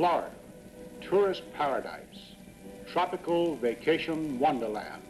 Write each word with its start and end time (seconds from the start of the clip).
Florida, 0.00 0.32
tourist 1.02 1.42
paradise, 1.52 2.32
tropical 2.90 3.56
vacation 3.56 4.38
wonderland, 4.38 5.02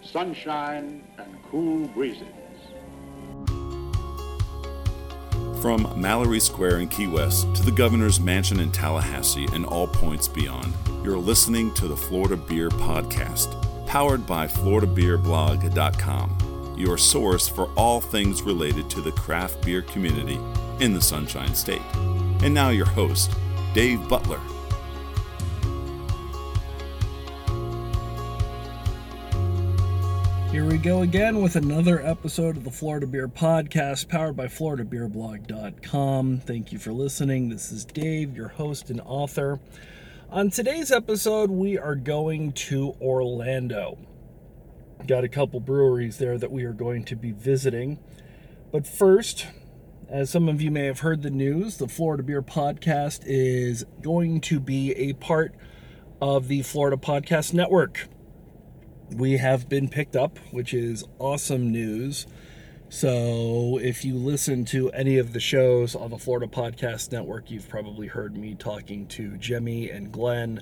sunshine 0.00 1.02
and 1.18 1.36
cool 1.50 1.88
breezes. 1.88 2.28
From 5.60 5.92
Mallory 6.00 6.38
Square 6.38 6.78
in 6.78 6.86
Key 6.86 7.08
West 7.08 7.52
to 7.56 7.64
the 7.64 7.72
governor's 7.72 8.20
mansion 8.20 8.60
in 8.60 8.70
Tallahassee 8.70 9.48
and 9.52 9.66
all 9.66 9.88
points 9.88 10.28
beyond, 10.28 10.72
you're 11.02 11.18
listening 11.18 11.74
to 11.74 11.88
the 11.88 11.96
Florida 11.96 12.36
Beer 12.36 12.68
Podcast, 12.68 13.88
powered 13.88 14.24
by 14.24 14.46
FloridaBeerBlog.com, 14.46 16.76
your 16.78 16.96
source 16.96 17.48
for 17.48 17.72
all 17.74 18.00
things 18.00 18.42
related 18.42 18.88
to 18.90 19.00
the 19.00 19.10
craft 19.10 19.64
beer 19.64 19.82
community 19.82 20.38
in 20.78 20.94
the 20.94 21.02
Sunshine 21.02 21.56
State. 21.56 21.82
And 22.42 22.54
now, 22.54 22.68
your 22.68 22.86
host, 22.86 23.32
Dave 23.74 24.06
Butler. 24.08 24.40
Here 30.50 30.66
we 30.66 30.76
go 30.76 31.00
again 31.00 31.40
with 31.40 31.56
another 31.56 32.04
episode 32.04 32.58
of 32.58 32.64
the 32.64 32.70
Florida 32.70 33.06
Beer 33.06 33.28
Podcast, 33.28 34.10
powered 34.10 34.36
by 34.36 34.48
FloridaBeerBlog.com. 34.48 36.40
Thank 36.40 36.72
you 36.72 36.78
for 36.78 36.92
listening. 36.92 37.48
This 37.48 37.72
is 37.72 37.86
Dave, 37.86 38.36
your 38.36 38.48
host 38.48 38.90
and 38.90 39.00
author. 39.00 39.58
On 40.28 40.50
today's 40.50 40.92
episode, 40.92 41.50
we 41.50 41.78
are 41.78 41.94
going 41.94 42.52
to 42.52 42.94
Orlando. 43.00 43.96
Got 45.06 45.24
a 45.24 45.28
couple 45.28 45.60
breweries 45.60 46.18
there 46.18 46.36
that 46.36 46.52
we 46.52 46.64
are 46.64 46.74
going 46.74 47.04
to 47.04 47.16
be 47.16 47.32
visiting. 47.32 47.98
But 48.70 48.86
first, 48.86 49.46
as 50.12 50.28
some 50.28 50.48
of 50.48 50.60
you 50.60 50.70
may 50.70 50.84
have 50.84 51.00
heard 51.00 51.22
the 51.22 51.30
news, 51.30 51.78
the 51.78 51.88
Florida 51.88 52.22
Beer 52.22 52.42
Podcast 52.42 53.22
is 53.24 53.84
going 54.02 54.42
to 54.42 54.60
be 54.60 54.92
a 54.92 55.14
part 55.14 55.54
of 56.20 56.48
the 56.48 56.60
Florida 56.62 56.98
Podcast 56.98 57.54
Network 57.54 58.08
we 59.16 59.38
have 59.38 59.68
been 59.68 59.88
picked 59.88 60.16
up, 60.16 60.38
which 60.50 60.74
is 60.74 61.04
awesome 61.18 61.70
news. 61.70 62.26
So, 62.88 63.78
if 63.82 64.04
you 64.04 64.16
listen 64.16 64.66
to 64.66 64.90
any 64.90 65.16
of 65.16 65.32
the 65.32 65.40
shows 65.40 65.94
on 65.94 66.10
the 66.10 66.18
Florida 66.18 66.46
Podcast 66.46 67.10
Network, 67.10 67.50
you've 67.50 67.68
probably 67.68 68.06
heard 68.06 68.36
me 68.36 68.54
talking 68.54 69.06
to 69.08 69.38
Jemmy 69.38 69.88
and 69.88 70.12
Glenn. 70.12 70.60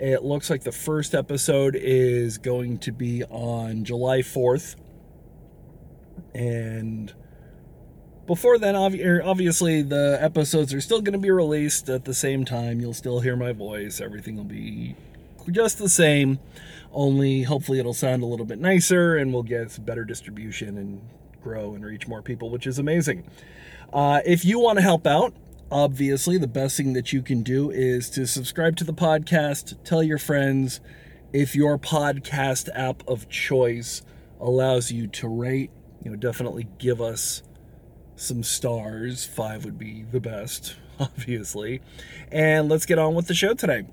It 0.00 0.24
looks 0.24 0.50
like 0.50 0.64
the 0.64 0.72
first 0.72 1.14
episode 1.14 1.76
is 1.76 2.38
going 2.38 2.78
to 2.78 2.92
be 2.92 3.22
on 3.24 3.84
July 3.84 4.18
4th. 4.18 4.74
And 6.34 7.12
before 8.28 8.58
then, 8.58 8.76
er, 8.76 9.20
obviously, 9.24 9.82
the 9.82 10.16
episodes 10.20 10.72
are 10.72 10.80
still 10.80 11.00
going 11.00 11.14
to 11.14 11.18
be 11.18 11.32
released 11.32 11.88
at 11.88 12.04
the 12.04 12.14
same 12.14 12.44
time. 12.44 12.80
You'll 12.80 12.94
still 12.94 13.18
hear 13.18 13.34
my 13.34 13.50
voice, 13.50 14.00
everything 14.00 14.36
will 14.36 14.44
be 14.44 14.94
just 15.50 15.78
the 15.78 15.88
same 15.88 16.38
only 16.92 17.42
hopefully 17.42 17.78
it'll 17.78 17.94
sound 17.94 18.22
a 18.22 18.26
little 18.26 18.46
bit 18.46 18.58
nicer 18.58 19.16
and 19.16 19.32
we'll 19.32 19.42
get 19.42 19.84
better 19.84 20.04
distribution 20.04 20.76
and 20.76 21.00
grow 21.42 21.74
and 21.74 21.84
reach 21.84 22.08
more 22.08 22.22
people, 22.22 22.50
which 22.50 22.66
is 22.66 22.78
amazing. 22.78 23.24
Uh, 23.92 24.20
if 24.24 24.44
you 24.44 24.58
want 24.58 24.78
to 24.78 24.82
help 24.82 25.06
out, 25.06 25.34
obviously 25.70 26.38
the 26.38 26.46
best 26.48 26.76
thing 26.76 26.92
that 26.94 27.12
you 27.12 27.22
can 27.22 27.42
do 27.42 27.70
is 27.70 28.10
to 28.10 28.26
subscribe 28.26 28.76
to 28.76 28.84
the 28.84 28.92
podcast, 28.92 29.82
tell 29.84 30.02
your 30.02 30.18
friends. 30.18 30.80
If 31.32 31.54
your 31.54 31.78
podcast 31.78 32.68
app 32.74 33.06
of 33.06 33.28
choice 33.28 34.02
allows 34.40 34.90
you 34.90 35.06
to 35.08 35.28
rate, 35.28 35.70
you 36.02 36.10
know, 36.10 36.16
definitely 36.16 36.66
give 36.78 37.00
us 37.00 37.42
some 38.18 38.42
stars. 38.42 39.24
Five 39.24 39.64
would 39.64 39.78
be 39.78 40.02
the 40.02 40.20
best, 40.20 40.76
obviously. 41.00 41.80
And 42.30 42.68
let's 42.68 42.86
get 42.86 42.98
on 42.98 43.14
with 43.14 43.26
the 43.26 43.34
show 43.34 43.54
today. 43.54 43.86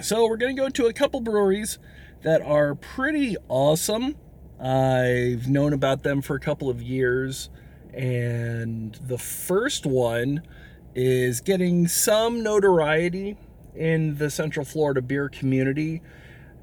So 0.00 0.26
we're 0.26 0.36
going 0.36 0.56
to 0.56 0.62
go 0.62 0.68
to 0.68 0.86
a 0.86 0.92
couple 0.92 1.20
breweries 1.20 1.78
that 2.22 2.40
are 2.42 2.74
pretty 2.74 3.36
awesome. 3.48 4.16
I've 4.60 5.48
known 5.48 5.72
about 5.72 6.02
them 6.02 6.22
for 6.22 6.36
a 6.36 6.40
couple 6.40 6.70
of 6.70 6.80
years, 6.80 7.50
and 7.92 8.94
the 9.06 9.18
first 9.18 9.84
one 9.84 10.42
is 10.94 11.40
getting 11.40 11.88
some 11.88 12.42
notoriety 12.42 13.36
in 13.74 14.16
the 14.16 14.30
Central 14.30 14.64
Florida 14.64 15.02
beer 15.02 15.28
community 15.28 16.00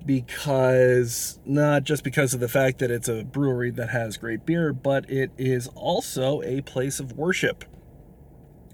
because 0.10 1.38
not 1.46 1.84
just 1.84 2.04
because 2.04 2.34
of 2.34 2.40
the 2.40 2.48
fact 2.48 2.80
that 2.80 2.90
it's 2.90 3.08
a 3.08 3.24
brewery 3.24 3.70
that 3.70 3.90
has 3.90 4.18
great 4.18 4.44
beer, 4.44 4.74
but 4.74 5.08
it 5.08 5.30
is 5.38 5.68
also 5.76 6.42
a 6.42 6.62
place 6.62 7.00
of 7.00 7.12
worship. 7.12 7.64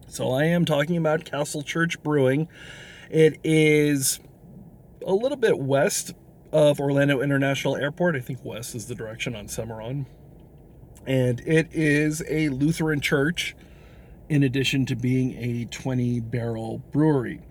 So 0.07 0.31
I 0.31 0.45
am 0.45 0.63
talking 0.63 0.95
about 0.95 1.25
Castle 1.25 1.61
Church 1.61 2.01
Brewing. 2.01 2.47
It 3.09 3.37
is 3.43 4.21
a 5.05 5.11
little 5.11 5.35
bit 5.35 5.59
west 5.59 6.13
of 6.53 6.79
Orlando 6.79 7.19
International 7.19 7.75
Airport. 7.75 8.15
I 8.15 8.21
think 8.21 8.39
west 8.45 8.73
is 8.73 8.85
the 8.85 8.95
direction 8.95 9.35
on 9.35 9.49
Cimarron. 9.49 10.05
And 11.05 11.41
it 11.41 11.67
is 11.73 12.23
a 12.29 12.47
Lutheran 12.47 13.01
church 13.01 13.57
in 14.29 14.41
addition 14.41 14.85
to 14.85 14.95
being 14.95 15.33
a 15.33 15.65
20 15.65 16.21
barrel 16.21 16.77
brewery. 16.93 17.41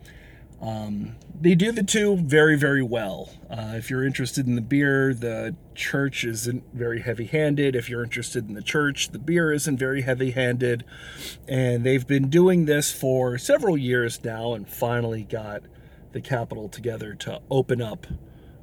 Um, 0.60 1.16
they 1.38 1.54
do 1.54 1.72
the 1.72 1.82
two 1.82 2.16
very, 2.16 2.56
very 2.56 2.82
well. 2.82 3.30
Uh, 3.50 3.74
if 3.74 3.90
you're 3.90 4.04
interested 4.04 4.46
in 4.46 4.54
the 4.54 4.62
beer, 4.62 5.12
the 5.12 5.54
church 5.74 6.24
isn't 6.24 6.64
very 6.72 7.00
heavy 7.00 7.26
handed. 7.26 7.76
If 7.76 7.90
you're 7.90 8.04
interested 8.04 8.48
in 8.48 8.54
the 8.54 8.62
church, 8.62 9.10
the 9.10 9.18
beer 9.18 9.52
isn't 9.52 9.76
very 9.76 10.02
heavy 10.02 10.30
handed. 10.30 10.84
And 11.46 11.84
they've 11.84 12.06
been 12.06 12.30
doing 12.30 12.64
this 12.64 12.92
for 12.92 13.36
several 13.36 13.76
years 13.76 14.22
now 14.24 14.54
and 14.54 14.68
finally 14.68 15.24
got 15.24 15.62
the 16.12 16.20
capital 16.20 16.68
together 16.68 17.14
to 17.14 17.40
open 17.50 17.82
up 17.82 18.06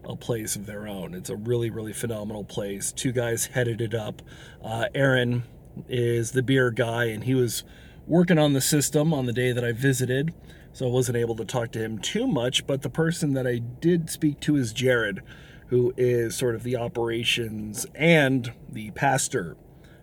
a 0.03 0.15
place 0.15 0.55
of 0.55 0.65
their 0.65 0.87
own. 0.87 1.13
It's 1.13 1.29
a 1.29 1.35
really, 1.35 1.69
really 1.69 1.93
phenomenal 1.93 2.43
place. 2.43 2.91
Two 2.91 3.11
guys 3.11 3.47
headed 3.47 3.81
it 3.81 3.93
up. 3.93 4.21
Uh, 4.63 4.85
Aaron 4.95 5.43
is 5.87 6.31
the 6.31 6.41
beer 6.41 6.71
guy, 6.71 7.05
and 7.05 7.25
he 7.25 7.35
was 7.35 7.63
working 8.07 8.39
on 8.39 8.53
the 8.53 8.61
system 8.61 9.13
on 9.13 9.25
the 9.25 9.33
day 9.33 9.51
that 9.51 9.63
I 9.63 9.71
visited, 9.71 10.33
so 10.73 10.87
I 10.87 10.91
wasn't 10.91 11.17
able 11.17 11.35
to 11.35 11.45
talk 11.45 11.71
to 11.71 11.79
him 11.79 11.97
too 11.97 12.27
much. 12.27 12.65
But 12.65 12.81
the 12.81 12.89
person 12.89 13.33
that 13.33 13.47
I 13.47 13.57
did 13.57 14.09
speak 14.09 14.39
to 14.41 14.55
is 14.55 14.73
Jared, 14.73 15.21
who 15.67 15.93
is 15.97 16.35
sort 16.35 16.55
of 16.55 16.63
the 16.63 16.75
operations 16.75 17.85
and 17.95 18.53
the 18.69 18.91
pastor 18.91 19.57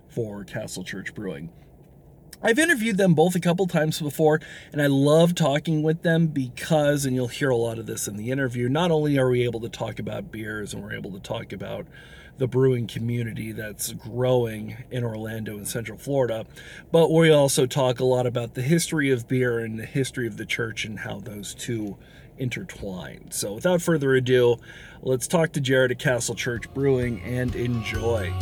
for 0.09 0.45
Castle 0.45 0.85
Church 0.85 1.15
Brewing. 1.15 1.51
I've 2.41 2.59
interviewed 2.59 2.99
them 2.99 3.15
both 3.15 3.35
a 3.35 3.41
couple 3.41 3.67
times 3.67 4.01
before, 4.01 4.41
and 4.73 4.81
I 4.81 4.87
love 4.87 5.35
talking 5.35 5.83
with 5.83 6.03
them 6.03 6.29
because, 6.29 7.05
and 7.05 7.17
you'll 7.17 7.27
hear 7.27 7.51
a 7.51 7.57
lot 7.57 7.81
of 7.81 7.87
this 7.87 8.07
in 8.07 8.17
the 8.17 8.31
interview, 8.31 8.69
not 8.69 8.93
only 8.93 9.19
are 9.19 9.29
we 9.29 9.43
able 9.43 9.61
to 9.61 9.69
talk 9.69 9.99
about 9.99 10.31
beers 10.31 10.73
and 10.73 10.83
we're 10.83 10.93
able 10.93 11.11
to 11.13 11.21
talk 11.21 11.53
about 11.53 11.89
the 12.39 12.47
brewing 12.47 12.87
community 12.87 13.53
that's 13.53 13.93
growing 13.93 14.77
in 14.91 15.05
Orlando 15.05 15.57
and 15.57 15.69
Central 15.69 15.99
Florida, 15.99 16.47
but 16.91 17.11
we 17.13 17.31
also 17.31 17.67
talk 17.67 18.01
a 18.01 18.05
lot 18.05 18.27
about 18.27 18.55
the 18.55 18.63
history 18.63 19.11
of 19.11 19.29
beer 19.29 19.59
and 19.59 19.79
the 19.79 19.87
history 19.87 20.27
of 20.27 20.37
the 20.37 20.47
church 20.47 20.85
and 20.85 21.01
how 21.01 21.21
those 21.21 21.55
two 21.55 21.99
intertwine. 22.39 23.31
So 23.31 23.53
without 23.53 23.83
further 23.83 24.15
ado, 24.15 24.57
let's 25.03 25.27
talk 25.27 25.53
to 25.53 25.61
Jared 25.61 25.91
at 25.91 25.99
Castle 25.99 26.37
Church 26.37 26.73
Brewing 26.73 27.21
and 27.23 27.55
enjoy. 27.55 28.33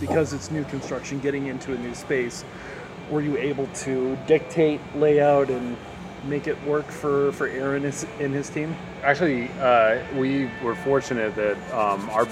because 0.00 0.32
it's 0.32 0.50
new 0.50 0.64
construction, 0.64 1.18
getting 1.20 1.46
into 1.46 1.72
a 1.72 1.78
new 1.78 1.94
space, 1.94 2.44
were 3.10 3.22
you 3.22 3.36
able 3.36 3.66
to 3.68 4.16
dictate 4.26 4.80
layout 4.96 5.50
and 5.50 5.76
make 6.28 6.46
it 6.46 6.62
work 6.64 6.86
for 6.86 7.32
for 7.32 7.48
Aaron 7.48 7.84
and 7.84 8.34
his 8.34 8.50
team? 8.50 8.74
Actually, 9.02 9.48
uh, 9.60 10.02
we 10.16 10.50
were 10.62 10.74
fortunate 10.74 11.34
that 11.34 11.56
um, 11.72 12.08
our 12.10 12.26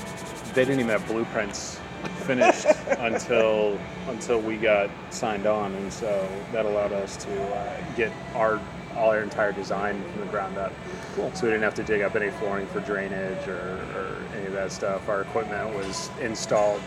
they 0.55 0.65
didn't 0.65 0.81
even 0.81 0.91
have 0.91 1.07
blueprints 1.07 1.81
finished 2.27 2.67
until 2.99 3.79
until 4.09 4.41
we 4.41 4.57
got 4.57 4.91
signed 5.11 5.47
on, 5.47 5.75
and 5.75 5.93
so 5.93 6.29
that 6.53 6.67
allowed 6.67 6.93
us 6.93 7.17
to 7.25 7.55
uh, 7.55 7.85
get 7.97 8.13
our 8.35 8.61
all 8.97 9.11
our 9.11 9.23
entire 9.23 9.53
design 9.53 10.03
from 10.13 10.21
the 10.21 10.27
ground 10.29 10.57
up. 10.57 10.73
Cool. 11.15 11.33
So 11.35 11.47
we 11.47 11.51
didn't 11.51 11.65
have 11.65 11.75
to 11.75 11.83
dig 11.83 12.03
up 12.03 12.15
any 12.15 12.31
flooring 12.31 12.67
for 12.69 12.81
drainage 12.81 13.49
or, 13.49 13.79
or 13.95 14.17
any 14.37 14.47
of 14.47 14.53
that 14.53 14.71
stuff. 14.73 15.09
Our 15.09 15.23
equipment 15.23 15.75
was 15.75 16.11
installed 16.21 16.81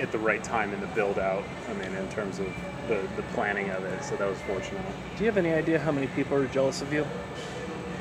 at 0.00 0.10
the 0.10 0.18
right 0.18 0.42
time 0.42 0.72
in 0.72 0.80
the 0.80 0.86
build 0.88 1.18
out. 1.18 1.44
I 1.68 1.74
mean, 1.74 1.94
in 1.94 2.08
terms 2.08 2.40
of 2.40 2.52
the, 2.88 3.06
the 3.16 3.22
planning 3.34 3.70
of 3.70 3.84
it. 3.84 4.04
So 4.04 4.16
that 4.16 4.28
was 4.28 4.40
fortunate. 4.42 4.84
Do 5.16 5.24
you 5.24 5.26
have 5.26 5.36
any 5.36 5.52
idea 5.52 5.78
how 5.78 5.92
many 5.92 6.06
people 6.08 6.36
are 6.36 6.46
jealous 6.46 6.82
of 6.82 6.92
you? 6.92 7.06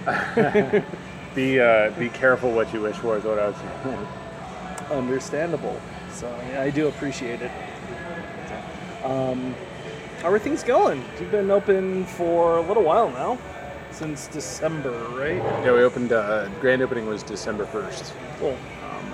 be 1.36 1.60
uh, 1.60 1.90
be 1.92 2.10
careful 2.10 2.52
what 2.52 2.74
you 2.74 2.82
wish 2.82 2.98
for 2.98 3.18
is 3.18 3.24
what 3.24 3.40
I 3.40 3.48
was 3.50 3.56
saying. 3.56 4.08
Understandable. 4.92 5.80
So 6.12 6.28
yeah, 6.52 6.62
I 6.62 6.70
do 6.70 6.88
appreciate 6.88 7.42
it. 7.42 7.52
Um, 9.04 9.56
how 10.22 10.32
are 10.32 10.40
things 10.40 10.64
going? 10.64 11.04
You've 11.20 11.32
been 11.32 11.52
open 11.52 12.06
for 12.06 12.58
a 12.58 12.62
little 12.62 12.84
while 12.84 13.10
now, 13.10 13.38
since 13.92 14.28
December, 14.28 14.92
right? 15.10 15.38
Yeah, 15.64 15.74
we 15.74 15.84
opened. 15.84 16.12
Uh, 16.12 16.50
grand 16.60 16.82
opening 16.82 17.06
was 17.06 17.24
December 17.24 17.66
first. 17.66 18.14
Cool 18.40 18.58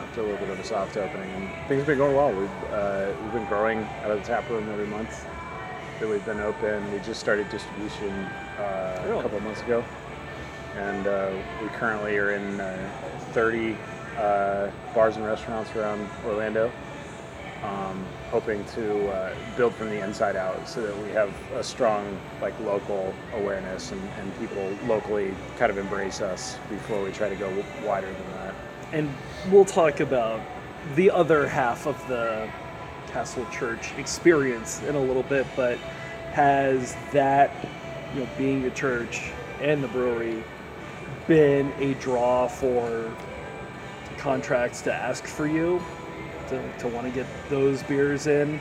after 0.09 0.21
a 0.21 0.23
little 0.23 0.39
bit 0.39 0.49
of 0.49 0.59
a 0.59 0.63
soft 0.63 0.97
opening, 0.97 1.29
and 1.31 1.67
things 1.67 1.81
have 1.81 1.85
been 1.87 1.99
going 1.99 2.15
well. 2.15 2.33
We've 2.33 2.73
uh, 2.73 3.13
we've 3.21 3.33
been 3.33 3.45
growing 3.45 3.83
out 4.03 4.09
of 4.09 4.19
the 4.19 4.25
tap 4.25 4.49
room 4.49 4.67
every 4.69 4.87
month 4.87 5.25
that 5.99 6.07
we've 6.07 6.25
been 6.25 6.39
open. 6.39 6.91
We 6.93 6.99
just 6.99 7.19
started 7.19 7.49
distribution 7.49 8.09
uh, 8.57 9.03
Really? 9.05 9.19
a 9.19 9.21
couple 9.21 9.39
months 9.41 9.61
ago, 9.61 9.83
and 10.75 11.07
uh, 11.07 11.31
we 11.61 11.67
currently 11.69 12.17
are 12.17 12.31
in 12.31 12.59
uh, 12.59 12.89
30 13.31 13.75
uh, 14.17 14.69
bars 14.93 15.17
and 15.17 15.25
restaurants 15.25 15.75
around 15.75 16.07
Orlando. 16.25 16.71
Um, 17.63 18.05
hoping 18.31 18.63
to 18.67 19.09
uh, 19.09 19.35
build 19.57 19.73
from 19.75 19.89
the 19.89 20.01
inside 20.01 20.37
out 20.37 20.65
so 20.65 20.81
that 20.81 20.97
we 21.03 21.09
have 21.09 21.29
a 21.55 21.61
strong 21.63 22.17
like 22.41 22.57
local 22.61 23.13
awareness 23.33 23.91
and, 23.91 24.01
and 24.17 24.39
people 24.39 24.63
locally 24.87 25.33
kind 25.57 25.69
of 25.69 25.77
embrace 25.77 26.21
us 26.21 26.57
before 26.69 27.03
we 27.03 27.11
try 27.11 27.27
to 27.27 27.35
go 27.35 27.49
wider 27.83 28.07
than 28.07 28.31
that. 28.37 28.55
and 28.93 29.13
we'll 29.51 29.65
talk 29.65 29.99
about 29.99 30.39
the 30.95 31.11
other 31.11 31.49
half 31.49 31.85
of 31.85 31.97
the 32.07 32.49
Castle 33.11 33.45
Church 33.51 33.91
experience 33.97 34.81
in 34.83 34.95
a 34.95 35.01
little 35.01 35.23
bit, 35.23 35.45
but 35.55 35.77
has 36.31 36.95
that, 37.11 37.51
you 38.13 38.21
know, 38.21 38.27
being 38.37 38.65
a 38.65 38.71
church 38.71 39.31
and 39.61 39.83
the 39.83 39.87
brewery 39.89 40.43
been 41.27 41.71
a 41.79 41.93
draw 41.95 42.47
for 42.47 43.11
contracts 44.17 44.81
to 44.81 44.93
ask 44.93 45.25
for 45.25 45.47
you 45.47 45.81
to, 46.47 46.77
to 46.79 46.87
want 46.87 47.05
to 47.07 47.11
get 47.13 47.25
those 47.49 47.83
beers 47.83 48.27
in? 48.27 48.59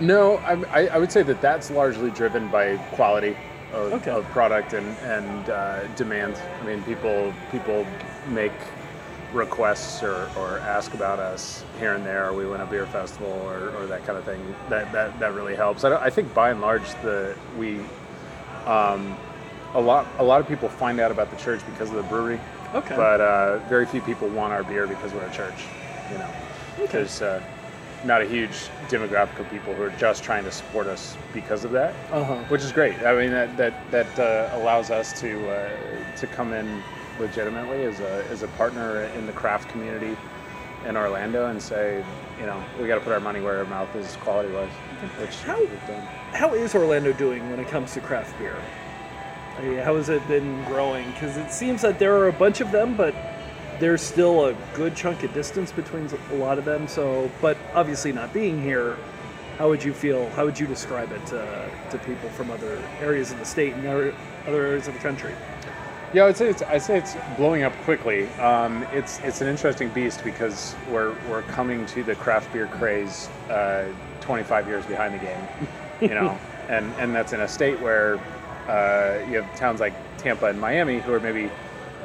No, 0.00 0.36
I, 0.38 0.52
I, 0.82 0.86
I 0.88 0.98
would 0.98 1.10
say 1.10 1.22
that 1.24 1.40
that's 1.40 1.70
largely 1.70 2.10
driven 2.10 2.48
by 2.48 2.76
quality 2.92 3.36
of, 3.72 3.92
Okay. 3.94 4.10
of 4.10 4.24
product 4.26 4.72
and 4.72 4.96
and 4.98 5.50
uh, 5.50 5.86
demand. 5.88 6.40
I 6.62 6.64
mean, 6.66 6.82
people 6.84 7.34
people 7.50 7.86
make 8.28 8.52
requests 9.32 10.02
or, 10.02 10.30
or 10.38 10.58
ask 10.60 10.94
about 10.94 11.18
us 11.18 11.64
here 11.78 11.94
and 11.94 12.04
there. 12.04 12.32
We 12.32 12.46
win 12.46 12.60
a 12.60 12.66
beer 12.66 12.86
festival 12.86 13.30
or, 13.44 13.70
or 13.76 13.86
that 13.86 14.04
kind 14.06 14.18
of 14.18 14.24
thing. 14.24 14.40
That 14.68 14.90
that, 14.92 15.18
that 15.20 15.34
really 15.34 15.54
helps. 15.54 15.84
I, 15.84 15.96
I 15.96 16.10
think 16.10 16.32
by 16.34 16.50
and 16.50 16.60
large 16.60 16.88
the 17.02 17.36
we 17.58 17.80
um, 18.66 19.16
a 19.74 19.80
lot 19.80 20.06
a 20.18 20.24
lot 20.24 20.40
of 20.40 20.48
people 20.48 20.68
find 20.68 21.00
out 21.00 21.10
about 21.10 21.30
the 21.30 21.36
church 21.36 21.60
because 21.66 21.90
of 21.90 21.96
the 21.96 22.02
brewery, 22.04 22.40
Okay. 22.74 22.96
but 22.96 23.20
uh, 23.20 23.58
very 23.68 23.86
few 23.86 24.00
people 24.00 24.28
want 24.28 24.52
our 24.52 24.64
beer 24.64 24.86
because 24.86 25.12
we're 25.12 25.26
a 25.26 25.32
church. 25.32 25.64
You 26.10 26.18
know 26.18 26.30
there's 26.90 27.22
uh, 27.22 27.42
not 28.04 28.22
a 28.22 28.26
huge 28.26 28.52
demographic 28.88 29.38
of 29.40 29.50
people 29.50 29.74
who 29.74 29.82
are 29.82 29.90
just 29.90 30.22
trying 30.22 30.44
to 30.44 30.52
support 30.52 30.86
us 30.86 31.16
because 31.34 31.64
of 31.64 31.72
that, 31.72 31.94
uh 32.12 32.24
huh. 32.24 32.36
which 32.48 32.62
is 32.62 32.72
great. 32.72 32.94
I 33.02 33.14
mean, 33.14 33.30
that 33.30 33.56
that 33.56 33.90
that 33.90 34.18
uh, 34.18 34.56
allows 34.56 34.90
us 34.90 35.18
to 35.20 35.50
uh, 35.50 36.16
to 36.16 36.26
come 36.28 36.52
in 36.52 36.82
legitimately 37.20 37.82
as 37.84 38.00
a 38.00 38.24
as 38.30 38.42
a 38.42 38.48
partner 38.48 39.02
in 39.16 39.26
the 39.26 39.32
craft 39.32 39.68
community 39.70 40.16
in 40.86 40.96
Orlando 40.96 41.46
and 41.46 41.60
say, 41.60 42.04
you 42.38 42.46
know, 42.46 42.62
we 42.80 42.86
got 42.86 42.94
to 42.96 43.00
put 43.00 43.12
our 43.12 43.20
money 43.20 43.40
where 43.40 43.58
our 43.58 43.64
mouth 43.64 43.94
is 43.96 44.16
quality 44.16 44.52
wise, 44.52 44.70
which 45.18 45.34
How- 45.42 45.58
we've 45.58 45.86
done. 45.86 46.02
How 46.32 46.54
is 46.54 46.74
Orlando 46.74 47.12
doing 47.12 47.50
when 47.50 47.58
it 47.58 47.68
comes 47.68 47.94
to 47.94 48.00
craft 48.00 48.38
beer? 48.38 48.56
I 49.58 49.62
mean, 49.62 49.78
how 49.78 49.96
has 49.96 50.08
it 50.08 50.26
been 50.28 50.62
growing? 50.64 51.10
Because 51.12 51.36
it 51.36 51.50
seems 51.50 51.82
that 51.82 51.98
there 51.98 52.16
are 52.16 52.28
a 52.28 52.32
bunch 52.32 52.60
of 52.60 52.70
them, 52.70 52.96
but 52.96 53.12
there's 53.80 54.02
still 54.02 54.46
a 54.46 54.54
good 54.74 54.94
chunk 54.94 55.24
of 55.24 55.34
distance 55.34 55.72
between 55.72 56.08
a 56.30 56.34
lot 56.34 56.58
of 56.58 56.64
them. 56.64 56.86
So, 56.86 57.28
but 57.40 57.56
obviously 57.74 58.12
not 58.12 58.32
being 58.32 58.62
here, 58.62 58.96
how 59.58 59.68
would 59.68 59.82
you 59.82 59.92
feel? 59.92 60.28
How 60.30 60.44
would 60.44 60.58
you 60.60 60.68
describe 60.68 61.10
it 61.10 61.26
to, 61.26 61.68
to 61.90 61.98
people 61.98 62.28
from 62.30 62.52
other 62.52 62.80
areas 63.00 63.32
of 63.32 63.40
the 63.40 63.44
state 63.44 63.74
and 63.74 63.84
other 63.86 64.14
other 64.46 64.64
areas 64.64 64.86
of 64.86 64.94
the 64.94 65.00
country? 65.00 65.34
Yeah, 66.14 66.24
I'd 66.24 66.36
say 66.38 66.48
it's 66.48 66.62
I'd 66.62 66.82
say 66.82 66.96
it's 66.98 67.16
blowing 67.36 67.64
up 67.64 67.74
quickly. 67.84 68.28
Um, 68.38 68.86
it's 68.92 69.18
it's 69.20 69.42
an 69.42 69.48
interesting 69.48 69.90
beast 69.90 70.24
because 70.24 70.74
we're 70.90 71.14
we're 71.28 71.42
coming 71.42 71.84
to 71.86 72.02
the 72.02 72.14
craft 72.14 72.50
beer 72.52 72.66
craze 72.66 73.28
uh, 73.50 73.84
25 74.20 74.68
years 74.68 74.86
behind 74.86 75.14
the 75.14 75.18
game, 75.18 75.48
you 76.00 76.08
know, 76.14 76.38
and 76.68 76.94
and 76.98 77.14
that's 77.14 77.34
in 77.34 77.40
a 77.42 77.48
state 77.48 77.78
where 77.80 78.18
uh, 78.68 79.18
you 79.28 79.36
have 79.36 79.54
towns 79.54 79.80
like 79.80 79.92
Tampa 80.16 80.46
and 80.46 80.58
Miami 80.58 80.98
who 80.98 81.12
are 81.12 81.20
maybe 81.20 81.50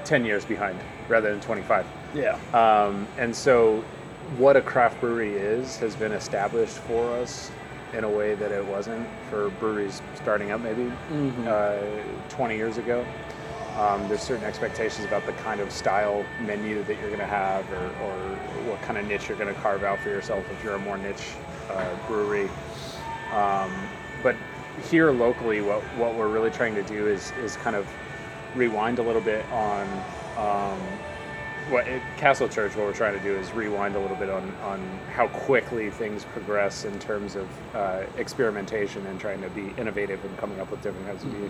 10 0.06 0.26
years 0.26 0.44
behind 0.44 0.78
rather 1.08 1.32
than 1.32 1.40
25. 1.42 1.86
Yeah. 2.14 2.38
Um, 2.54 3.08
and 3.18 3.34
so, 3.34 3.84
what 4.38 4.58
a 4.58 4.62
craft 4.62 5.00
brewery 5.00 5.34
is 5.34 5.78
has 5.78 5.96
been 5.96 6.12
established 6.12 6.76
for 6.76 7.10
us 7.14 7.52
in 7.94 8.04
a 8.04 8.10
way 8.10 8.36
that 8.36 8.52
it 8.52 8.66
wasn't 8.66 9.08
for 9.30 9.50
breweries 9.52 10.02
starting 10.16 10.52
up 10.52 10.60
maybe 10.62 10.92
uh, 11.48 11.78
20 12.30 12.56
years 12.58 12.78
ago. 12.78 13.06
Um, 13.78 14.08
there's 14.08 14.22
certain 14.22 14.46
expectations 14.46 15.06
about 15.06 15.26
the 15.26 15.34
kind 15.34 15.60
of 15.60 15.72
style 15.72 16.26
menu 16.42 16.84
that 16.84 17.00
you're 17.00 17.08
going 17.08 17.20
to 17.20 17.26
have, 17.26 17.70
or, 17.74 17.86
or 18.04 18.36
what 18.70 18.82
kind 18.84 19.00
of 19.00 19.08
niche 19.08 19.30
you're 19.30 19.38
going 19.38 19.54
to 19.54 19.60
carve 19.62 19.84
out 19.84 20.00
for 20.00 20.10
yourself 20.10 20.46
if 20.52 20.64
you're 20.64 20.76
a 20.76 20.80
more 20.80 20.98
niche 20.98 21.32
uh, 21.72 21.96
brewery. 22.08 22.50
Um, 23.32 23.72
but 24.22 24.36
here 24.90 25.12
locally, 25.12 25.62
what, 25.62 25.82
what 25.98 26.14
we're 26.16 26.28
really 26.28 26.52
trying 26.52 26.76
to 26.76 26.84
do 26.84 27.08
is, 27.08 27.32
is 27.44 27.56
kind 27.58 27.76
of 27.76 27.88
rewind 28.56 29.00
a 29.00 29.02
little 29.02 29.22
bit 29.22 29.44
on 29.52 29.88
um, 30.38 30.80
what 31.70 31.88
at 31.88 32.02
Castle 32.18 32.48
Church. 32.48 32.76
What 32.76 32.86
we're 32.86 32.94
trying 32.94 33.18
to 33.18 33.24
do 33.24 33.36
is 33.36 33.52
rewind 33.54 33.96
a 33.96 34.00
little 34.00 34.18
bit 34.18 34.30
on, 34.30 34.44
on 34.64 34.80
how 35.14 35.28
quickly 35.28 35.90
things 35.90 36.26
progress 36.26 36.86
in 36.86 36.98
terms 37.00 37.36
of 37.36 37.48
uh, 37.76 38.04
experimentation 38.18 39.06
and 39.08 39.20
trying 39.20 39.42
to 39.42 39.50
be 39.50 39.74
innovative 39.78 40.24
and 40.26 40.38
coming 40.38 40.60
up 40.60 40.72
with 40.72 40.82
different 40.82 41.06
kinds 41.08 41.24
of 41.24 41.32
beer. 41.32 41.50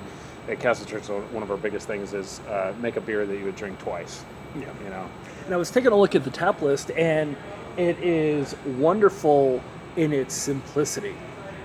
At 0.50 0.60
Castle 0.60 0.86
Church, 0.86 1.08
one 1.32 1.44
of 1.44 1.52
our 1.52 1.58
biggest 1.58 1.88
things 1.88 2.14
is 2.14 2.40
uh, 2.42 2.74
make 2.82 2.98
a 2.98 3.02
beer 3.02 3.26
that 3.26 3.38
you 3.38 3.46
would 3.46 3.56
drink 3.56 3.80
twice. 3.80 4.24
Yeah. 4.56 4.66
You 4.84 4.90
know, 4.90 5.10
And 5.46 5.54
I 5.54 5.58
was 5.58 5.72
taking 5.72 5.92
a 5.92 5.96
look 5.96 6.16
at 6.16 6.24
the 6.24 6.30
tap 6.30 6.62
list, 6.62 6.92
and 6.92 7.36
it 7.78 7.98
is 8.00 8.56
wonderful 8.78 9.62
in 9.96 10.14
its 10.14 10.34
simplicity. 10.34 11.16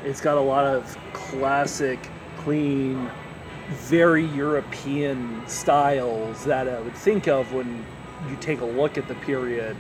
It's 0.05 0.21
got 0.21 0.37
a 0.37 0.41
lot 0.41 0.65
of 0.65 0.97
classic, 1.13 1.99
clean, 2.39 3.11
very 3.71 4.25
European 4.25 5.47
styles 5.47 6.45
that 6.45 6.69
I 6.69 6.81
would 6.81 6.95
think 6.95 7.29
of 7.29 7.53
when 7.53 7.85
you 8.29 8.37
take 8.41 8.61
a 8.61 8.65
look 8.65 8.99
at 8.99 9.09
the 9.09 9.15
period 9.17 9.77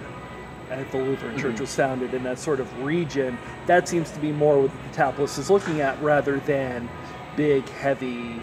that 0.69 0.91
the 0.91 0.99
Lutheran 0.99 1.39
Church 1.39 1.61
was 1.61 1.75
founded 1.75 2.15
in 2.15 2.23
that 2.25 2.39
sort 2.39 2.61
of 2.61 2.83
region. 2.83 3.39
That 3.67 3.89
seems 3.89 4.11
to 4.13 4.21
be 4.21 4.33
more 4.33 4.63
what 4.63 4.71
the 4.71 4.95
tap 4.95 5.19
is 5.19 5.51
looking 5.51 5.81
at 5.81 6.01
rather 6.03 6.41
than 6.41 6.89
big, 7.37 7.69
heavy 7.69 8.41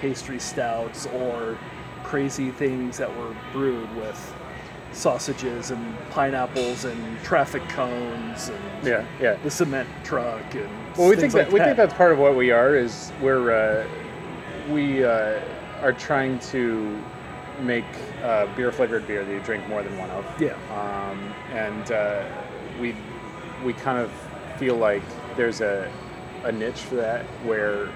pastry 0.00 0.38
stouts 0.38 1.06
or 1.06 1.58
crazy 2.04 2.50
things 2.50 2.96
that 2.98 3.14
were 3.16 3.34
brewed 3.52 3.94
with 3.96 4.34
sausages 4.92 5.70
and 5.70 6.10
pineapples 6.10 6.84
and 6.84 7.22
traffic 7.22 7.62
cones 7.68 8.48
and 8.48 8.86
yeah, 8.86 9.04
yeah. 9.20 9.34
the 9.42 9.50
cement 9.50 9.88
truck 10.04 10.54
and 10.54 10.68
Well, 10.96 11.08
we 11.08 11.16
think 11.16 11.32
that 11.34 11.46
like 11.46 11.52
we 11.52 11.58
think 11.60 11.76
that's 11.76 11.92
part 11.94 12.12
of 12.12 12.18
what 12.18 12.36
we 12.36 12.50
are. 12.50 12.76
Is 12.76 13.12
we're 13.20 13.50
uh, 13.52 13.86
we 14.72 15.04
uh, 15.04 15.40
are 15.82 15.92
trying 15.92 16.38
to 16.38 17.02
make 17.60 17.84
uh, 18.22 18.46
beer 18.54 18.72
flavored 18.72 19.06
beer 19.06 19.24
that 19.24 19.32
you 19.32 19.40
drink 19.40 19.66
more 19.68 19.82
than 19.82 19.96
one 19.98 20.10
of. 20.10 20.24
Yeah. 20.40 20.54
Um, 20.70 21.18
and 21.52 21.90
uh, 21.90 22.24
we 22.80 22.94
we 23.64 23.72
kind 23.72 23.98
of 23.98 24.10
feel 24.58 24.76
like 24.76 25.02
there's 25.36 25.60
a 25.60 25.90
a 26.44 26.52
niche 26.52 26.80
for 26.80 26.96
that 26.96 27.24
where 27.44 27.88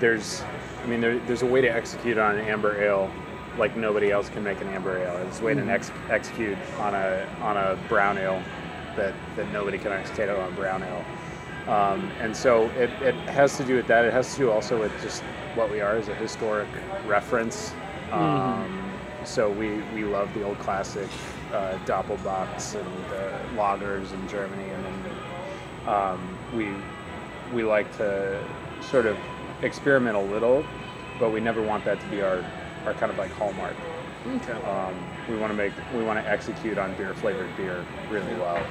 there's 0.00 0.42
I 0.82 0.86
mean 0.86 1.00
there, 1.00 1.18
there's 1.20 1.42
a 1.42 1.46
way 1.46 1.60
to 1.60 1.68
execute 1.68 2.18
on 2.18 2.36
an 2.38 2.44
amber 2.46 2.80
ale 2.82 3.10
like 3.58 3.76
nobody 3.76 4.10
else 4.10 4.28
can 4.28 4.42
make 4.42 4.60
an 4.60 4.68
amber 4.68 4.98
ale. 4.98 5.16
There's 5.18 5.40
a 5.40 5.44
way 5.44 5.54
to 5.54 5.60
ex- 5.62 5.92
execute 6.10 6.58
on 6.78 6.94
a 6.94 7.26
on 7.40 7.56
a 7.56 7.78
brown 7.88 8.18
ale 8.18 8.42
that, 8.96 9.14
that 9.36 9.50
nobody 9.52 9.78
can 9.78 9.92
execute 9.92 10.28
on 10.28 10.52
a 10.52 10.56
brown 10.56 10.82
ale. 10.82 11.04
Um, 11.72 12.10
and 12.20 12.36
so 12.36 12.68
it, 12.70 12.90
it 13.02 13.14
has 13.30 13.56
to 13.56 13.64
do 13.64 13.76
with 13.76 13.86
that. 13.86 14.04
It 14.04 14.12
has 14.12 14.32
to 14.34 14.38
do 14.38 14.50
also 14.50 14.78
with 14.78 14.92
just 15.02 15.22
what 15.54 15.70
we 15.70 15.80
are 15.80 15.96
as 15.96 16.08
a 16.08 16.14
historic 16.14 16.68
reference. 17.06 17.72
Um, 18.14 18.80
So 19.24 19.50
we, 19.50 19.80
we 19.94 20.04
love 20.04 20.32
the 20.34 20.42
old 20.42 20.58
classic 20.58 21.08
uh, 21.52 21.78
Doppelbocks 21.86 22.74
and 22.74 23.04
uh, 23.12 23.60
lagers 23.60 24.12
in 24.12 24.28
Germany, 24.28 24.68
and 24.68 24.84
then 24.84 25.88
um, 25.88 26.38
we 26.54 26.68
we 27.54 27.64
like 27.64 27.90
to 27.96 28.42
sort 28.82 29.06
of 29.06 29.16
experiment 29.62 30.16
a 30.16 30.20
little, 30.20 30.62
but 31.18 31.30
we 31.30 31.40
never 31.40 31.62
want 31.62 31.84
that 31.84 31.98
to 32.00 32.06
be 32.08 32.20
our, 32.20 32.44
our 32.84 32.92
kind 32.94 33.10
of 33.10 33.16
like 33.16 33.30
hallmark. 33.32 33.76
Okay. 34.26 34.52
Um, 34.52 34.94
we 35.28 35.36
want 35.36 35.50
to 35.52 35.56
make 35.56 35.72
we 35.94 36.02
want 36.02 36.18
to 36.22 36.30
execute 36.30 36.76
on 36.76 36.94
beer 36.96 37.14
flavored 37.14 37.56
beer 37.56 37.84
really 38.10 38.34
well. 38.34 38.62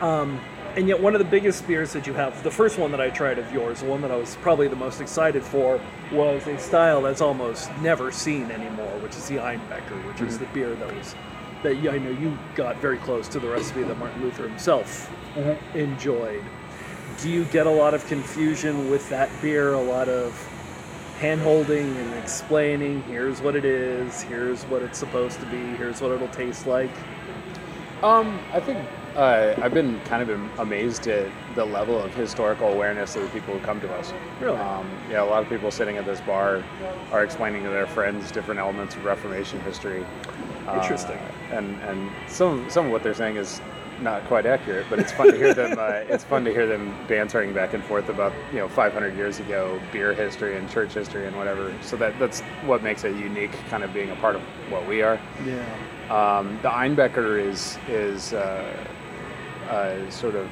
Um, 0.00 0.40
and 0.78 0.86
yet, 0.86 1.02
one 1.02 1.12
of 1.12 1.18
the 1.18 1.24
biggest 1.24 1.66
beers 1.66 1.92
that 1.92 2.06
you 2.06 2.14
have, 2.14 2.40
the 2.44 2.50
first 2.52 2.78
one 2.78 2.92
that 2.92 3.00
I 3.00 3.10
tried 3.10 3.40
of 3.40 3.52
yours, 3.52 3.80
the 3.80 3.86
one 3.86 4.00
that 4.00 4.12
I 4.12 4.16
was 4.16 4.36
probably 4.36 4.68
the 4.68 4.76
most 4.76 5.00
excited 5.00 5.42
for, 5.42 5.80
was 6.12 6.46
a 6.46 6.56
style 6.56 7.02
that's 7.02 7.20
almost 7.20 7.68
never 7.78 8.12
seen 8.12 8.48
anymore, 8.52 8.96
which 9.00 9.16
is 9.16 9.26
the 9.26 9.38
Einbecker, 9.38 10.06
which 10.06 10.20
is 10.20 10.38
the 10.38 10.46
beer 10.46 10.76
that 10.76 10.94
was 10.94 11.16
that 11.64 11.72
I 11.72 11.98
know 11.98 12.10
you 12.10 12.38
got 12.54 12.76
very 12.76 12.98
close 12.98 13.26
to 13.26 13.40
the 13.40 13.48
recipe 13.48 13.82
that 13.82 13.98
Martin 13.98 14.22
Luther 14.22 14.48
himself 14.48 15.10
enjoyed. 15.74 16.44
Do 17.20 17.28
you 17.28 17.44
get 17.46 17.66
a 17.66 17.70
lot 17.70 17.92
of 17.92 18.06
confusion 18.06 18.88
with 18.88 19.08
that 19.08 19.28
beer? 19.42 19.72
A 19.72 19.82
lot 19.82 20.08
of 20.08 20.32
hand 21.18 21.40
holding 21.40 21.96
and 21.96 22.14
explaining. 22.14 23.02
Here's 23.02 23.42
what 23.42 23.56
it 23.56 23.64
is. 23.64 24.22
Here's 24.22 24.62
what 24.66 24.82
it's 24.82 24.98
supposed 24.98 25.40
to 25.40 25.46
be. 25.46 25.58
Here's 25.76 26.00
what 26.00 26.12
it'll 26.12 26.28
taste 26.28 26.68
like. 26.68 26.92
Um, 28.04 28.38
I 28.52 28.60
think 28.60 28.78
uh, 29.18 29.58
I've 29.60 29.74
been 29.74 29.98
kind 30.02 30.28
of 30.28 30.58
amazed 30.60 31.08
at 31.08 31.28
the 31.56 31.64
level 31.64 32.00
of 32.00 32.14
historical 32.14 32.68
awareness 32.68 33.16
of 33.16 33.22
the 33.22 33.28
people 33.28 33.52
who 33.52 33.60
come 33.60 33.80
to 33.80 33.92
us. 33.94 34.12
Really? 34.40 34.56
Um, 34.58 34.88
yeah, 35.10 35.22
a 35.22 35.24
lot 35.24 35.42
of 35.42 35.48
people 35.48 35.72
sitting 35.72 35.96
at 35.96 36.06
this 36.06 36.20
bar 36.20 36.62
are 37.10 37.24
explaining 37.24 37.64
to 37.64 37.70
their 37.70 37.88
friends 37.88 38.30
different 38.30 38.60
elements 38.60 38.94
of 38.94 39.04
Reformation 39.04 39.60
history. 39.60 40.06
Uh, 40.68 40.78
Interesting. 40.80 41.18
and 41.50 41.74
and 41.82 42.10
some 42.28 42.70
some 42.70 42.86
of 42.86 42.92
what 42.92 43.02
they're 43.02 43.14
saying 43.14 43.36
is 43.36 43.60
not 44.00 44.24
quite 44.26 44.46
accurate, 44.46 44.86
but 44.88 45.00
it's 45.00 45.10
fun 45.10 45.26
to 45.32 45.36
hear 45.36 45.52
them. 45.52 45.76
Uh, 45.88 46.04
it's 46.08 46.24
fun 46.24 46.44
to 46.44 46.52
hear 46.52 46.66
them 46.66 46.94
bantering 47.08 47.52
back 47.52 47.72
and 47.72 47.82
forth 47.84 48.08
about 48.08 48.32
you 48.52 48.58
know 48.58 48.68
500 48.68 49.16
years 49.16 49.40
ago 49.40 49.80
beer 49.92 50.12
history 50.12 50.56
and 50.56 50.68
church 50.70 50.92
history 50.94 51.26
and 51.26 51.36
whatever. 51.36 51.74
So 51.82 51.96
that 51.96 52.18
that's 52.18 52.40
what 52.64 52.82
makes 52.82 53.04
it 53.04 53.16
unique, 53.16 53.52
kind 53.68 53.82
of 53.82 53.92
being 53.92 54.10
a 54.10 54.16
part 54.16 54.36
of 54.36 54.42
what 54.70 54.86
we 54.86 55.02
are. 55.02 55.20
Yeah. 55.44 55.64
Um, 56.10 56.58
the 56.62 56.68
Einbecker 56.68 57.40
is 57.40 57.78
is 57.88 58.32
uh, 58.32 58.86
uh, 59.68 60.10
sort 60.10 60.34
of 60.34 60.46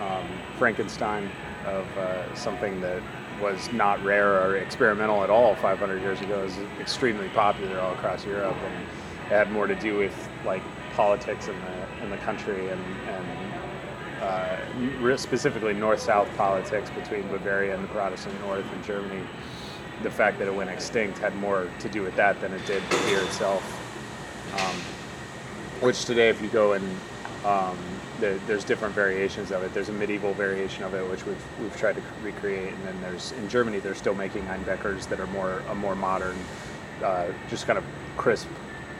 um, 0.00 0.26
Frankenstein 0.58 1.30
of 1.66 1.86
uh, 1.98 2.34
something 2.34 2.80
that 2.80 3.02
was 3.40 3.72
not 3.72 4.02
rare 4.04 4.42
or 4.42 4.56
experimental 4.56 5.22
at 5.22 5.30
all 5.30 5.54
500 5.56 6.00
years 6.00 6.20
ago. 6.20 6.40
It 6.40 6.44
was 6.44 6.58
extremely 6.80 7.28
popular 7.30 7.78
all 7.80 7.92
across 7.92 8.24
Europe, 8.24 8.56
and 8.56 8.82
it 9.26 9.28
had 9.28 9.50
more 9.50 9.66
to 9.66 9.74
do 9.74 9.96
with 9.96 10.28
like 10.44 10.62
politics 10.94 11.48
in 11.48 11.56
the 11.60 12.04
in 12.04 12.10
the 12.10 12.18
country 12.18 12.68
and 12.68 12.80
and 13.08 13.52
uh, 14.22 15.16
specifically 15.16 15.74
north-south 15.74 16.28
politics 16.36 16.90
between 16.90 17.26
Bavaria 17.28 17.74
and 17.74 17.82
the 17.82 17.88
Protestant 17.88 18.38
North 18.42 18.64
and 18.72 18.84
Germany. 18.84 19.22
The 20.02 20.10
fact 20.10 20.38
that 20.38 20.48
it 20.48 20.54
went 20.54 20.70
extinct 20.70 21.18
had 21.18 21.34
more 21.36 21.68
to 21.80 21.88
do 21.88 22.02
with 22.02 22.14
that 22.16 22.40
than 22.40 22.52
it 22.52 22.64
did 22.66 22.82
the 22.90 22.96
beer 23.06 23.20
itself. 23.22 23.62
Um, 24.54 24.76
which 25.80 26.04
today, 26.04 26.28
if 26.28 26.40
you 26.40 26.48
go 26.48 26.74
and 26.74 26.84
um, 27.44 27.76
there, 28.22 28.38
there's 28.46 28.62
different 28.62 28.94
variations 28.94 29.50
of 29.50 29.64
it. 29.64 29.74
There's 29.74 29.88
a 29.88 29.92
medieval 29.92 30.32
variation 30.32 30.84
of 30.84 30.94
it, 30.94 31.06
which 31.10 31.26
we've 31.26 31.44
we've 31.60 31.76
tried 31.76 31.96
to 31.96 32.02
recreate, 32.22 32.72
and 32.72 32.86
then 32.86 33.00
there's 33.02 33.32
in 33.32 33.48
Germany 33.48 33.80
they're 33.80 33.96
still 33.96 34.14
making 34.14 34.44
Einbeckers 34.44 35.08
that 35.08 35.18
are 35.18 35.26
more 35.26 35.58
a 35.68 35.74
more 35.74 35.96
modern, 35.96 36.36
uh, 37.02 37.26
just 37.50 37.66
kind 37.66 37.78
of 37.78 37.84
crisp, 38.16 38.46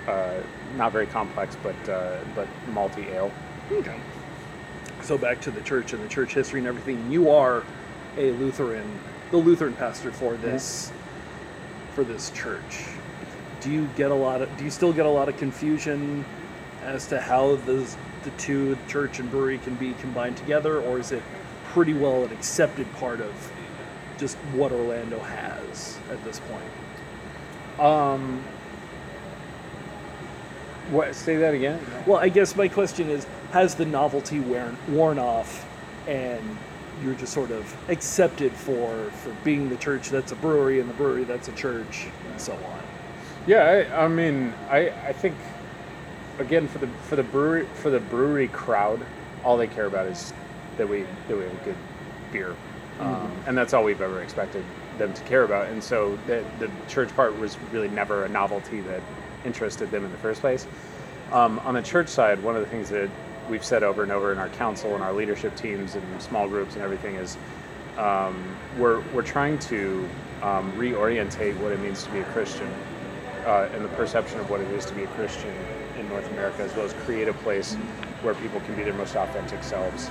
uh, 0.09 0.41
not 0.77 0.91
very 0.91 1.07
complex, 1.07 1.57
but 1.63 1.89
uh, 1.89 2.19
but 2.35 2.49
malty 2.75 3.07
ale. 3.15 3.31
Okay. 3.71 3.95
So 5.03 5.17
back 5.17 5.41
to 5.43 5.53
the 5.53 5.61
church 5.61 5.93
and 5.93 6.03
the 6.03 6.09
church 6.09 6.35
history 6.35 6.59
and 6.59 6.67
everything. 6.67 7.11
You 7.11 7.31
are 7.31 7.65
a 8.19 8.33
Lutheran, 8.33 9.01
the 9.31 9.37
Lutheran 9.37 9.75
pastor 9.75 10.11
for 10.11 10.37
this 10.37 10.93
for 11.95 12.03
this 12.03 12.31
church. 12.31 12.87
Do 13.61 13.71
you 13.71 13.89
get 13.95 14.11
a 14.11 14.15
lot 14.15 14.43
of? 14.43 14.55
Do 14.57 14.65
you 14.65 14.71
still 14.71 14.93
get 14.93 15.07
a 15.07 15.11
lot 15.11 15.29
of 15.29 15.37
confusion 15.37 16.25
as 16.83 17.07
to 17.07 17.21
how 17.21 17.55
the 17.55 17.89
the 18.25 18.31
two, 18.33 18.75
the 18.75 18.89
church 18.89 19.19
and 19.19 19.31
brewery, 19.31 19.59
can 19.59 19.75
be 19.77 19.93
combined 19.95 20.37
together, 20.37 20.81
or 20.81 20.99
is 20.99 21.13
it 21.13 21.23
pretty 21.67 21.95
well 21.95 22.25
an 22.25 22.33
accepted 22.33 22.91
part 22.95 23.21
of 23.21 23.53
just 24.19 24.37
what 24.55 24.73
Orlando 24.73 25.19
has 25.19 25.99
at 26.11 26.23
this 26.25 26.41
point? 26.41 27.81
Um, 27.81 28.43
what? 30.91 31.15
Say 31.15 31.37
that 31.37 31.55
again. 31.55 31.81
Well, 32.07 32.19
I 32.19 32.29
guess 32.29 32.55
my 32.57 32.69
question 32.69 33.09
is 33.09 33.27
has 33.53 33.75
the 33.75 33.87
novelty 33.87 34.41
worn, 34.41 34.77
worn 34.89 35.19
off 35.19 35.67
and 36.07 36.59
you're 37.03 37.15
just 37.15 37.33
sort 37.33 37.51
of 37.51 37.75
accepted 37.91 38.53
for 38.53 39.11
for 39.11 39.31
being 39.45 39.69
the 39.69 39.77
church 39.77 40.11
that's 40.11 40.33
a 40.33 40.37
brewery 40.37 40.81
and 40.81 40.89
the 40.89 40.95
brewery 40.95 41.25
that's 41.25 41.49
a 41.49 41.53
church 41.53 42.07
and 42.31 42.41
so 42.41 42.53
on. 42.53 42.83
Yeah, 43.47 43.87
I, 43.93 44.05
I 44.05 44.09
mean, 44.09 44.55
I, 44.71 44.91
I 44.91 45.13
think 45.13 45.35
again 46.43 46.69
for 46.69 46.79
the 46.79 46.87
for 46.87 47.17
the 47.17 47.23
brewery 47.23 47.67
for 47.75 47.91
the 47.91 48.01
brewery 48.01 48.49
crowd, 48.49 49.01
all 49.45 49.57
they 49.57 49.67
care 49.67 49.87
about 49.87 50.07
is 50.07 50.33
that 50.77 50.89
we 50.89 51.07
that 51.29 51.37
we 51.37 51.45
have 51.45 51.53
a 51.55 51.65
good 51.65 51.77
beer, 52.31 52.55
um, 53.01 53.33
and 53.47 53.57
that's 53.57 53.73
all 53.73 53.85
we've 53.85 54.03
ever 54.03 54.23
expected 54.23 54.63
them 54.99 55.13
to 55.15 55.23
care 55.23 55.45
about. 55.45 55.69
And 55.69 55.83
so 55.83 56.19
the 56.27 56.45
the 56.59 56.71
church 56.89 57.15
part 57.17 57.39
was 57.39 57.57
really 57.73 57.89
never 57.89 58.25
a 58.25 58.29
novelty 58.29 58.81
that 58.83 59.01
interested 59.45 59.91
them 59.91 60.05
in 60.05 60.13
the 60.13 60.19
first 60.19 60.41
place. 60.41 60.67
Um, 61.33 61.59
on 61.61 61.75
the 61.75 61.83
church 61.83 62.09
side, 62.09 62.43
one 62.43 62.57
of 62.57 62.61
the 62.61 62.69
things 62.69 62.91
that 62.91 63.09
we've 63.49 63.65
said 63.65 63.83
over 63.83 64.03
and 64.03 64.13
over 64.13 64.33
in 64.33 64.39
our 64.39 64.51
council 64.51 64.95
and 64.95 65.03
our 65.03 65.13
leadership 65.13 65.57
teams 65.57 65.95
and 65.95 66.23
small 66.23 66.47
groups 66.47 66.75
and 66.75 66.83
everything 66.85 67.17
is 67.17 67.37
um, 67.99 68.57
we're, 68.79 69.01
we're 69.13 69.23
trying 69.23 69.59
to 69.59 70.09
um, 70.43 70.73
reorientate 70.73 71.57
what 71.59 71.73
it 71.73 71.81
means 71.81 72.05
to 72.05 72.11
be 72.11 72.21
a 72.21 72.25
Christian 72.25 72.69
uh, 73.45 73.69
and 73.73 73.85
the 73.85 73.89
perception 73.91 74.41
of 74.41 74.49
what 74.51 74.61
it 74.61 74.71
is 74.71 74.85
to 74.87 74.95
be 74.95 75.03
a 75.03 75.07
Christian 75.09 75.55
in 75.99 76.09
North 76.09 76.31
America, 76.33 76.63
as 76.63 76.75
well 76.75 76.85
as 76.85 76.93
create 77.05 77.29
a 77.29 77.33
place 77.33 77.75
where 78.23 78.35
people 78.35 78.61
can 78.61 78.75
be 78.77 78.83
their 78.83 78.95
most 78.95 79.17
authentic 79.17 79.63
selves 79.63 80.11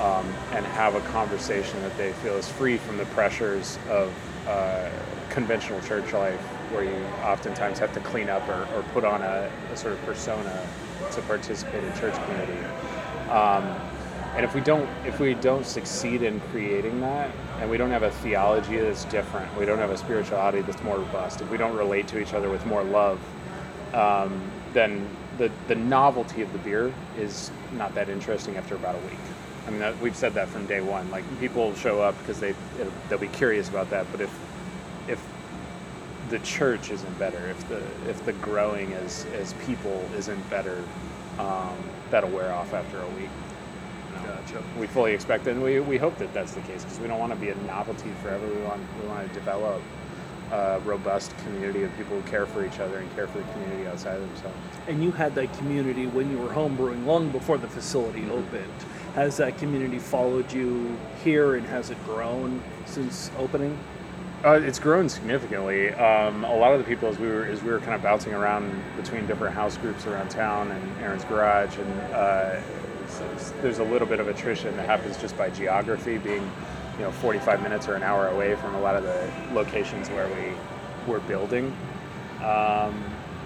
um, 0.00 0.26
and 0.52 0.64
have 0.66 0.94
a 0.94 1.00
conversation 1.00 1.80
that 1.82 1.96
they 1.96 2.12
feel 2.14 2.34
is 2.34 2.48
free 2.48 2.76
from 2.76 2.98
the 2.98 3.06
pressures 3.06 3.78
of 3.88 4.12
uh, 4.46 4.90
conventional 5.30 5.80
church 5.82 6.12
life, 6.12 6.40
where 6.70 6.84
you 6.84 7.04
oftentimes 7.24 7.78
have 7.78 7.92
to 7.94 8.00
clean 8.00 8.28
up 8.28 8.46
or, 8.48 8.68
or 8.74 8.82
put 8.92 9.04
on 9.04 9.22
a, 9.22 9.50
a 9.72 9.76
sort 9.76 9.94
of 9.94 10.02
persona 10.04 10.66
to 11.12 11.22
participate 11.22 11.82
in 11.82 11.92
church 11.94 12.14
community. 12.24 12.58
Um, 13.30 13.74
and 14.36 14.44
if 14.44 14.54
we 14.54 14.60
don't 14.60 14.88
if 15.06 15.18
we 15.18 15.32
don't 15.32 15.64
succeed 15.64 16.22
in 16.22 16.40
creating 16.52 17.00
that 17.00 17.30
and 17.58 17.70
we 17.70 17.78
don't 17.78 17.90
have 17.90 18.02
a 18.02 18.10
theology 18.10 18.76
that's 18.76 19.06
different 19.06 19.54
we 19.56 19.64
don't 19.64 19.78
have 19.78 19.90
a 19.90 19.96
spirituality 19.96 20.60
that's 20.60 20.82
more 20.82 20.98
robust 20.98 21.40
if 21.40 21.50
we 21.50 21.56
don't 21.56 21.74
relate 21.74 22.06
to 22.08 22.20
each 22.20 22.34
other 22.34 22.50
with 22.50 22.64
more 22.66 22.84
love 22.84 23.18
um, 23.94 24.50
then 24.76 25.08
the, 25.38 25.50
the 25.68 25.74
novelty 25.74 26.42
of 26.42 26.52
the 26.52 26.58
beer 26.58 26.92
is 27.18 27.50
not 27.72 27.94
that 27.94 28.10
interesting 28.10 28.56
after 28.56 28.74
about 28.74 28.94
a 28.94 28.98
week 29.08 29.18
i 29.66 29.70
mean 29.70 29.80
that, 29.80 29.98
we've 30.00 30.16
said 30.16 30.34
that 30.34 30.48
from 30.48 30.66
day 30.66 30.80
one 30.82 31.10
like 31.10 31.24
people 31.40 31.74
show 31.76 32.02
up 32.02 32.18
because 32.20 32.38
they 32.40 32.54
they'll 33.08 33.18
be 33.18 33.28
curious 33.28 33.68
about 33.70 33.88
that 33.90 34.06
but 34.12 34.20
if 34.20 34.30
if 35.08 35.24
the 36.28 36.38
church 36.40 36.90
isn't 36.90 37.18
better 37.18 37.48
if 37.48 37.68
the 37.68 37.82
if 38.10 38.24
the 38.26 38.32
growing 38.34 38.92
as 38.94 39.26
as 39.34 39.54
people 39.66 40.04
isn't 40.16 40.50
better 40.50 40.84
um, 41.38 41.76
that'll 42.10 42.30
wear 42.30 42.52
off 42.52 42.74
after 42.74 43.00
a 43.00 43.08
week 43.10 43.30
Gotcha. 44.24 44.62
we 44.78 44.86
fully 44.86 45.12
expect 45.12 45.46
it, 45.46 45.52
and 45.52 45.62
we, 45.62 45.80
we 45.80 45.98
hope 45.98 46.16
that 46.18 46.32
that's 46.34 46.54
the 46.54 46.60
case 46.62 46.84
because 46.84 47.00
we 47.00 47.08
don't 47.08 47.18
want 47.18 47.32
to 47.32 47.38
be 47.38 47.50
a 47.50 47.54
novelty 47.66 48.10
forever. 48.22 48.46
We 48.48 48.62
want 48.62 48.82
we 49.00 49.08
want 49.08 49.28
to 49.28 49.34
develop 49.34 49.82
a 50.52 50.80
robust 50.84 51.36
community 51.38 51.82
of 51.82 51.96
people 51.96 52.20
who 52.20 52.28
care 52.28 52.46
for 52.46 52.64
each 52.64 52.78
other 52.78 52.98
and 52.98 53.14
care 53.14 53.26
for 53.26 53.38
the 53.38 53.52
community 53.52 53.86
outside 53.86 54.16
of 54.16 54.28
themselves. 54.28 54.56
And 54.86 55.02
you 55.02 55.12
had 55.12 55.34
that 55.34 55.52
community 55.58 56.06
when 56.06 56.30
you 56.30 56.38
were 56.38 56.48
homebrewing 56.48 57.04
long 57.04 57.30
before 57.30 57.58
the 57.58 57.68
facility 57.68 58.28
opened. 58.30 58.72
Has 59.14 59.36
that 59.38 59.58
community 59.58 59.98
followed 59.98 60.52
you 60.52 60.96
here 61.24 61.54
and 61.54 61.66
has 61.66 61.90
it 61.90 62.02
grown 62.04 62.62
since 62.84 63.30
opening? 63.38 63.78
Uh, 64.44 64.60
it's 64.62 64.78
grown 64.78 65.08
significantly. 65.08 65.90
Um, 65.90 66.44
a 66.44 66.54
lot 66.54 66.72
of 66.72 66.78
the 66.78 66.84
people, 66.84 67.08
as 67.08 67.18
we 67.18 67.26
were 67.26 67.46
as 67.46 67.62
we 67.62 67.70
were 67.70 67.80
kind 67.80 67.94
of 67.94 68.02
bouncing 68.02 68.34
around 68.34 68.82
between 68.96 69.26
different 69.26 69.54
house 69.54 69.76
groups 69.78 70.06
around 70.06 70.28
town 70.28 70.70
and 70.70 71.02
Aaron's 71.02 71.24
garage, 71.24 71.76
and 71.78 72.00
uh, 72.14 72.60
there's 73.62 73.78
a 73.78 73.84
little 73.84 74.06
bit 74.06 74.20
of 74.20 74.28
attrition 74.28 74.76
that 74.76 74.86
happens 74.86 75.16
just 75.16 75.36
by 75.38 75.48
geography, 75.50 76.18
being 76.18 76.48
you 76.98 77.04
know 77.04 77.10
45 77.10 77.62
minutes 77.62 77.88
or 77.88 77.94
an 77.94 78.02
hour 78.02 78.28
away 78.28 78.56
from 78.56 78.74
a 78.74 78.80
lot 78.80 78.96
of 78.96 79.02
the 79.04 79.30
locations 79.52 80.08
where 80.10 80.28
we 80.28 80.54
were 81.10 81.20
building. 81.20 81.76
Um, 82.42 83.04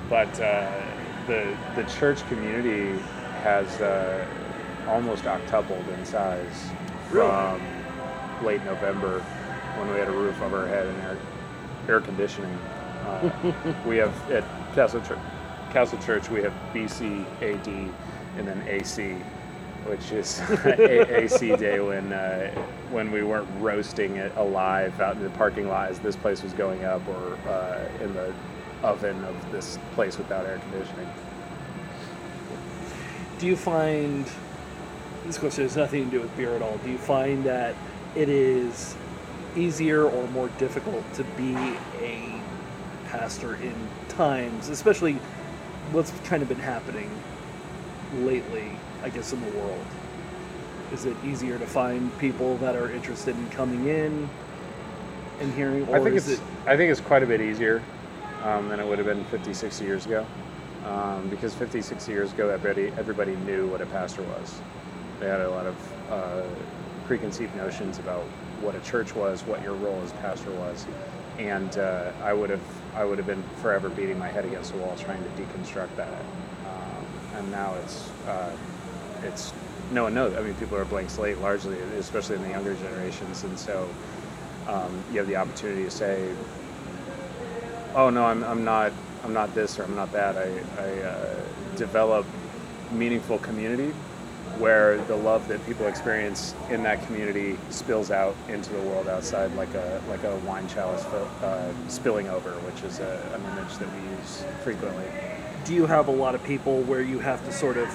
but 0.09 0.41
uh, 0.41 0.71
the 1.27 1.57
the 1.77 1.85
church 1.85 2.27
community 2.29 3.01
has 3.43 3.81
uh, 3.81 4.27
almost 4.89 5.25
octupled 5.25 5.87
in 5.97 6.05
size 6.05 6.69
Really? 7.11 7.29
from 7.29 7.61
late 8.45 8.65
November 8.65 9.21
when 9.79 9.89
we 9.93 9.99
had 9.99 10.09
a 10.09 10.13
roof 10.13 10.41
over 10.43 10.61
our 10.61 10.67
head 10.67 10.87
and 10.87 11.01
air, 11.03 11.19
air 11.89 12.01
conditioning. 12.01 12.53
Uh, 13.07 13.31
we 13.87 13.97
have 13.97 14.31
at 14.31 14.45
Castle 14.75 15.01
Church, 15.01 15.19
Castle 15.71 15.99
Church 15.99 16.29
we 16.29 16.43
have 16.43 16.53
BC 16.75 17.25
AD 17.43 17.69
and 18.37 18.47
then 18.47 18.63
AC, 18.69 19.17
which 19.91 20.13
is 20.13 20.41
A- 20.65 21.23
AC 21.23 21.57
day 21.57 21.81
when 21.81 22.13
uh, 22.13 22.51
when 22.91 23.11
we 23.11 23.23
weren't 23.23 23.49
roasting 23.59 24.17
it 24.17 24.33
alive 24.37 24.99
out 25.01 25.17
in 25.17 25.23
the 25.23 25.31
parking 25.31 25.69
lot 25.69 25.91
as 25.91 25.99
this 25.99 26.17
place 26.17 26.43
was 26.43 26.53
going 26.53 26.85
up 26.85 27.07
or 27.09 27.37
uh, 27.49 27.89
in 28.01 28.15
the 28.15 28.33
oven 28.83 29.23
of 29.25 29.53
this 29.53 29.79
place 29.95 30.17
without 30.17 30.47
air 30.47 30.59
conditioning. 30.71 31.09
Do 33.39 33.47
you 33.47 33.57
find 33.57 34.31
this 35.27 35.39
question 35.39 35.65
has 35.65 35.77
nothing 35.77 36.05
to 36.05 36.11
do 36.11 36.21
with 36.21 36.35
beer 36.37 36.55
at 36.55 36.63
all? 36.63 36.79
Do 36.79 36.91
you 36.91 36.99
find 36.99 37.45
that 37.45 37.75
it 38.15 38.29
is 38.29 38.97
easier 39.57 40.05
or 40.05 40.29
more 40.29 40.49
difficult 40.59 41.05
to 41.15 41.25
be 41.25 41.55
a 42.01 42.41
pastor 43.07 43.57
in 43.57 43.75
times, 44.09 44.69
especially 44.69 45.15
what's 45.93 46.13
kind 46.21 46.43
of 46.43 46.49
been 46.49 46.59
happening 46.59 47.11
lately, 48.19 48.71
I 49.03 49.09
guess, 49.11 49.33
in 49.33 49.41
the 49.41 49.59
world? 49.59 49.85
Is 50.93 51.05
it 51.07 51.17
easier 51.25 51.59
to 51.59 51.67
find 51.67 52.17
people 52.19 52.57
that 52.59 52.77
are 52.77 52.91
interested 52.91 53.37
in 53.37 53.49
coming 53.51 53.87
in 53.87 54.29
and 55.41 55.55
hearing? 55.55 55.85
I 55.95 56.01
think 56.01 56.17
it's 56.17 56.29
it 56.29 56.41
I 56.67 56.77
think 56.77 56.91
it's 56.91 57.01
quite 57.01 57.23
a 57.23 57.27
bit 57.27 57.41
easier 57.41 57.83
um, 58.43 58.69
than 58.69 58.81
it 58.81 58.87
would 58.87 58.99
have 58.99 59.07
been 59.07 59.25
50, 59.27 59.55
60 59.55 59.85
years 59.85 60.07
ago. 60.07 60.27
um, 60.85 61.29
because 61.29 61.55
50, 61.55 61.83
60 61.83 62.13
years 62.13 62.33
ago, 62.33 62.49
everybody 62.49 62.89
everybody 62.99 63.37
knew 63.37 63.67
what 63.69 63.81
a 63.81 63.87
pastor 63.87 64.23
was. 64.23 64.61
They 65.21 65.29
had 65.29 65.41
a 65.43 65.51
lot 65.51 65.67
of 65.67 65.77
uh, 66.11 66.43
preconceived 67.07 67.55
notions 67.57 67.99
about 67.99 68.23
what 68.63 68.75
a 68.75 68.81
church 68.81 69.15
was, 69.15 69.43
what 69.43 69.63
your 69.63 69.75
role 69.75 70.01
as 70.03 70.13
pastor 70.15 70.51
was, 70.53 70.87
and 71.39 71.77
uh, 71.79 72.13
I 72.23 72.33
would 72.33 72.51
have 72.51 72.63
I 72.95 73.05
would 73.05 73.19
have 73.19 73.27
been 73.27 73.43
forever 73.61 73.89
beating 73.91 74.19
my 74.19 74.29
head 74.29 74.45
against 74.45 74.73
the 74.73 74.79
wall 74.79 74.97
trying 74.97 75.23
to 75.23 75.31
deconstruct 75.43 75.95
that. 75.97 76.09
Um, 76.67 77.07
and 77.37 77.51
now 77.51 77.75
it's 77.85 78.11
uh, 78.27 78.51
it's 79.25 79.53
no 79.91 80.05
one 80.05 80.15
knows. 80.15 80.35
I 80.37 80.43
mean, 80.43 80.55
people 80.55 80.77
are 80.77 80.85
blank 80.85 81.11
slate 81.11 81.39
largely, 81.39 81.79
especially 81.99 82.37
in 82.37 82.43
the 82.43 82.51
younger 82.51 82.75
generations, 82.75 83.45
and 83.45 83.59
so 83.59 83.89
um, 84.69 85.03
you 85.11 85.19
have 85.19 85.27
the 85.27 85.37
opportunity 85.37 85.85
to 85.85 85.91
say, 85.91 86.33
"Oh 87.95 88.11
no, 88.11 88.25
I'm, 88.25 88.45
I'm 88.45 88.65
not 88.65 88.93
I'm 89.25 89.33
not 89.33 89.55
this 89.55 89.79
or 89.79 89.85
I'm 89.85 89.97
not 89.97 90.13
that." 90.13 90.37
I, 90.37 90.51
I 90.79 91.03
uh, 91.03 91.41
develop 91.77 92.27
meaningful 92.93 93.39
community 93.39 93.93
where 94.59 94.99
the 95.05 95.17
love 95.17 95.47
that 95.49 95.65
people 95.65 95.87
experience 95.87 96.55
in 96.69 96.83
that 96.83 97.05
community 97.07 97.57
spills 97.71 98.11
out 98.11 98.37
into 98.49 98.71
the 98.73 98.81
world 98.81 99.09
outside 99.09 99.53
like 99.55 99.73
a 99.75 100.03
like 100.09 100.23
a 100.25 100.37
wine 100.39 100.69
chalice 100.69 101.05
uh, 101.05 101.73
spilling 101.89 102.29
over, 102.29 102.51
which 102.61 102.83
is 102.85 103.01
a, 103.01 103.33
an 103.35 103.43
image 103.57 103.77
that 103.79 103.89
we 103.93 104.09
use 104.17 104.45
frequently. 104.63 105.05
Do 105.65 105.75
you 105.75 105.87
have 105.87 106.09
a 106.09 106.13
lot 106.13 106.35
of 106.35 106.43
people 106.45 106.83
where 106.83 107.03
you 107.03 107.19
have 107.19 107.45
to 107.47 107.53
sort 107.53 107.77
of 107.77 107.89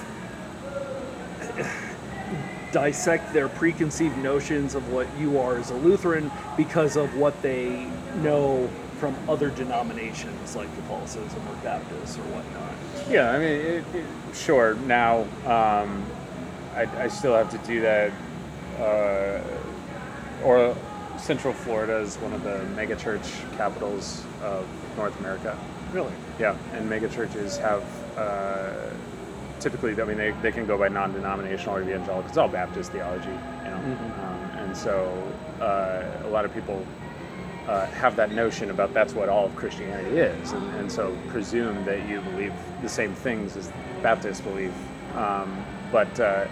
dissect 2.71 3.31
their 3.31 3.47
preconceived 3.47 4.17
notions 4.17 4.75
of 4.75 4.91
what 4.91 5.07
you 5.17 5.39
are 5.39 5.57
as 5.57 5.71
a 5.71 5.75
Lutheran 5.75 6.29
because 6.57 6.97
of 6.97 7.15
what 7.15 7.41
they 7.41 7.88
know 8.21 8.69
from 8.97 9.15
other 9.29 9.50
denominations 9.50 10.55
like 10.55 10.74
Catholicism 10.75 11.41
or 11.47 11.55
Baptist 11.63 12.17
or 12.17 12.24
whatnot? 12.24 12.74
Yeah, 13.09 13.31
I 13.31 13.38
mean, 13.38 13.47
it, 13.47 13.83
it, 13.93 14.05
sure. 14.33 14.75
Now, 14.75 15.21
um, 15.45 16.05
I, 16.74 16.88
I, 16.97 17.07
still 17.07 17.35
have 17.35 17.50
to 17.51 17.57
do 17.59 17.81
that. 17.81 18.12
Uh, 18.79 19.41
or 20.43 20.75
Central 21.17 21.53
Florida 21.53 21.97
is 22.00 22.17
one 22.17 22.33
of 22.33 22.43
the 22.43 22.65
megachurch 22.75 23.57
capitals 23.57 24.24
of 24.41 24.67
North 24.97 25.17
America. 25.19 25.57
Really? 25.93 26.12
Yeah, 26.39 26.57
and 26.74 26.89
megachurches 26.89 27.59
have 27.62 27.83
uh, 28.17 28.89
typically, 29.65 30.00
I 30.00 30.05
mean, 30.05 30.17
they, 30.17 30.29
they 30.43 30.51
can 30.51 30.67
go 30.67 30.77
by 30.77 30.89
non-denominational 30.89 31.77
or 31.77 31.81
evangelical. 31.81 32.24
It's 32.27 32.38
all 32.38 32.48
Baptist 32.48 32.91
theology, 32.91 33.29
you 33.29 33.72
know. 33.72 33.81
Mm-hmm. 33.81 34.22
Um, 34.22 34.60
and 34.60 34.77
so 34.77 34.93
uh, 35.60 36.03
a 36.24 36.29
lot 36.29 36.45
of 36.45 36.53
people 36.53 36.86
uh, 37.67 37.88
have 37.88 38.15
that 38.15 38.31
notion 38.31 38.69
about 38.69 38.93
that's 38.93 39.15
what 39.15 39.27
all 39.27 39.48
of 39.48 39.55
Christianity 39.55 40.17
is, 40.17 40.51
and, 40.51 40.75
and 40.75 40.91
so 40.91 41.17
presume 41.29 41.84
that 41.86 42.07
you 42.07 42.22
believe 42.22 42.53
the 42.84 42.89
same 42.89 43.15
things 43.15 43.57
as 43.57 43.72
Baptists 44.03 44.39
believe. 44.39 44.72
Um, 45.15 45.65
but 45.91 46.19
uh, 46.19 46.45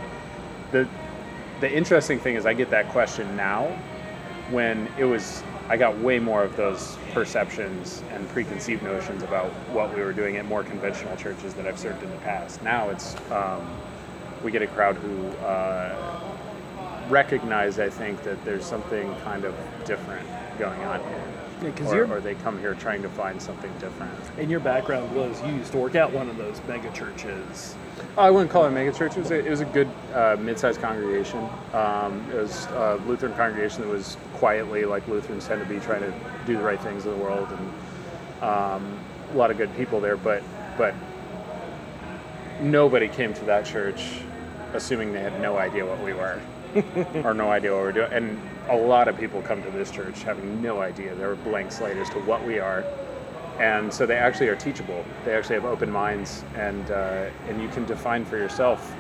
the 0.72 0.88
the 1.62 1.72
interesting 1.72 2.20
thing 2.20 2.36
is, 2.36 2.48
I 2.48 2.56
get 2.56 2.72
that 2.72 2.90
question 2.90 3.36
now, 3.36 3.68
when 4.50 4.88
it 4.98 5.06
was 5.06 5.44
I 5.70 5.78
got 5.78 5.98
way 6.00 6.20
more 6.20 6.44
of 6.44 6.56
those 6.56 6.98
perceptions 7.14 8.04
and 8.12 8.28
preconceived 8.30 8.84
notions 8.84 9.24
about 9.24 9.50
what 9.72 9.96
we 9.96 10.02
were 10.02 10.14
doing 10.14 10.38
at 10.38 10.46
more 10.46 10.64
conventional 10.64 11.16
churches 11.16 11.54
that 11.54 11.66
I've 11.66 11.80
served 11.80 12.04
in 12.04 12.10
the 12.10 12.18
past. 12.18 12.62
Now 12.64 12.90
it's 12.90 13.16
um, 13.32 13.66
we 14.44 14.52
get 14.52 14.62
a 14.62 14.68
crowd 14.68 14.98
who 14.98 15.28
uh, 15.38 16.20
recognize, 17.10 17.80
I 17.80 17.90
think, 17.90 18.24
that 18.24 18.44
there's 18.44 18.66
something 18.66 19.16
kind 19.22 19.46
of 19.46 19.56
different 19.86 20.28
going 20.60 20.82
on 20.84 21.00
here. 21.00 21.24
Yeah, 21.64 21.92
or, 21.92 22.18
or, 22.18 22.20
they 22.20 22.36
come 22.36 22.60
here 22.60 22.74
trying 22.74 23.02
to 23.04 23.10
find 23.10 23.42
something 23.42 23.72
different. 23.80 24.14
And 24.38 24.52
your 24.52 24.60
background 24.60 25.16
was 25.16 25.42
you 25.44 25.54
used 25.54 25.72
to 25.72 25.78
work 25.78 25.96
at 25.96 26.12
one 26.12 26.30
of 26.30 26.36
those 26.36 26.62
mega 26.68 26.92
churches. 26.92 27.76
I 28.16 28.30
wouldn't 28.30 28.52
call 28.52 28.66
it 28.66 28.68
a 28.68 28.72
mega 28.72 28.92
church. 28.92 29.18
It 29.18 29.22
was 29.22 29.32
a, 29.32 29.46
it 29.46 29.50
was 29.50 29.62
a 29.62 29.66
good 29.66 29.90
uh, 30.14 30.38
mid-sized 30.40 30.80
congregation. 30.80 31.48
Um, 31.74 32.24
it 32.32 32.36
was 32.36 32.66
a 32.68 33.02
Lutheran 33.08 33.34
congregation 33.34 33.82
that 33.82 33.90
was 33.90 34.18
quietly, 34.36 34.86
like 34.86 35.08
Lutherans 35.08 35.48
tend 35.48 35.62
to 35.62 35.68
be, 35.68 35.80
trying 35.80 36.02
to 36.02 36.14
do 36.46 36.56
the 36.56 36.64
right 36.64 36.80
things 36.80 37.06
in 37.06 37.12
the 37.12 37.18
world, 37.18 37.48
and 37.50 38.44
um, 38.44 39.00
a 39.32 39.36
lot 39.36 39.50
of 39.50 39.58
good 39.58 39.76
people 39.76 40.00
there. 40.00 40.16
But 40.16 40.44
but 40.78 40.94
nobody 42.62 43.08
came 43.08 43.34
to 43.34 43.46
that 43.46 43.66
church 43.66 44.22
assuming 44.74 45.14
they 45.14 45.22
had 45.22 45.40
no 45.42 45.58
idea 45.58 45.86
what 45.86 46.02
we 46.04 46.14
were 46.14 46.40
or 47.24 47.34
no 47.34 47.50
idea 47.50 47.72
what 47.72 47.82
we're 47.82 47.92
doing. 47.92 48.12
And 48.12 48.40
a 48.70 48.76
lot 48.76 49.08
of 49.08 49.18
people 49.18 49.42
come 49.42 49.62
to 49.64 49.72
this 49.72 49.92
church 49.92 50.24
having 50.24 50.62
no 50.62 50.82
idea. 50.82 51.16
They're 51.16 51.34
a 51.34 51.38
blank 51.38 51.72
slate 51.72 51.98
as 51.98 52.10
to 52.10 52.20
what 52.20 52.46
we 52.46 52.60
are 52.60 52.84
and 53.60 53.94
so 53.94 54.06
they 54.06 54.18
actually 54.18 54.48
are 54.48 54.56
teachable. 54.56 55.04
They 55.26 55.34
actually 55.36 55.56
have 55.56 55.66
open 55.66 55.92
minds, 55.92 56.44
and 56.56 56.90
uh, 56.92 57.30
and 57.48 57.62
you 57.62 57.70
can 57.70 57.86
define 57.86 58.26
for 58.26 58.38
yourself 58.38 58.94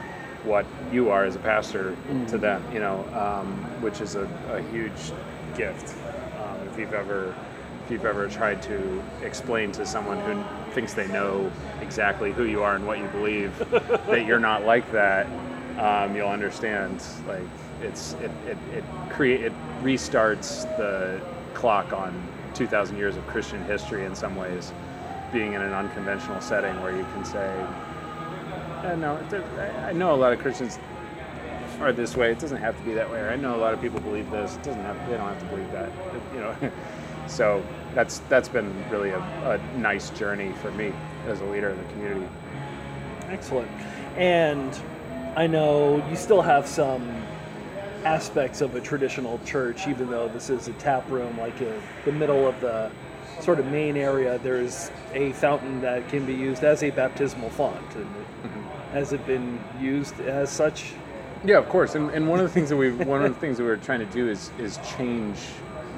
what 0.44 0.66
you 0.92 1.10
are 1.10 1.26
as 1.26 1.36
a 1.36 1.40
pastor 1.40 1.92
mm-hmm. 1.92 2.26
to 2.28 2.38
them. 2.38 2.64
You 2.74 2.80
know, 2.80 3.06
um, 3.14 3.56
which 3.82 4.02
is 4.02 4.16
a, 4.16 4.28
a 4.52 4.62
huge 4.72 5.12
gift. 5.56 5.96
Um, 6.40 6.68
if 6.68 6.78
you've 6.78 6.94
ever 6.94 7.36
if 7.84 7.92
you've 7.92 8.06
ever 8.06 8.28
tried 8.28 8.62
to 8.64 9.04
explain 9.24 9.72
to 9.74 9.86
someone 9.86 10.20
who 10.22 10.42
thinks 10.74 10.94
they 10.94 11.08
know 11.08 11.52
exactly 11.82 12.32
who 12.32 12.46
you 12.46 12.64
are 12.64 12.76
and 12.76 12.88
what 12.88 12.98
you 13.00 13.08
believe 13.08 13.58
that 13.72 14.26
you're 14.26 14.40
not 14.40 14.64
like 14.64 14.90
that, 14.92 15.28
um, 15.80 16.16
you'll 16.16 16.30
understand. 16.30 17.04
Like 17.28 17.42
it's 17.82 18.14
it 18.14 18.32
it 18.48 18.58
it 18.74 18.84
create 19.10 19.42
it 19.42 19.54
restarts 19.82 20.64
the 20.78 21.20
clock 21.54 21.92
on 21.92 22.14
2,000 22.54 22.98
years 22.98 23.16
of 23.16 23.26
Christian 23.28 23.64
history 23.66 24.06
in 24.06 24.16
some 24.16 24.36
ways, 24.36 24.72
being 25.32 25.54
in 25.54 25.62
an 25.62 25.74
unconventional 25.74 26.42
setting 26.42 26.80
where 26.82 26.96
you 26.96 27.04
can 27.14 27.26
say, 27.26 27.66
no, 28.84 29.18
I 29.88 29.94
know 29.94 30.14
a 30.14 30.18
lot 30.18 30.34
of 30.34 30.40
Christians 30.40 30.78
are 31.80 31.94
this 31.94 32.16
way. 32.16 32.32
It 32.32 32.40
doesn't 32.40 32.58
have 32.58 32.78
to 32.78 32.84
be 32.84 32.94
that 32.94 33.10
way. 33.10 33.20
Or 33.20 33.30
I 33.30 33.36
know 33.36 33.56
a 33.56 33.58
lot 33.58 33.74
of 33.74 33.82
people 33.82 34.00
believe 34.00 34.30
this. 34.30 34.56
It 34.56 34.64
doesn't 34.64 34.82
have. 34.82 34.98
They 35.10 35.18
don't 35.18 35.28
have 35.28 35.40
to 35.40 35.46
believe 35.46 35.72
that. 35.72 35.92
You 36.34 36.40
know. 36.42 36.72
so 37.28 37.64
that's 37.96 38.20
that's 38.30 38.50
been 38.50 38.74
really 38.90 39.10
a, 39.10 39.20
a 39.20 39.78
nice 39.78 40.10
journey 40.12 40.52
for 40.62 40.72
me 40.72 40.94
as 41.28 41.42
a 41.42 41.46
leader 41.46 41.70
in 41.70 41.78
the 41.78 41.94
community. 41.94 42.28
Excellent. 43.30 43.72
And 44.18 44.78
I 45.36 45.48
know 45.48 46.06
you 46.10 46.16
still 46.16 46.42
have 46.42 46.68
some 46.68 47.26
aspects 48.06 48.62
of 48.62 48.76
a 48.76 48.82
traditional 48.82 49.40
church, 49.46 49.88
even 49.88 50.10
though 50.10 50.28
this 50.28 50.50
is 50.50 50.68
a 50.68 50.74
tap 50.74 51.10
room, 51.10 51.38
like 51.38 51.60
in 51.62 51.82
the 52.06 52.12
middle 52.12 52.48
of 52.48 52.60
the 52.62 52.92
sort 53.42 53.60
of 53.60 53.66
main 53.68 53.98
area, 53.98 54.40
there's 54.40 54.92
a 55.14 55.32
fountain 55.34 55.82
that 55.82 56.08
can 56.10 56.26
be 56.26 56.34
used 56.34 56.64
as 56.64 56.84
a 56.84 56.90
baptismal 56.92 57.50
font. 57.50 57.96
And 57.96 58.06
mm-hmm. 58.06 58.62
Has 58.94 59.12
it 59.12 59.26
been 59.26 59.60
used 59.80 60.20
as 60.22 60.52
such? 60.52 60.94
Yeah, 61.44 61.58
of 61.58 61.68
course. 61.68 61.96
And, 61.96 62.12
and 62.12 62.28
one 62.28 62.40
of 62.40 62.46
the 62.46 62.54
things 62.54 62.70
that 62.70 62.78
we 62.78 62.92
one 62.92 63.26
of 63.26 63.34
the 63.34 63.40
things 63.40 63.58
that 63.58 63.64
we 63.64 63.70
are 63.70 63.78
trying 63.78 64.00
to 64.00 64.06
do 64.06 64.30
is 64.30 64.52
is 64.60 64.78
change 64.98 65.38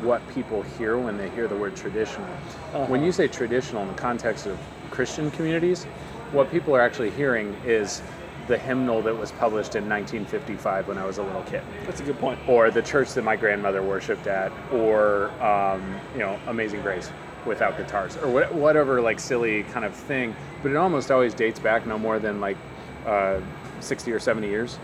what 0.02 0.26
people 0.30 0.62
hear 0.62 0.98
when 0.98 1.18
they 1.18 1.30
hear 1.32 1.48
the 1.48 1.56
word 1.56 1.76
traditional. 1.76 2.26
Uh-huh. 2.26 2.86
When 2.86 3.04
you 3.04 3.12
say 3.12 3.28
traditional 3.28 3.82
in 3.82 3.90
the 3.90 3.96
context 3.96 4.46
of 4.46 4.58
Christian 4.92 5.30
communities, 5.32 5.84
what 6.32 6.52
people 6.52 6.76
are 6.76 6.82
actually 6.82 7.12
hearing 7.12 7.54
is 7.66 8.02
the 8.48 8.58
hymnal 8.58 9.02
that 9.02 9.18
was 9.18 9.32
published 9.34 9.76
in 9.76 9.90
1955 9.90 10.88
when 10.88 10.98
I 10.98 11.06
was 11.06 11.18
a 11.18 11.24
little 11.24 11.42
kid. 11.44 11.64
That's 11.86 12.00
a 12.00 12.04
good 12.04 12.20
point. 12.20 12.40
Or 12.48 12.70
the 12.70 12.82
church 12.82 13.14
that 13.14 13.24
my 13.24 13.36
grandmother 13.36 13.82
worshipped 13.82 14.28
at, 14.28 14.52
or 14.72 15.30
um, 15.42 16.00
you 16.14 16.20
know, 16.20 16.40
Amazing 16.48 16.82
Grace 16.82 17.12
without 17.46 17.78
guitars, 17.78 18.18
or 18.18 18.46
whatever 18.48 19.02
like 19.02 19.20
silly 19.20 19.64
kind 19.64 19.86
of 19.86 19.96
thing. 19.96 20.36
But 20.62 20.72
it 20.72 20.78
almost 20.78 21.12
always 21.12 21.34
dates 21.34 21.60
back 21.60 21.88
no 21.88 21.98
more 21.98 22.20
than 22.20 22.40
like 22.40 22.58
uh, 23.06 23.40
60 23.80 24.12
or 24.12 24.20
70 24.20 24.48
years. 24.48 24.80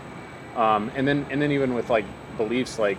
Um, 0.56 0.90
and 0.94 1.06
then 1.06 1.24
and 1.30 1.40
then 1.40 1.52
even 1.52 1.74
with 1.74 1.88
like 1.88 2.04
beliefs 2.36 2.78
like 2.78 2.98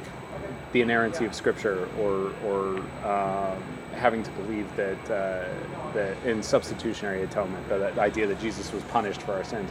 the 0.71 0.81
inerrancy 0.81 1.25
of 1.25 1.35
Scripture, 1.35 1.87
or 1.99 2.31
or 2.45 2.83
uh, 3.03 3.55
having 3.95 4.23
to 4.23 4.31
believe 4.31 4.73
that 4.75 5.11
uh, 5.11 5.45
that 5.93 6.17
in 6.25 6.41
substitutionary 6.41 7.21
atonement, 7.23 7.67
that, 7.69 7.77
that 7.79 7.97
idea 7.99 8.25
that 8.27 8.39
Jesus 8.39 8.71
was 8.71 8.81
punished 8.85 9.21
for 9.21 9.33
our 9.33 9.43
sins 9.43 9.69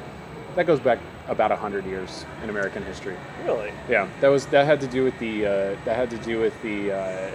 that 0.57 0.67
goes 0.67 0.81
back 0.81 0.99
about 1.29 1.51
hundred 1.53 1.87
years 1.87 2.25
in 2.43 2.51
American 2.51 2.83
history. 2.85 3.17
Really? 3.45 3.73
Yeah, 3.89 4.09
that 4.21 4.29
was 4.29 4.47
that 4.47 4.67
had 4.67 4.81
to 4.81 4.87
do 4.87 5.05
with 5.05 5.19
the 5.19 5.47
uh, 5.47 5.51
that 5.85 5.97
had 5.97 6.11
to 6.11 6.19
do 6.19 6.39
with 6.41 6.61
the 6.63 6.93
uh, 6.93 7.31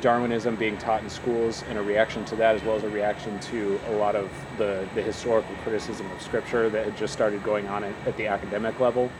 Darwinism 0.00 0.56
being 0.56 0.76
taught 0.76 1.02
in 1.02 1.08
schools, 1.08 1.64
and 1.68 1.78
a 1.78 1.82
reaction 1.82 2.24
to 2.26 2.36
that, 2.36 2.54
as 2.54 2.62
well 2.62 2.76
as 2.76 2.84
a 2.84 2.88
reaction 2.90 3.38
to 3.40 3.80
a 3.88 3.92
lot 3.92 4.14
of 4.14 4.30
the 4.58 4.86
the 4.94 5.02
historical 5.02 5.54
criticism 5.62 6.10
of 6.10 6.20
Scripture 6.20 6.68
that 6.70 6.84
had 6.84 6.96
just 6.96 7.12
started 7.12 7.42
going 7.42 7.66
on 7.68 7.84
at, 7.84 7.94
at 8.06 8.16
the 8.16 8.26
academic 8.26 8.78
level. 8.80 9.10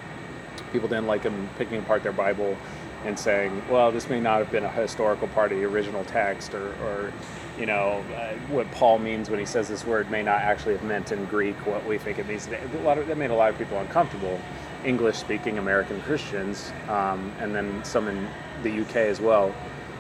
People 0.73 0.89
didn't 0.89 1.07
like 1.07 1.23
them 1.23 1.49
picking 1.57 1.79
apart 1.79 2.03
their 2.03 2.13
Bible 2.13 2.57
and 3.05 3.19
saying, 3.19 3.63
"Well, 3.71 3.93
this 3.93 4.09
may 4.09 4.21
not 4.21 4.39
have 4.41 4.51
been 4.51 4.65
a 4.65 4.71
historical 4.71 5.29
part 5.29 5.53
of 5.53 5.59
the 5.59 5.65
original 5.65 6.05
text," 6.05 6.55
or, 6.55 6.69
or 6.83 7.13
you 7.59 7.67
know, 7.67 8.05
uh, 8.15 8.35
what 8.49 8.71
Paul 8.73 8.99
means 8.99 9.31
when 9.31 9.39
he 9.39 9.47
says 9.47 9.69
this 9.69 9.85
word 9.85 10.11
may 10.11 10.23
not 10.23 10.41
actually 10.41 10.75
have 10.75 10.83
meant 10.85 11.13
in 11.13 11.25
Greek 11.27 11.55
what 11.67 11.87
we 11.87 11.99
think 11.99 12.19
it 12.19 12.27
means 12.27 12.45
today. 12.45 12.61
A 12.79 12.83
lot 12.83 12.99
of, 12.99 13.07
that 13.07 13.17
made 13.17 13.31
a 13.31 13.35
lot 13.35 13.51
of 13.51 13.59
people 13.59 13.79
uncomfortable. 13.79 14.41
English 14.85 15.17
speaking 15.17 15.59
American 15.59 16.01
Christians, 16.03 16.73
um, 16.89 17.33
and 17.41 17.55
then 17.55 17.83
some 17.85 18.09
in 18.09 18.29
the 18.63 18.81
UK 18.83 18.97
as 18.97 19.21
well, 19.21 19.55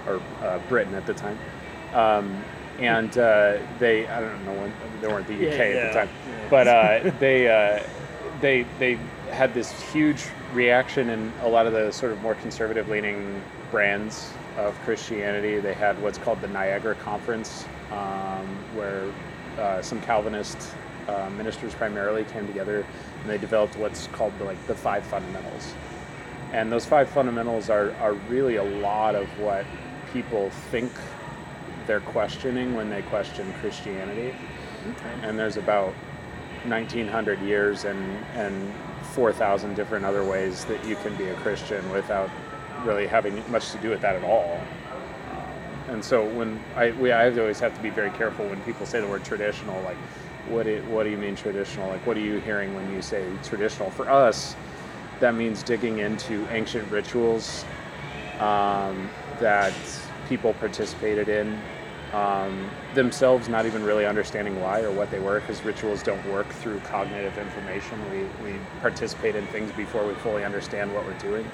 or 0.07 0.21
uh, 0.43 0.59
Britain 0.69 0.95
at 0.95 1.07
the 1.07 1.14
time. 1.14 1.38
Um, 1.95 2.43
and 2.79 3.17
uh, 3.17 3.59
they 3.79 4.07
I 4.09 4.21
don't 4.21 4.45
know 4.45 4.53
when 4.53 4.73
they 5.01 5.09
weren't 5.09 5.27
the 5.27 5.35
UK 5.35 5.59
Yeah, 5.59 5.64
at 5.64 5.93
the 5.93 5.99
time, 6.01 6.09
yeah. 6.29 6.49
but 6.51 6.69
uh, 6.69 7.11
they 7.19 7.49
uh, 7.49 7.83
they 8.40 8.67
they 8.79 8.99
had 9.31 9.55
this 9.55 9.71
huge 9.93 10.25
reaction 10.53 11.09
in 11.11 11.33
a 11.43 11.49
lot 11.49 11.67
of 11.67 11.73
the 11.73 11.90
sort 11.93 12.12
of 12.12 12.21
more 12.21 12.35
conservative 12.35 12.88
leaning 12.88 13.40
brands 13.71 14.33
of 14.57 14.79
Christianity. 14.81 15.59
They 15.59 15.75
had 15.75 16.01
what's 16.03 16.19
called 16.19 16.40
the 16.40 16.49
Niagara 16.49 16.95
Conference, 16.95 17.67
um, 17.90 18.47
where 18.75 19.11
uh, 19.59 19.83
some 19.83 20.01
Calvinist 20.03 20.75
uh, 21.09 21.29
ministers 21.31 21.75
primarily 21.75 22.25
came 22.25 22.47
together 22.47 22.87
and 23.21 23.31
they 23.31 23.38
developed 23.38 23.77
what's 23.77 24.07
called 24.09 24.33
the, 24.38 24.45
like 24.45 24.67
the 24.67 24.75
five 24.75 25.05
fundamentals. 25.05 25.75
And 26.53 26.71
those 26.71 26.87
five 26.87 27.09
fundamentals 27.09 27.69
are, 27.69 27.93
are 27.95 28.12
really 28.29 28.57
a 28.57 28.62
lot 28.62 29.14
of 29.14 29.27
what 29.38 29.67
people 30.12 30.51
think 30.71 30.90
they're 31.87 32.01
questioning 32.01 32.75
when 32.75 32.90
they 32.90 33.03
question 33.03 33.53
Christianity. 33.61 34.35
And 35.23 35.38
there's 35.38 35.57
about 35.57 35.93
1900 36.67 37.40
years 37.40 37.85
and, 37.85 37.99
and 38.35 38.73
4,000 39.12 39.75
different 39.75 40.05
other 40.05 40.25
ways 40.25 40.64
that 40.67 40.85
you 40.87 40.97
can 40.97 41.14
be 41.17 41.29
a 41.29 41.35
Christian 41.37 41.88
without 41.90 42.31
really 42.85 43.07
having 43.07 43.42
much 43.51 43.70
to 43.73 43.79
do 43.79 43.90
with 43.90 44.01
that 44.03 44.16
at 44.16 44.25
all. 44.25 44.61
And 45.88 46.05
so 46.05 46.27
when 46.27 46.59
I 46.77 46.92
we 46.92 47.12
I 47.12 47.31
always 47.38 47.61
have 47.61 47.75
to 47.77 47.83
be 47.83 47.90
very 47.90 48.11
careful 48.11 48.47
when 48.47 48.61
people 48.62 48.87
say 48.87 49.01
the 49.01 49.07
word 49.07 49.25
traditional, 49.25 49.81
like 49.83 49.97
what 50.49 50.66
it, 50.66 50.85
what 50.87 51.05
do 51.05 51.11
you 51.11 51.16
mean 51.16 51.37
traditional? 51.37 51.88
Like 51.88 52.07
what 52.07 52.16
are 52.16 52.20
you 52.20 52.38
hearing 52.40 52.75
when 52.75 52.90
you 52.92 53.03
say 53.03 53.27
traditional? 53.42 53.90
For 53.90 54.11
us, 54.11 54.57
that 55.20 55.35
means 55.35 55.62
digging 55.62 55.99
into 55.99 56.47
ancient 56.51 56.90
rituals 56.90 57.64
um, 58.40 59.09
that 59.40 59.75
people 60.29 60.55
participated 60.55 61.29
in 61.29 61.61
um, 62.12 62.70
themselves, 62.94 63.49
not 63.49 63.66
even 63.66 63.83
really 63.83 64.07
understanding 64.07 64.61
why 64.61 64.83
or 64.83 64.90
what 64.90 65.11
they 65.11 65.18
were, 65.18 65.40
because 65.40 65.64
rituals 65.64 66.03
don't 66.03 66.25
work 66.27 66.49
through 66.49 66.79
cognitive 66.81 67.37
information. 67.38 67.99
We, 68.11 68.23
we 68.44 68.59
participate 68.81 69.35
in 69.35 69.47
things 69.49 69.73
before 69.73 70.07
we 70.07 70.14
fully 70.14 70.44
understand 70.44 70.94
what 70.94 71.05
we're 71.05 71.18
doing. 71.18 71.51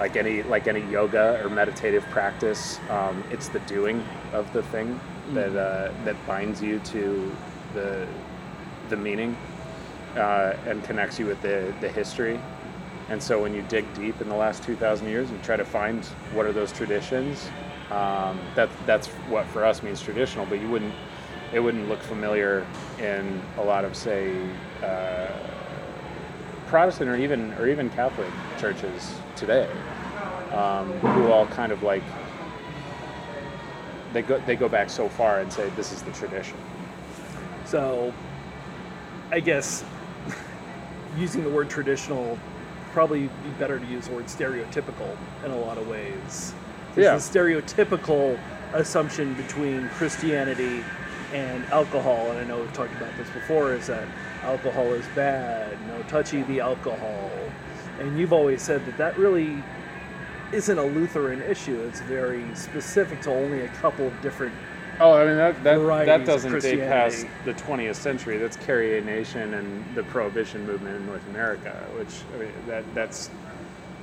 Like 0.00 0.16
any 0.16 0.42
like 0.42 0.66
any 0.66 0.80
yoga 0.90 1.38
or 1.44 1.50
meditative 1.50 2.02
practice, 2.04 2.80
um, 2.88 3.22
it's 3.30 3.48
the 3.48 3.60
doing 3.60 4.02
of 4.32 4.50
the 4.54 4.62
thing 4.62 4.98
that 5.34 5.54
uh, 5.54 5.92
that 6.06 6.16
binds 6.26 6.62
you 6.62 6.78
to 6.78 7.36
the 7.74 8.08
the 8.88 8.96
meaning 8.96 9.36
uh, 10.16 10.54
and 10.66 10.82
connects 10.84 11.18
you 11.18 11.26
with 11.26 11.42
the 11.42 11.72
the 11.82 11.88
history. 11.90 12.40
And 13.10 13.22
so 13.22 13.42
when 13.42 13.52
you 13.52 13.62
dig 13.62 13.92
deep 13.92 14.20
in 14.20 14.28
the 14.28 14.36
last 14.36 14.62
2,000 14.62 15.08
years 15.08 15.30
and 15.30 15.42
try 15.42 15.56
to 15.56 15.64
find 15.64 16.04
what 16.32 16.46
are 16.46 16.52
those 16.52 16.70
traditions, 16.70 17.50
um, 17.90 18.38
that 18.54 18.70
that's 18.86 19.08
what 19.28 19.46
for 19.48 19.64
us 19.64 19.82
means 19.82 20.00
traditional. 20.00 20.46
But 20.46 20.60
you 20.60 20.70
wouldn't 20.70 20.94
it 21.52 21.60
wouldn't 21.60 21.88
look 21.88 22.00
familiar 22.00 22.66
in 22.98 23.42
a 23.58 23.62
lot 23.62 23.84
of 23.84 23.96
say 23.96 24.34
uh, 24.82 25.26
Protestant 26.70 27.10
or 27.10 27.16
even 27.16 27.52
or 27.54 27.66
even 27.68 27.90
Catholic 27.90 28.28
churches 28.58 29.12
today, 29.34 29.68
um, 30.52 30.88
who 31.00 31.30
all 31.32 31.46
kind 31.48 31.72
of 31.72 31.82
like 31.82 32.02
they 34.12 34.22
go 34.22 34.40
they 34.46 34.54
go 34.54 34.68
back 34.68 34.88
so 34.88 35.08
far 35.08 35.40
and 35.40 35.52
say 35.52 35.68
this 35.70 35.92
is 35.92 36.02
the 36.02 36.12
tradition. 36.12 36.56
So, 37.64 38.14
I 39.32 39.40
guess 39.40 39.84
using 41.18 41.42
the 41.42 41.50
word 41.50 41.68
traditional 41.68 42.38
probably 42.92 43.22
be 43.22 43.50
better 43.58 43.78
to 43.80 43.86
use 43.86 44.06
the 44.06 44.14
word 44.14 44.26
stereotypical 44.26 45.16
in 45.44 45.50
a 45.50 45.56
lot 45.56 45.76
of 45.76 45.88
ways. 45.88 46.54
'Cause 46.94 46.98
Yeah. 47.04 47.14
The 47.16 47.20
stereotypical 47.20 48.38
assumption 48.74 49.34
between 49.34 49.88
Christianity 49.90 50.84
and 51.32 51.64
alcohol, 51.72 52.30
and 52.30 52.38
I 52.38 52.44
know 52.44 52.58
we've 52.58 52.72
talked 52.72 52.94
about 52.94 53.16
this 53.18 53.28
before, 53.30 53.72
is 53.72 53.88
that 53.88 54.04
alcohol 54.42 54.92
is 54.92 55.04
bad, 55.14 55.76
no 55.88 56.02
touchy 56.04 56.42
the 56.42 56.60
alcohol. 56.60 57.30
And 57.98 58.18
you've 58.18 58.32
always 58.32 58.62
said 58.62 58.84
that 58.86 58.96
that 58.98 59.18
really 59.18 59.62
isn't 60.52 60.78
a 60.78 60.84
Lutheran 60.84 61.42
issue. 61.42 61.80
It's 61.82 62.00
very 62.00 62.44
specific 62.54 63.20
to 63.22 63.30
only 63.30 63.60
a 63.60 63.68
couple 63.68 64.06
of 64.06 64.20
different 64.22 64.54
Oh, 65.00 65.14
I 65.14 65.24
mean 65.24 65.36
that 65.36 65.64
that, 65.64 66.06
that 66.06 66.26
doesn't 66.26 66.60
date 66.60 66.80
past 66.80 67.26
the 67.46 67.54
20th 67.54 67.94
century. 67.94 68.36
That's 68.36 68.58
Carrie 68.58 69.00
Nation 69.00 69.54
and 69.54 69.82
the 69.94 70.02
Prohibition 70.02 70.66
movement 70.66 70.96
in 70.96 71.06
North 71.06 71.26
America, 71.30 71.70
which 71.96 72.20
I 72.34 72.38
mean, 72.38 72.52
that 72.66 72.84
that's 72.94 73.30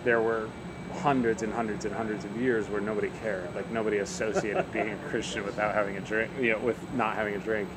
there 0.03 0.21
were 0.21 0.49
hundreds 0.95 1.43
and 1.43 1.53
hundreds 1.53 1.85
and 1.85 1.93
hundreds 1.93 2.25
of 2.25 2.35
years 2.41 2.67
where 2.67 2.81
nobody 2.81 3.11
cared. 3.21 3.53
Like 3.53 3.69
nobody 3.69 3.97
associated 3.97 4.71
being 4.71 4.89
a 4.89 4.97
Christian 5.09 5.45
without 5.45 5.75
having 5.75 5.97
a 5.97 6.01
drink, 6.01 6.31
you 6.41 6.53
know, 6.53 6.59
with 6.59 6.79
not 6.93 7.15
having 7.15 7.35
a 7.35 7.39
drink. 7.39 7.69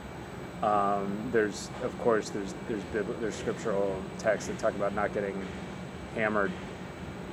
Um, 0.62 1.30
there's 1.32 1.70
of 1.82 1.98
course 2.00 2.30
there's 2.30 2.54
there's 2.68 2.82
bibl- 2.94 3.18
there's 3.20 3.34
scriptural 3.34 3.96
texts 4.18 4.48
that 4.48 4.58
talk 4.58 4.74
about 4.74 4.94
not 4.94 5.14
getting 5.14 5.40
hammered, 6.14 6.52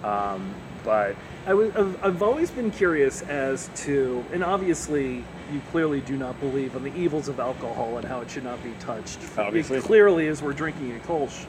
um, 0.04 0.54
but 0.84 1.16
I 1.46 1.54
was, 1.54 1.76
I've, 1.76 2.04
I've 2.04 2.24
always 2.24 2.52
been 2.52 2.72
curious 2.72 3.22
as 3.24 3.70
to, 3.84 4.24
and 4.32 4.44
obviously 4.44 5.26
you 5.52 5.62
clearly 5.72 6.02
do 6.02 6.16
not 6.16 6.40
believe 6.40 6.76
in 6.76 6.84
the 6.84 6.96
evils 6.96 7.28
of 7.28 7.40
alcohol 7.40 7.98
and 7.98 8.06
how 8.06 8.22
it 8.22 8.30
should 8.30 8.44
not 8.44 8.62
be 8.64 8.72
touched. 8.80 9.20
Obviously. 9.38 9.78
It 9.78 9.84
clearly, 9.84 10.28
as 10.28 10.42
we're 10.42 10.54
drinking 10.54 10.96
a 10.96 11.00
Kolsch. 11.00 11.46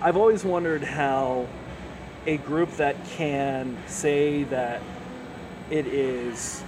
I've 0.00 0.16
always 0.16 0.44
wondered 0.44 0.82
how 0.82 1.46
a 2.26 2.36
group 2.38 2.70
that 2.72 2.96
can 3.06 3.76
say 3.86 4.42
that 4.44 4.82
it 5.70 5.86
is 5.86 6.62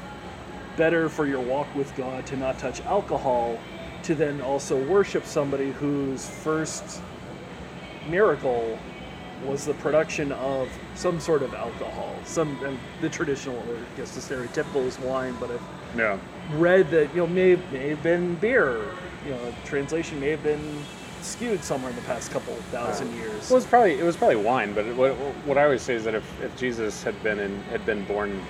better 0.77 1.09
for 1.09 1.27
your 1.27 1.41
walk 1.41 1.73
with 1.75 1.95
God 1.97 2.27
to 2.27 2.37
not 2.37 2.59
touch 2.59 2.81
alcohol, 2.83 3.59
to 4.09 4.15
then 4.15 4.41
also 4.41 4.83
worship 4.87 5.27
somebody 5.27 5.71
whose 5.71 6.27
first 6.27 7.03
miracle 8.09 8.79
was 9.45 9.67
the 9.67 9.75
production 9.75 10.33
of 10.33 10.67
some 10.95 11.21
sort 11.21 11.43
of 11.43 11.53
alcohol. 11.53 12.17
Some 12.25 12.59
and 12.65 12.79
the 13.03 13.11
traditional, 13.11 13.57
or 13.57 13.77
I 13.77 13.99
guess 13.99 14.15
the 14.15 14.23
stereotypical 14.23 14.87
is 14.87 14.99
wine, 15.01 15.37
but 15.39 15.51
I've 15.51 15.95
no, 15.95 16.19
read 16.53 16.91
that 16.91 17.15
you 17.15 17.19
know 17.19 17.27
may 17.27 17.57
may 17.71 17.91
have 17.91 18.03
been 18.03 18.37
beer. 18.37 18.81
You 19.27 19.33
know, 19.33 19.55
translation 19.67 20.19
may 20.19 20.31
have 20.31 20.43
been 20.43 20.83
skewed 21.21 21.63
somewhere 21.63 21.91
in 21.91 21.97
the 21.97 22.03
past 22.03 22.31
couple 22.31 22.55
thousand 22.73 23.15
years. 23.15 23.51
Well, 23.51 23.59
it 23.59 23.61
was 23.61 23.67
probably 23.67 23.99
it 23.99 24.05
was 24.05 24.17
probably 24.17 24.37
wine, 24.37 24.73
but 24.73 24.87
what, 24.97 25.13
what 25.45 25.59
I 25.59 25.65
always 25.65 25.83
say 25.83 25.97
is 25.97 26.05
that 26.05 26.15
if, 26.15 26.41
if 26.41 26.57
Jesus 26.57 27.03
had 27.03 27.23
been 27.23 27.39
in 27.39 27.61
had 27.65 27.85
been 27.85 28.07
born 28.07 28.43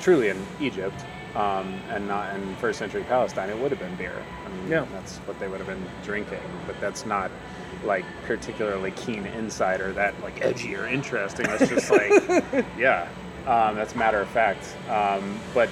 truly 0.00 0.30
in 0.30 0.46
Egypt 0.60 1.04
um, 1.36 1.78
and 1.90 2.08
not 2.08 2.34
in 2.34 2.56
first 2.56 2.78
century 2.78 3.04
Palestine, 3.04 3.50
it 3.50 3.58
would 3.58 3.70
have 3.70 3.78
been 3.80 3.94
beer. 3.96 4.14
I 4.44 4.48
mean, 4.48 4.68
Yeah. 4.68 4.86
that's 4.92 5.18
what 5.18 5.38
they 5.38 5.48
would 5.48 5.58
have 5.58 5.68
been 5.68 5.84
drinking. 6.02 6.40
But 6.66 6.80
that's 6.80 7.04
not 7.06 7.30
like 7.84 8.04
particularly 8.24 8.90
keen 8.92 9.26
insight 9.26 9.80
or 9.80 9.92
that 9.92 10.20
like 10.22 10.42
edgy 10.44 10.74
or 10.74 10.86
interesting. 10.88 11.46
That's 11.46 11.68
just 11.68 11.90
like 11.90 12.10
yeah, 12.78 13.06
um, 13.46 13.76
that's 13.76 13.94
matter 13.94 14.18
of 14.20 14.28
fact. 14.28 14.74
Um, 14.88 15.38
but 15.52 15.68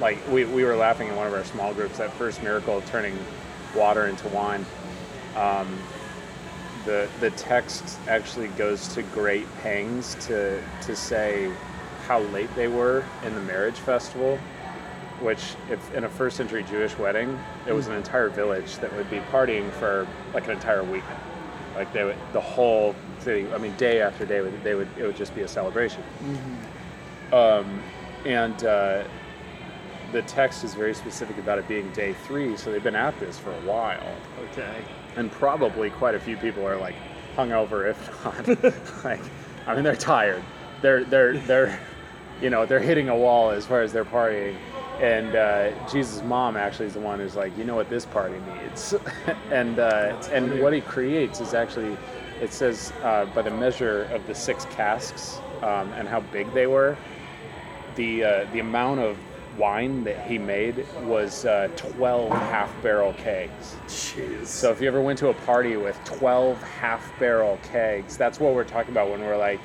like 0.00 0.16
we, 0.28 0.44
we 0.44 0.64
were 0.64 0.76
laughing 0.76 1.08
in 1.08 1.16
one 1.16 1.26
of 1.26 1.34
our 1.34 1.44
small 1.44 1.74
groups 1.74 1.98
that 1.98 2.12
first 2.12 2.42
miracle 2.42 2.78
of 2.78 2.86
turning 2.86 3.18
water 3.74 4.06
into 4.06 4.28
wine. 4.28 4.64
Um, 5.36 5.76
the 6.86 7.08
the 7.18 7.30
text 7.32 7.98
actually 8.06 8.48
goes 8.48 8.86
to 8.94 9.02
great 9.02 9.46
pangs 9.58 10.14
to 10.26 10.62
to 10.82 10.94
say 10.96 11.52
how 12.06 12.20
late 12.20 12.52
they 12.54 12.68
were 12.68 13.04
in 13.24 13.34
the 13.34 13.40
marriage 13.42 13.76
festival 13.78 14.38
which 15.20 15.54
if 15.70 15.92
in 15.94 16.04
a 16.04 16.08
first 16.08 16.36
century 16.36 16.62
jewish 16.64 16.96
wedding 16.98 17.38
it 17.66 17.72
was 17.72 17.86
an 17.88 17.94
entire 17.94 18.28
village 18.28 18.76
that 18.78 18.94
would 18.96 19.08
be 19.10 19.18
partying 19.32 19.70
for 19.72 20.06
like 20.34 20.44
an 20.46 20.52
entire 20.52 20.82
week. 20.84 21.04
Like 21.76 21.92
they 21.92 22.04
would 22.04 22.16
the 22.32 22.40
whole 22.40 22.94
city 23.20 23.46
i 23.52 23.58
mean 23.58 23.74
day 23.76 24.00
after 24.00 24.24
day 24.26 24.40
would- 24.40 24.62
they 24.64 24.74
would 24.74 24.88
it 24.98 25.04
would 25.06 25.16
just 25.16 25.34
be 25.34 25.42
a 25.42 25.48
celebration. 25.48 26.02
Um, 27.32 27.80
and 28.24 28.64
uh, 28.64 29.04
the 30.12 30.22
text 30.22 30.64
is 30.64 30.74
very 30.74 30.94
specific 30.94 31.38
about 31.38 31.58
it 31.58 31.68
being 31.68 31.90
day 31.92 32.12
three 32.26 32.56
so 32.56 32.72
they've 32.72 32.82
been 32.82 32.96
at 32.96 33.18
this 33.20 33.38
for 33.38 33.50
a 33.52 33.60
while. 33.60 34.14
Okay. 34.50 34.82
and 35.16 35.30
probably 35.30 35.90
quite 35.90 36.14
a 36.14 36.20
few 36.20 36.36
people 36.36 36.66
are 36.66 36.76
like 36.76 36.94
hungover 37.36 37.88
if 37.90 38.24
not 38.24 39.04
like 39.04 39.20
i 39.66 39.74
mean 39.74 39.84
they're 39.84 39.94
tired. 39.96 40.42
They're 40.82 41.04
they're 41.04 41.36
they're 41.38 41.80
you 42.42 42.50
know 42.50 42.66
they're 42.66 42.80
hitting 42.80 43.08
a 43.10 43.16
wall 43.16 43.50
as 43.50 43.66
far 43.66 43.82
as 43.82 43.92
their 43.92 44.04
partying 44.04 44.56
and 45.00 45.34
uh, 45.34 45.70
jesus 45.90 46.22
mom 46.24 46.56
actually 46.56 46.86
is 46.86 46.94
the 46.94 47.00
one 47.00 47.18
who's 47.18 47.36
like 47.36 47.56
you 47.56 47.64
know 47.64 47.74
what 47.74 47.88
this 47.88 48.04
party 48.06 48.36
needs 48.62 48.94
and 49.50 49.78
uh, 49.78 50.16
and 50.32 50.60
what 50.60 50.72
he 50.72 50.80
creates 50.80 51.40
is 51.40 51.54
actually 51.54 51.96
it 52.40 52.52
says 52.52 52.92
uh, 53.02 53.24
by 53.34 53.42
the 53.42 53.50
measure 53.50 54.04
of 54.12 54.26
the 54.26 54.34
six 54.34 54.64
casks 54.66 55.38
um, 55.62 55.92
and 55.94 56.08
how 56.08 56.20
big 56.32 56.52
they 56.52 56.66
were 56.66 56.96
the 57.96 58.24
uh, 58.24 58.46
the 58.52 58.60
amount 58.60 59.00
of 59.00 59.16
wine 59.58 60.04
that 60.04 60.26
he 60.26 60.38
made 60.38 60.86
was 61.02 61.44
uh, 61.44 61.68
12 61.76 62.30
half 62.30 62.82
barrel 62.82 63.12
kegs 63.14 63.76
Jeez. 63.86 64.46
so 64.46 64.70
if 64.70 64.80
you 64.80 64.88
ever 64.88 65.00
went 65.00 65.18
to 65.18 65.28
a 65.28 65.34
party 65.34 65.76
with 65.76 66.02
12 66.04 66.62
half 66.62 67.18
barrel 67.18 67.58
kegs, 67.62 68.16
that's 68.16 68.40
what 68.40 68.54
we're 68.54 68.64
talking 68.64 68.92
about 68.92 69.10
when 69.10 69.20
we're 69.20 69.36
like, 69.36 69.60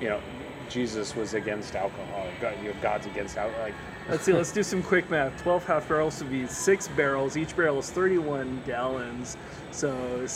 you 0.00 0.08
know, 0.08 0.20
Jesus 0.68 1.16
was 1.16 1.34
against 1.34 1.74
alcohol. 1.74 2.26
God, 2.40 2.54
you 2.62 2.70
know, 2.70 2.76
God's 2.82 3.06
against 3.06 3.36
alcohol. 3.38 3.62
Like, 3.64 3.74
Let's 4.08 4.24
see. 4.24 4.32
Let's 4.32 4.52
do 4.52 4.62
some 4.62 4.82
quick 4.82 5.10
math. 5.10 5.40
Twelve 5.42 5.66
half 5.66 5.88
barrels 5.88 6.22
would 6.22 6.30
be 6.30 6.46
six 6.46 6.88
barrels. 6.88 7.36
Each 7.36 7.54
barrel 7.54 7.78
is 7.78 7.90
thirty-one 7.90 8.62
gallons, 8.66 9.36
so 9.70 10.26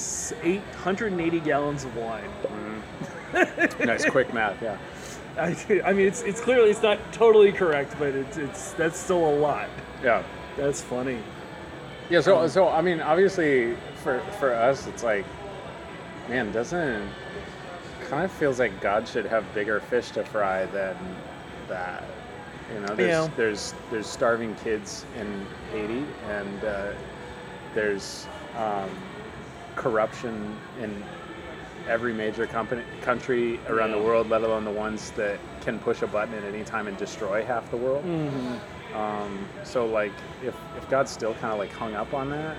eight 0.43 0.63
hundred 0.83 1.13
and 1.13 1.21
eighty 1.21 1.41
gallons 1.41 1.85
of 1.85 1.97
wine. 1.97 2.31
Mm-hmm. 2.43 3.85
nice 3.85 4.05
quick 4.05 4.33
math. 4.35 4.61
Yeah. 4.63 4.77
I, 5.39 5.83
I 5.87 5.93
mean, 5.95 6.07
it's 6.07 6.23
it's 6.23 6.41
clearly 6.41 6.71
it's 6.71 6.83
not 6.83 6.99
totally 7.13 7.53
correct, 7.53 7.95
but 7.99 8.15
it's 8.15 8.37
it's 8.37 8.73
that's 8.73 8.99
still 8.99 9.27
a 9.27 9.35
lot. 9.37 9.69
Yeah. 10.03 10.23
That's 10.57 10.83
funny. 10.83 11.19
Yeah. 12.11 12.21
So, 12.21 12.39
um, 12.39 12.49
so 12.51 12.69
I 12.69 12.83
mean, 12.83 13.01
obviously, 13.01 13.75
for 14.03 14.21
for 14.39 14.53
us, 14.53 14.87
it's 14.87 15.03
like, 15.03 15.25
man, 16.29 16.53
doesn't 16.53 17.09
kind 18.13 18.27
of 18.27 18.33
feels 18.33 18.59
like 18.59 18.79
God 18.83 19.09
should 19.09 19.25
have 19.25 19.43
bigger 19.55 19.81
fish 19.81 20.11
to 20.11 20.23
fry 20.23 20.67
than 20.67 20.95
that. 21.69 22.05
You 22.75 22.81
know, 22.81 22.94
there's 22.94 23.09
Yeah. 23.11 23.31
there's 23.37 23.75
there's 23.90 24.07
starving 24.07 24.55
kids 24.57 25.05
in 25.18 25.46
Haiti, 25.72 26.05
and 26.29 26.64
uh, 26.64 26.92
there's 27.75 28.27
um, 28.57 28.90
corruption 29.77 30.57
in 30.81 31.03
every 31.88 32.12
major 32.12 32.46
company 32.46 32.83
country 33.01 33.59
around 33.68 33.90
the 33.90 33.98
world, 33.98 34.29
let 34.31 34.42
alone 34.42 34.64
the 34.64 34.70
ones 34.70 35.11
that 35.12 35.38
can 35.62 35.79
push 35.79 36.03
a 36.03 36.07
button 36.07 36.35
at 36.35 36.44
any 36.44 36.62
time 36.64 36.87
and 36.87 36.96
destroy 36.96 37.44
half 37.44 37.68
the 37.70 37.77
world. 37.77 38.05
Mm-hmm. 38.05 38.96
Um, 38.96 39.46
so 39.64 39.87
like, 39.87 40.12
if 40.44 40.55
if 40.77 40.88
God's 40.90 41.11
still 41.11 41.35
kind 41.35 41.53
of 41.53 41.59
like 41.59 41.72
hung 41.72 41.94
up 41.94 42.12
on 42.14 42.31
that, 42.31 42.57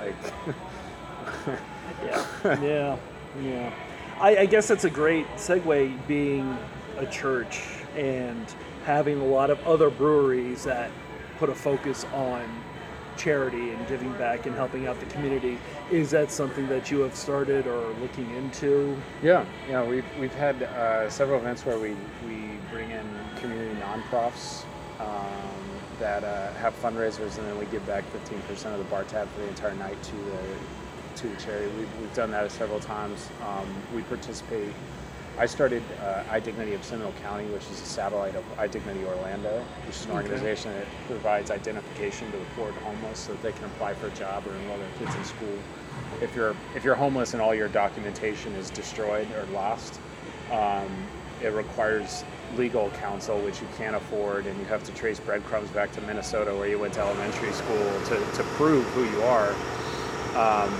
like, 0.00 0.34
Yeah, 2.04 2.26
yeah, 2.62 2.96
yeah. 3.42 3.72
I, 4.20 4.36
I 4.38 4.46
guess 4.46 4.68
that's 4.68 4.84
a 4.84 4.90
great 4.90 5.26
segue 5.36 6.06
being 6.06 6.56
a 6.98 7.06
church 7.06 7.62
and 7.96 8.46
having 8.84 9.20
a 9.20 9.24
lot 9.24 9.50
of 9.50 9.66
other 9.66 9.90
breweries 9.90 10.64
that 10.64 10.90
put 11.38 11.48
a 11.48 11.54
focus 11.54 12.04
on 12.14 12.42
charity 13.16 13.70
and 13.70 13.88
giving 13.88 14.12
back 14.14 14.46
and 14.46 14.54
helping 14.54 14.86
out 14.86 14.98
the 15.00 15.06
community. 15.06 15.58
Is 15.90 16.10
that 16.10 16.30
something 16.30 16.68
that 16.68 16.90
you 16.90 17.00
have 17.00 17.14
started 17.14 17.66
or 17.66 17.92
looking 18.00 18.30
into? 18.34 18.96
Yeah, 19.22 19.44
yeah, 19.68 19.84
we've, 19.84 20.04
we've 20.18 20.34
had 20.34 20.62
uh, 20.62 21.08
several 21.08 21.40
events 21.40 21.64
where 21.64 21.78
we, 21.78 21.96
we 22.26 22.58
bring 22.70 22.90
in 22.90 23.06
community 23.36 23.78
nonprofits 23.80 24.64
um, 25.00 25.60
that 25.98 26.24
uh, 26.24 26.52
have 26.54 26.78
fundraisers, 26.80 27.38
and 27.38 27.46
then 27.46 27.58
we 27.58 27.66
give 27.66 27.86
back 27.86 28.04
15% 28.12 28.72
of 28.72 28.78
the 28.78 28.84
bar 28.84 29.04
tab 29.04 29.28
for 29.30 29.40
the 29.40 29.48
entire 29.48 29.74
night 29.74 30.02
to 30.02 30.16
the 30.16 30.38
to 31.16 31.28
the 31.28 31.36
charity. 31.36 31.70
We've, 31.78 32.00
we've 32.00 32.14
done 32.14 32.32
that 32.32 32.50
several 32.50 32.80
times. 32.80 33.28
Um, 33.46 33.68
we 33.94 34.02
participate. 34.02 34.72
I 35.36 35.46
started 35.46 35.82
uh, 36.00 36.22
iDignity 36.30 36.74
of 36.74 36.84
Seminole 36.84 37.12
County, 37.22 37.44
which 37.46 37.64
is 37.64 37.80
a 37.82 37.86
satellite 37.86 38.36
of 38.36 38.44
iDignity 38.56 39.04
Orlando, 39.04 39.64
which 39.86 39.96
is 39.96 40.04
an 40.04 40.12
Okay. 40.12 40.22
organization 40.22 40.72
that 40.74 40.86
provides 41.08 41.50
identification 41.50 42.30
to 42.30 42.38
the 42.38 42.44
poor 42.56 42.68
and 42.68 42.76
homeless 42.78 43.18
so 43.18 43.32
that 43.32 43.42
they 43.42 43.52
can 43.52 43.64
apply 43.64 43.94
for 43.94 44.06
a 44.06 44.10
job 44.10 44.46
or 44.46 44.54
enroll 44.54 44.78
their 44.78 44.88
kids 44.98 45.14
in 45.16 45.24
school. 45.24 45.58
If 46.22 46.36
you're 46.36 46.54
if 46.76 46.84
you're 46.84 46.94
homeless 46.94 47.32
and 47.32 47.42
all 47.42 47.54
your 47.54 47.68
documentation 47.68 48.52
is 48.54 48.70
destroyed 48.70 49.26
or 49.32 49.44
lost, 49.52 49.98
um, 50.52 50.86
it 51.42 51.48
requires 51.52 52.24
legal 52.56 52.90
counsel, 53.00 53.36
which 53.40 53.60
you 53.60 53.66
can't 53.76 53.96
afford, 53.96 54.46
and 54.46 54.56
you 54.60 54.64
have 54.66 54.84
to 54.84 54.92
trace 54.92 55.18
breadcrumbs 55.18 55.68
back 55.70 55.90
to 55.92 56.00
Minnesota, 56.02 56.54
where 56.54 56.68
you 56.68 56.78
went 56.78 56.94
to 56.94 57.00
elementary 57.00 57.52
school, 57.52 58.00
to, 58.06 58.16
to 58.34 58.44
prove 58.54 58.84
who 58.94 59.02
you 59.02 59.22
are. 59.22 59.50
Um, 60.36 60.72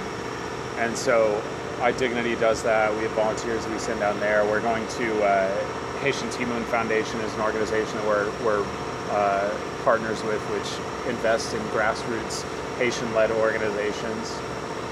and 0.78 0.96
so 0.96 1.42
iDignity 1.80 2.38
does 2.38 2.62
that. 2.62 2.94
We 2.94 3.02
have 3.02 3.12
volunteers 3.12 3.66
we 3.68 3.78
send 3.78 4.00
down 4.00 4.18
there. 4.20 4.44
We're 4.44 4.60
going 4.60 4.86
to 4.86 5.24
uh, 5.24 5.98
Haitian 6.00 6.28
Timoun 6.28 6.64
Foundation 6.64 7.20
is 7.20 7.32
an 7.34 7.40
organization 7.40 7.96
that 7.96 8.06
we're, 8.06 8.30
we're 8.44 8.66
uh, 9.10 9.54
partners 9.84 10.22
with, 10.24 10.40
which 10.50 11.08
invests 11.08 11.52
in 11.52 11.60
grassroots 11.68 12.44
Haitian-led 12.78 13.30
organizations 13.30 14.32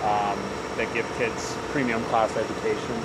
um, 0.05 0.39
that 0.77 0.89
give 0.95 1.07
kids 1.19 1.57
premium 1.71 2.03
class 2.05 2.37
education 2.37 2.97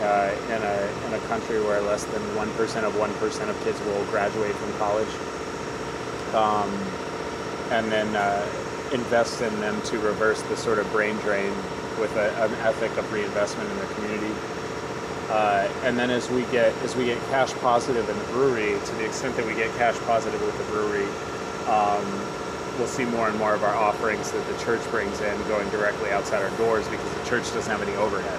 uh, 0.00 0.34
in, 0.46 0.62
a, 0.62 1.06
in 1.06 1.14
a 1.14 1.26
country 1.28 1.60
where 1.62 1.80
less 1.80 2.04
than 2.04 2.22
1% 2.36 2.84
of 2.84 2.92
1% 2.94 3.48
of 3.48 3.64
kids 3.64 3.80
will 3.80 4.04
graduate 4.06 4.54
from 4.54 4.72
college. 4.74 5.08
Um, 6.34 6.70
and 7.70 7.90
then 7.90 8.14
uh, 8.14 8.46
invest 8.92 9.40
in 9.40 9.60
them 9.60 9.80
to 9.82 9.98
reverse 9.98 10.42
the 10.42 10.56
sort 10.56 10.78
of 10.78 10.90
brain 10.92 11.16
drain 11.18 11.52
with 11.98 12.14
a, 12.16 12.30
an 12.44 12.52
ethic 12.66 12.96
of 12.96 13.12
reinvestment 13.12 13.70
in 13.70 13.78
the 13.78 13.86
community. 13.94 14.34
Uh, 15.28 15.68
and 15.82 15.98
then 15.98 16.10
as 16.10 16.30
we 16.30 16.42
get 16.52 16.72
as 16.84 16.94
we 16.94 17.04
get 17.04 17.18
cash 17.30 17.52
positive 17.54 18.08
in 18.08 18.16
the 18.16 18.24
brewery, 18.26 18.78
to 18.86 18.94
the 18.96 19.04
extent 19.04 19.34
that 19.36 19.44
we 19.44 19.54
get 19.54 19.74
cash 19.76 19.98
positive 20.06 20.40
with 20.40 20.56
the 20.58 20.64
brewery, 20.72 21.06
um, 21.66 22.04
we'll 22.78 22.86
see 22.86 23.04
more 23.04 23.28
and 23.28 23.38
more 23.38 23.54
of 23.54 23.64
our 23.64 23.74
offerings 23.74 24.30
that 24.30 24.46
the 24.46 24.56
church 24.64 24.80
brings 24.90 25.20
in 25.20 25.36
going 25.48 25.68
directly 25.70 26.10
outside 26.10 26.42
our 26.42 26.56
doors 26.58 26.86
because 26.88 27.12
the 27.14 27.24
church 27.24 27.44
doesn't 27.52 27.70
have 27.70 27.82
any 27.82 27.96
overhead, 27.96 28.38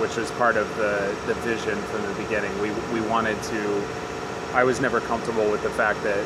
which 0.00 0.16
is 0.16 0.30
part 0.32 0.56
of 0.56 0.68
the, 0.76 1.14
the 1.26 1.34
vision 1.40 1.76
from 1.92 2.02
the 2.02 2.22
beginning. 2.22 2.50
We, 2.60 2.70
we 2.92 3.06
wanted 3.06 3.40
to, 3.44 3.84
I 4.54 4.64
was 4.64 4.80
never 4.80 5.00
comfortable 5.00 5.50
with 5.50 5.62
the 5.62 5.70
fact 5.70 6.02
that 6.04 6.24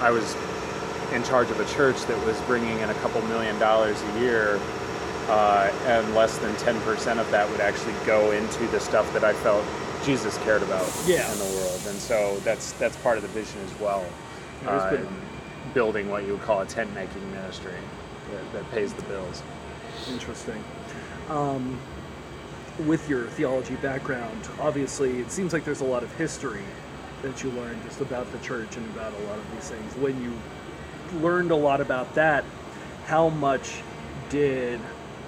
I 0.00 0.10
was 0.10 0.36
in 1.12 1.22
charge 1.22 1.50
of 1.50 1.60
a 1.60 1.66
church 1.66 2.00
that 2.06 2.26
was 2.26 2.40
bringing 2.42 2.78
in 2.78 2.90
a 2.90 2.94
couple 2.94 3.20
million 3.22 3.58
dollars 3.58 4.00
a 4.02 4.20
year, 4.20 4.58
uh, 5.28 5.70
and 5.86 6.14
less 6.14 6.38
than 6.38 6.54
10% 6.56 7.18
of 7.18 7.30
that 7.30 7.48
would 7.50 7.60
actually 7.60 7.94
go 8.06 8.30
into 8.32 8.66
the 8.68 8.80
stuff 8.80 9.10
that 9.12 9.24
I 9.24 9.32
felt 9.32 9.64
Jesus 10.04 10.36
cared 10.38 10.62
about 10.62 10.86
Yeah. 11.06 11.30
in 11.32 11.38
the 11.38 11.44
world. 11.44 11.80
And 11.88 11.98
so 11.98 12.36
that's 12.44 12.72
that's 12.72 12.96
part 12.98 13.16
of 13.16 13.22
the 13.22 13.28
vision 13.28 13.58
as 13.64 13.80
well. 13.80 14.04
Uh, 14.66 14.90
been- 14.90 15.08
building 15.72 16.08
what 16.10 16.24
you 16.24 16.32
would 16.32 16.42
call 16.42 16.60
a 16.60 16.66
tent 16.66 16.92
making 16.94 17.28
ministry 17.32 17.72
that, 18.30 18.52
that 18.52 18.70
pays 18.70 18.92
the 18.92 19.02
bills. 19.04 19.42
Interesting. 20.10 20.62
Um, 21.30 21.78
with 22.86 23.08
your 23.08 23.26
theology 23.28 23.76
background, 23.76 24.48
obviously, 24.60 25.20
it 25.20 25.30
seems 25.30 25.52
like 25.52 25.64
there's 25.64 25.80
a 25.80 25.84
lot 25.86 26.02
of 26.02 26.14
history 26.16 26.62
that 27.22 27.42
you 27.42 27.50
learned 27.52 27.82
just 27.84 28.00
about 28.00 28.30
the 28.32 28.38
church 28.38 28.76
and 28.76 28.86
about 28.94 29.12
a 29.14 29.22
lot 29.24 29.38
of 29.38 29.52
these 29.54 29.68
things. 29.70 29.94
When 29.96 30.20
you 30.22 30.32
learned 31.20 31.50
a 31.50 31.56
lot 31.56 31.80
about 31.80 32.14
that, 32.14 32.44
how 33.06 33.30
much 33.30 33.82
did 34.28 34.80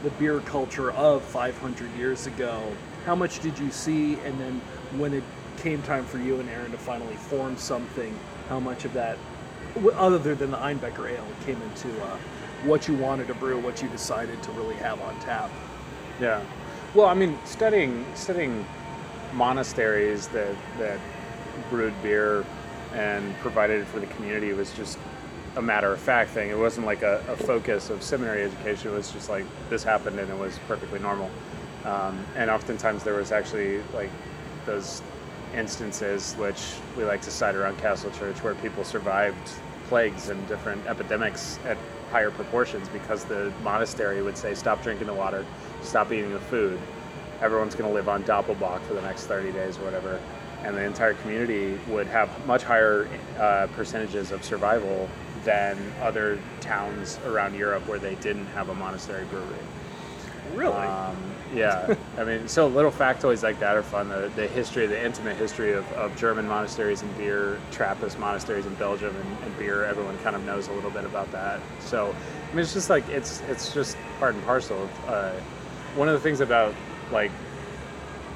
the 0.03 0.11
beer 0.11 0.41
culture 0.41 0.93
of 0.93 1.23
500 1.23 1.95
years 1.97 2.27
ago, 2.27 2.63
how 3.05 3.15
much 3.15 3.41
did 3.41 3.59
you 3.59 3.71
see? 3.71 4.15
And 4.21 4.39
then 4.41 4.61
when 4.97 5.15
it 5.15 5.25
came 5.59 5.83
time 5.83 6.05
for 6.05 6.19
you 6.19 6.39
and 6.41 6.49
Aaron 6.51 6.71
to 6.73 6.79
finally 6.79 7.17
form 7.17 7.57
something, 7.57 8.17
how 8.49 8.61
much 8.61 8.85
of 8.85 8.93
that, 8.93 9.19
other 9.95 10.35
than 10.35 10.51
the 10.51 10.57
Einbecker 10.59 11.11
Ale, 11.11 11.27
came 11.45 11.61
into 11.63 12.05
uh, 12.05 12.17
what 12.65 12.89
you 12.89 12.95
wanted 12.95 13.27
to 13.29 13.35
brew, 13.35 13.59
what 13.59 13.83
you 13.83 13.89
decided 13.89 14.43
to 14.43 14.51
really 14.53 14.75
have 14.77 15.01
on 15.01 15.19
tap? 15.21 15.51
Yeah. 16.21 16.43
Well, 16.95 17.07
I 17.07 17.15
mean, 17.15 17.39
studying 17.45 18.07
studying 18.15 18.65
monasteries 19.35 20.29
that 20.29 20.57
that 20.79 20.99
brewed 21.69 21.95
beer 22.03 22.45
and 22.95 23.37
provided 23.39 23.83
it 23.83 23.87
for 23.87 24.01
the 24.01 24.07
community 24.07 24.53
was 24.53 24.73
just 24.73 24.99
a 25.57 25.63
matter 25.63 25.93
of 25.93 25.99
fact 25.99 26.31
thing. 26.31 26.51
It 26.51 26.59
wasn't 26.59 26.87
like 26.87 27.03
a, 27.03 27.25
a 27.29 27.37
focus 27.37 27.91
of 27.91 28.03
seminary 28.03 28.43
education. 28.43 28.93
It 28.93 28.95
was 28.95 29.11
just 29.11 29.29
like 29.31 29.45
this 29.71 29.83
happened 29.83 30.19
and 30.21 30.31
it 30.31 30.39
was 30.39 30.59
perfectly 30.69 30.99
normal. 30.99 31.31
Um, 31.85 32.25
and 32.37 32.51
oftentimes 32.51 33.03
there 33.03 33.15
was 33.15 33.33
actually 33.33 33.81
like 33.95 34.11
those 34.67 35.03
instances 35.55 36.35
which 36.35 36.75
we 36.97 37.05
like 37.05 37.23
to 37.23 37.31
cite 37.31 37.55
around 37.55 37.79
Castle 37.79 38.11
Church 38.11 38.43
where 38.43 38.55
people 38.57 38.85
survived 38.85 39.53
plagues 39.89 40.29
and 40.29 40.47
different 40.49 40.85
epidemics 40.87 41.59
at 41.65 41.79
higher 42.11 42.31
proportions 42.31 42.89
because 42.89 43.25
the 43.25 43.53
monastery 43.63 44.23
would 44.23 44.37
say 44.37 44.55
stop 44.55 44.83
drinking 44.83 45.07
the 45.07 45.15
water, 45.15 45.47
stop 45.83 46.13
eating 46.13 46.33
the 46.33 46.41
food. 46.41 46.79
Everyone's 47.41 47.75
going 47.75 47.89
to 47.89 47.95
live 47.95 48.09
on 48.09 48.25
Doppelbock 48.25 48.81
for 48.83 48.95
the 48.95 49.03
next 49.03 49.27
30 49.27 49.53
days 49.53 49.79
or 49.79 49.85
whatever. 49.85 50.21
And 50.65 50.77
the 50.77 50.83
entire 50.83 51.15
community 51.15 51.79
would 51.89 52.07
have 52.09 52.47
much 52.47 52.63
higher 52.63 53.09
uh, 53.39 53.69
percentages 53.75 54.33
of 54.33 54.43
survival 54.45 55.09
than 55.47 55.79
other 56.03 56.39
towns 56.61 57.19
around 57.25 57.55
Europe 57.55 57.87
where 57.89 57.99
they 57.99 58.17
didn't 58.17 58.47
have 58.47 58.69
a 58.69 58.75
monastery 58.75 59.25
brewery. 59.27 59.57
Really? 60.55 60.75
Um, 60.75 61.17
yeah, 61.55 61.95
I 62.19 62.25
mean, 62.25 62.49
so 62.49 62.67
little 62.67 62.91
factoids 62.91 63.43
like 63.43 63.61
that 63.61 63.77
are 63.77 63.83
fun. 63.83 64.09
The, 64.09 64.31
the 64.35 64.49
history, 64.49 64.87
the 64.87 65.03
intimate 65.03 65.37
history 65.37 65.73
of, 65.73 65.91
of 65.93 66.15
German 66.17 66.49
monasteries 66.49 67.03
and 67.03 67.17
beer, 67.17 67.59
Trappist 67.71 68.19
monasteries 68.19 68.67
in 68.67 68.75
Belgium 68.75 69.15
and, 69.15 69.45
and 69.45 69.59
beer. 69.59 69.85
Everyone 69.85 70.19
kind 70.19 70.35
of 70.35 70.45
knows 70.45 70.67
a 70.67 70.73
little 70.73 70.91
bit 70.91 71.05
about 71.05 71.31
that. 71.33 71.61
So, 71.81 72.15
I 72.51 72.51
mean, 72.51 72.61
it's 72.61 72.75
just 72.75 72.91
like 72.91 73.09
it's 73.09 73.41
it's 73.49 73.73
just 73.73 73.97
part 74.19 74.35
and 74.35 74.45
parcel. 74.45 74.83
Of, 74.83 75.09
uh, 75.09 75.33
one 75.95 76.09
of 76.09 76.15
the 76.15 76.21
things 76.21 76.41
about 76.41 76.75
like 77.13 77.31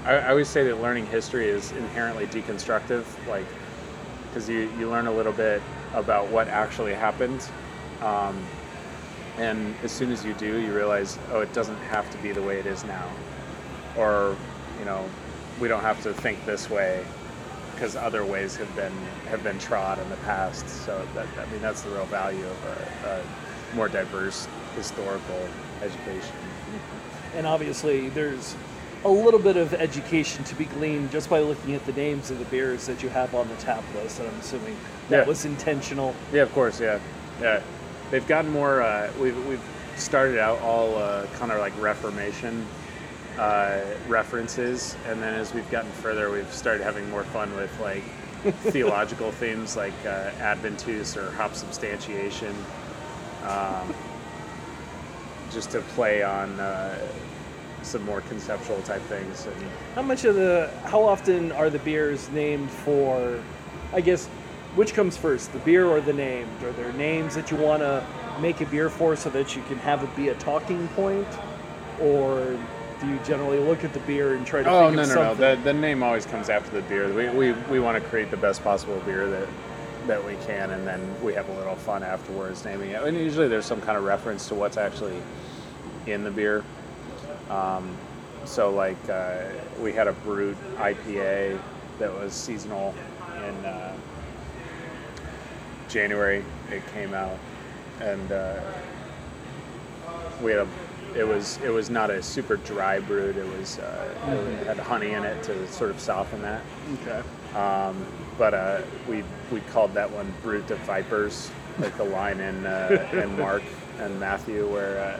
I, 0.04 0.14
I 0.14 0.28
always 0.30 0.48
say 0.48 0.64
that 0.64 0.80
learning 0.80 1.06
history 1.06 1.48
is 1.48 1.72
inherently 1.72 2.26
deconstructive, 2.26 3.04
like 3.28 3.46
because 4.28 4.48
you 4.48 4.70
you 4.78 4.88
learn 4.88 5.08
a 5.08 5.12
little 5.12 5.32
bit 5.32 5.60
about 5.94 6.28
what 6.28 6.48
actually 6.48 6.94
happened. 6.94 7.48
Um, 8.02 8.42
and 9.38 9.74
as 9.82 9.92
soon 9.92 10.12
as 10.12 10.24
you 10.24 10.34
do, 10.34 10.58
you 10.58 10.74
realize, 10.74 11.18
oh, 11.32 11.40
it 11.40 11.52
doesn't 11.52 11.78
have 11.78 12.10
to 12.10 12.18
be 12.18 12.32
the 12.32 12.42
way 12.42 12.58
it 12.58 12.66
is 12.66 12.84
now, 12.84 13.08
or 13.96 14.36
you 14.78 14.84
know, 14.84 15.04
we 15.60 15.68
don't 15.68 15.82
have 15.82 16.02
to 16.02 16.12
think 16.12 16.44
this 16.44 16.68
way 16.68 17.04
because 17.74 17.96
other 17.96 18.24
ways 18.24 18.56
have 18.56 18.74
been 18.76 18.92
have 19.28 19.42
been 19.42 19.58
trod 19.58 19.98
in 19.98 20.08
the 20.10 20.16
past. 20.16 20.68
So 20.68 21.06
that 21.14 21.26
I 21.38 21.50
mean 21.50 21.62
that's 21.62 21.82
the 21.82 21.90
real 21.90 22.04
value 22.06 22.44
of 22.44 22.64
a, 23.04 23.22
a 23.72 23.76
more 23.76 23.88
diverse 23.88 24.46
historical 24.76 25.48
education. 25.82 26.34
And 27.34 27.46
obviously, 27.46 28.08
there's 28.10 28.56
a 29.04 29.08
little 29.08 29.40
bit 29.40 29.56
of 29.56 29.72
education 29.72 30.44
to 30.44 30.54
be 30.54 30.66
gleaned 30.66 31.10
just 31.10 31.30
by 31.30 31.40
looking 31.40 31.74
at 31.74 31.84
the 31.86 31.92
names 31.92 32.30
of 32.30 32.38
the 32.38 32.44
beers 32.46 32.86
that 32.86 33.02
you 33.02 33.08
have 33.08 33.34
on 33.34 33.48
the 33.48 33.56
tap 33.56 33.82
list. 33.94 34.18
And 34.20 34.28
I'm 34.28 34.40
assuming 34.40 34.76
that 35.10 35.20
Yeah. 35.22 35.26
was 35.26 35.44
intentional. 35.44 36.14
Yeah, 36.32 36.42
of 36.42 36.52
course. 36.54 36.80
Yeah, 36.80 36.98
yeah. 37.40 37.60
They've 38.10 38.26
gotten 38.26 38.50
more. 38.50 38.82
Uh, 38.82 39.10
we've 39.20 39.46
we've 39.46 39.62
started 39.96 40.38
out 40.38 40.60
all 40.62 40.96
uh, 40.96 41.26
kind 41.38 41.52
of 41.52 41.58
like 41.58 41.72
Reformation 41.80 42.66
uh, 43.38 43.80
references, 44.08 44.96
and 45.08 45.20
then 45.22 45.34
as 45.34 45.52
we've 45.54 45.70
gotten 45.70 45.90
further, 45.92 46.30
we've 46.30 46.52
started 46.52 46.82
having 46.82 47.08
more 47.10 47.24
fun 47.24 47.54
with 47.56 47.70
like 47.80 48.02
theological 48.72 49.30
themes 49.32 49.76
like 49.76 49.92
uh, 50.06 50.30
Adventus 50.40 51.16
or 51.16 51.30
hopsubstantiation, 51.32 52.54
um, 53.46 53.94
just 55.52 55.70
to 55.72 55.80
play 55.94 56.22
on 56.22 56.58
uh, 56.58 56.96
some 57.82 58.02
more 58.04 58.20
conceptual 58.22 58.80
type 58.82 59.02
things. 59.02 59.46
And 59.46 59.54
How 59.94 60.02
much 60.02 60.24
of 60.24 60.34
the, 60.34 60.70
how 60.84 61.02
often 61.02 61.52
are 61.52 61.70
the 61.70 61.78
beers 61.80 62.28
named 62.30 62.70
for, 62.70 63.40
I 63.92 64.00
guess, 64.00 64.28
which 64.74 64.94
comes 64.94 65.16
first, 65.16 65.52
the 65.52 65.58
beer 65.60 65.86
or 65.86 66.00
the 66.00 66.12
name? 66.12 66.48
Are 66.62 66.72
there 66.72 66.92
names 66.92 67.34
that 67.34 67.50
you 67.50 67.56
want 67.56 67.82
to 67.82 68.04
make 68.40 68.60
a 68.60 68.66
beer 68.66 68.88
for 68.88 69.16
so 69.16 69.30
that 69.30 69.56
you 69.56 69.62
can 69.62 69.78
have 69.78 70.02
it 70.02 70.14
be 70.16 70.28
a 70.28 70.34
talking 70.34 70.86
point? 70.88 71.26
Or 72.00 72.58
do 73.00 73.08
you 73.08 73.18
generally 73.24 73.58
look 73.58 73.84
at 73.84 73.92
the 73.92 74.00
beer 74.00 74.34
and 74.34 74.46
try 74.46 74.62
to 74.62 74.70
Oh 74.70 74.84
think 74.84 74.96
no 74.96 75.02
of 75.02 75.08
no 75.08 75.14
no! 75.14 75.34
The, 75.34 75.60
the 75.62 75.72
name 75.72 76.02
always 76.02 76.26
comes 76.26 76.48
after 76.48 76.70
the 76.70 76.82
beer. 76.82 77.12
We, 77.12 77.28
we, 77.30 77.52
we 77.70 77.80
want 77.80 78.02
to 78.02 78.08
create 78.10 78.30
the 78.30 78.36
best 78.36 78.62
possible 78.62 79.00
beer 79.04 79.28
that 79.28 79.48
that 80.06 80.24
we 80.24 80.34
can, 80.46 80.70
and 80.70 80.86
then 80.86 81.22
we 81.22 81.34
have 81.34 81.48
a 81.48 81.54
little 81.54 81.76
fun 81.76 82.02
afterwards 82.02 82.64
naming 82.64 82.90
it. 82.90 83.02
And 83.02 83.16
usually 83.16 83.48
there's 83.48 83.66
some 83.66 83.80
kind 83.82 83.98
of 83.98 84.04
reference 84.04 84.48
to 84.48 84.54
what's 84.54 84.76
actually 84.76 85.20
in 86.06 86.24
the 86.24 86.30
beer. 86.30 86.64
Um, 87.50 87.96
so 88.44 88.70
like 88.70 88.96
uh, 89.08 89.42
we 89.80 89.92
had 89.92 90.08
a 90.08 90.12
brut 90.12 90.56
IPA 90.76 91.60
that 91.98 92.12
was 92.12 92.32
seasonal 92.32 92.94
in 93.36 93.64
uh, 93.64 93.94
January. 95.90 96.44
It 96.70 96.82
came 96.92 97.14
out, 97.14 97.38
and 98.00 98.32
uh, 98.32 98.60
we 100.42 100.52
had 100.52 100.60
a. 100.60 100.68
It 101.16 101.26
was 101.26 101.58
it 101.64 101.70
was 101.70 101.90
not 101.90 102.10
a 102.10 102.22
super 102.22 102.56
dry 102.56 103.00
brewed. 103.00 103.36
It 103.36 103.58
was 103.58 103.80
uh, 103.80 104.14
it 104.60 104.66
had 104.66 104.78
honey 104.78 105.10
in 105.10 105.24
it 105.24 105.42
to 105.44 105.66
sort 105.68 105.90
of 105.90 105.98
soften 105.98 106.40
that. 106.42 106.62
Okay. 107.02 107.22
Um, 107.58 108.06
but 108.38 108.54
uh, 108.54 108.82
we 109.08 109.24
we 109.50 109.60
called 109.60 109.92
that 109.94 110.10
one 110.10 110.32
"Brute 110.42 110.70
of 110.70 110.78
Vipers," 110.80 111.50
like 111.80 111.96
the 111.96 112.04
line 112.04 112.38
in 112.38 112.64
uh, 112.64 113.08
in 113.12 113.36
Mark 113.38 113.62
and 113.98 114.20
Matthew, 114.20 114.70
where 114.70 115.00
uh, 115.00 115.18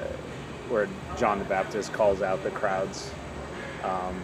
where 0.71 0.89
John 1.19 1.41
the 1.41 1.45
Baptist 1.47 1.93
calls 1.93 2.23
out 2.23 2.43
the 2.45 2.51
crowds. 2.51 3.11
Um, 3.83 4.15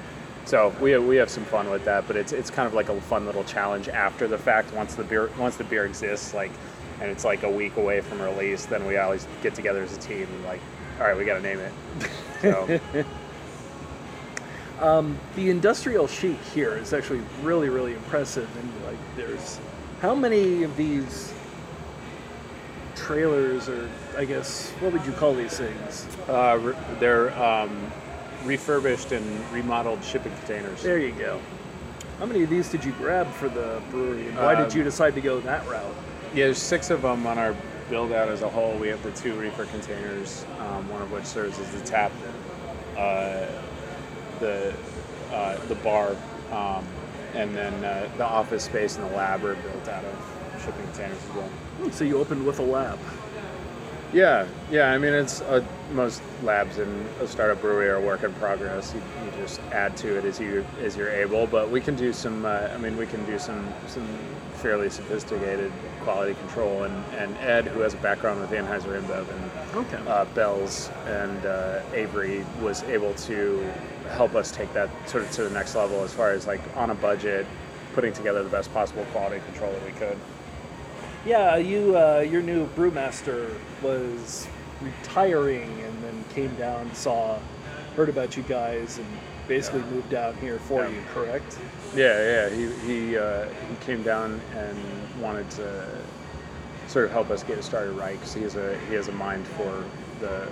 so 0.47 0.75
we 0.81 0.97
we 0.99 1.17
have 1.17 1.29
some 1.29 1.45
fun 1.45 1.69
with 1.69 1.85
that, 1.85 2.07
but 2.07 2.17
it's 2.17 2.33
it's 2.33 2.51
kind 2.51 2.67
of 2.67 2.73
like 2.73 2.89
a 2.89 2.99
fun 3.03 3.27
little 3.27 3.45
challenge 3.45 3.89
after 3.89 4.27
the 4.27 4.39
fact. 4.39 4.73
Once 4.73 4.95
the 4.95 5.05
beer 5.05 5.31
once 5.39 5.57
the 5.57 5.65
beer 5.65 5.85
exists, 5.85 6.33
like, 6.33 6.53
and 7.01 7.11
it's 7.11 7.25
like 7.25 7.43
a 7.43 7.51
week 7.51 7.77
away 7.77 8.01
from 8.01 8.23
release, 8.23 8.65
then 8.67 8.87
we 8.87 8.97
always 8.97 9.27
get 9.43 9.55
together 9.55 9.83
as 9.83 9.95
a 9.95 10.01
team 10.01 10.23
and 10.23 10.45
like, 10.45 10.61
all 10.99 11.07
right, 11.07 11.17
we 11.17 11.25
got 11.25 11.35
to 11.35 11.43
name 11.43 11.59
it. 11.59 11.73
So 12.43 12.81
Um, 14.81 15.19
the 15.37 15.51
industrial 15.51 16.07
chic 16.07 16.39
here 16.55 16.77
is 16.77 16.93
actually 16.93 17.23
really, 17.43 17.69
really 17.71 17.95
impressive. 17.95 18.49
And 18.59 18.85
like, 18.85 18.99
there's 19.17 19.59
how 20.01 20.15
many 20.15 20.65
of 20.65 20.77
these 20.77 21.33
trailers, 22.95 23.69
or 23.69 23.89
I 24.17 24.25
guess, 24.25 24.71
what 24.81 24.93
would 24.93 25.07
you 25.07 25.13
call 25.13 25.35
these 25.35 25.57
things? 25.57 26.07
uh, 26.29 26.75
they're 27.01 27.37
um, 27.43 27.91
refurbished 28.47 29.13
and 29.13 29.25
remodeled 29.53 30.03
shipping 30.05 30.33
containers. 30.39 30.83
There 30.83 30.99
you 30.99 31.13
go. 31.13 31.41
How 32.19 32.27
many 32.27 32.43
of 32.45 32.51
these 32.51 32.71
did 32.71 32.85
you 32.85 32.93
grab 32.93 33.31
for 33.33 33.49
the 33.49 33.83
brewery, 33.91 34.29
and 34.29 34.37
why 34.37 34.55
did 34.55 34.71
Um, 34.73 34.79
you 34.79 34.85
decide 34.85 35.15
to 35.17 35.21
go 35.21 35.41
that 35.41 35.67
route? 35.69 35.85
Yeah, 36.35 36.47
there's 36.47 36.59
six 36.59 36.91
of 36.91 37.03
them 37.03 37.27
on 37.27 37.39
our 37.39 37.55
build 37.91 38.13
out 38.13 38.29
as 38.29 38.43
a 38.43 38.49
whole. 38.49 38.75
We 38.79 38.89
have 38.89 39.03
the 39.03 39.11
two 39.13 39.35
reefer 39.35 39.65
containers, 39.67 40.45
um, 40.61 40.89
one 40.89 41.03
of 41.03 41.13
which 41.13 41.25
serves 41.25 41.59
as 41.59 41.71
the 41.73 41.81
tap, 41.87 42.11
uh, 42.97 43.47
the 44.41 44.73
uh, 45.33 45.57
the 45.67 45.75
bar, 45.77 46.17
um, 46.53 46.85
and 47.35 47.55
then 47.55 47.73
uh, 47.85 48.09
the 48.17 48.25
office 48.25 48.65
space 48.65 48.97
and 48.97 49.05
the 49.11 49.17
lab 49.17 49.45
are 49.45 49.55
built 49.57 49.89
out 49.89 50.05
of 50.05 50.61
shipping 50.65 50.83
containers 50.87 51.19
as 51.29 51.35
well. 51.37 51.49
Hmm, 51.49 51.91
So 51.91 52.05
you 52.05 52.19
opened 52.19 52.47
with 52.47 52.59
a 52.61 52.63
lab. 52.63 52.99
Yeah, 54.13 54.47
yeah. 54.71 54.93
I 54.93 54.99
mean, 54.99 55.13
it's 55.13 55.41
uh, 55.43 55.65
most 55.93 56.23
labs 56.43 56.79
in 56.79 56.89
a 57.21 57.27
startup 57.27 57.61
brewery 57.61 57.89
are 57.89 58.01
work 58.01 58.23
in 58.23 58.33
progress. 58.35 58.95
You, 58.95 59.03
you 59.25 59.31
just 59.43 59.61
add 59.73 59.97
to 59.99 60.17
it 60.17 60.25
as 60.25 60.41
you 60.41 60.65
as 60.81 60.97
you're 60.97 61.11
able. 61.11 61.47
But 61.47 61.71
we 61.71 61.81
can 61.81 61.97
do 61.97 62.13
some. 62.13 62.45
Uh, 62.45 62.69
I 62.73 62.79
mean, 62.79 62.97
we 62.97 63.07
can 63.07 63.25
do 63.27 63.39
some 63.39 63.69
some 63.89 64.07
fairly 64.55 64.89
sophisticated 64.91 65.71
quality 66.01 66.35
control. 66.35 66.85
And, 66.85 67.15
and 67.15 67.37
Ed, 67.39 67.67
who 67.67 67.81
has 67.81 67.95
a 67.95 67.99
background 67.99 68.41
with 68.41 68.51
Anheuser 68.51 69.01
InBev 69.01 69.27
and 69.29 69.77
Okay. 69.77 69.99
uh, 70.11 70.25
Bell's 70.27 70.91
and 71.07 71.45
uh, 71.45 71.83
Avery, 71.93 72.45
was 72.63 72.83
able 72.85 73.13
to 73.15 73.63
help 74.11 74.35
us 74.35 74.51
take 74.51 74.73
that 74.73 74.89
sort 75.09 75.25
of 75.25 75.31
to 75.33 75.45
the 75.45 75.51
next 75.51 75.75
level 75.75 76.03
as 76.03 76.13
far 76.13 76.31
as 76.31 76.47
like 76.47 76.61
on 76.77 76.91
a 76.91 76.95
budget, 76.95 77.47
putting 77.93 78.13
together 78.13 78.43
the 78.43 78.49
best 78.49 78.73
possible 78.73 79.05
quality 79.13 79.41
control 79.45 79.71
that 79.73 79.85
we 79.85 79.93
could. 79.93 80.17
Yeah, 81.27 81.57
you, 81.57 81.99
uh, 81.99 82.21
your 82.21 82.41
new 82.41 82.69
brewmaster 82.69 83.53
was 83.83 84.47
retiring, 84.81 85.69
and 85.83 86.03
then 86.05 86.25
came 86.33 86.55
down, 86.55 86.95
saw, 86.95 87.39
heard 87.97 88.09
about 88.09 88.37
you 88.37 88.45
guys, 88.45 88.99
and 88.99 89.07
basically 89.49 89.83
moved 89.91 90.09
down 90.09 90.37
here 90.37 90.61
for 90.61 90.83
Yeah. 90.85 90.91
you. 90.91 91.03
Correct? 91.13 91.59
Yeah, 91.97 92.49
yeah. 92.49 92.49
He 92.51 92.67
he 92.87 93.19
uh, 93.19 93.47
he 93.47 93.77
came 93.85 94.03
down 94.03 94.41
and 94.55 94.79
wanted 95.21 95.51
to 95.53 95.85
sort 96.87 97.07
of 97.07 97.11
help 97.11 97.31
us 97.31 97.43
get 97.43 97.59
it 97.59 97.65
started 97.65 97.93
right 97.93 98.19
because 98.19 98.35
he 98.35 98.43
has 98.43 98.55
a 98.55 98.79
he 98.89 98.95
has 98.95 99.09
a 99.09 99.13
mind 99.13 99.47
for 99.49 99.85
the 100.21 100.47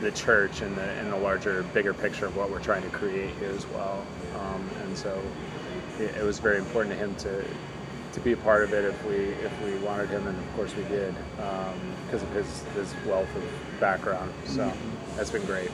the 0.00 0.10
church 0.12 0.62
and 0.62 0.74
the 0.76 0.82
and 0.82 1.12
the 1.12 1.16
larger, 1.16 1.62
bigger 1.74 1.94
picture 1.94 2.26
of 2.26 2.36
what 2.36 2.50
we're 2.50 2.62
trying 2.62 2.82
to 2.82 2.88
create 2.90 3.30
here 3.36 3.50
as 3.50 3.66
well. 3.68 4.04
Um, 4.40 4.68
and 4.82 4.96
so 4.96 5.20
it, 6.00 6.16
it 6.16 6.24
was 6.24 6.38
very 6.40 6.58
important 6.58 6.94
to 6.94 6.98
him 6.98 7.14
to 7.16 7.44
to 8.12 8.20
be 8.20 8.32
a 8.32 8.36
part 8.38 8.64
of 8.64 8.72
it 8.72 8.84
if 8.84 9.04
we 9.06 9.14
if 9.16 9.62
we 9.64 9.74
wanted 9.86 10.08
him, 10.10 10.26
and 10.26 10.36
of 10.38 10.56
course 10.56 10.74
we 10.76 10.82
did 10.84 11.14
because 12.06 12.22
of 12.22 12.30
his 12.30 12.62
his 12.74 12.94
wealth 13.06 13.28
of 13.36 13.80
background. 13.80 14.32
So 14.46 14.70
that's 15.16 15.30
been 15.30 15.44
great. 15.44 15.70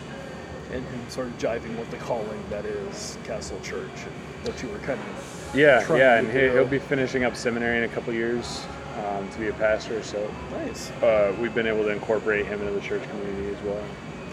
And 0.72 0.84
him 0.84 1.00
sort 1.08 1.28
of 1.28 1.38
jiving 1.38 1.78
with 1.78 1.90
the 1.92 1.96
calling 1.98 2.42
that 2.50 2.64
is 2.64 3.16
Castle 3.24 3.58
Church, 3.62 3.88
and 4.04 4.44
that 4.44 4.60
you 4.62 4.68
were 4.68 4.78
kind 4.78 4.98
of. 4.98 5.52
Yeah, 5.54 5.96
yeah, 5.96 6.18
and 6.18 6.28
he, 6.30 6.40
he'll 6.40 6.66
be 6.66 6.80
finishing 6.80 7.24
up 7.24 7.36
seminary 7.36 7.78
in 7.78 7.84
a 7.84 7.88
couple 7.88 8.12
years 8.12 8.66
um, 9.06 9.28
to 9.30 9.38
be 9.38 9.46
a 9.46 9.52
pastor. 9.54 10.02
So 10.02 10.28
Nice. 10.50 10.90
uh, 11.02 11.34
we've 11.40 11.54
been 11.54 11.68
able 11.68 11.84
to 11.84 11.90
incorporate 11.90 12.46
him 12.46 12.60
into 12.60 12.72
the 12.72 12.80
church 12.80 13.02
community 13.10 13.54
as 13.56 13.62
well. 13.62 13.82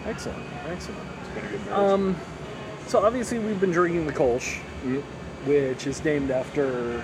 Excellent. 0.06 0.42
Excellent. 0.66 1.00
It's 1.20 1.28
been 1.34 1.44
a 1.46 1.48
good 1.48 1.64
marriage. 1.66 1.78
Um, 1.92 2.16
so 2.88 3.04
obviously 3.06 3.38
we've 3.38 3.60
been 3.60 3.70
drinking 3.70 4.06
the 4.06 4.12
Kolsch, 4.12 4.58
Mm. 4.84 5.00
which 5.46 5.86
is 5.86 6.04
named 6.04 6.30
after 6.32 7.02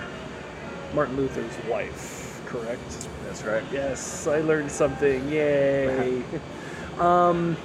Martin 0.93 1.17
Luther's 1.17 1.65
wife, 1.65 2.41
correct? 2.45 3.07
That's 3.25 3.43
right. 3.43 3.63
Yes, 3.71 4.27
I 4.27 4.41
learned 4.41 4.71
something. 4.71 5.29
Yay! 5.29 6.23
um, 6.99 7.55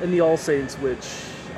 and 0.00 0.12
the 0.12 0.20
All 0.20 0.36
Saints, 0.36 0.74
which 0.76 1.06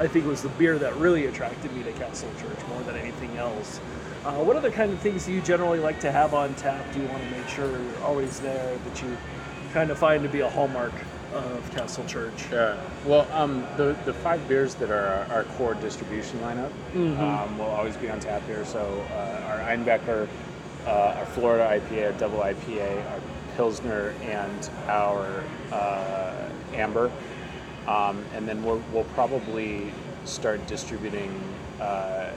I 0.00 0.07
think 0.09 0.27
was 0.27 0.42
the 0.42 0.48
beer 0.50 0.79
that 0.79 0.96
really 0.96 1.27
attracted 1.27 1.72
me 1.72 1.83
to 1.85 1.92
Castle 1.92 2.31
Church 2.40 2.59
more 2.68 2.83
than 2.83 2.96
anything 2.96 3.37
else. 3.37 3.79
Uh, 4.24 4.33
what 4.42 4.57
other 4.57 4.70
kind 4.70 4.92
of 4.92 4.98
things 5.00 5.27
do 5.27 5.33
you 5.33 5.40
generally 5.42 5.79
like 5.79 6.00
to 6.00 6.11
have 6.11 6.35
on 6.35 6.55
tap? 6.55 6.85
Do 6.92 7.00
you 7.00 7.07
want 7.09 7.22
to 7.22 7.31
make 7.31 7.46
sure 7.46 7.70
you're 7.70 8.03
always 8.03 8.40
there 8.40 8.77
that 8.77 9.03
you 9.03 9.16
kind 9.72 9.90
of 9.90 9.98
find 9.98 10.22
to 10.22 10.29
be 10.29 10.40
a 10.40 10.48
hallmark 10.48 10.92
of 11.35 11.70
Castle 11.72 12.05
Church? 12.07 12.46
Yeah. 12.50 12.81
Well, 13.05 13.31
um, 13.33 13.66
the 13.77 13.96
the 14.05 14.14
five 14.14 14.47
beers 14.49 14.74
that 14.76 14.91
are 14.91 15.26
our, 15.28 15.36
our 15.36 15.45
core 15.45 15.74
distribution 15.74 16.38
lineup 16.41 16.72
um, 17.18 17.59
will 17.59 17.66
always 17.66 17.97
be 17.97 18.09
on 18.09 18.18
tap 18.18 18.45
here. 18.47 18.64
So 18.64 18.80
uh, 19.12 19.45
our 19.49 19.59
Einbecker, 19.59 20.26
uh, 20.87 21.14
our 21.16 21.26
Florida 21.26 21.80
IPA, 21.80 22.07
our 22.07 22.12
double 22.18 22.39
IPA, 22.39 23.11
our 23.12 23.20
Pilsner, 23.57 24.14
and 24.22 24.70
our 24.89 25.45
uh, 25.72 26.49
Amber. 26.74 27.11
Um, 27.87 28.24
and 28.35 28.49
then 28.49 28.62
we'll, 28.64 28.82
we'll 28.93 29.05
probably 29.05 29.93
start 30.24 30.66
distributing 30.66 31.39
uh, 31.80 32.32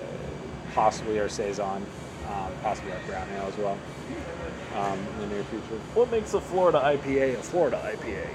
possibly 0.73 1.19
our 1.19 1.29
saison, 1.29 1.85
um, 2.29 2.51
possibly 2.61 2.91
our 2.91 2.99
brown 3.07 3.27
ale 3.35 3.47
as 3.47 3.57
well 3.57 3.77
um, 4.75 4.99
in 4.99 5.29
the 5.29 5.35
near 5.35 5.43
future. 5.45 5.81
What 5.93 6.11
makes 6.11 6.33
a 6.33 6.41
Florida 6.41 6.79
IPA 6.79 7.35
a 7.35 7.43
Florida 7.43 7.81
IPA? 7.83 8.27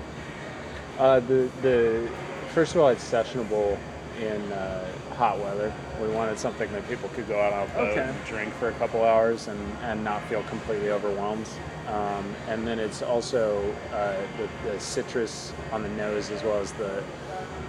Uh, 0.99 1.21
the 1.21 1.51
the 1.63 2.11
first 2.53 2.75
of 2.75 2.81
all, 2.81 2.89
it's 2.89 3.09
sessionable 3.09 3.79
in 4.21 4.53
uh, 4.53 4.87
hot 5.23 5.39
weather. 5.39 5.73
We 6.01 6.09
wanted 6.09 6.37
something 6.37 6.68
that 6.73 6.89
people 6.89 7.09
could 7.11 7.29
go 7.29 7.41
out 7.41 7.53
on 7.53 7.62
a 7.70 7.75
boat 7.75 7.91
Okay. 7.97 8.12
drink 8.27 8.53
for 8.55 8.70
a 8.70 8.73
couple 8.73 9.05
hours 9.05 9.47
and, 9.47 9.61
and 9.83 10.03
not 10.03 10.20
feel 10.25 10.43
completely 10.45 10.91
overwhelmed. 10.91 11.49
Um, 11.87 12.35
and 12.49 12.66
then 12.66 12.81
it's 12.81 13.03
also 13.03 13.73
uh, 13.93 14.16
the, 14.37 14.49
the 14.68 14.81
citrus 14.81 15.53
on 15.70 15.85
the 15.85 15.89
nose 15.91 16.31
as 16.31 16.43
well 16.43 16.59
as 16.59 16.73
the 16.73 17.05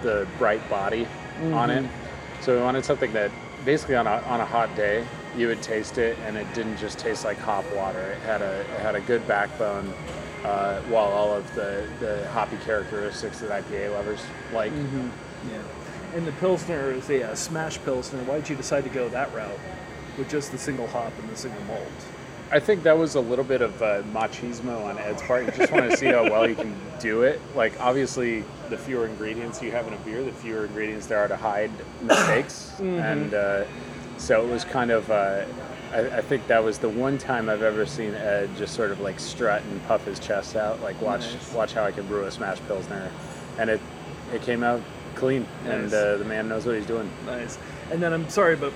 the 0.01 0.27
bright 0.39 0.67
body 0.67 1.07
on 1.53 1.69
it. 1.69 1.87
So 2.41 2.55
we 2.57 2.61
wanted 2.63 2.83
something 2.83 3.13
that 3.13 3.29
basically 3.63 3.95
on 3.97 4.07
a, 4.07 4.17
on 4.33 4.41
a 4.41 4.45
hot 4.45 4.75
day 4.75 5.05
you 5.37 5.47
would 5.47 5.61
taste 5.61 5.97
it 5.99 6.17
and 6.25 6.35
it 6.35 6.47
didn't 6.55 6.77
just 6.77 6.97
taste 6.97 7.23
like 7.23 7.37
hop 7.37 7.65
water. 7.75 7.99
It 8.01 8.19
had 8.21 8.41
a 8.41 8.61
it 8.61 8.79
had 8.79 8.95
a 8.95 9.01
good 9.01 9.27
backbone. 9.27 9.93
Uh, 10.43 10.81
while 10.89 11.07
all 11.19 11.31
of 11.31 11.45
the, 11.55 11.87
the 12.01 12.27
hoppy 12.31 12.57
characteristics 12.65 13.39
that 13.39 13.49
IPA 13.63 13.93
lovers 13.93 14.19
like, 14.53 14.73
Yeah. 14.73 15.61
And 16.13 16.27
the 16.27 16.31
Pilsner 16.33 16.91
is 16.91 17.09
a 17.09 17.31
uh, 17.31 17.35
smash 17.35 17.79
Pilsner. 17.83 18.19
Why 18.23 18.35
did 18.39 18.49
you 18.49 18.55
decide 18.55 18.83
to 18.83 18.89
go 18.89 19.09
that 19.09 19.33
route 19.33 19.57
with 20.17 20.29
just 20.29 20.51
the 20.51 20.57
single 20.57 20.87
hop 20.87 21.11
and 21.19 21.29
the 21.29 21.35
single 21.35 21.61
malt? 21.63 21.81
I 22.51 22.59
think 22.59 22.83
that 22.83 22.95
was 22.95 23.15
a 23.15 23.19
little 23.19 23.45
bit 23.45 23.61
of 23.61 23.81
uh, 23.81 24.03
machismo 24.13 24.85
on 24.85 24.99
Ed's 24.99 25.23
part. 25.23 25.45
You 25.45 25.51
just 25.53 25.71
want 25.71 25.89
to 25.89 25.97
see 25.97 26.05
how 26.05 26.23
well 26.23 26.47
you 26.47 26.53
can 26.53 26.75
do 26.99 27.23
it. 27.23 27.41
Like, 27.55 27.79
obviously, 27.81 28.43
the 28.69 28.77
fewer 28.77 29.07
ingredients 29.07 29.59
you 29.59 29.71
have 29.71 29.87
in 29.87 29.93
a 29.93 29.97
beer, 29.99 30.23
the 30.23 30.31
fewer 30.33 30.65
ingredients 30.65 31.07
there 31.07 31.17
are 31.17 31.27
to 31.27 31.35
hide 31.35 31.71
mistakes. 32.03 32.79
And 32.79 33.33
uh, 33.33 33.65
so 34.19 34.45
it 34.45 34.51
was 34.51 34.65
kind 34.65 34.91
of, 34.91 35.09
uh, 35.09 35.45
I, 35.91 36.17
I 36.17 36.21
think 36.21 36.45
that 36.45 36.63
was 36.63 36.77
the 36.77 36.89
one 36.89 37.17
time 37.17 37.49
I've 37.49 37.63
ever 37.63 37.87
seen 37.87 38.13
Ed 38.13 38.51
just 38.55 38.75
sort 38.75 38.91
of 38.91 38.99
like 38.99 39.19
strut 39.19 39.63
and 39.63 39.83
puff 39.87 40.05
his 40.05 40.19
chest 40.19 40.55
out, 40.55 40.79
like 40.83 41.01
watch 41.01 41.21
Nice. 41.21 41.53
watch 41.53 41.73
how 41.73 41.83
I 41.85 41.91
can 41.91 42.05
brew 42.05 42.25
a 42.25 42.31
smash 42.31 42.59
pilsner, 42.67 43.11
and 43.57 43.69
it 43.69 43.81
it 44.31 44.43
came 44.43 44.63
out 44.63 44.81
clean, 45.15 45.45
and 45.65 45.93
uh, 45.93 46.17
the 46.17 46.25
man 46.25 46.47
knows 46.49 46.65
what 46.65 46.75
he's 46.75 46.85
doing. 46.85 47.09
Nice. 47.25 47.57
And 47.91 48.01
then 48.01 48.13
I'm 48.13 48.27
sorry, 48.29 48.55
but 48.55 48.73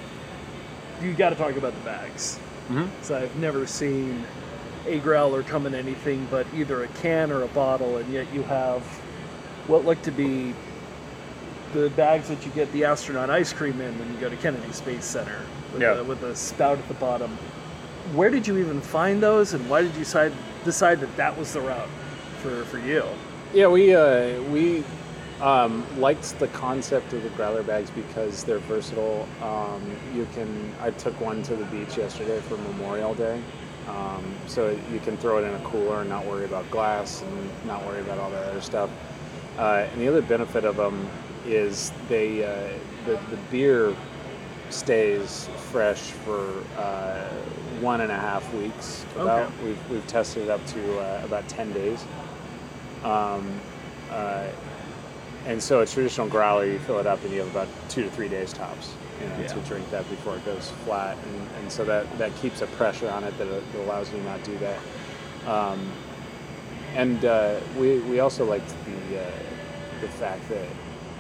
you 1.01 1.13
got 1.13 1.29
to 1.29 1.35
talk 1.35 1.55
about 1.55 1.73
the 1.73 1.81
bags. 1.85 2.39
Mhm. 2.69 2.88
So 3.01 3.17
I've 3.17 3.35
never 3.38 3.65
seen 3.67 4.23
a 4.85 4.99
growler 4.99 5.43
come 5.43 5.65
in 5.65 5.75
anything 5.75 6.27
but 6.31 6.47
either 6.55 6.83
a 6.83 6.88
can 6.99 7.31
or 7.31 7.43
a 7.43 7.47
bottle, 7.49 7.97
and 7.97 8.11
yet 8.11 8.25
you 8.33 8.43
have 8.43 8.81
what 9.67 9.85
look 9.85 10.01
to 10.03 10.11
be 10.11 10.53
the 11.73 11.89
bags 11.91 12.29
that 12.29 12.45
you 12.45 12.51
get 12.53 12.71
the 12.71 12.85
astronaut 12.85 13.29
ice 13.29 13.51
cream 13.51 13.79
in 13.81 13.97
when 13.99 14.11
you 14.13 14.17
go 14.19 14.29
to 14.29 14.35
Kennedy 14.38 14.71
Space 14.71 15.03
Center 15.03 15.39
with, 15.73 15.81
Yeah. 15.81 15.95
the, 15.95 16.03
with 16.03 16.21
the 16.21 16.35
spout 16.35 16.77
at 16.77 16.88
the 16.88 16.93
bottom. 16.93 17.29
Where 18.13 18.29
did 18.29 18.47
you 18.47 18.57
even 18.57 18.79
find 18.79 19.21
those, 19.21 19.53
and 19.53 19.69
why 19.69 19.81
did 19.81 19.93
you 19.93 19.99
decide 19.99 20.31
decide 20.63 20.99
that 21.01 21.15
that 21.17 21.38
was 21.38 21.51
the 21.53 21.59
route 21.61 21.89
for, 22.41 22.63
for 22.65 22.79
you? 22.79 23.03
Yeah, 23.53 23.67
we 23.67 23.93
uh, 23.93 24.41
we 24.43 24.83
um, 25.41 25.85
liked 25.99 26.38
the 26.39 26.47
concept 26.49 27.13
of 27.13 27.23
the 27.23 27.29
growler 27.29 27.63
bags 27.63 27.89
because 27.91 28.43
they're 28.43 28.59
versatile. 28.59 29.27
Um, 29.41 29.81
you 30.13 30.27
can. 30.33 30.73
I 30.81 30.91
took 30.91 31.19
one 31.21 31.43
to 31.43 31.55
the 31.55 31.65
beach 31.65 31.97
yesterday 31.97 32.39
for 32.41 32.57
Memorial 32.57 33.13
Day, 33.13 33.41
um, 33.88 34.23
so 34.47 34.77
you 34.91 34.99
can 34.99 35.17
throw 35.17 35.38
it 35.38 35.43
in 35.43 35.53
a 35.53 35.59
cooler 35.63 36.01
and 36.01 36.09
not 36.09 36.25
worry 36.25 36.45
about 36.45 36.69
glass 36.71 37.21
and 37.21 37.65
not 37.65 37.85
worry 37.85 38.01
about 38.01 38.17
all 38.17 38.31
that 38.31 38.45
other 38.45 38.61
stuff. 38.61 38.89
Uh, 39.57 39.88
and 39.91 40.01
the 40.01 40.07
other 40.07 40.21
benefit 40.21 40.65
of 40.65 40.75
them 40.77 41.07
is 41.45 41.91
they 42.09 42.43
uh, 42.43 42.69
the 43.05 43.19
the 43.29 43.38
beer 43.51 43.95
stays 44.69 45.47
fresh 45.71 46.11
for 46.11 46.63
uh, 46.77 47.29
one 47.79 48.01
and 48.01 48.11
a 48.11 48.17
half 48.17 48.51
weeks. 48.55 49.05
About 49.15 49.43
Okay. 49.43 49.65
we've 49.65 49.89
we've 49.91 50.07
tested 50.07 50.43
it 50.43 50.49
up 50.49 50.65
to 50.67 50.99
uh, 50.99 51.21
about 51.23 51.47
ten 51.47 51.71
days. 51.73 52.03
Um, 53.03 53.47
uh, 54.11 54.47
and 55.47 55.63
so 55.63 55.79
a 55.79 55.85
traditional 55.85 56.27
growler, 56.27 56.65
you 56.65 56.77
fill 56.79 56.99
it 56.99 57.07
up 57.07 57.23
and 57.23 57.31
you 57.33 57.39
have 57.39 57.49
about 57.49 57.69
two 57.89 58.03
to 58.03 58.09
three 58.11 58.27
days 58.27 58.51
tops, 58.51 58.93
you 59.21 59.27
know, 59.29 59.39
Yeah. 59.39 59.47
to 59.47 59.59
drink 59.61 59.89
that 59.91 60.07
before 60.09 60.35
it 60.35 60.45
goes 60.45 60.71
flat. 60.83 61.17
And, 61.25 61.47
and 61.59 61.71
so 61.71 61.85
that, 61.85 62.05
that 62.17 62.35
keeps 62.35 62.61
a 62.61 62.67
pressure 62.67 63.09
on 63.09 63.23
it 63.23 63.35
that, 63.37 63.47
allows 63.77 64.11
you 64.11 64.19
to 64.19 64.23
not 64.25 64.43
do 64.43 64.57
that. 64.57 64.79
Um, 65.47 65.89
and 66.95 67.23
uh, 67.23 67.59
we, 67.77 67.99
we 67.99 68.19
also 68.19 68.43
liked 68.43 68.67
the, 69.09 69.21
uh, 69.21 69.31
the 70.01 70.09
fact 70.09 70.47
that 70.49 70.67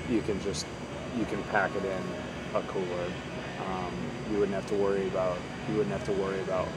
you 0.09 0.21
can 0.21 0.41
just, 0.41 0.65
you 1.17 1.23
can 1.25 1.41
pack 1.43 1.71
it 1.75 1.85
in 1.85 2.03
a 2.55 2.61
cooler. 2.63 3.05
Um, 3.65 3.93
you 4.29 4.39
wouldn't 4.39 4.55
have 4.55 4.67
to 4.67 4.75
worry 4.75 5.07
about, 5.07 5.37
you 5.69 5.77
wouldn't 5.77 5.93
have 5.93 6.05
to 6.05 6.21
worry 6.21 6.39
about 6.41 6.67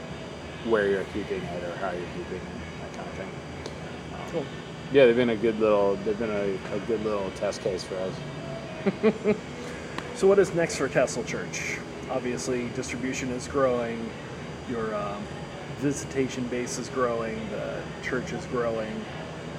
where 0.69 0.89
you're 0.89 1.05
keeping 1.05 1.43
it 1.43 1.65
or 1.65 1.75
how 1.79 1.91
you're 1.91 2.09
keeping 2.17 2.37
it, 2.37 2.81
that 2.81 2.93
kind 2.95 3.09
of 3.09 3.15
thing. 3.15 3.31
Um, 4.15 4.21
Cool. 4.31 4.47
Yeah, 4.93 5.07
they've 5.07 5.17
been 5.17 5.31
a 5.31 5.37
good 5.37 5.59
little. 5.61 5.97
They've 5.97 6.19
been 6.19 6.31
a, 6.31 6.75
a 6.75 6.81
good 6.87 7.03
little 7.05 7.31
test 7.33 7.61
case 7.63 7.85
for 7.85 7.97
us. 7.97 9.37
So, 10.21 10.27
what 10.27 10.39
is 10.39 10.53
next 10.55 10.77
for 10.77 10.87
Castle 10.87 11.25
Church? 11.25 11.79
Obviously, 12.11 12.69
distribution 12.75 13.31
is 13.31 13.49
growing, 13.49 14.11
your 14.69 14.95
um, 14.95 15.23
visitation 15.79 16.47
base 16.49 16.79
is 16.79 16.91
growing, 16.91 17.41
the 17.49 17.81
church 18.03 18.31
is 18.35 18.45
growing. 18.49 19.03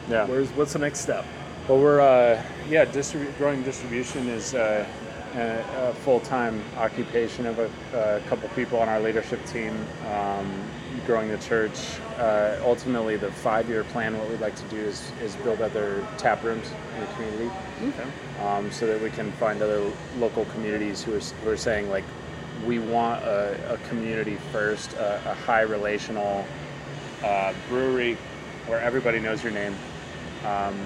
Yeah. 0.07 0.27
Where's 0.27 0.49
what's 0.49 0.73
the 0.73 0.77
next 0.77 0.99
step? 0.99 1.25
Well, 1.67 1.79
we're 1.79 1.99
uh, 1.99 2.43
yeah, 2.69 2.85
distribu- 2.85 3.35
growing 3.39 3.63
distribution 3.63 4.27
is 4.27 4.53
uh, 4.53 4.85
a, 5.33 5.89
a 5.89 5.93
full-time 5.95 6.63
occupation 6.77 7.47
of 7.47 7.57
a, 7.57 8.19
a 8.19 8.29
couple 8.29 8.47
people 8.49 8.77
on 8.77 8.87
our 8.87 8.99
leadership 8.99 9.43
team. 9.47 9.75
Um, 10.13 10.63
growing 11.05 11.29
the 11.29 11.37
church. 11.37 11.99
Uh, 12.17 12.57
ultimately, 12.63 13.17
the 13.17 13.31
five-year 13.31 13.83
plan. 13.85 14.17
What 14.17 14.29
we'd 14.29 14.41
like 14.41 14.55
to 14.55 14.63
do 14.65 14.77
is 14.77 15.11
is 15.21 15.35
build 15.37 15.61
other 15.61 16.05
tap 16.17 16.43
rooms 16.43 16.71
in 16.95 17.01
the 17.01 17.07
community. 17.13 17.51
Okay. 17.83 18.09
um, 18.43 18.71
so 18.71 18.85
that 18.85 19.01
we 19.01 19.09
can 19.09 19.31
find 19.33 19.61
other 19.61 19.91
local 20.19 20.45
communities 20.45 21.03
who 21.03 21.15
are, 21.15 21.19
who 21.19 21.49
are 21.49 21.57
saying 21.57 21.89
like 21.89 22.03
we 22.65 22.77
want 22.77 23.23
a, 23.23 23.73
a 23.73 23.77
community 23.89 24.35
first 24.51 24.93
a, 24.93 25.15
a 25.31 25.33
high 25.33 25.61
relational 25.61 26.45
uh, 27.23 27.53
brewery 27.67 28.17
where 28.67 28.79
everybody 28.79 29.19
knows 29.19 29.43
your 29.43 29.51
name 29.51 29.75
um, 30.45 30.79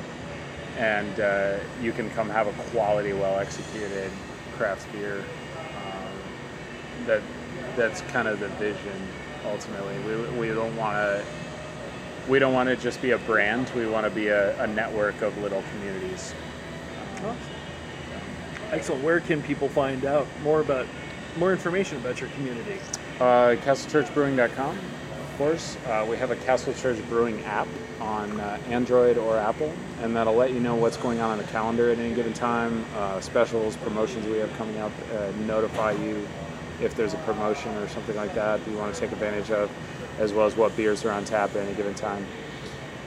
and 0.78 1.20
uh, 1.20 1.57
you 1.82 1.91
can 1.91 2.09
come 2.11 2.30
have 2.30 2.47
a 2.47 2.63
quality 2.72 3.13
well 3.13 3.39
executed 3.39 4.09
craft 4.55 4.89
beer 4.93 5.18
um, 5.18 7.05
that 7.05 7.22
that's 7.76 8.01
kind 8.01 8.28
of 8.28 8.39
the 8.39 8.47
vision 8.49 9.07
ultimately 9.45 9.97
we, 9.99 10.39
we 10.39 10.47
don't 10.47 10.75
want 10.75 10.95
to 10.95 11.23
we 12.27 12.39
don't 12.39 12.53
want 12.53 12.67
to 12.67 12.75
just 12.75 13.01
be 13.01 13.11
a 13.11 13.17
brand 13.19 13.69
we 13.75 13.85
want 13.85 14.05
to 14.05 14.11
be 14.11 14.27
a, 14.27 14.61
a 14.61 14.67
network 14.67 15.21
of 15.21 15.37
little 15.37 15.63
communities 15.71 16.33
Excellent. 18.71 19.03
Where 19.03 19.19
can 19.19 19.41
people 19.43 19.69
find 19.69 20.05
out 20.05 20.27
more 20.43 20.59
about 20.59 20.87
more 21.37 21.51
information 21.51 21.97
about 21.97 22.19
your 22.19 22.29
community? 22.31 22.77
Uh, 23.19 23.55
CastleChurchBrewing.com, 23.63 24.77
of 24.77 25.37
course. 25.37 25.77
Uh, 25.87 26.05
we 26.09 26.17
have 26.17 26.31
a 26.31 26.35
Castle 26.37 26.73
Church 26.73 26.97
Brewing 27.07 27.41
app 27.43 27.67
on 28.01 28.39
uh, 28.39 28.57
Android 28.69 29.17
or 29.17 29.37
Apple, 29.37 29.71
and 30.01 30.15
that'll 30.15 30.35
let 30.35 30.51
you 30.51 30.59
know 30.59 30.75
what's 30.75 30.97
going 30.97 31.19
on 31.19 31.31
on 31.31 31.37
the 31.37 31.43
calendar 31.45 31.89
at 31.89 31.99
any 31.99 32.13
given 32.13 32.33
time, 32.33 32.85
uh, 32.95 33.21
specials, 33.21 33.77
promotions 33.77 34.25
we 34.25 34.37
have 34.37 34.53
coming 34.57 34.77
up, 34.77 34.91
uh, 35.13 35.31
notify 35.45 35.91
you 35.91 36.27
if 36.82 36.95
there's 36.95 37.13
a 37.13 37.17
promotion 37.19 37.73
or 37.78 37.88
something 37.88 38.15
like 38.15 38.34
that 38.36 38.63
that 38.63 38.71
you 38.71 38.78
want 38.78 38.93
to 38.93 38.99
take 38.99 39.11
advantage 39.11 39.51
of, 39.51 39.71
as 40.19 40.34
well 40.34 40.45
as 40.45 40.55
what 40.55 40.76
beers 40.76 41.05
are 41.05 41.11
on 41.11 41.26
tap 41.26 41.51
at 41.55 41.57
any 41.57 41.73
given 41.76 41.93
time. 41.93 42.26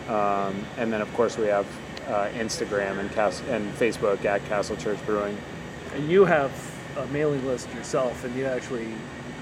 Um, 0.09 0.64
and 0.79 0.93
then, 0.93 1.01
of 1.01 1.12
course, 1.14 1.37
we 1.37 1.47
have 1.47 1.66
uh, 2.07 2.29
Instagram 2.31 2.99
and, 2.99 3.11
Cas- 3.12 3.43
and 3.49 3.71
Facebook 3.75 4.25
at 4.25 4.45
Castle 4.47 4.77
Church 4.77 4.99
Brewing. 5.05 5.37
And 5.95 6.11
you 6.11 6.25
have 6.25 6.51
a 6.97 7.07
mailing 7.09 7.45
list 7.47 7.73
yourself, 7.75 8.25
and 8.25 8.35
you 8.35 8.47
actually, 8.47 8.89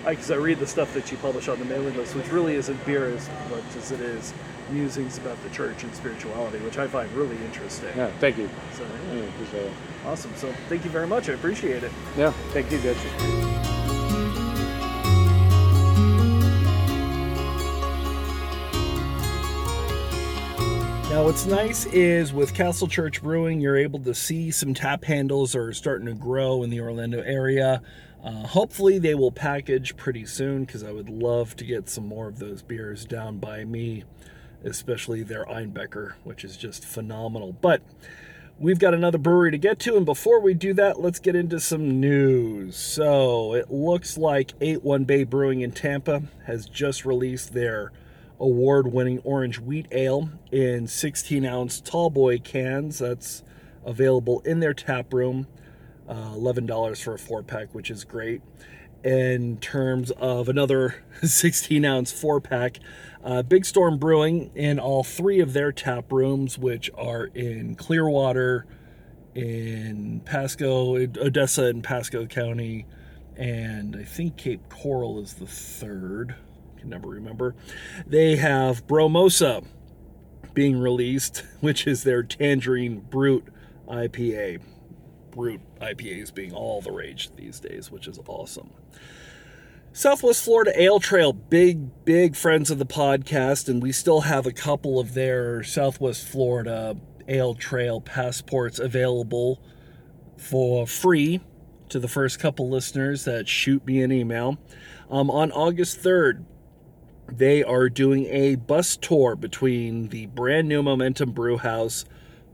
because 0.05 0.31
I, 0.31 0.37
read 0.37 0.59
the 0.59 0.67
stuff 0.67 0.93
that 0.95 1.11
you 1.11 1.19
publish 1.19 1.49
on 1.49 1.59
the 1.59 1.65
mailing 1.65 1.97
list, 1.97 2.15
which 2.15 2.29
really 2.29 2.55
isn't 2.55 2.85
beer 2.85 3.09
as 3.09 3.29
much 3.51 3.77
as 3.77 3.93
it 3.93 4.01
is 4.01 4.33
musings 4.71 5.17
about 5.19 5.41
the 5.45 5.51
church 5.51 5.85
and 5.85 5.95
spirituality, 5.95 6.59
which 6.59 6.77
I 6.77 6.89
find 6.89 7.11
really 7.13 7.37
interesting. 7.45 7.97
Yeah, 7.97 8.11
thank 8.19 8.37
you. 8.37 8.51
So, 8.75 8.85
I 8.85 9.15
yeah, 9.15 9.23
appreciate 9.23 9.67
it. 9.67 9.73
awesome. 10.05 10.35
So, 10.35 10.53
thank 10.69 10.85
you 10.85 10.91
very 10.91 11.07
much. 11.07 11.29
I 11.29 11.35
appreciate 11.35 11.85
it. 11.85 11.93
Yeah, 12.17 12.33
thank 12.53 12.73
you, 12.73 12.81
Ditch. 12.81 13.86
Now, 21.17 21.25
what's 21.25 21.47
nice 21.47 21.87
is 21.87 22.35
with 22.35 22.53
Castle 22.53 22.89
Church 22.89 23.23
Brewing, 23.23 23.59
you're 23.59 23.79
able 23.79 24.01
to 24.01 24.15
see 24.15 24.51
some 24.51 24.75
tap 24.75 25.03
handles 25.03 25.57
are 25.57 25.73
starting 25.73 26.05
to 26.09 26.13
grow 26.13 26.63
in 26.63 26.69
the 26.69 26.83
Orlando 26.83 27.23
area. 27.23 27.81
Uh, 28.23 28.47
hopefully, 28.47 28.99
they 28.99 29.15
will 29.15 29.33
package 29.33 29.97
pretty 29.97 30.27
soon 30.27 30.67
because 30.67 30.85
I 30.85 30.93
would 30.93 31.09
love 31.09 31.57
to 31.57 31.65
get 31.65 31.89
some 31.89 32.07
more 32.07 32.29
of 32.29 32.39
those 32.39 32.61
beers 32.61 33.07
down 33.07 33.39
by 33.39 33.65
me, 33.65 34.05
especially 34.63 35.23
their 35.23 35.47
Einbecker, 35.47 36.17
which 36.23 36.45
is 36.45 36.55
just 36.55 36.85
phenomenal. 36.85 37.55
But 37.63 37.81
we've 38.59 38.79
got 38.79 38.93
another 38.93 39.17
brewery 39.17 39.53
to 39.53 39.59
get 39.59 39.79
to, 39.81 39.97
and 39.97 40.05
before 40.05 40.41
we 40.41 40.53
do 40.53 40.75
that, 40.75 41.01
let's 41.01 41.19
get 41.19 41.35
into 41.35 41.61
some 41.61 41.99
news. 41.99 42.77
So, 42.77 43.55
it 43.55 43.71
looks 43.71 44.19
like 44.19 44.53
81 44.61 45.05
Bay 45.05 45.25
Brewing 45.25 45.63
in 45.63 45.73
Tampa 45.73 46.25
has 46.45 46.67
just 46.67 47.07
released 47.07 47.55
their 47.55 47.91
award 48.39 48.93
winning 48.93 49.19
orange 49.25 49.59
wheat 49.59 49.87
ale 49.93 50.31
in 50.53 50.87
16 50.87 51.45
ounce 51.45 51.81
tall 51.81 52.11
boy 52.11 52.39
cans. 52.39 52.99
That's 52.99 53.43
available 53.85 54.41
in 54.41 54.61
their 54.61 54.75
tap 54.75 55.13
room. 55.15 55.47
uh, 56.09 56.35
$11 56.35 57.03
for 57.03 57.15
a 57.15 57.19
four 57.19 57.43
pack, 57.43 57.75
which 57.75 57.91
is 57.91 58.05
great. 58.05 58.41
In 59.05 59.59
terms 59.59 60.11
of 60.13 60.49
another 60.49 61.05
16 61.23 61.85
ounce 61.85 62.13
four 62.13 62.41
pack, 62.41 62.79
uh, 63.25 63.43
Big 63.43 63.65
Storm 63.65 63.99
Brewing 63.99 64.51
in 64.55 64.79
all 64.79 65.03
three 65.05 65.41
of 65.41 65.53
their 65.53 65.73
tap 65.73 66.13
rooms, 66.13 66.59
which 66.59 66.91
are 66.97 67.25
in 67.27 67.75
Clearwater, 67.75 68.67
in 69.35 70.21
Pasco, 70.25 70.97
Odessa, 70.97 71.65
and 71.65 71.83
Pasco 71.85 72.27
County, 72.27 72.87
and 73.37 73.97
I 73.97 74.05
think 74.05 74.37
Cape 74.37 74.69
Coral 74.69 75.21
is 75.21 75.35
the 75.35 75.47
third. 75.47 76.37
Can 76.87 76.91
never 76.93 77.09
remember. 77.09 77.57
They 78.07 78.37
have 78.37 78.87
Bromosa 78.87 79.65
being 80.55 80.79
released, 80.79 81.39
which 81.61 81.85
is 81.85 82.05
their 82.05 82.23
Tangerine 82.23 83.01
Brut 83.01 83.43
IPA. 83.89 84.61
Brut 85.33 85.61
IPAs 85.81 86.33
being 86.33 86.53
all 86.53 86.81
the 86.81 86.93
rage 86.93 87.35
these 87.35 87.59
days, 87.59 87.91
which 87.91 88.07
is 88.07 88.21
awesome. 88.29 88.71
Southwest 89.93 90.45
Florida 90.45 90.81
Ale 90.81 91.01
Trail, 91.01 91.33
big, 91.33 92.05
big 92.05 92.37
friends 92.37 92.71
of 92.71 92.79
the 92.79 92.87
podcast, 92.87 93.69
and 93.69 93.83
we 93.83 93.91
still 93.91 94.21
have 94.21 94.47
a 94.47 94.53
couple 94.53 95.01
of 95.01 95.15
their 95.15 95.65
Southwest 95.65 96.25
Florida 96.29 96.97
Ale 97.27 97.55
Trail 97.55 98.01
passports 98.01 98.79
available 98.79 99.61
for 100.37 100.87
free 100.87 101.41
to 101.89 101.99
the 101.99 102.09
first 102.09 102.39
couple 102.39 102.69
listeners 102.69 103.25
that 103.25 103.49
shoot 103.49 103.85
me 103.87 104.03
an 104.03 104.13
email. 104.13 104.59
Um, 105.11 105.31
on 105.31 105.51
August 105.51 106.01
3rd, 106.03 106.45
they 107.29 107.63
are 107.63 107.89
doing 107.89 108.27
a 108.27 108.57
bus 108.57 108.97
tour 108.97 109.37
between 109.37 110.09
the 110.09 110.27
brand 110.27 110.69
new 110.69 110.83
Momentum 110.83 111.33
Brew 111.33 111.59
House, 111.59 112.05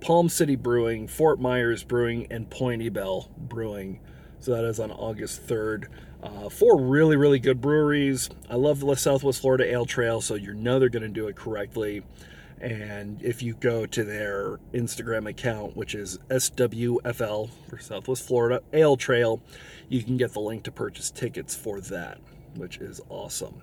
Palm 0.01 0.29
City 0.29 0.57
Brewing, 0.57 1.07
Fort 1.07 1.41
Myers 1.41 1.85
Brewing, 1.85 2.27
and 2.31 2.51
Point 2.51 2.83
Ybel 2.83 3.29
Brewing. 3.37 4.01
So 4.41 4.53
that 4.53 4.65
is 4.65 4.81
on 4.81 4.91
August 4.91 5.47
3rd. 5.47 5.87
Uh, 6.23 6.49
four 6.49 6.81
really, 6.81 7.17
really 7.17 7.39
good 7.39 7.61
breweries. 7.61 8.31
I 8.49 8.57
love 8.57 8.81
the 8.81 8.95
Southwest 8.95 9.41
Florida 9.41 9.65
Ale 9.65 9.87
Trail, 9.87 10.21
so 10.21 10.35
you 10.35 10.55
know 10.55 10.79
they're 10.79 10.89
going 10.89 11.03
to 11.03 11.09
do 11.09 11.29
it 11.29 11.37
correctly. 11.37 12.03
And 12.61 13.21
if 13.23 13.43
you 13.43 13.55
go 13.55 13.87
to 13.87 14.05
their 14.05 14.59
Instagram 14.73 15.29
account, 15.29 15.77
which 15.77 15.97
is 15.97 16.19
SWFL 16.29 17.51
for 17.69 17.79
Southwest 17.79 18.27
Florida 18.27 18.63
Ale 18.73 18.97
Trail, 18.97 19.43
you 19.89 20.03
can 20.03 20.17
get 20.17 20.33
the 20.33 20.41
link 20.41 20.63
to 20.65 20.71
purchase 20.71 21.11
tickets 21.11 21.57
for 21.57 21.81
that, 21.81 22.19
which 22.55 22.79
is 22.79 23.01
awesome. 23.09 23.63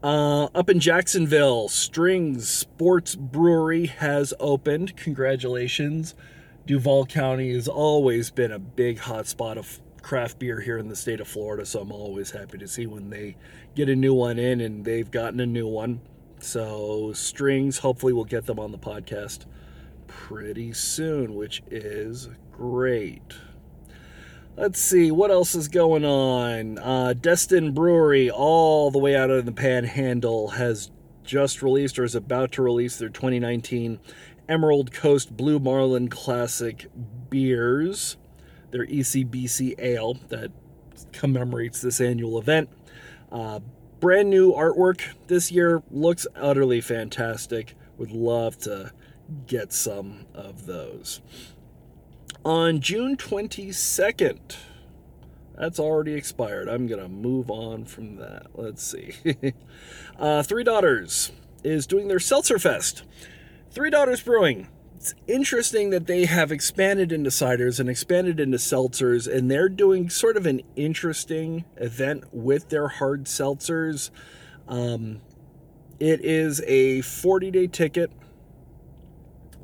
Uh, 0.00 0.44
up 0.54 0.70
in 0.70 0.78
Jacksonville, 0.78 1.68
Strings 1.68 2.48
Sports 2.48 3.16
Brewery 3.16 3.86
has 3.86 4.32
opened. 4.38 4.96
Congratulations. 4.96 6.14
Duval 6.66 7.06
County 7.06 7.52
has 7.54 7.66
always 7.66 8.30
been 8.30 8.52
a 8.52 8.60
big 8.60 8.98
hotspot 8.98 9.56
of 9.56 9.80
craft 10.00 10.38
beer 10.38 10.60
here 10.60 10.78
in 10.78 10.88
the 10.88 10.94
state 10.94 11.20
of 11.20 11.26
Florida, 11.26 11.66
so 11.66 11.80
I'm 11.80 11.90
always 11.90 12.30
happy 12.30 12.58
to 12.58 12.68
see 12.68 12.86
when 12.86 13.10
they 13.10 13.36
get 13.74 13.88
a 13.88 13.96
new 13.96 14.14
one 14.14 14.38
in, 14.38 14.60
and 14.60 14.84
they've 14.84 15.10
gotten 15.10 15.40
a 15.40 15.46
new 15.46 15.66
one. 15.66 16.00
So, 16.38 17.12
Strings, 17.12 17.78
hopefully, 17.78 18.12
we'll 18.12 18.24
get 18.24 18.46
them 18.46 18.60
on 18.60 18.70
the 18.70 18.78
podcast 18.78 19.46
pretty 20.06 20.72
soon, 20.74 21.34
which 21.34 21.62
is 21.70 22.28
great. 22.52 23.34
Let's 24.60 24.80
see 24.80 25.12
what 25.12 25.30
else 25.30 25.54
is 25.54 25.68
going 25.68 26.04
on. 26.04 26.78
Uh, 26.78 27.12
Destin 27.12 27.74
Brewery, 27.74 28.28
all 28.28 28.90
the 28.90 28.98
way 28.98 29.14
out 29.14 29.30
of 29.30 29.46
the 29.46 29.52
Panhandle, 29.52 30.48
has 30.48 30.90
just 31.22 31.62
released 31.62 31.96
or 31.96 32.02
is 32.02 32.16
about 32.16 32.50
to 32.52 32.62
release 32.62 32.96
their 32.98 33.08
2019 33.08 34.00
Emerald 34.48 34.90
Coast 34.90 35.36
Blue 35.36 35.60
Marlin 35.60 36.08
Classic 36.08 36.88
beers 37.30 38.16
their 38.72 38.84
ECBC 38.84 39.78
Ale 39.78 40.14
that 40.28 40.50
commemorates 41.12 41.80
this 41.80 42.00
annual 42.00 42.36
event. 42.36 42.68
Uh, 43.30 43.60
brand 44.00 44.28
new 44.28 44.52
artwork 44.52 45.02
this 45.28 45.52
year 45.52 45.84
looks 45.88 46.26
utterly 46.34 46.80
fantastic. 46.80 47.76
Would 47.96 48.10
love 48.10 48.58
to 48.62 48.90
get 49.46 49.72
some 49.72 50.26
of 50.34 50.66
those. 50.66 51.20
On 52.44 52.80
June 52.80 53.16
22nd, 53.16 54.56
that's 55.56 55.78
already 55.78 56.14
expired. 56.14 56.68
I'm 56.68 56.86
going 56.86 57.02
to 57.02 57.08
move 57.08 57.50
on 57.50 57.84
from 57.84 58.16
that. 58.16 58.46
Let's 58.54 58.82
see. 58.82 59.14
uh, 60.18 60.42
Three 60.42 60.64
Daughters 60.64 61.32
is 61.64 61.86
doing 61.86 62.08
their 62.08 62.20
Seltzer 62.20 62.58
Fest. 62.58 63.02
Three 63.70 63.90
Daughters 63.90 64.22
Brewing 64.22 64.68
it's 64.98 65.14
interesting 65.28 65.90
that 65.90 66.08
they 66.08 66.24
have 66.24 66.50
expanded 66.50 67.12
into 67.12 67.30
ciders 67.30 67.78
and 67.78 67.88
expanded 67.88 68.40
into 68.40 68.56
seltzers, 68.58 69.32
and 69.32 69.48
they're 69.48 69.68
doing 69.68 70.10
sort 70.10 70.36
of 70.36 70.44
an 70.44 70.60
interesting 70.74 71.64
event 71.76 72.24
with 72.32 72.70
their 72.70 72.88
hard 72.88 73.26
seltzers. 73.26 74.10
Um, 74.66 75.20
it 76.00 76.20
is 76.24 76.60
a 76.66 77.02
40 77.02 77.52
day 77.52 77.68
ticket. 77.68 78.10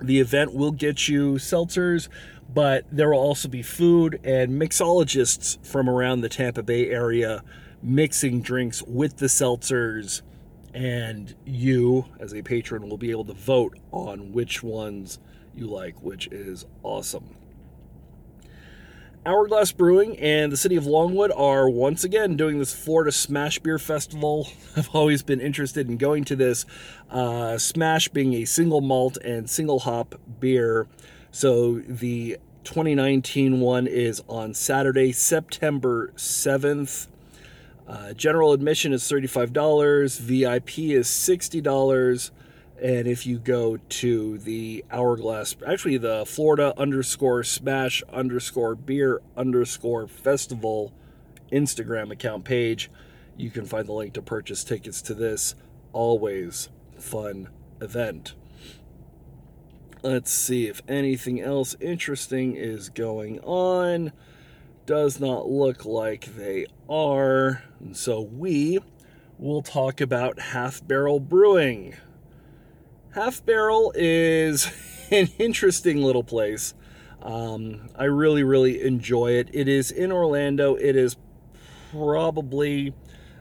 The 0.01 0.20
event 0.20 0.55
will 0.55 0.70
get 0.70 1.09
you 1.09 1.33
seltzers, 1.33 2.09
but 2.53 2.84
there 2.90 3.11
will 3.11 3.18
also 3.18 3.49
be 3.49 3.62
food 3.62 4.20
and 4.24 4.61
mixologists 4.61 5.64
from 5.64 5.88
around 5.88 6.20
the 6.20 6.28
Tampa 6.28 6.62
Bay 6.62 6.90
area 6.90 7.42
mixing 7.82 8.40
drinks 8.40 8.82
with 8.82 9.18
the 9.18 9.26
seltzers 9.26 10.22
and 10.72 11.34
you 11.45 12.07
as 12.18 12.34
a 12.34 12.42
patron 12.42 12.88
will 12.88 12.99
be 12.99 13.11
able 13.11 13.24
to 13.24 13.32
vote 13.32 13.78
on 13.92 14.32
which 14.32 14.62
ones 14.62 15.20
you 15.55 15.66
like, 15.66 16.03
which 16.03 16.26
is 16.28 16.66
awesome. 16.82 17.36
Hourglass 19.26 19.72
Brewing 19.72 20.18
and 20.18 20.53
the 20.53 20.57
city 20.57 20.76
of 20.76 20.84
Longwood 20.84 21.32
are 21.34 21.70
once 21.70 22.05
again 22.05 22.36
doing 22.36 22.59
this 22.59 22.74
Florida 22.74 23.11
Smash 23.11 23.59
Beer 23.61 23.78
Festival. 23.78 24.49
I've 24.76 24.90
always 24.90 25.22
been 25.22 25.40
interested 25.40 25.88
in 25.88 25.97
going 25.97 26.24
to 26.24 26.36
this. 26.36 26.66
Uh, 27.09 27.57
Smash 27.57 28.09
being 28.09 28.34
a 28.34 28.45
single 28.45 28.82
malt 28.82 29.16
and 29.24 29.49
single 29.49 29.78
hop 29.78 30.20
beer. 30.40 30.88
So 31.35 31.80
the 31.80 32.39
2019 32.62 33.59
one 33.59 33.89
is 33.89 34.22
on 34.28 34.55
Saturday, 34.55 35.11
September 35.11 36.12
7th 36.14 37.09
uh, 37.89 38.12
general 38.12 38.53
admission 38.53 38.93
is 38.93 39.03
$35, 39.03 40.20
VIP 40.20 40.78
is 40.78 41.09
$60. 41.09 42.30
And 42.80 43.09
if 43.09 43.26
you 43.26 43.41
go 43.41 43.78
to 43.78 44.39
the 44.39 44.85
Hourglass, 44.93 45.57
actually 45.66 45.99
the 45.99 46.24
Florida 46.24 46.72
underscore 46.76 47.43
smash 47.43 48.01
underscore 48.12 48.76
beer 48.76 49.20
underscore 49.37 50.07
festival 50.07 50.93
Instagram 51.51 52.12
account 52.12 52.45
page, 52.45 52.93
you 53.37 53.51
can 53.51 53.64
find 53.64 53.89
the 53.89 53.93
link 53.93 54.12
to 54.12 54.22
purchase 54.22 54.62
tickets 54.62 55.03
to 55.03 55.14
this 55.14 55.57
always 55.93 56.68
fun 56.97 57.49
event. 57.80 58.37
Let's 60.05 60.30
see 60.30 60.66
if 60.66 60.82
anything 60.86 61.40
else 61.40 61.74
interesting 61.80 62.57
is 62.57 62.90
going 62.90 63.40
on 63.40 64.12
does 64.84 65.18
not 65.18 65.48
look 65.48 65.86
like 65.86 66.26
they 66.36 66.66
are. 66.90 67.62
And 67.80 67.96
so 67.96 68.20
we 68.20 68.80
will 69.38 69.62
talk 69.62 70.02
about 70.02 70.38
Half 70.38 70.86
Barrel 70.86 71.20
Brewing. 71.20 71.94
Half 73.14 73.46
Barrel 73.46 73.94
is 73.96 74.70
an 75.11 75.30
interesting 75.38 76.02
little 76.02 76.22
place. 76.22 76.74
Um, 77.22 77.88
I 77.96 78.05
really, 78.05 78.42
really 78.42 78.82
enjoy 78.82 79.30
it. 79.30 79.48
It 79.55 79.68
is 79.68 79.90
in 79.90 80.12
Orlando. 80.12 80.74
It 80.74 80.96
is 80.96 81.16
probably 81.92 82.92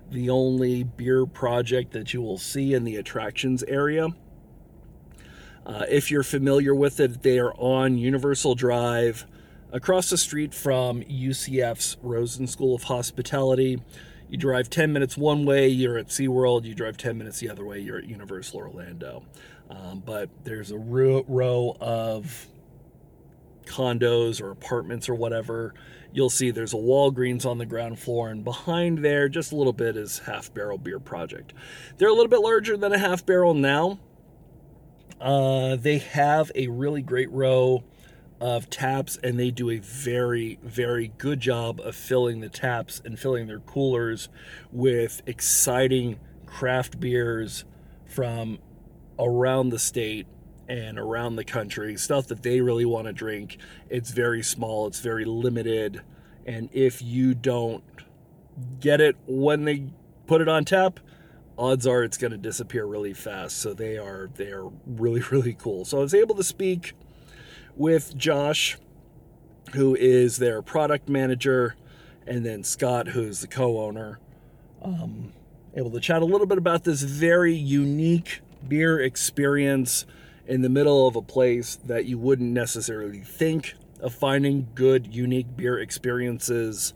the 0.09 0.29
only 0.29 0.83
beer 0.83 1.25
project 1.25 1.91
that 1.91 2.13
you 2.13 2.21
will 2.21 2.37
see 2.37 2.73
in 2.73 2.85
the 2.85 2.95
attractions 2.95 3.63
area. 3.63 4.07
Uh, 5.65 5.85
if 5.89 6.11
you're 6.11 6.23
familiar 6.23 6.75
with 6.75 6.99
it, 6.99 7.23
they 7.23 7.39
are 7.39 7.53
on 7.53 7.97
Universal 7.97 8.55
Drive 8.55 9.25
across 9.71 10.09
the 10.09 10.17
street 10.17 10.53
from 10.53 11.01
UCF's 11.03 11.97
Rosen 12.01 12.47
School 12.47 12.75
of 12.75 12.83
Hospitality. 12.83 13.81
You 14.29 14.37
drive 14.37 14.69
10 14.69 14.91
minutes 14.91 15.15
one 15.15 15.45
way, 15.45 15.67
you're 15.67 15.97
at 15.97 16.07
SeaWorld. 16.07 16.65
You 16.65 16.73
drive 16.75 16.97
10 16.97 17.17
minutes 17.17 17.39
the 17.39 17.49
other 17.49 17.65
way, 17.65 17.79
you're 17.79 17.97
at 17.97 18.05
Universal 18.05 18.59
Orlando. 18.59 19.23
Um, 19.69 20.01
but 20.05 20.29
there's 20.43 20.71
a 20.71 20.77
row, 20.77 21.23
row 21.27 21.77
of 21.79 22.47
condos 23.65 24.41
or 24.41 24.51
apartments 24.51 25.07
or 25.07 25.15
whatever. 25.15 25.73
You'll 26.11 26.29
see 26.29 26.51
there's 26.51 26.73
a 26.73 26.77
Walgreens 26.77 27.45
on 27.45 27.57
the 27.57 27.65
ground 27.65 27.99
floor, 27.99 28.29
and 28.29 28.43
behind 28.43 28.99
there, 28.99 29.29
just 29.29 29.51
a 29.51 29.55
little 29.55 29.73
bit, 29.73 29.97
is 29.97 30.19
Half 30.19 30.53
Barrel 30.53 30.77
Beer 30.77 30.99
Project. 30.99 31.53
They're 31.97 32.09
a 32.09 32.13
little 32.13 32.27
bit 32.27 32.41
larger 32.41 32.77
than 32.77 32.93
a 32.93 32.99
half 32.99 33.25
barrel 33.25 33.53
now. 33.53 33.99
Uh, 35.23 35.77
they 35.77 35.99
have 35.99 36.51
a 36.53 36.67
really 36.67 37.01
great 37.01 37.31
row 37.31 37.81
of 38.41 38.69
taps 38.69 39.17
and 39.23 39.39
they 39.39 39.49
do 39.49 39.69
a 39.69 39.77
very 39.77 40.59
very 40.63 41.13
good 41.17 41.39
job 41.39 41.79
of 41.79 41.95
filling 41.95 42.41
the 42.41 42.49
taps 42.49 43.01
and 43.05 43.17
filling 43.17 43.47
their 43.47 43.61
coolers 43.61 44.27
with 44.69 45.21
exciting 45.25 46.19
craft 46.45 46.99
beers 46.99 47.63
from 48.05 48.59
around 49.17 49.69
the 49.69 49.79
state 49.79 50.27
and 50.67 50.99
around 50.99 51.37
the 51.37 51.43
country, 51.45 51.95
stuff 51.95 52.27
that 52.27 52.43
they 52.43 52.59
really 52.59 52.85
want 52.85 53.07
to 53.07 53.13
drink. 53.13 53.57
It's 53.89 54.11
very 54.11 54.43
small, 54.43 54.87
it's 54.87 54.99
very 54.99 55.23
limited, 55.23 56.01
and 56.45 56.69
if 56.73 57.01
you 57.01 57.33
don't 57.33 57.83
get 58.79 58.99
it 58.99 59.15
when 59.25 59.63
they 59.63 59.85
put 60.27 60.41
it 60.41 60.49
on 60.49 60.65
tap, 60.65 60.99
odds 61.57 61.85
are 61.87 62.03
it's 62.03 62.17
going 62.17 62.31
to 62.31 62.37
disappear 62.37 62.85
really 62.85 63.13
fast. 63.13 63.57
So 63.57 63.73
they 63.73 63.97
are 63.97 64.29
they 64.35 64.51
are 64.51 64.69
really 64.85 65.21
really 65.31 65.53
cool. 65.53 65.85
So 65.85 65.99
I 65.99 66.01
was 66.01 66.13
able 66.13 66.35
to 66.35 66.43
speak 66.43 66.93
with 67.75 68.15
Josh, 68.15 68.77
who 69.73 69.95
is 69.95 70.37
their 70.37 70.61
product 70.61 71.09
manager, 71.09 71.75
and 72.27 72.45
then 72.45 72.63
Scott, 72.63 73.09
who's 73.09 73.41
the 73.41 73.47
co-owner. 73.47 74.19
Um, 74.81 75.33
able 75.75 75.91
to 75.91 75.99
chat 75.99 76.21
a 76.21 76.25
little 76.25 76.45
bit 76.45 76.57
about 76.57 76.83
this 76.83 77.01
very 77.01 77.55
unique 77.55 78.41
beer 78.67 78.99
experience 78.99 80.05
in 80.45 80.61
the 80.61 80.69
middle 80.69 81.07
of 81.07 81.15
a 81.15 81.21
place 81.21 81.77
that 81.85 82.05
you 82.05 82.17
wouldn't 82.17 82.51
necessarily 82.51 83.21
think 83.21 83.75
of 84.01 84.13
finding 84.13 84.67
good, 84.75 85.13
unique 85.13 85.55
beer 85.55 85.79
experiences. 85.79 86.93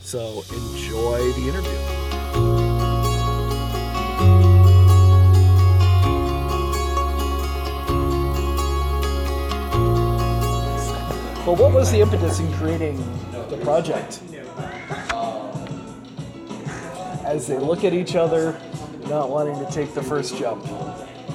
So 0.00 0.44
enjoy 0.52 1.32
the 1.32 1.48
interview. 1.48 2.03
Well, 11.46 11.56
what 11.56 11.74
was 11.74 11.92
the 11.92 12.00
impetus 12.00 12.40
in 12.40 12.50
creating 12.54 12.96
the 13.50 13.58
project? 13.58 14.22
As 17.22 17.46
they 17.46 17.58
look 17.58 17.84
at 17.84 17.92
each 17.92 18.16
other, 18.16 18.58
not 19.10 19.28
wanting 19.28 19.62
to 19.62 19.70
take 19.70 19.92
the 19.92 20.02
first 20.02 20.38
jump. 20.38 20.66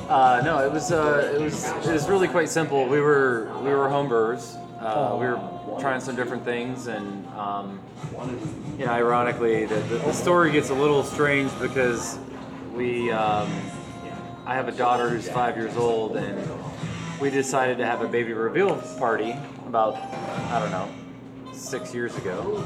Uh, 0.10 0.42
no, 0.44 0.66
it 0.66 0.72
was 0.72 0.92
uh, 0.92 1.32
it 1.36 1.40
was 1.40 1.64
it 1.86 1.94
was 1.94 2.10
really 2.10 2.28
quite 2.28 2.50
simple. 2.50 2.88
We 2.88 3.00
were 3.02 3.52
we 3.62 3.70
were 3.70 3.88
home 3.88 4.08
brewers. 4.08 4.56
Uh, 4.80 5.16
we 5.20 5.28
were 5.28 5.40
trying 5.80 6.02
some 6.02 6.16
different 6.16 6.44
things, 6.44 6.88
and 6.88 7.28
um, 7.38 7.80
you 8.80 8.88
know, 8.88 8.92
ironically, 8.92 9.66
the, 9.66 9.76
the, 9.76 9.98
the 10.00 10.14
story 10.14 10.52
gets 10.52 10.72
a 10.72 10.74
little 10.74 11.04
strange 11.04 11.52
because 11.60 12.18
we 12.74 13.12
um, 13.12 13.48
I 14.48 14.56
have 14.56 14.68
a 14.68 14.72
daughter 14.72 15.08
who's 15.08 15.30
five 15.30 15.56
years 15.56 15.78
old, 15.78 16.18
and 16.18 16.40
we 17.20 17.30
decided 17.30 17.78
to 17.80 17.86
have 17.86 18.02
a 18.02 18.08
baby 18.08 18.34
reveal 18.34 18.76
party 18.98 19.36
about 19.68 19.96
I 20.52 20.60
don't 20.60 20.72
know 20.72 20.90
six 21.54 21.94
years 21.94 22.16
ago, 22.16 22.64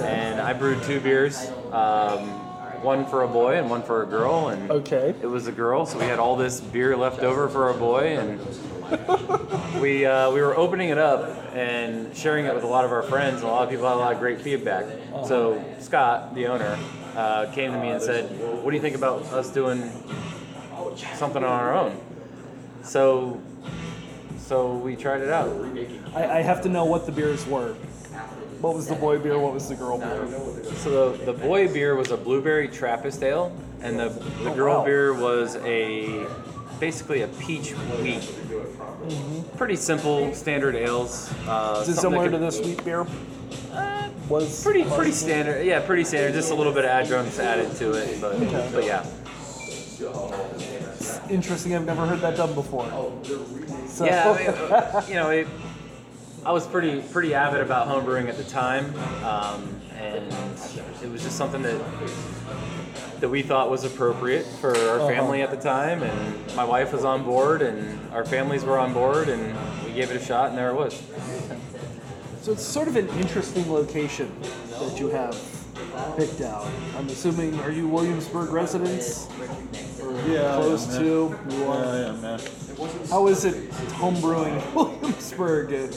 and 0.00 0.40
I 0.40 0.52
brewed 0.52 0.82
two 0.82 1.00
beers. 1.00 1.48
Um, 1.72 2.40
one 2.82 3.06
for 3.06 3.22
a 3.22 3.28
boy 3.28 3.56
and 3.58 3.70
one 3.70 3.82
for 3.82 4.02
a 4.02 4.06
girl, 4.06 4.48
and 4.48 4.70
Okay. 4.70 5.14
it 5.22 5.26
was 5.26 5.46
a 5.46 5.52
girl, 5.52 5.86
so 5.86 5.98
we 5.98 6.04
had 6.04 6.18
all 6.18 6.36
this 6.36 6.60
beer 6.60 6.94
left 6.96 7.20
over 7.20 7.48
for 7.48 7.70
a 7.70 7.74
boy, 7.74 8.18
and 8.18 8.38
we 9.80 10.04
uh, 10.04 10.30
we 10.30 10.42
were 10.42 10.54
opening 10.56 10.90
it 10.90 10.98
up 10.98 11.54
and 11.54 12.14
sharing 12.14 12.44
it 12.44 12.54
with 12.54 12.64
a 12.64 12.66
lot 12.66 12.84
of 12.84 12.92
our 12.92 13.02
friends, 13.02 13.36
and 13.36 13.44
a 13.44 13.46
lot 13.52 13.62
of 13.62 13.70
people 13.70 13.86
had 13.86 13.94
a 13.94 13.98
lot 13.98 14.12
of 14.12 14.18
great 14.18 14.40
feedback. 14.42 14.84
So 15.26 15.64
Scott, 15.80 16.34
the 16.34 16.46
owner, 16.48 16.78
uh, 17.16 17.46
came 17.52 17.72
to 17.72 17.78
me 17.80 17.88
and 17.90 18.02
said, 18.02 18.26
"What 18.62 18.70
do 18.70 18.76
you 18.76 18.82
think 18.82 18.96
about 18.96 19.22
us 19.32 19.48
doing 19.50 19.90
something 21.14 21.42
on 21.42 21.50
our 21.60 21.74
own?" 21.74 21.98
So 22.82 23.40
so 24.46 24.76
we 24.76 24.96
tried 24.96 25.20
it 25.20 25.30
out. 25.30 25.48
I, 26.14 26.38
I 26.38 26.42
have 26.42 26.62
to 26.62 26.68
know 26.68 26.84
what 26.84 27.06
the 27.06 27.12
beers 27.12 27.46
were. 27.46 27.74
What 28.60 28.74
was 28.74 28.86
the 28.86 28.94
boy 28.94 29.18
beer? 29.18 29.38
What 29.38 29.52
was 29.52 29.68
the 29.68 29.74
girl 29.74 29.98
beer? 29.98 30.26
So 30.76 31.12
the, 31.12 31.24
the 31.24 31.32
boy 31.32 31.72
beer 31.72 31.96
was 31.96 32.10
a 32.10 32.16
blueberry 32.16 32.68
Trappist 32.68 33.22
ale, 33.22 33.54
and 33.82 33.98
the, 33.98 34.08
the 34.42 34.50
girl 34.50 34.78
wow. 34.78 34.84
beer 34.84 35.12
was 35.12 35.56
a 35.56 36.26
basically 36.80 37.22
a 37.22 37.28
peach 37.28 37.72
wheat. 37.72 38.28
Pretty 39.56 39.76
simple 39.76 40.34
standard 40.34 40.74
ales. 40.76 41.32
Uh, 41.46 41.80
Is 41.82 41.90
it 41.90 42.00
similar 42.00 42.24
that 42.24 42.30
to 42.30 42.38
could- 42.38 42.46
this 42.46 42.60
wheat 42.60 42.84
beer? 42.84 43.06
Was 44.28 44.62
Pretty 44.64 44.84
pretty 44.84 45.12
standard. 45.12 45.66
Yeah, 45.66 45.84
pretty 45.84 46.04
standard. 46.04 46.32
Just 46.32 46.50
a 46.50 46.54
little 46.54 46.72
bit 46.72 46.86
of 46.86 46.90
adjuncts 46.90 47.38
added 47.38 47.76
to 47.76 47.92
it, 47.92 48.18
but 48.22 48.38
but 48.72 48.84
yeah. 48.84 49.04
Interesting. 51.30 51.74
I've 51.74 51.84
never 51.84 52.06
heard 52.06 52.20
that 52.20 52.36
done 52.36 52.54
before. 52.54 52.86
So, 53.88 54.04
Yeah, 54.04 54.92
I 54.94 55.00
mean, 55.00 55.08
you 55.08 55.14
know, 55.14 55.30
it, 55.30 55.46
I 56.44 56.52
was 56.52 56.66
pretty 56.66 57.00
pretty 57.00 57.34
avid 57.34 57.60
about 57.60 57.88
homebrewing 57.88 58.28
at 58.28 58.36
the 58.36 58.44
time, 58.44 58.94
um, 59.24 59.80
and 59.98 60.30
it 61.02 61.10
was 61.10 61.22
just 61.22 61.36
something 61.36 61.62
that 61.62 61.80
that 63.20 63.28
we 63.28 63.40
thought 63.42 63.70
was 63.70 63.84
appropriate 63.84 64.44
for 64.60 64.76
our 64.76 65.08
family 65.08 65.40
at 65.40 65.50
the 65.50 65.56
time, 65.56 66.02
and 66.02 66.54
my 66.56 66.64
wife 66.64 66.92
was 66.92 67.04
on 67.04 67.24
board, 67.24 67.62
and 67.62 67.98
our 68.12 68.24
families 68.24 68.62
were 68.64 68.78
on 68.78 68.92
board, 68.92 69.28
and 69.28 69.56
we 69.86 69.92
gave 69.92 70.10
it 70.10 70.16
a 70.20 70.24
shot, 70.24 70.50
and 70.50 70.58
there 70.58 70.68
it 70.70 70.74
was. 70.74 71.00
so 72.42 72.52
it's 72.52 72.62
sort 72.64 72.88
of 72.88 72.96
an 72.96 73.08
interesting 73.20 73.70
location 73.72 74.30
that 74.80 74.98
you 75.00 75.08
have 75.08 75.34
picked 76.16 76.40
out. 76.40 76.66
I'm 76.96 77.06
assuming, 77.08 77.58
are 77.60 77.70
you 77.70 77.88
Williamsburg 77.88 78.50
residents? 78.50 79.26
Or 80.02 80.12
Yeah, 80.28 80.54
close 80.56 80.86
yeah, 80.92 80.98
to? 81.00 81.04
You 81.04 81.38
Yeah, 81.50 81.66
are. 81.66 81.98
yeah, 81.98 82.12
man. 82.20 82.40
How 83.10 83.26
is 83.28 83.44
it 83.44 83.70
homebrewing 83.70 84.62
in 84.68 84.74
Williamsburg? 84.74 85.92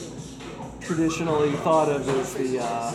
Traditionally 0.80 1.50
thought 1.56 1.88
of 1.90 2.08
as 2.08 2.32
the, 2.34 2.60
uh, 2.60 2.92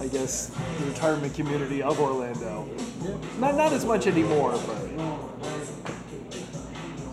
I 0.00 0.06
guess, 0.08 0.46
the 0.78 0.86
retirement 0.86 1.34
community 1.34 1.82
of 1.82 2.00
Orlando. 2.00 2.66
Not 3.38 3.54
not 3.56 3.72
as 3.74 3.84
much 3.84 4.06
anymore, 4.06 4.52
but. 4.66 4.78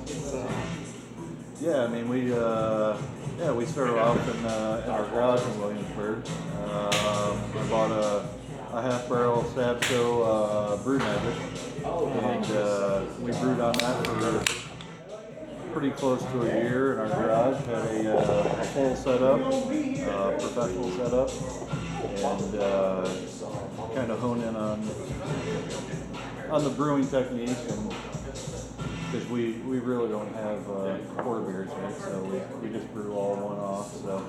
So, 0.08 0.48
Yeah, 1.60 1.84
I 1.84 1.88
mean, 1.88 2.08
we 2.08 2.32
uh, 2.34 2.96
yeah 3.42 3.52
we 3.52 3.66
started 3.66 3.98
off 3.98 4.36
in, 4.36 4.46
uh, 4.46 4.82
in 4.86 4.92
our 4.92 5.04
garage 5.08 5.42
in 5.42 5.60
Williamsburg. 5.60 6.28
Um, 6.70 7.54
we 7.54 7.70
bought 7.70 7.92
a, 7.92 8.28
a 8.72 8.82
half 8.82 9.10
barrel 9.10 9.44
Sabco 9.56 10.74
uh, 10.74 10.78
brew 10.84 11.00
magic, 11.00 11.36
and 11.84 12.46
uh, 12.52 13.04
we 13.20 13.32
brewed 13.32 13.60
on 13.60 13.74
that 13.74 14.06
for 14.06 14.62
pretty 15.74 15.90
close 15.92 16.22
to 16.22 16.42
a 16.42 16.46
year 16.46 16.94
in 16.94 17.00
our 17.00 17.08
garage. 17.08 17.66
Had 17.66 18.06
a, 18.06 18.20
uh, 18.20 18.64
full 18.66 18.96
setup, 18.96 19.40
uh, 19.42 20.32
professional 20.38 20.92
setup, 20.92 21.30
and 22.04 22.56
uh, 22.60 23.10
kind 23.96 24.12
of 24.12 24.20
hone 24.20 24.42
in 24.42 24.56
on 24.56 24.88
on 26.52 26.64
the 26.64 26.70
brewing 26.70 27.08
technique 27.08 27.58
and 27.70 27.96
because 29.12 29.28
we, 29.28 29.52
we 29.68 29.80
really 29.80 30.10
don't 30.10 30.34
have 30.36 30.70
uh, 30.70 30.98
pour 31.18 31.42
beers 31.42 31.70
here, 31.70 31.92
so 32.00 32.22
we, 32.24 32.68
we 32.68 32.74
just 32.74 32.92
brew 32.94 33.14
all 33.14 33.36
one 33.36 33.58
off. 33.58 33.94
So 33.98 34.26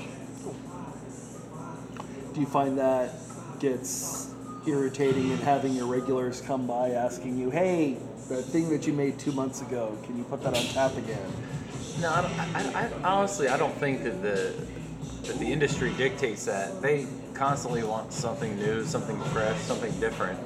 do 2.35 2.41
you 2.41 2.47
find 2.47 2.79
that 2.79 3.13
gets 3.61 4.35
irritating 4.67 5.31
in 5.31 5.39
having 5.39 5.75
your 5.75 5.87
regulars 5.87 6.41
come 6.41 6.67
by 6.67 6.91
asking 6.91 7.39
you, 7.39 7.51
hey, 7.51 7.97
that 8.29 8.43
thing 8.45 8.71
that 8.71 8.87
you 8.87 8.93
made 8.93 9.19
two 9.19 9.33
months 9.33 9.61
ago, 9.61 9.97
can 10.05 10.17
you 10.17 10.25
put 10.25 10.43
that 10.43 10.57
on 10.57 10.65
tap 10.67 10.97
again? 10.97 11.33
No, 12.01 12.09
I, 12.09 12.51
I, 12.55 12.83
I, 12.85 12.91
honestly, 13.05 13.49
I 13.49 13.57
don't 13.57 13.75
think 13.75 14.03
that 14.03 14.23
the 14.23 14.55
that 15.29 15.39
the 15.39 15.53
industry 15.53 15.93
dictates 15.97 16.45
that. 16.47 16.83
They 16.83 17.07
constantly 17.33 17.85
want 17.85 18.13
something 18.13 18.57
new, 18.57 18.85
something 18.85 19.21
fresh, 19.27 19.57
something 19.61 19.93
different. 20.01 20.37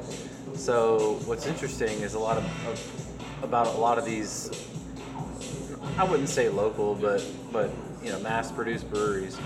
So 0.54 1.18
what's 1.24 1.46
interesting 1.46 2.00
is 2.00 2.12
a 2.12 2.18
lot 2.18 2.36
of, 2.36 2.44
of 2.66 3.15
about 3.42 3.66
a 3.66 3.78
lot 3.78 3.98
of 3.98 4.04
these. 4.04 4.50
I 5.98 6.04
wouldn't 6.04 6.28
say 6.28 6.48
local, 6.48 6.94
but 6.94 7.24
but 7.52 7.70
you 8.02 8.10
know, 8.12 8.20
mass-produced 8.20 8.90
breweries 8.90 9.38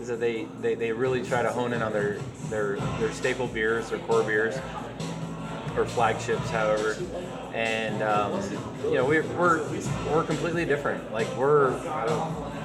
is 0.00 0.08
that 0.08 0.18
they, 0.18 0.46
they, 0.60 0.74
they 0.74 0.92
really 0.92 1.22
try 1.22 1.42
to 1.42 1.50
hone 1.50 1.72
in 1.72 1.82
on 1.82 1.92
their 1.92 2.18
their 2.48 2.76
their 2.98 3.12
staple 3.12 3.46
beers, 3.46 3.90
their 3.90 3.98
core 4.00 4.22
beers, 4.22 4.56
or 5.76 5.84
flagships, 5.86 6.50
however. 6.50 6.96
And 7.54 8.02
um, 8.02 8.42
you 8.84 8.94
know, 8.94 9.04
we're, 9.04 9.22
we're 9.38 9.62
we're 10.10 10.24
completely 10.24 10.64
different. 10.64 11.12
Like 11.12 11.28
we're 11.36 11.70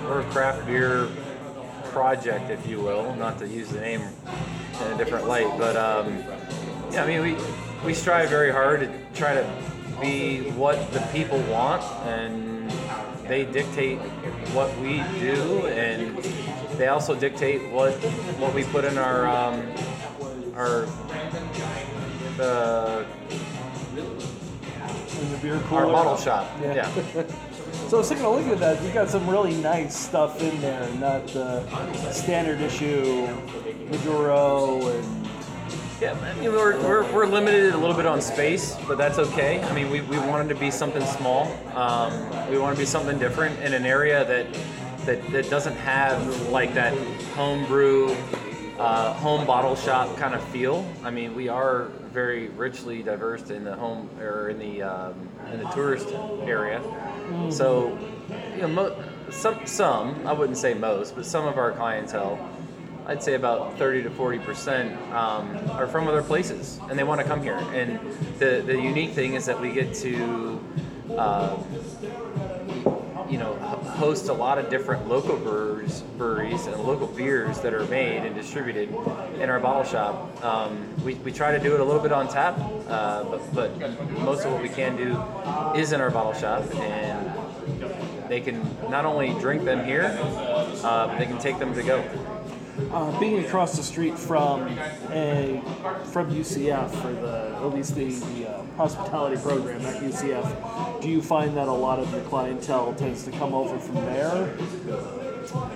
we're 0.03 0.22
a 0.22 0.30
craft 0.32 0.66
beer 0.66 1.08
project, 1.86 2.49
if 2.49 2.66
you 2.68 2.80
will, 2.80 3.16
not 3.16 3.39
to 3.39 3.47
use 3.47 3.70
the 3.70 3.82
name 3.82 4.01
in 4.01 4.91
a 4.91 4.97
different 4.97 5.28
light, 5.28 5.51
but 5.58 5.76
um, 5.76 6.24
yeah, 6.91 7.03
I 7.03 7.08
mean, 7.08 7.22
we 7.22 7.36
we 7.86 7.93
strive 7.93 8.30
very 8.30 8.51
hard 8.51 8.82
to 8.82 8.91
try 9.14 9.34
to 9.34 9.64
be 10.02 10.50
what 10.52 10.91
the 10.91 11.00
people 11.12 11.39
want, 11.43 11.84
and 12.06 12.70
they 13.28 13.45
dictate 13.45 14.00
what 14.54 14.76
we 14.80 15.04
do, 15.20 15.68
and 15.68 16.18
they 16.78 16.88
also 16.88 17.16
dictate 17.16 17.72
what 17.72 17.93
what 18.39 18.54
we 18.54 18.64
put 18.66 18.86
in 18.86 18.98
our 18.98 19.28
um, 19.28 19.62
our 20.56 20.86
uh, 22.39 23.04
In 25.20 25.32
the 25.32 25.38
beer 25.41 25.56
our 25.56 25.62
cooler? 25.64 25.86
bottle 25.86 26.18
shop. 26.18 26.50
Yeah. 26.62 26.91
yeah. 27.16 27.24
So 27.89 28.04
taking 28.04 28.26
a 28.26 28.30
look 28.30 28.45
at 28.48 28.60
that. 28.60 28.84
You 28.84 28.91
got 28.91 29.10
some 29.10 29.30
really 29.30 29.56
nice 29.56 29.95
stuff 29.95 30.41
in 30.41 30.60
there, 30.60 30.89
not 30.95 31.26
the 31.28 31.64
standard 32.12 32.60
issue 32.60 33.28
Maduro 33.89 34.88
and 34.89 35.28
Yeah, 36.00 36.14
I 36.14 36.39
mean, 36.39 36.52
we're, 36.52 36.80
we're, 36.84 37.12
we're 37.12 37.26
limited 37.26 37.74
a 37.74 37.78
little 37.78 37.95
bit 37.95 38.06
on 38.06 38.22
space, 38.22 38.78
but 38.88 39.00
that's 39.00 39.18
okay. 39.18 39.60
I 39.64 39.74
mean, 39.74 39.89
we, 39.89 40.02
we 40.02 40.20
wanted 40.20 40.48
to 40.50 40.56
be 40.56 40.70
something 40.70 41.04
small. 41.04 41.52
Um, 41.76 42.12
we 42.52 42.60
want 42.60 42.76
to 42.76 42.80
be 42.80 42.86
something 42.86 43.18
different 43.18 43.60
in 43.62 43.74
an 43.74 43.84
area 43.84 44.24
that, 44.26 44.45
that, 45.08 45.32
that 45.32 45.50
doesn't 45.50 45.76
have 45.78 46.50
like 46.50 46.76
that 46.76 46.95
homebrew, 47.34 48.16
uh, 48.78 49.14
home 49.14 49.48
bottle 49.48 49.76
shop 49.76 50.16
kind 50.18 50.36
of 50.36 50.43
feel. 50.50 50.88
I 51.04 51.10
mean, 51.10 51.34
we 51.34 51.50
are 51.50 51.86
very 52.14 52.50
richly 52.50 53.02
diverse 53.02 53.50
in 53.50 53.64
the 53.64 53.76
home 53.76 54.08
or 54.20 54.50
in 54.50 54.60
the 54.60 54.84
um, 54.84 55.30
in 55.52 55.60
the 55.60 55.70
tourist 55.70 56.10
area. 56.43 56.80
So, 57.50 57.98
you 58.56 58.62
know, 58.62 58.68
mo- 58.68 59.04
some 59.32 59.66
some 59.66 60.28
I 60.28 60.34
wouldn't 60.34 60.60
say 60.60 60.76
most, 60.76 61.16
but 61.16 61.26
some 61.26 61.48
of 61.48 61.58
our 61.58 61.72
clientele 61.72 62.38
I'd 63.08 63.24
say 63.24 63.36
about 63.36 63.78
30 63.78 64.03
to 64.03 64.10
40 64.10 64.39
percent 64.39 65.01
um, 65.14 65.58
are 65.72 65.88
from 65.88 66.10
other 66.10 66.22
places, 66.22 66.78
and 66.89 66.99
they 66.99 67.05
want 67.05 67.22
to 67.22 67.26
come 67.26 67.41
here. 67.41 67.55
And 67.74 67.99
the 68.38 68.62
the 68.66 68.78
unique 68.78 69.12
thing 69.12 69.36
is 69.36 69.45
that 69.45 69.62
we 69.62 69.72
get 69.72 69.93
to, 69.95 70.60
uh, 71.18 71.58
you 73.30 73.38
know, 73.38 73.53
host 73.95 74.28
a 74.28 74.34
lot 74.34 74.58
of 74.58 74.70
different 74.70 75.08
local 75.08 75.38
brewers, 75.38 76.01
breweries, 76.18 76.66
and 76.68 76.84
local 76.84 77.08
beers 77.08 77.62
that 77.62 77.74
are 77.74 77.86
made 77.86 78.26
and 78.26 78.36
distributed 78.36 78.89
in 79.39 79.49
our 79.49 79.62
bottle 79.62 79.86
shop. 79.86 80.43
Um, 80.43 80.93
we, 81.05 81.14
we 81.16 81.32
try 81.32 81.53
to 81.58 81.64
do 81.64 81.74
it 81.76 81.80
a 81.80 81.86
little 81.86 82.01
bit 82.01 82.12
on 82.12 82.28
tap, 82.28 82.60
uh, 82.89 83.24
but, 83.24 83.55
but 83.55 84.20
most 84.20 84.43
of 84.43 84.51
what 84.51 84.62
we 84.62 84.70
can 84.70 84.97
do 84.97 85.80
is 85.80 85.93
in 85.93 86.01
our 86.01 86.12
bottle 86.12 86.34
shop, 86.34 86.66
and 86.76 88.30
they 88.30 88.41
can 88.41 88.62
not 88.89 89.05
only 89.05 89.30
drink 89.39 89.64
them 89.64 89.86
here, 89.86 90.18
uh, 90.84 91.08
but 91.08 91.18
they 91.18 91.26
can 91.26 91.38
take 91.38 91.58
them 91.58 91.74
to 91.74 91.84
go. 91.84 92.37
Uh, 92.91 93.19
being 93.19 93.43
across 93.43 93.75
the 93.75 93.82
street 93.82 94.17
from 94.17 94.61
a 95.09 95.59
from 96.11 96.30
UCF 96.30 96.89
for 97.01 97.11
the 97.11 97.55
at 97.57 97.73
least 97.73 97.95
the, 97.95 98.05
the 98.36 98.49
uh, 98.49 98.63
hospitality 98.78 99.36
program 99.41 99.82
at 99.82 100.01
UCF, 100.01 101.01
do 101.01 101.09
you 101.09 101.19
find 101.21 101.57
that 101.57 101.67
a 101.67 101.71
lot 101.71 101.97
of 101.97 102.11
your 102.11 102.21
clientele 102.25 102.93
tends 102.93 103.23
to 103.23 103.32
come 103.32 103.55
over 103.55 103.80
from 103.80 103.95
there, 103.95 104.55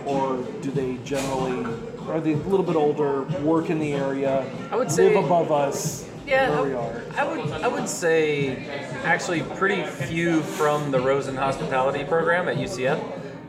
or 0.05 0.37
do 0.61 0.69
they 0.69 0.97
generally 1.03 1.65
are 2.07 2.21
they 2.21 2.33
a 2.33 2.37
little 2.37 2.65
bit 2.65 2.75
older, 2.75 3.23
work 3.41 3.71
in 3.71 3.79
the 3.79 3.93
area, 3.93 4.45
I 4.71 4.75
would 4.75 4.91
say- 4.91 5.13
live 5.15 5.25
above 5.25 5.51
us, 5.51 6.07
Yeah, 6.27 6.51
where 6.51 6.63
we 6.63 6.73
are? 6.75 7.01
I 7.17 7.23
would 7.27 7.51
I 7.63 7.67
would 7.67 7.89
say 7.89 8.57
actually 9.03 9.41
pretty 9.41 9.83
few 9.83 10.41
from 10.43 10.91
the 10.91 10.99
Rosen 10.99 11.35
Hospitality 11.35 12.03
Program 12.03 12.47
at 12.47 12.57
UCF. 12.57 12.99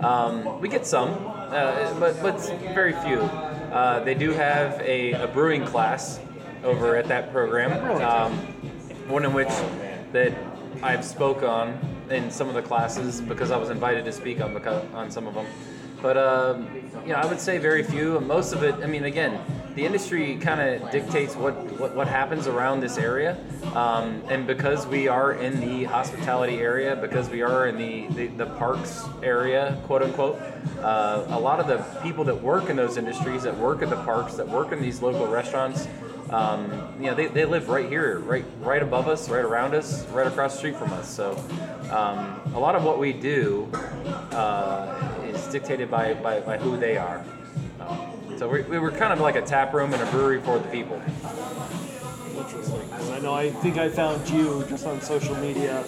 Um, 0.03 0.61
we 0.61 0.69
get 0.69 0.87
some, 0.87 1.11
uh, 1.53 1.99
but 2.01 2.21
but 2.23 2.41
very 2.75 2.93
few. 2.93 3.21
Uh, 3.21 4.01
they 4.01 4.15
do 4.15 4.33
have 4.33 4.81
a, 4.81 5.13
a 5.13 5.27
brewing 5.29 5.65
class 5.65 6.21
over 6.65 6.97
at 6.97 7.07
that 7.09 7.33
program, 7.33 7.73
um, 8.03 8.33
one 9.09 9.25
in 9.25 9.33
which 9.33 9.49
that 10.13 10.33
I've 10.83 11.05
spoke 11.05 11.43
on 11.43 11.79
in 12.11 12.31
some 12.31 12.49
of 12.49 12.55
the 12.55 12.63
classes 12.63 13.21
because 13.21 13.51
I 13.51 13.57
was 13.57 13.71
invited 13.71 14.05
to 14.05 14.13
speak 14.13 14.41
on 14.41 14.55
the, 14.55 14.95
on 14.95 15.11
some 15.11 15.27
of 15.27 15.35
them. 15.35 15.47
But 16.03 16.17
um, 16.17 16.69
you 17.07 17.13
know, 17.13 17.15
I 17.15 17.27
would 17.27 17.41
say 17.41 17.59
very 17.59 17.83
few. 17.83 18.17
And 18.17 18.27
most 18.27 18.53
of 18.53 18.63
it, 18.63 18.75
I 18.83 18.87
mean, 18.87 19.05
again, 19.05 19.41
the 19.75 19.87
industry 19.87 20.37
kind 20.37 20.61
of 20.61 20.91
dictates 20.91 21.35
what, 21.35 21.55
what, 21.81 21.95
what 21.95 22.09
happens 22.09 22.47
around 22.47 22.81
this 22.81 22.99
area. 22.99 23.39
Um, 23.75 24.23
and 24.29 24.47
because 24.47 24.87
we 24.87 25.09
are 25.09 25.33
in 25.33 25.61
the 25.61 25.85
hospitality 25.85 26.59
area, 26.59 26.97
because 26.97 27.31
we 27.31 27.43
are 27.43 27.69
in 27.69 27.79
the, 27.79 28.07
the, 28.15 28.27
the 28.27 28.47
parks 28.47 29.05
area, 29.23 29.81
quote 29.85 30.03
unquote, 30.03 30.41
uh, 30.81 31.25
a 31.29 31.41
lot 31.41 31.59
of 31.59 31.67
the 31.69 31.79
people 32.03 32.25
that 32.25 32.43
work 32.43 32.69
in 32.69 32.77
those 32.77 32.97
industries, 32.97 33.45
that 33.45 33.57
work 33.57 33.81
at 33.83 33.89
the 33.89 33.97
parks, 34.05 34.35
that 34.35 34.49
work 34.49 34.73
in 34.73 34.83
these 34.83 35.01
local 35.01 35.27
restaurants, 35.27 35.89
um, 36.33 36.95
you 36.99 37.07
know, 37.07 37.15
they, 37.15 37.27
they 37.27 37.45
live 37.45 37.69
right 37.69 37.89
here, 37.89 38.19
right 38.21 38.45
right 38.61 38.83
above 38.83 39.09
us, 39.09 39.29
right 39.29 39.45
around 39.45 39.75
us, 39.75 40.07
right 40.09 40.27
across 40.27 40.53
the 40.53 40.59
street 40.59 40.77
from 40.77 40.93
us. 40.93 41.09
So 41.09 41.37
um, 41.91 42.41
a 42.55 42.59
lot 42.59 42.75
of 42.75 42.85
what 42.85 42.99
we 42.99 43.13
do 43.13 43.69
uh, 44.33 45.15
is 45.25 45.47
dictated 45.49 45.91
by, 45.91 46.15
by, 46.15 46.41
by 46.41 46.57
who 46.59 46.77
they 46.77 46.97
are. 46.97 47.25
Um, 47.81 48.39
so 48.39 48.49
we, 48.49 48.63
we 48.63 48.79
were 48.79 48.91
kind 48.91 49.13
of 49.13 49.21
like 49.21 49.37
a 49.37 49.43
tap 49.43 49.75
room 49.75 49.93
and 49.93 50.03
a 50.03 50.11
brewery 50.11 50.41
for 50.41 50.59
the 50.59 50.69
people. 50.69 51.01
Interesting. 52.37 52.93
I 52.93 53.19
know. 53.21 53.35
I 53.35 53.51
think 53.51 53.77
I 53.77 53.89
found 53.89 54.29
you 54.31 54.65
just 54.69 54.87
on 54.87 55.01
social 55.01 55.37
media 55.37 55.85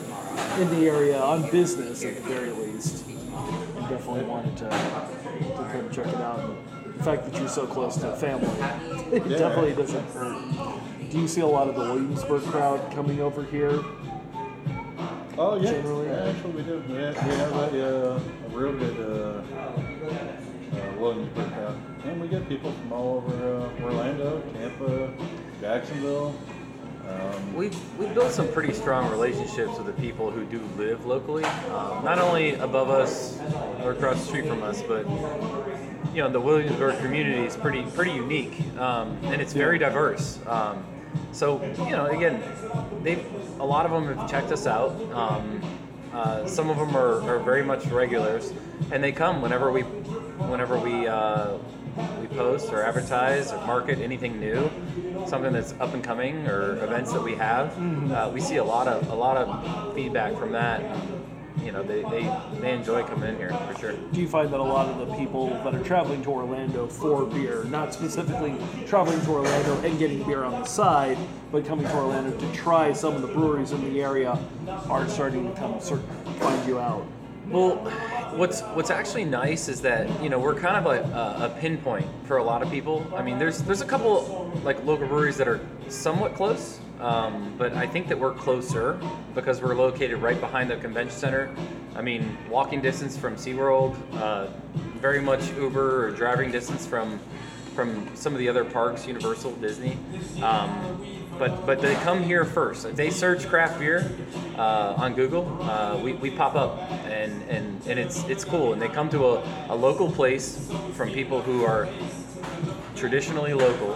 in 0.59 0.69
the 0.71 0.89
area 0.89 1.21
on 1.21 1.51
business 1.51 2.05
at 2.05 2.17
the 2.17 2.23
very 2.23 2.51
least. 2.51 3.05
I 3.09 3.89
definitely 3.89 4.25
wanted 4.25 4.57
to 4.59 4.69
to 4.69 5.69
come 5.73 5.91
check 5.91 6.07
it 6.07 6.17
out. 6.17 6.57
And 6.95 7.01
the 7.01 7.05
fact 7.05 7.25
that 7.31 7.39
you're 7.41 7.49
so 7.49 7.67
close 7.67 7.97
to 7.99 8.15
family, 8.17 8.47
it 9.13 9.27
Yeah. 9.27 9.39
definitely 9.39 9.75
doesn't 9.75 10.05
hurt. 10.13 10.43
Do 11.11 11.21
you 11.21 11.29
see 11.29 11.41
a 11.41 11.47
lot 11.47 11.69
of 11.69 11.75
the 11.75 11.81
Williamsburg 11.83 12.43
crowd 12.45 12.93
coming 12.93 13.21
over 13.21 13.43
here? 13.45 13.83
Oh 15.37 15.57
yeah, 15.61 15.73
Generally. 15.73 16.07
yeah, 16.07 16.25
actually 16.31 16.53
we 16.53 16.63
do. 16.63 16.85
We 16.89 16.95
have, 16.95 17.15
we 17.27 17.35
have 17.35 17.53
a, 17.75 18.13
uh, 18.15 18.21
a 18.47 18.49
real 18.57 18.73
good 18.73 19.01
uh, 19.01 19.43
uh, 20.77 20.93
Williamsburg 21.01 21.53
crowd, 21.53 21.77
and 22.05 22.21
we 22.21 22.29
get 22.29 22.49
people 22.49 22.71
from 22.73 22.93
all 22.93 23.17
over 23.17 23.59
uh, 23.59 23.83
Orlando, 23.85 24.41
Tampa, 24.55 25.13
Jacksonville. 25.61 26.35
Um, 27.09 27.55
We've, 27.55 27.77
we've 27.99 28.15
built 28.15 28.33
some 28.33 28.49
pretty 28.49 28.73
strong 28.73 29.11
relationships 29.11 29.77
with 29.77 29.87
the 29.87 29.93
people 30.01 30.31
who 30.31 30.45
do 30.47 30.59
live 30.79 31.05
locally, 31.05 31.45
um, 31.45 32.03
not 32.05 32.19
only 32.19 32.55
above 32.55 32.89
us 32.89 33.39
or 33.83 33.93
across 33.93 34.21
the 34.21 34.27
street 34.27 34.47
from 34.47 34.63
us, 34.63 34.81
but 34.83 35.05
you 36.13 36.23
know 36.23 36.31
the 36.31 36.41
Williamsburg 36.41 36.99
community 36.99 37.47
is 37.47 37.57
pretty 37.57 37.83
pretty 37.83 38.13
unique, 38.13 38.61
um, 38.79 39.19
and 39.25 39.41
it's 39.41 39.53
very 39.53 39.79
diverse. 39.79 40.39
Um, 40.47 40.85
so 41.33 41.63
you 41.85 41.91
know, 41.91 42.07
again, 42.07 42.43
they 43.03 43.25
a 43.59 43.65
lot 43.65 43.87
of 43.87 43.93
them 43.93 44.17
have 44.17 44.31
checked 44.31 44.53
us 44.53 44.67
out. 44.67 44.93
Um, 45.13 45.61
uh, 46.13 46.47
some 46.47 46.71
of 46.71 46.77
them 46.77 46.97
are, 46.97 47.21
are 47.29 47.39
very 47.41 47.65
much 47.65 47.87
regulars, 47.87 48.53
and 48.93 49.03
they 49.03 49.11
come 49.13 49.43
whenever 49.43 49.73
we 49.73 49.83
whenever 49.83 50.79
we 50.79 51.07
uh, 51.09 51.57
we 52.21 52.27
post 52.29 52.73
or 52.73 52.83
advertise 52.83 53.53
or 53.53 53.67
market 53.67 53.99
anything 53.99 54.39
new, 54.39 54.71
something 55.27 55.53
that's 55.53 55.73
up 55.81 55.95
and 55.95 56.05
coming 56.05 56.47
or 56.47 56.83
events 56.85 57.13
that 57.13 57.23
we 57.23 57.35
have. 57.35 57.77
Uh, 58.13 58.31
we 58.33 58.41
see 58.41 58.57
a 58.57 58.65
lot 58.65 58.87
of 58.87 59.09
a 59.11 59.15
lot 59.15 59.37
of 59.37 59.95
feedback 59.95 60.37
from 60.37 60.53
that. 60.53 60.81
You 61.63 61.73
know, 61.73 61.83
they, 61.83 62.03
they, 62.03 62.31
they 62.61 62.73
enjoy 62.73 63.05
coming 63.05 63.31
in 63.31 63.37
here 63.37 63.51
for 63.51 63.79
sure. 63.79 63.93
Do 63.93 64.21
you 64.21 64.29
find 64.29 64.53
that 64.53 64.61
a 64.61 64.63
lot 64.63 64.89
of 64.89 65.07
the 65.07 65.15
people 65.17 65.49
that 65.49 65.75
are 65.75 65.83
traveling 65.85 66.23
to 66.25 66.31
Orlando 66.31 66.87
for 66.87 67.25
beer, 67.25 67.65
not 67.65 67.95
specifically 67.95 68.57
traveling 68.87 69.21
to 69.23 69.31
Orlando 69.31 69.81
and 69.83 69.99
getting 69.99 70.23
beer 70.25 70.45
on 70.45 70.53
the 70.53 70.65
side, 70.65 71.17
but 71.53 71.65
coming 71.65 71.87
to 71.87 71.95
Orlando 71.95 72.37
to 72.37 72.53
try 72.53 72.93
some 72.93 73.15
of 73.15 73.23
the 73.23 73.29
breweries 73.29 73.73
in 73.73 73.81
the 73.93 74.03
area, 74.03 74.39
are 74.91 75.09
starting 75.09 75.49
to 75.49 75.59
come 75.59 75.81
sort 75.81 76.01
find 76.41 76.67
you 76.69 76.79
out? 76.79 77.07
Well, 77.49 77.77
what's 78.37 78.63
what's 78.63 78.91
actually 78.91 79.25
nice 79.27 79.69
is 79.69 79.83
that 79.83 80.23
you 80.23 80.31
know 80.31 80.39
we're 80.39 80.55
kind 80.55 80.77
of 80.77 80.87
a, 80.87 81.45
a 81.45 81.61
pinpoint 81.61 82.07
for 82.25 82.39
a 82.39 82.45
lot 82.45 82.63
of 82.63 82.71
people. 82.71 83.07
I 83.15 83.23
mean, 83.23 83.39
there's 83.39 83.63
there's 83.63 83.83
a 83.83 83.87
couple 83.87 84.51
like 84.65 84.83
local 84.85 85.07
breweries 85.07 85.37
that 85.37 85.47
are 85.47 85.61
somewhat 85.89 86.35
close, 86.35 86.81
um, 87.01 87.55
but 87.59 87.73
I 87.75 87.87
think 87.87 88.09
that 88.09 88.19
we're 88.19 88.35
closer 88.35 88.99
because 89.35 89.61
we're 89.61 89.75
located 89.75 90.19
right 90.19 90.41
behind 90.41 90.71
the 90.71 90.77
convention 90.77 91.19
center. 91.19 91.55
I 91.97 92.03
mean, 92.03 92.37
walking 92.49 92.81
distance 92.81 93.17
from 93.17 93.37
SeaWorld, 93.37 93.97
uh, 94.21 94.49
very 95.01 95.21
much 95.21 95.51
Uber 95.53 96.07
or 96.07 96.11
driving 96.11 96.51
distance 96.51 96.87
from 96.87 97.21
from 97.75 98.09
some 98.15 98.33
of 98.33 98.39
the 98.39 98.49
other 98.49 98.65
parks, 98.65 99.07
Universal, 99.07 99.57
Disney. 99.57 99.99
Um, 100.41 101.25
but 101.39 101.67
but 101.67 101.81
they 101.81 101.95
come 101.97 102.23
here 102.23 102.45
first. 102.45 102.87
If 102.87 102.97
they 102.97 103.11
search 103.11 103.49
craft 103.49 103.81
beer 103.81 104.11
uh, 104.57 104.95
on 104.97 105.15
Google, 105.15 105.59
uh, 105.63 105.99
we, 105.99 106.13
we 106.13 106.31
pop 106.31 106.55
up, 106.55 106.79
and, 107.07 107.43
and, 107.49 107.85
and 107.87 107.99
it's 107.99 108.23
it's 108.29 108.45
cool. 108.45 108.73
And 108.73 108.81
they 108.81 108.89
come 108.89 109.11
to 109.11 109.27
a, 109.27 109.67
a 109.71 109.75
local 109.75 110.11
place 110.11 110.71
from 110.93 111.11
people 111.11 111.43
who 111.43 111.65
are 111.65 111.89
traditionally 112.97 113.55
local, 113.55 113.95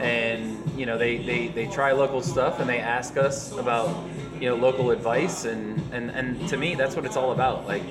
and 0.00 0.58
you 0.76 0.86
know 0.86 0.98
they, 0.98 1.18
they, 1.18 1.48
they 1.48 1.66
try 1.66 1.92
local 1.92 2.22
stuff 2.22 2.60
and 2.60 2.68
they 2.68 2.78
ask 2.78 3.16
us 3.16 3.52
about 3.52 4.04
you 4.40 4.48
know 4.48 4.56
local 4.56 4.90
advice, 4.90 5.44
and, 5.44 5.80
and, 5.92 6.10
and 6.10 6.48
to 6.48 6.56
me 6.56 6.74
that's 6.74 6.96
what 6.96 7.04
it's 7.04 7.16
all 7.16 7.32
about. 7.32 7.66
Like 7.66 7.82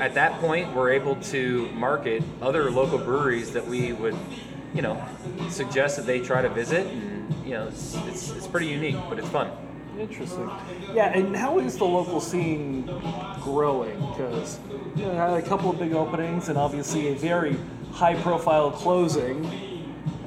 at 0.00 0.14
that 0.14 0.40
point, 0.40 0.74
we're 0.74 0.90
able 0.90 1.16
to 1.16 1.68
market 1.72 2.22
other 2.42 2.70
local 2.70 2.98
breweries 2.98 3.52
that 3.52 3.66
we 3.66 3.92
would, 3.92 4.16
you 4.74 4.82
know, 4.82 5.02
suggest 5.48 5.96
that 5.96 6.06
they 6.06 6.20
try 6.20 6.42
to 6.42 6.48
visit, 6.48 6.86
and 6.86 7.32
you 7.44 7.52
know, 7.52 7.68
it's, 7.68 7.94
it's, 8.06 8.30
it's 8.30 8.46
pretty 8.46 8.66
unique, 8.66 8.96
but 9.08 9.18
it's 9.18 9.28
fun. 9.28 9.50
Interesting. 9.98 10.50
Yeah, 10.92 11.16
and 11.16 11.36
how 11.36 11.60
is 11.60 11.76
the 11.76 11.84
local 11.84 12.20
scene 12.20 12.84
growing? 13.40 13.96
Because 14.10 14.58
you 14.96 15.04
know, 15.04 15.36
a 15.36 15.42
couple 15.42 15.70
of 15.70 15.78
big 15.78 15.92
openings 15.92 16.48
and 16.48 16.58
obviously 16.58 17.08
a 17.08 17.14
very 17.14 17.56
high-profile 17.94 18.72
closing. 18.72 19.44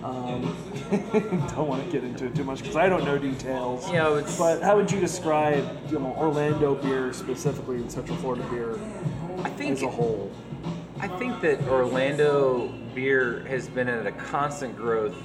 Um, 0.04 0.56
don't 0.90 1.68
want 1.68 1.84
to 1.84 1.92
get 1.92 2.06
into 2.06 2.28
it 2.28 2.36
too 2.36 2.46
much 2.46 2.60
because 2.60 2.78
I 2.78 2.88
don't 2.88 3.04
know 3.04 3.18
details. 3.18 3.86
You 3.88 3.96
know, 3.96 4.16
it's 4.16 4.38
But 4.38 4.62
how 4.62 4.78
would 4.78 4.90
you 4.90 5.02
describe, 5.02 5.66
you 5.92 6.00
know, 6.00 6.16
Orlando 6.18 6.76
beer 6.76 7.12
specifically 7.12 7.76
in 7.76 7.90
Central 7.90 8.18
Florida 8.18 8.46
beer 8.50 8.80
I 9.44 9.50
think 9.50 9.72
as 9.72 9.84
a 9.84 9.90
whole? 9.90 10.32
I 11.00 11.10
think 11.10 11.42
that 11.42 11.62
Orlando 11.68 12.70
beer 12.96 13.46
has 13.48 13.68
been 13.68 13.90
at 13.90 14.08
a 14.08 14.14
constant 14.14 14.78
growth 14.78 15.16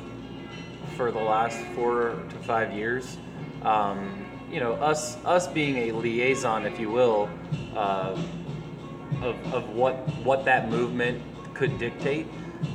for 0.96 1.12
the 1.12 1.20
last 1.20 1.58
four 1.76 2.20
to 2.28 2.36
five 2.38 2.72
years. 2.72 3.18
Um, 3.62 4.26
you 4.50 4.58
know, 4.58 4.72
us 4.74 5.16
us 5.24 5.46
being 5.46 5.76
a 5.88 5.92
liaison, 5.92 6.66
if 6.66 6.78
you 6.80 6.90
will, 6.90 7.30
uh, 7.74 8.20
of, 9.22 9.54
of 9.54 9.70
what 9.70 9.94
what 10.24 10.44
that 10.44 10.68
movement 10.68 11.22
could 11.54 11.78
dictate. 11.78 12.26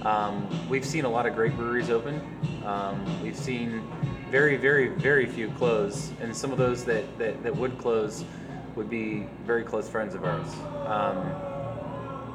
Um, 0.03 0.47
we've 0.69 0.85
seen 0.85 1.05
a 1.05 1.09
lot 1.09 1.25
of 1.25 1.35
great 1.35 1.55
breweries 1.55 1.89
open. 1.89 2.21
Um, 2.65 3.21
we've 3.21 3.37
seen 3.37 3.83
very, 4.29 4.57
very, 4.57 4.89
very 4.89 5.25
few 5.25 5.49
close, 5.51 6.11
and 6.21 6.35
some 6.35 6.51
of 6.51 6.57
those 6.57 6.83
that, 6.85 7.17
that, 7.17 7.41
that 7.43 7.55
would 7.55 7.77
close 7.77 8.25
would 8.75 8.89
be 8.89 9.25
very 9.45 9.63
close 9.63 9.89
friends 9.89 10.13
of 10.13 10.23
ours. 10.23 10.53
Um, 10.85 11.57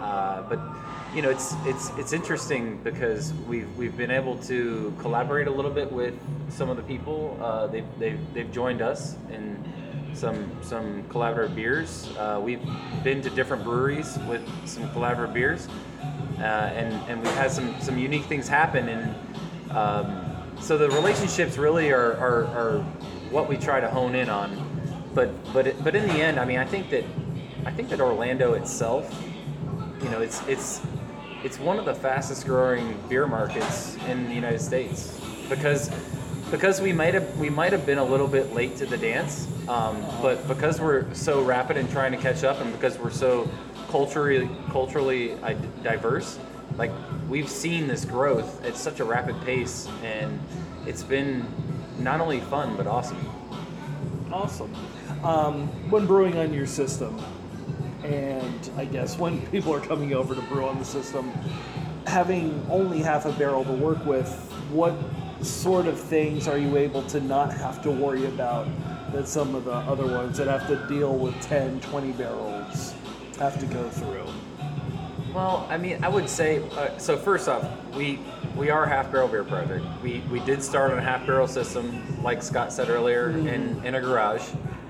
uh, 0.01 0.43
but 0.43 0.59
you 1.15 1.23
know, 1.23 1.31
it's 1.31 1.55
it's 1.65 1.91
it's 1.99 2.13
interesting 2.13 2.79
because 2.83 3.33
we've 3.47 3.69
we've 3.77 3.97
been 3.97 4.11
able 4.11 4.37
to 4.39 4.93
collaborate 4.99 5.47
a 5.47 5.51
little 5.51 5.71
bit 5.71 5.91
with 5.93 6.15
some 6.49 6.69
of 6.71 6.77
the 6.77 6.83
people. 6.83 7.39
Uh, 7.41 7.67
they've, 7.69 7.85
they've 7.99 8.35
they've 8.35 8.51
joined 8.51 8.83
us 8.83 9.17
in 9.31 9.63
some 10.15 10.51
some 10.63 11.05
collaborative 11.05 11.55
beers. 11.55 12.09
Uh, 12.19 12.41
we've 12.43 12.63
been 13.05 13.23
to 13.23 13.31
different 13.31 13.63
breweries 13.63 14.19
with 14.29 14.43
some 14.67 14.89
collaborative 14.91 15.35
beers, 15.35 15.69
and 16.45 16.93
and 17.09 17.23
we've 17.23 17.35
had 17.35 17.51
some 17.51 17.79
some 17.81 17.99
unique 17.99 18.25
things 18.25 18.49
happen. 18.49 18.89
And 18.89 19.15
um, 19.71 20.33
so 20.61 20.79
the 20.79 20.91
relationships 20.91 21.59
really 21.59 21.91
are, 21.91 22.17
are, 22.17 22.45
are 22.47 22.79
what 23.31 23.49
we 23.49 23.57
try 23.57 23.81
to 23.81 23.89
hone 23.89 24.15
in 24.15 24.29
on. 24.29 24.69
But 25.15 25.31
but 25.53 25.67
it, 25.67 25.85
but 25.85 25.95
in 25.95 26.07
the 26.07 26.15
end, 26.15 26.39
I 26.39 26.45
mean, 26.45 26.59
I 26.59 26.65
think 26.65 26.91
that 26.91 27.05
I 27.67 27.71
think 27.71 27.89
that 27.91 28.01
Orlando 28.01 28.55
itself, 28.55 29.13
you 30.03 30.09
know, 30.09 30.21
it's 30.21 30.47
it's 30.47 30.81
it's 31.45 31.59
one 31.59 31.79
of 31.79 31.85
the 31.85 31.95
fastest 31.95 32.47
growing 32.47 32.97
beer 33.09 33.27
markets 33.27 33.97
in 34.09 34.29
the 34.29 34.35
United 34.35 34.61
States 34.61 35.21
because 35.49 35.91
because 36.51 36.81
we 36.81 36.93
might 36.93 37.15
have 37.15 37.39
we 37.39 37.51
might 37.51 37.73
have 37.73 37.87
been 37.87 37.99
a 37.99 38.05
little 38.05 38.29
bit 38.29 38.53
late 38.53 38.77
to 38.77 38.87
the 38.87 38.97
dance, 38.97 39.49
um, 39.69 40.05
but 40.21 40.47
because 40.47 40.81
we're 40.81 41.13
so 41.15 41.43
rapid 41.43 41.77
in 41.77 41.89
trying 41.89 42.13
to 42.13 42.19
catch 42.19 42.45
up, 42.45 42.61
and 42.61 42.73
because 42.73 42.99
we're 42.99 43.11
so 43.11 43.49
culturally 43.93 44.49
culturally 44.71 45.37
diverse, 45.83 46.39
like 46.79 46.91
we've 47.29 47.49
seen 47.49 47.87
this 47.87 48.07
growth 48.07 48.65
at 48.65 48.75
such 48.75 49.01
a 49.01 49.05
rapid 49.05 49.39
pace, 49.43 49.87
and 50.03 50.41
it's 50.87 51.03
been 51.03 51.47
not 51.99 52.19
only 52.19 52.41
fun 52.41 52.75
but 52.75 52.87
awesome. 52.87 53.23
Awesome. 54.33 54.75
Um, 55.23 55.69
when 55.91 56.07
brewing 56.07 56.39
on 56.39 56.55
your 56.55 56.65
system, 56.65 57.23
and 58.03 58.71
I 58.79 58.87
guess 58.87 59.19
when 59.19 59.47
people 59.53 59.75
are 59.75 59.81
coming 59.81 60.15
over 60.15 60.35
to 60.35 60.41
brew 60.43 60.67
on 60.67 60.79
the 60.79 60.87
system, 60.87 61.31
having 62.07 62.67
only 62.71 63.01
half 63.01 63.27
a 63.27 63.33
barrel 63.33 63.63
to 63.63 63.73
work 63.73 64.05
with, 64.07 64.33
what 64.71 64.95
sort 65.43 65.87
of 65.87 66.01
things 66.01 66.49
are 66.49 66.57
you 66.57 66.79
able 66.79 67.03
to 67.03 67.21
not 67.21 67.53
have 67.53 67.83
to 67.83 67.91
worry 67.91 68.25
about 68.25 68.67
that 69.13 69.29
some 69.29 69.55
of 69.55 69.67
the 69.67 69.73
other 69.73 70.07
ones 70.07 70.39
that 70.39 70.47
have 70.47 70.67
to 70.67 70.77
deal 70.89 71.15
with 71.15 71.39
10, 71.43 71.81
20 71.81 72.13
barrels 72.13 72.95
have 73.39 73.59
to 73.61 73.67
go 73.67 73.89
through? 73.91 74.27
Well, 75.35 75.67
I 75.71 75.79
mean, 75.79 76.03
I 76.05 76.09
would 76.09 76.29
say 76.29 76.63
uh, 76.73 76.97
so. 76.99 77.17
First 77.17 77.49
off, 77.49 77.67
we 77.95 78.19
we 78.55 78.69
are 78.69 78.85
a 78.85 78.89
half 78.89 79.11
barrel 79.11 79.29
beer 79.29 79.45
project. 79.45 79.85
We 80.03 80.23
we 80.31 80.41
did 80.41 80.63
start 80.63 80.93
on 80.93 80.99
a 80.99 81.03
half 81.03 81.27
barrel 81.27 81.47
system, 81.49 82.23
like 82.23 82.43
Scott 82.43 82.71
said 82.73 82.91
earlier, 82.91 83.31
in 83.31 83.83
in 83.85 83.95
a 83.95 84.01
garage. 84.01 84.43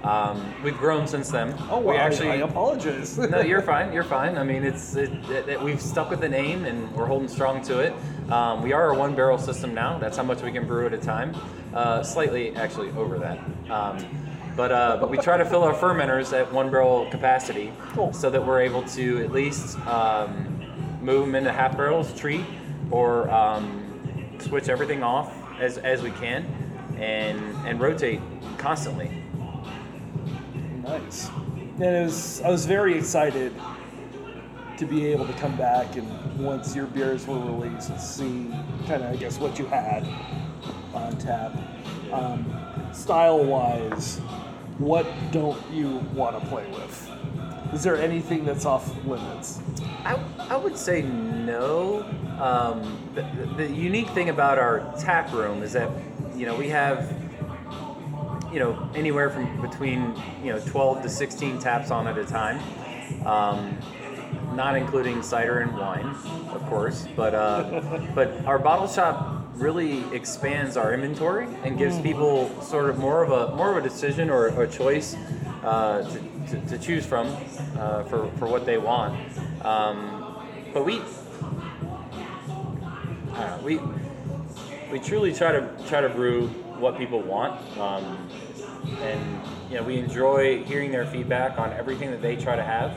Um, 0.03 0.53
we've 0.65 0.77
grown 0.77 1.07
since 1.07 1.31
then. 1.31 1.55
Oh, 1.71 1.79
wow. 1.79 1.93
we 1.93 1.97
actually. 1.97 2.31
I 2.31 2.37
apologize. 2.37 3.17
no, 3.31 3.41
you're 3.41 3.63
fine. 3.63 3.93
You're 3.93 4.03
fine. 4.03 4.37
I 4.37 4.43
mean, 4.43 4.65
it's 4.65 4.97
it, 4.97 5.13
it, 5.31 5.49
it- 5.49 5.63
we've 5.63 5.81
stuck 5.81 6.11
with 6.11 6.21
the 6.21 6.29
name 6.29 6.65
and 6.65 6.93
we're 6.93 7.07
holding 7.07 7.29
strong 7.29 7.63
to 7.63 7.79
it. 7.79 7.95
Um, 8.31 8.63
we 8.63 8.73
are 8.73 8.91
a 8.91 8.99
one 8.99 9.15
barrel 9.15 9.39
system 9.39 9.75
now. 9.75 9.99
That's 9.99 10.17
how 10.17 10.25
much 10.25 10.43
we 10.43 10.51
can 10.51 10.67
brew 10.67 10.87
at 10.87 10.93
a 10.93 10.99
time. 10.99 11.37
Uh, 11.73 12.03
slightly, 12.03 12.55
actually, 12.57 12.91
over 12.91 13.19
that. 13.21 13.39
Um, 13.71 14.22
but 14.57 14.71
uh, 14.73 14.97
but 15.01 15.11
we 15.11 15.17
try 15.19 15.37
to 15.37 15.45
fill 15.45 15.63
our 15.63 15.75
fermenters 15.75 16.33
at 16.39 16.53
one 16.53 16.71
barrel 16.71 17.09
capacity, 17.11 17.73
Cool. 17.93 18.13
so 18.13 18.31
that 18.31 18.45
we're 18.45 18.61
able 18.61 18.83
to 18.89 19.25
at 19.25 19.33
least 19.33 19.79
um, 19.87 20.61
move 21.01 21.27
them 21.27 21.35
into 21.35 21.53
half 21.53 21.77
barrels, 21.77 22.13
treat, 22.19 22.45
or 22.91 23.31
um, 23.31 24.37
switch 24.39 24.69
everything 24.69 25.03
off 25.03 25.33
as, 25.61 25.79
as 25.79 26.03
we 26.03 26.11
can, 26.13 26.45
and 26.99 27.41
and 27.67 27.81
rotate 27.81 28.21
constantly. 28.59 29.11
Nice. 30.83 31.29
And 31.77 31.83
it 31.83 32.03
was, 32.05 32.43
I 32.43 32.51
was 32.51 32.67
very 32.67 32.97
excited 32.99 33.55
to 34.77 34.87
be 34.87 35.07
able 35.07 35.27
to 35.27 35.33
come 35.35 35.57
back 35.57 35.97
and 35.97 36.39
once 36.39 36.75
your 36.75 36.87
beers 36.87 37.27
were 37.27 37.39
released 37.39 37.91
and 37.91 38.01
see 38.01 38.51
kind 38.87 39.03
of, 39.03 39.13
I 39.13 39.17
guess, 39.17 39.39
what 39.39 39.59
you 39.59 39.67
had 39.67 40.07
on 40.93 41.17
tap. 41.19 41.53
Um, 42.13 42.45
style 42.93 43.43
wise, 43.45 44.21
what 44.79 45.07
don't 45.31 45.61
you 45.71 45.99
want 46.15 46.41
to 46.41 46.47
play 46.47 46.67
with? 46.71 47.11
Is 47.73 47.83
there 47.83 47.97
anything 47.97 48.45
that's 48.45 48.67
off 48.67 48.95
limits? 49.07 49.61
I, 50.05 50.23
I 50.39 50.57
would 50.57 50.77
say 50.77 51.03
no. 51.03 52.03
Um, 52.39 53.11
the, 53.15 53.23
the 53.57 53.73
unique 53.73 54.09
thing 54.11 54.29
about 54.29 54.59
our 54.59 54.95
tap 54.99 55.33
room 55.33 55.63
is 55.63 55.73
that 55.73 55.91
you 56.35 56.45
know 56.45 56.55
we 56.55 56.69
have 56.69 57.15
you 58.53 58.59
know 58.59 58.91
anywhere 58.95 59.31
from 59.31 59.61
between 59.63 60.15
you 60.43 60.53
know 60.53 60.61
12 60.61 61.03
to 61.03 61.09
16 61.09 61.59
taps 61.61 61.91
on 61.91 62.07
at 62.07 62.19
a 62.19 62.25
time, 62.25 62.59
um, 63.27 63.79
not 64.55 64.77
including 64.77 65.23
cider 65.23 65.61
and 65.61 65.77
wine, 65.77 66.15
of 66.51 66.63
course. 66.67 67.07
But 67.17 67.35
uh, 67.35 68.09
but 68.15 68.45
our 68.45 68.59
bottle 68.59 68.89
shop 68.89 69.47
really 69.55 70.05
expands 70.15 70.77
our 70.77 70.93
inventory 70.95 71.47
and 71.65 71.79
gives 71.79 72.01
people 72.01 72.51
sort 72.63 72.91
of 72.91 72.99
more 72.99 73.23
of 73.23 73.31
a 73.31 73.55
more 73.57 73.71
of 73.71 73.77
a 73.77 73.89
decision 73.89 74.31
or 74.31 74.49
a 74.63 74.67
choice 74.67 75.15
uh, 75.63 76.03
to, 76.03 76.61
to, 76.61 76.67
to 76.69 76.79
choose 76.79 77.07
from 77.07 77.27
uh, 77.79 78.05
for, 78.05 78.31
for 78.39 78.49
what 78.49 78.67
they 78.67 78.79
want. 78.79 79.19
Um, 79.65 80.19
but 80.73 80.85
we, 80.85 81.01
know, 83.43 83.61
we 83.63 83.81
we 84.91 84.99
truly 84.99 85.33
try 85.33 85.53
to 85.53 85.69
try 85.89 86.01
to 86.01 86.09
brew 86.09 86.49
what 86.79 86.99
people 86.99 87.23
want, 87.23 87.61
um, 87.79 88.29
and 89.01 89.41
you 89.71 89.77
know 89.77 89.83
we 89.83 89.99
enjoy 89.99 90.63
hearing 90.65 90.91
their 90.91 91.07
feedback 91.07 91.59
on 91.59 91.73
everything 91.73 92.11
that 92.11 92.23
they 92.23 92.37
try 92.37 92.57
to 92.57 92.63
have. 92.63 92.93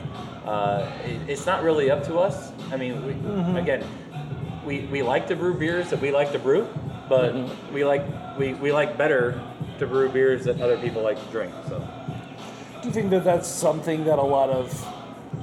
Uh, 0.46 0.90
it, 1.04 1.20
it's 1.28 1.46
not 1.46 1.62
really 1.62 1.90
up 1.90 2.04
to 2.04 2.18
us. 2.18 2.52
I 2.70 2.76
mean, 2.76 3.04
we, 3.04 3.60
again, 3.60 3.84
we, 4.64 4.80
we 4.86 5.02
like 5.02 5.26
to 5.28 5.36
brew 5.36 5.58
beers 5.58 5.90
that 5.90 6.00
we 6.00 6.10
like 6.10 6.32
to 6.32 6.38
brew, 6.38 6.68
but 7.08 7.34
we 7.72 7.84
like 7.84 8.04
we, 8.38 8.54
we 8.54 8.72
like 8.72 8.96
better 8.96 9.40
to 9.78 9.86
brew 9.86 10.08
beers 10.08 10.44
that 10.44 10.60
other 10.60 10.78
people 10.78 11.02
like 11.02 11.18
to 11.18 11.30
drink. 11.30 11.52
So. 11.68 11.78
Do 12.80 12.88
you 12.88 12.94
think 12.94 13.10
that 13.10 13.24
that's 13.24 13.48
something 13.48 14.04
that 14.04 14.18
a 14.18 14.22
lot 14.22 14.50
of 14.50 14.72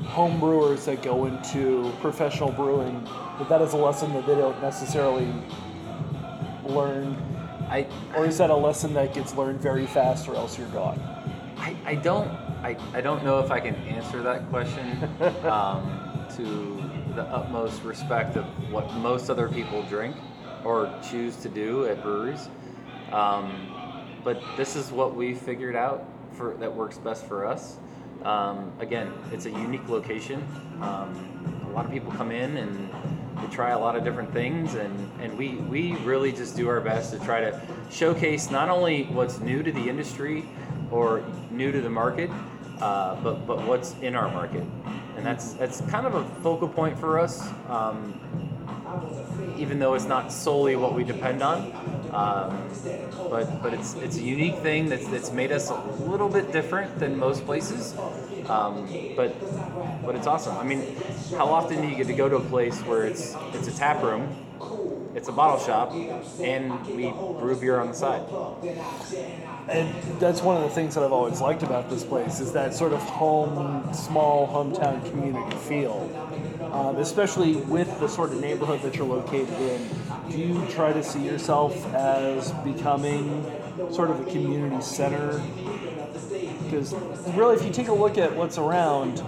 home 0.06 0.40
brewers 0.40 0.86
that 0.86 1.02
go 1.02 1.26
into 1.26 1.92
professional 2.00 2.52
brewing 2.52 3.04
that 3.40 3.50
that 3.50 3.62
is 3.62 3.74
a 3.74 3.78
lesson 3.78 4.14
that 4.14 4.26
they 4.28 4.36
don't 4.36 4.62
necessarily 4.62 5.28
learn, 6.66 7.18
I, 7.74 7.88
or 8.16 8.28
is 8.28 8.38
that 8.38 8.52
a 8.52 8.56
lesson 8.56 8.94
that 8.94 9.16
gets 9.16 9.34
learned 9.34 9.60
very 9.60 9.88
fast, 9.88 10.28
or 10.28 10.36
else 10.36 10.60
you're 10.60 10.68
gone? 10.68 11.00
I, 11.58 11.76
I 11.86 11.96
don't 11.96 12.30
I, 12.64 12.78
I 12.94 13.02
don't 13.02 13.26
know 13.26 13.40
if 13.40 13.52
I 13.52 13.60
can 13.60 13.76
answer 13.76 14.22
that 14.22 14.48
question 14.50 15.04
um, 15.44 16.26
to 16.36 16.82
the 17.16 17.24
utmost 17.24 17.84
respect 17.84 18.38
of 18.38 18.46
what 18.72 18.94
most 18.94 19.30
other 19.30 19.50
people 19.50 19.84
drink 19.84 20.16
or 20.64 20.94
choose 21.10 21.36
to 21.38 21.50
do 21.50 21.88
at 21.88 22.02
breweries. 22.02 22.48
Um, 23.12 24.20
but 24.24 24.42
this 24.56 24.76
is 24.76 24.92
what 24.92 25.16
we 25.16 25.34
figured 25.34 25.76
out 25.76 26.08
for 26.32 26.54
that 26.56 26.74
works 26.74 27.00
best 27.00 27.26
for 27.26 27.46
us. 27.46 27.78
Um, 28.24 28.72
again, 28.80 29.12
it's 29.32 29.46
a 29.46 29.52
unique 29.52 29.90
location. 29.90 30.48
Um, 30.80 31.66
a 31.66 31.72
lot 31.72 31.86
of 31.86 31.92
people 31.92 32.12
come 32.14 32.32
in 32.32 32.56
and 32.56 32.90
they 33.44 33.54
try 33.54 33.72
a 33.72 33.80
lot 33.80 33.96
of 33.96 34.04
different 34.04 34.32
things, 34.32 34.76
and, 34.76 35.12
and 35.22 35.38
we, 35.38 35.56
we 35.56 35.94
really 35.98 36.32
just 36.32 36.56
do 36.56 36.70
our 36.70 36.82
best 36.82 37.12
to 37.14 37.20
try 37.20 37.42
to 37.42 37.60
showcase 37.92 38.50
not 38.50 38.70
only 38.70 39.04
what's 39.06 39.40
new 39.40 39.64
to 39.64 39.72
the 39.72 39.90
industry 39.90 40.46
or 40.92 41.24
new 41.52 41.72
to 41.72 41.82
the 41.82 41.90
market, 41.90 42.30
uh, 42.80 43.16
but, 43.22 43.46
but 43.46 43.66
what's 43.68 43.96
in 44.02 44.16
our 44.16 44.32
market. 44.32 44.64
And 45.18 45.26
that's, 45.26 45.54
that's 45.54 45.82
kind 45.82 46.08
of 46.08 46.16
a 46.16 46.24
focal 46.42 46.68
point 46.68 46.98
for 46.98 47.20
us, 47.20 47.48
um, 47.70 48.20
even 49.58 49.80
though 49.80 49.94
it's 49.94 50.06
not 50.06 50.32
solely 50.32 50.76
what 50.76 50.94
we 50.94 51.04
depend 51.04 51.44
on. 51.44 51.72
Um, 52.14 52.70
but 53.30 53.64
but 53.64 53.74
it's 53.74 53.96
it's 53.96 54.18
a 54.18 54.22
unique 54.22 54.58
thing 54.58 54.88
that's, 54.88 55.08
that's 55.08 55.32
made 55.32 55.52
us 55.52 55.72
a 55.72 55.82
little 56.06 56.30
bit 56.30 56.52
different 56.52 57.00
than 57.00 57.18
most 57.18 57.44
places. 57.44 57.96
Um, 58.50 58.88
but 59.16 59.34
but 60.06 60.16
it's 60.16 60.28
awesome. 60.28 60.58
I 60.58 60.64
mean, 60.64 60.96
how 61.38 61.48
often 61.48 61.82
do 61.82 61.88
you 61.88 61.96
get 61.96 62.08
to 62.08 62.14
go 62.14 62.28
to 62.30 62.38
a 62.38 62.42
place 62.42 62.80
where 62.82 63.06
it's 63.06 63.36
it's 63.54 63.68
a 63.68 63.76
tap 63.76 64.04
room, 64.04 64.28
it's 65.16 65.28
a 65.28 65.32
bottle 65.32 65.60
shop, 65.60 65.92
and 66.40 66.86
we 66.88 67.10
brew 67.40 67.56
beer 67.60 67.80
on 67.80 67.88
the 67.88 67.94
side? 67.94 68.24
And 69.70 69.96
that's 70.20 70.42
one 70.42 70.58
of 70.58 70.64
the 70.64 70.70
things 70.70 70.96
that 70.96 71.04
I've 71.04 71.14
always 71.14 71.40
liked 71.40 71.64
about 71.64 71.90
this 71.90 72.04
place 72.04 72.42
is 72.42 72.52
that 72.52 72.74
sort 72.74 72.92
of 72.92 73.02
home, 73.02 73.94
small 73.94 74.48
hometown 74.48 75.10
community 75.10 75.56
feel. 75.58 76.10
Um, 76.74 76.98
especially 76.98 77.56
with 77.56 78.00
the 78.00 78.08
sort 78.10 78.32
of 78.32 78.42
neighborhood 78.42 78.82
that 78.82 78.96
you're 78.96 79.08
located 79.08 79.54
in, 79.60 79.88
do 80.30 80.38
you 80.38 80.66
try 80.70 80.92
to 80.92 81.04
see 81.04 81.24
yourself 81.24 81.94
as 81.94 82.52
becoming 82.64 83.46
sort 83.92 84.10
of 84.10 84.28
a 84.28 84.32
community 84.32 84.82
center? 84.82 85.42
Because 86.74 86.94
really, 87.36 87.56
if 87.56 87.64
you 87.64 87.72
take 87.72 87.88
a 87.88 87.94
look 87.94 88.18
at 88.18 88.36
what's 88.36 88.58
around, 88.58 89.22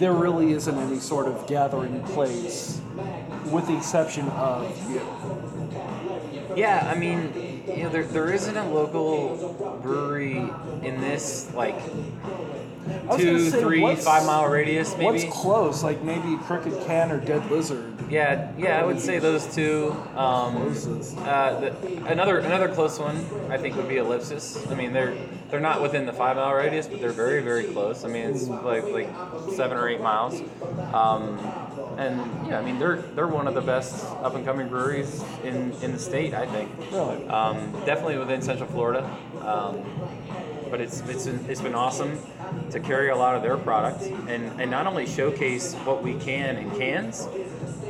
there 0.00 0.12
really 0.12 0.52
isn't 0.52 0.76
any 0.76 0.98
sort 0.98 1.28
of 1.28 1.46
gathering 1.46 2.02
place, 2.02 2.80
with 3.46 3.68
the 3.68 3.76
exception 3.76 4.28
of 4.30 4.90
you. 4.90 5.00
Yeah, 6.56 6.90
I 6.92 6.98
mean, 6.98 7.62
you 7.68 7.84
know, 7.84 7.90
there, 7.90 8.04
there 8.04 8.32
isn't 8.32 8.56
a 8.56 8.68
local 8.68 9.78
brewery 9.82 10.50
in 10.82 11.00
this 11.00 11.52
like 11.54 11.76
two, 13.16 13.50
say, 13.50 13.60
three, 13.60 13.94
five 13.94 14.26
mile 14.26 14.48
radius, 14.48 14.96
maybe. 14.96 15.04
What's 15.04 15.24
close? 15.24 15.84
Like 15.84 16.02
maybe 16.02 16.36
Crooked 16.42 16.86
Can 16.86 17.12
or 17.12 17.20
Dead 17.20 17.48
Lizard. 17.52 17.94
Yeah, 18.10 18.50
yeah, 18.58 18.80
I 18.80 18.84
would 18.84 18.98
say 18.98 19.20
those 19.20 19.52
two. 19.54 19.92
Um, 20.16 20.56
uh, 20.56 21.60
the, 21.60 22.04
another 22.06 22.38
another 22.38 22.68
close 22.68 22.98
one, 22.98 23.16
I 23.48 23.58
think, 23.58 23.76
would 23.76 23.88
be 23.88 23.98
Ellipsis. 23.98 24.66
I 24.70 24.74
mean, 24.74 24.92
they're 24.92 25.16
they're 25.50 25.60
not 25.60 25.82
within 25.82 26.06
the 26.06 26.12
five 26.12 26.36
mile 26.36 26.54
radius, 26.54 26.86
but 26.86 27.00
they're 27.00 27.12
very 27.12 27.42
very 27.42 27.64
close. 27.64 28.04
I 28.04 28.08
mean, 28.08 28.30
it's 28.30 28.48
like 28.48 28.84
like 28.84 29.08
seven 29.54 29.76
or 29.76 29.88
eight 29.88 30.00
miles. 30.00 30.40
Um, 30.92 31.38
and 31.98 32.48
yeah, 32.48 32.58
I 32.58 32.62
mean, 32.62 32.78
they're 32.78 33.02
they're 33.14 33.28
one 33.28 33.46
of 33.46 33.54
the 33.54 33.60
best 33.60 34.04
up 34.22 34.34
and 34.34 34.44
coming 34.44 34.68
breweries 34.68 35.22
in 35.44 35.72
in 35.82 35.92
the 35.92 35.98
state, 35.98 36.34
I 36.34 36.46
think. 36.46 36.70
Really? 36.90 37.26
Um, 37.28 37.72
definitely 37.84 38.18
within 38.18 38.42
Central 38.42 38.68
Florida. 38.68 39.04
Um, 39.40 39.84
but 40.70 40.80
it's 40.80 41.00
it's 41.08 41.26
been, 41.26 41.44
it's 41.48 41.60
been 41.60 41.74
awesome 41.74 42.18
to 42.72 42.80
carry 42.80 43.10
a 43.10 43.16
lot 43.16 43.36
of 43.36 43.42
their 43.42 43.56
product 43.56 44.02
and, 44.02 44.60
and 44.60 44.70
not 44.70 44.88
only 44.88 45.06
showcase 45.06 45.74
what 45.84 46.02
we 46.02 46.14
can 46.14 46.56
in 46.56 46.68
cans, 46.72 47.28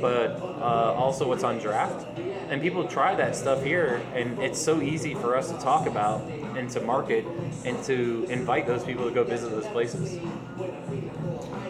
but 0.03 0.33
uh, 0.43 0.93
also 0.93 1.27
what's 1.27 1.45
on 1.45 1.59
draft. 1.59 2.07
And 2.49 2.61
people 2.61 2.87
try 2.87 3.15
that 3.15 3.35
stuff 3.35 3.65
here, 3.65 4.01
and 4.15 4.39
it's 4.39 4.61
so 4.61 4.81
easy 4.81 5.15
for 5.15 5.37
us 5.37 5.51
to 5.51 5.59
talk 5.59 5.87
about 5.87 6.23
and 6.57 6.71
to 6.71 6.81
market 6.81 7.25
and 7.65 7.83
to 7.85 8.27
invite 8.29 8.67
those 8.67 8.85
people 8.85 9.05
to 9.07 9.11
go 9.11 9.25
visit 9.25 9.51
those 9.51 9.67
places. 9.67 10.19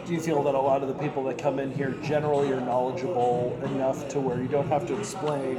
Do 0.07 0.13
you 0.13 0.21
feel 0.21 0.43
that 0.43 0.55
a 0.55 0.61
lot 0.61 0.83
of 0.83 0.89
the 0.89 0.95
people 0.95 1.25
that 1.25 1.39
come 1.39 1.59
in 1.59 1.73
here 1.73 1.93
generally 2.03 2.53
are 2.53 2.61
knowledgeable 2.61 3.59
enough 3.65 4.09
to 4.11 4.21
where 4.21 4.41
you 4.41 4.49
don't 4.49 4.69
have 4.69 4.87
to 4.89 4.99
explain 4.99 5.57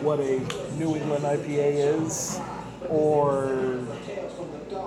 what 0.00 0.20
a 0.20 0.38
New 0.78 0.94
England 0.94 1.24
IPA 1.24 2.02
is? 2.02 2.40
Or 2.88 3.80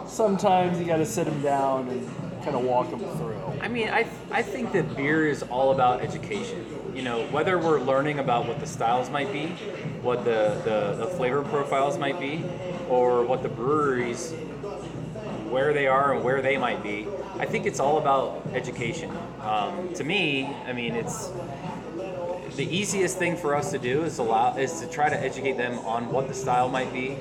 sometimes 0.08 0.80
you 0.80 0.86
got 0.86 0.98
to 0.98 1.06
sit 1.06 1.26
them 1.26 1.42
down 1.42 1.89
and 1.89 2.08
kind 2.44 2.56
of 2.56 2.64
walk 2.64 2.89
them 2.89 3.00
through? 3.18 3.31
I 3.62 3.68
mean, 3.68 3.89
I, 3.89 4.07
I 4.32 4.41
think 4.41 4.72
that 4.74 4.97
beer 4.97 5.28
is 5.28 5.43
all 5.43 5.72
about 5.72 6.01
education. 6.01 6.66
You 6.95 7.03
know, 7.03 7.28
whether 7.28 7.59
we're 7.59 7.80
learning 7.80 8.18
about 8.18 8.47
what 8.47 8.59
the 8.59 8.66
styles 8.66 9.12
might 9.12 9.32
be, 9.32 9.49
what 10.01 10.26
the, 10.26 10.59
the, 10.66 11.05
the 11.05 11.12
flavor 11.12 11.43
profiles 11.43 11.99
might 11.99 12.20
be, 12.20 12.43
or 12.89 13.24
what 13.24 13.43
the 13.43 13.49
breweries, 13.49 14.32
where 15.51 15.74
they 15.74 15.86
are 15.86 16.16
and 16.16 16.24
where 16.24 16.41
they 16.41 16.57
might 16.57 16.82
be, 16.82 17.07
I 17.38 17.45
think 17.45 17.68
it's 17.68 17.80
all 17.80 17.99
about 17.99 18.47
education. 18.53 19.12
Um, 19.41 19.93
to 19.93 20.03
me, 20.03 20.47
I 20.66 20.74
mean, 20.74 20.95
it's 20.95 21.30
the 22.55 22.66
easiest 22.66 23.20
thing 23.20 23.38
for 23.38 23.55
us 23.55 23.70
to 23.72 23.78
do 23.78 24.03
is 24.03 24.18
allow 24.18 24.57
is 24.57 24.82
to 24.82 24.88
try 24.88 25.07
to 25.07 25.20
educate 25.20 25.57
them 25.57 25.78
on 25.80 26.12
what 26.12 26.28
the 26.28 26.34
style 26.34 26.68
might 26.68 26.91
be 26.91 27.18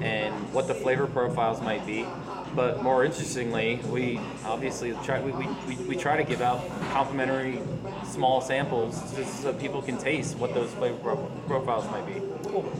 and 0.00 0.34
what 0.54 0.68
the 0.68 0.74
flavor 0.74 1.06
profiles 1.06 1.60
might 1.60 1.84
be. 1.86 2.06
But 2.54 2.82
more 2.82 3.04
interestingly, 3.04 3.76
we 3.90 4.20
obviously 4.44 4.92
try 5.04 5.20
we, 5.20 5.32
we, 5.32 5.76
we, 5.84 5.96
try 5.96 6.16
to 6.16 6.24
give 6.24 6.42
out 6.42 6.60
complimentary 6.90 7.60
small 8.04 8.42
samples 8.42 9.00
just 9.16 9.40
so 9.40 9.54
people 9.54 9.80
can 9.80 9.96
taste 9.96 10.36
what 10.36 10.52
those 10.52 10.70
flavor 10.72 10.98
pro- 10.98 11.30
profiles 11.46 11.90
might 11.90 12.06
be. 12.06 12.20
Cool. 12.50 12.70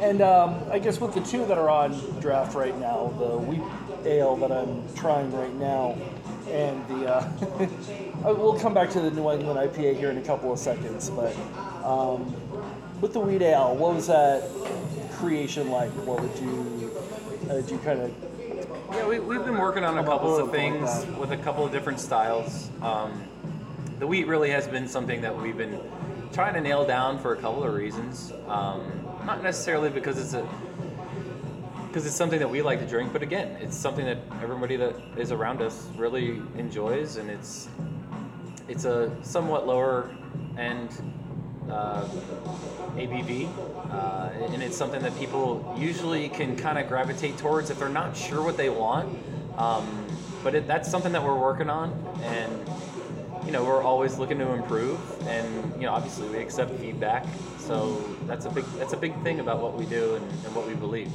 And 0.00 0.20
um, 0.20 0.62
I 0.70 0.78
guess 0.78 1.00
with 1.00 1.14
the 1.14 1.22
two 1.22 1.46
that 1.46 1.56
are 1.56 1.70
on 1.70 1.92
draft 2.20 2.54
right 2.54 2.78
now, 2.78 3.14
the 3.18 3.38
wheat 3.38 3.62
ale 4.04 4.36
that 4.36 4.52
I'm 4.52 4.84
trying 4.94 5.32
right 5.32 5.54
now, 5.54 5.96
and 6.48 6.86
the 6.88 7.14
uh, 7.14 7.32
we'll 8.34 8.58
come 8.58 8.74
back 8.74 8.90
to 8.90 9.00
the 9.00 9.10
New 9.10 9.30
England 9.30 9.58
IPA 9.58 9.96
here 9.96 10.10
in 10.10 10.18
a 10.18 10.22
couple 10.22 10.52
of 10.52 10.58
seconds. 10.58 11.08
But 11.08 11.34
um, 11.84 12.34
with 13.00 13.14
the 13.14 13.20
wheat 13.20 13.40
ale, 13.40 13.74
what 13.76 13.94
was 13.94 14.08
that 14.08 14.42
creation 15.14 15.70
like? 15.70 15.90
What 16.04 16.20
would 16.20 16.38
you 16.38 16.90
uh, 17.48 17.54
did 17.54 17.70
you 17.70 17.78
kind 17.78 18.00
of 18.00 18.31
Yeah, 18.92 19.08
we, 19.08 19.18
we've 19.20 19.42
been 19.42 19.56
working 19.56 19.84
on 19.84 19.96
a 19.96 20.04
couple 20.04 20.34
of 20.34 20.40
something 20.40 20.82
like 20.82 20.90
things 20.92 21.18
with 21.18 21.32
a 21.32 21.36
couple 21.38 21.64
of 21.64 21.72
different 21.72 21.98
styles. 21.98 22.68
Um, 22.82 23.22
the 23.98 24.06
wheat 24.06 24.26
really 24.26 24.50
has 24.50 24.68
been 24.68 24.86
something 24.86 25.22
that 25.22 25.34
we've 25.34 25.56
been 25.56 25.80
trying 26.30 26.52
to 26.54 26.60
nail 26.60 26.86
down 26.86 27.18
for 27.18 27.32
a 27.32 27.36
couple 27.36 27.64
of 27.64 27.72
reasons. 27.72 28.34
Um, 28.48 28.82
not 29.24 29.42
necessarily 29.42 29.88
because 29.88 30.18
it's 30.18 30.34
a 30.34 30.46
because 31.88 32.06
it's 32.06 32.14
something 32.14 32.38
that 32.38 32.50
we 32.50 32.60
like 32.60 32.80
to 32.80 32.86
drink, 32.86 33.14
but 33.14 33.22
again, 33.22 33.56
it's 33.62 33.76
something 33.76 34.04
that 34.04 34.18
everybody 34.42 34.76
that 34.76 34.94
is 35.16 35.32
around 35.32 35.62
us 35.62 35.88
really 35.96 36.42
enjoys, 36.56 37.16
and 37.16 37.30
it's 37.30 37.68
it's 38.68 38.84
a 38.84 39.10
somewhat 39.22 39.66
lower 39.66 40.14
end 40.58 40.90
uh, 41.70 42.04
ABV, 42.96 43.48
uh, 43.92 44.30
and 44.52 44.62
it's 44.62 44.76
something 44.76 45.02
that 45.02 45.16
people 45.18 45.74
usually 45.78 46.28
can 46.28 46.56
kind 46.56 46.78
of 46.78 46.88
gravitate 46.88 47.38
towards 47.38 47.70
if 47.70 47.78
they're 47.78 47.88
not 47.88 48.16
sure 48.16 48.42
what 48.42 48.56
they 48.56 48.68
want. 48.70 49.08
Um, 49.58 50.06
but 50.42 50.54
it, 50.54 50.66
that's 50.66 50.90
something 50.90 51.12
that 51.12 51.22
we're 51.22 51.38
working 51.38 51.70
on, 51.70 51.92
and 52.22 52.52
you 53.46 53.52
know 53.52 53.64
we're 53.64 53.82
always 53.82 54.18
looking 54.18 54.38
to 54.38 54.52
improve, 54.52 54.98
and 55.26 55.72
you 55.76 55.82
know 55.82 55.92
obviously 55.92 56.28
we 56.28 56.38
accept 56.38 56.72
feedback. 56.80 57.24
So 57.58 57.96
that's 58.26 58.44
a 58.46 58.50
big 58.50 58.64
that's 58.78 58.92
a 58.92 58.96
big 58.96 59.14
thing 59.22 59.40
about 59.40 59.60
what 59.60 59.74
we 59.74 59.86
do 59.86 60.16
and, 60.16 60.24
and 60.44 60.54
what 60.54 60.66
we 60.66 60.74
believe. 60.74 61.10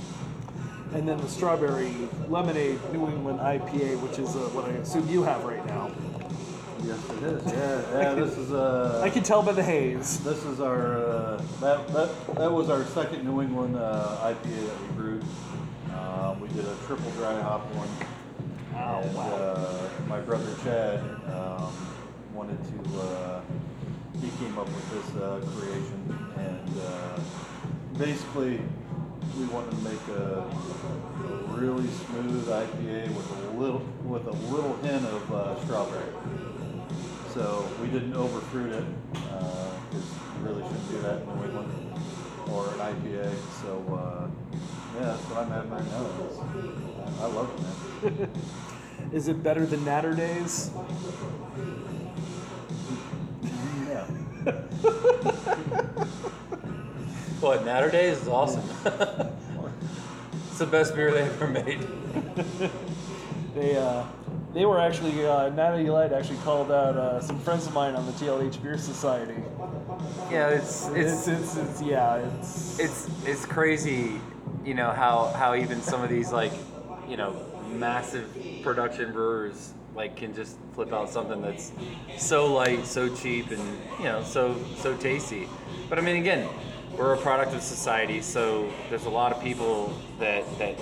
and 0.94 1.08
then 1.08 1.18
the 1.18 1.28
strawberry 1.28 1.92
lemonade 2.30 2.80
New 2.94 3.08
England 3.08 3.40
IPA, 3.40 4.00
which 4.02 4.20
is 4.20 4.36
uh, 4.36 4.40
what 4.54 4.66
I 4.66 4.70
assume 4.70 5.10
you 5.10 5.24
have 5.24 5.44
right 5.44 5.66
now. 5.66 5.92
Yes, 6.84 7.10
it 7.10 7.24
is. 7.24 7.46
Yeah, 7.46 8.00
yeah. 8.00 8.14
This 8.14 8.38
is 8.38 8.52
uh, 8.52 9.02
I 9.06 9.10
can 9.10 9.24
tell 9.24 9.42
by 9.42 9.52
the 9.52 9.64
haze. 9.64 10.20
This 10.24 10.44
is 10.46 10.60
our 10.60 10.98
uh, 10.98 11.42
that, 11.60 11.88
that 11.90 12.36
that 12.36 12.52
was 12.52 12.70
our 12.70 12.86
second 12.86 13.26
New 13.26 13.42
England 13.42 13.76
uh, 13.76 14.18
IPA 14.22 14.68
that 14.68 14.82
we 14.82 14.88
brewed. 14.96 15.26
Uh, 15.92 16.36
we 16.40 16.48
did 16.50 16.66
a 16.66 16.76
triple 16.86 17.10
dry 17.12 17.40
hop 17.42 17.62
one. 17.74 17.90
Oh, 18.76 19.00
and, 19.00 19.16
wow. 19.16 19.36
Uh, 19.36 19.90
my 20.08 20.20
brother 20.20 20.54
Chad 20.64 21.00
um, 21.34 21.74
wanted 22.34 22.60
to. 22.64 23.00
Uh, 23.00 23.42
he 24.22 24.30
came 24.44 24.58
up 24.58 24.68
with 24.68 24.92
this 24.92 25.22
uh, 25.22 25.40
creation, 25.56 26.30
and 26.38 26.70
uh, 26.80 27.20
basically, 27.98 28.62
we 29.38 29.46
wanted 29.46 29.72
to 29.72 29.78
make 29.78 30.08
a, 30.10 30.44
a 30.44 31.58
really 31.58 31.88
smooth 31.88 32.48
IPA 32.48 33.08
with 33.16 33.32
a 33.32 33.58
little 33.60 33.82
with 34.04 34.28
a 34.28 34.32
little 34.54 34.76
hint 34.78 35.06
of 35.06 35.34
uh, 35.34 35.64
strawberry. 35.66 36.06
So 37.38 37.70
we 37.80 37.88
didn't 37.90 38.16
over 38.16 38.42
fruit 38.42 38.72
it 38.72 38.84
because 39.14 40.04
you 40.04 40.42
really 40.42 40.64
shouldn't 40.64 40.90
do 40.90 41.02
that 41.04 41.22
in 41.22 41.28
New 41.28 41.46
England 41.46 41.72
or 42.52 42.66
an 42.70 42.80
IPA. 42.80 43.32
So 43.62 43.70
uh, 43.94 44.28
yeah, 44.96 45.06
that's 45.06 45.22
what 45.26 45.44
I'm 45.44 45.52
having 45.52 45.70
right 45.70 45.86
now. 45.86 47.22
I, 47.22 47.26
I 47.26 47.28
love 47.28 47.52
it, 47.54 47.60
man. 48.18 48.30
Is 49.14 49.28
it 49.28 49.44
better 49.44 49.68
than 49.68 49.86
Natty 49.86 50.16
Daze? 50.16 50.72
Yeah. 53.88 54.08
What 57.40 57.64
Natty 57.66 57.92
Daze 57.92 58.18
is 58.18 58.28
awesome. 58.28 58.68
it's 60.50 60.58
the 60.58 60.66
best 60.66 60.96
beer 60.96 61.12
they 61.12 61.22
ever 61.22 61.46
made. 61.46 61.88
They 63.54 63.78
uh, 63.78 64.06
they 64.54 64.66
were 64.66 64.80
actually 64.80 65.26
uh, 65.26 65.50
Natty 65.50 65.90
Light 65.90 66.14
actually 66.14 66.38
called 66.40 66.72
out 66.72 66.96
uh, 66.96 67.22
some 67.22 67.40
friends 67.40 67.68
of 67.68 67.74
mine 67.74 67.96
on 67.96 68.06
the 68.06 68.12
TLH 68.14 68.62
Beer 68.62 68.78
Society. 68.78 69.36
Yeah, 70.32 70.50
it's 70.50 70.88
It's 70.90 71.28
it's 71.28 71.28
it's, 71.28 71.58
it's 71.58 71.82
yeah 71.82 72.16
it's 72.16 72.80
it's 72.80 73.10
it's 73.26 73.46
crazy, 73.46 74.20
you 74.66 74.74
know 74.74 74.92
how 74.92 75.28
how 75.36 75.56
even 75.56 75.82
some 75.82 76.02
of 76.04 76.10
these 76.10 76.32
like, 76.32 76.54
you 77.08 77.18
know, 77.18 77.36
massive 77.74 78.30
production 78.64 79.12
brewers 79.12 79.74
like 79.96 80.16
can 80.16 80.34
just 80.34 80.58
flip 80.74 80.94
out 80.94 81.10
something 81.10 81.42
that's 81.42 81.72
so 82.18 82.54
light, 82.54 82.86
so 82.86 83.14
cheap, 83.16 83.52
and 83.52 83.62
you 84.00 84.06
know 84.06 84.24
so 84.24 84.56
so 84.78 84.96
tasty. 84.98 85.48
But 85.90 85.98
I 85.98 86.02
mean, 86.02 86.18
again, 86.18 86.48
we're 86.98 87.14
a 87.14 87.18
product 87.18 87.54
of 87.54 87.62
society, 87.62 88.22
so 88.22 88.72
there's 88.90 89.06
a 89.06 89.10
lot 89.10 89.32
of 89.32 89.42
people 89.42 89.94
that 90.20 90.44
that 90.60 90.78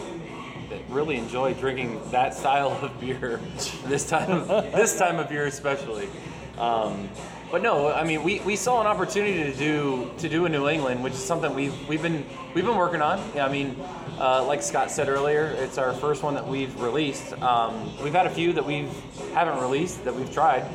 really 0.89 1.17
enjoy 1.17 1.53
drinking 1.53 2.01
that 2.11 2.33
style 2.33 2.71
of 2.81 2.99
beer 2.99 3.39
this 3.85 4.09
time 4.09 4.31
of, 4.31 4.47
this 4.47 4.97
time 4.97 5.19
of 5.19 5.31
year 5.31 5.45
especially. 5.45 6.09
Um, 6.57 7.09
but 7.51 7.61
no, 7.61 7.91
I 7.91 8.03
mean 8.03 8.23
we, 8.23 8.39
we 8.41 8.55
saw 8.55 8.81
an 8.81 8.87
opportunity 8.87 9.43
to 9.51 9.57
do 9.57 10.11
to 10.17 10.29
do 10.29 10.45
a 10.45 10.49
New 10.49 10.67
England, 10.67 11.03
which 11.03 11.13
is 11.13 11.23
something 11.23 11.53
we've 11.53 11.87
we've 11.87 12.01
been 12.01 12.25
we've 12.53 12.65
been 12.65 12.77
working 12.77 13.01
on. 13.01 13.21
Yeah, 13.35 13.45
I 13.45 13.51
mean, 13.51 13.77
uh, 14.19 14.43
like 14.45 14.61
Scott 14.63 14.91
said 14.91 15.09
earlier, 15.09 15.47
it's 15.59 15.77
our 15.77 15.93
first 15.93 16.23
one 16.23 16.33
that 16.33 16.47
we've 16.47 16.79
released. 16.81 17.33
Um, 17.41 17.91
we've 18.03 18.13
had 18.13 18.25
a 18.25 18.31
few 18.31 18.53
that 18.53 18.65
we 18.65 18.87
haven't 19.33 19.61
released 19.61 20.03
that 20.05 20.15
we've 20.15 20.33
tried, 20.33 20.65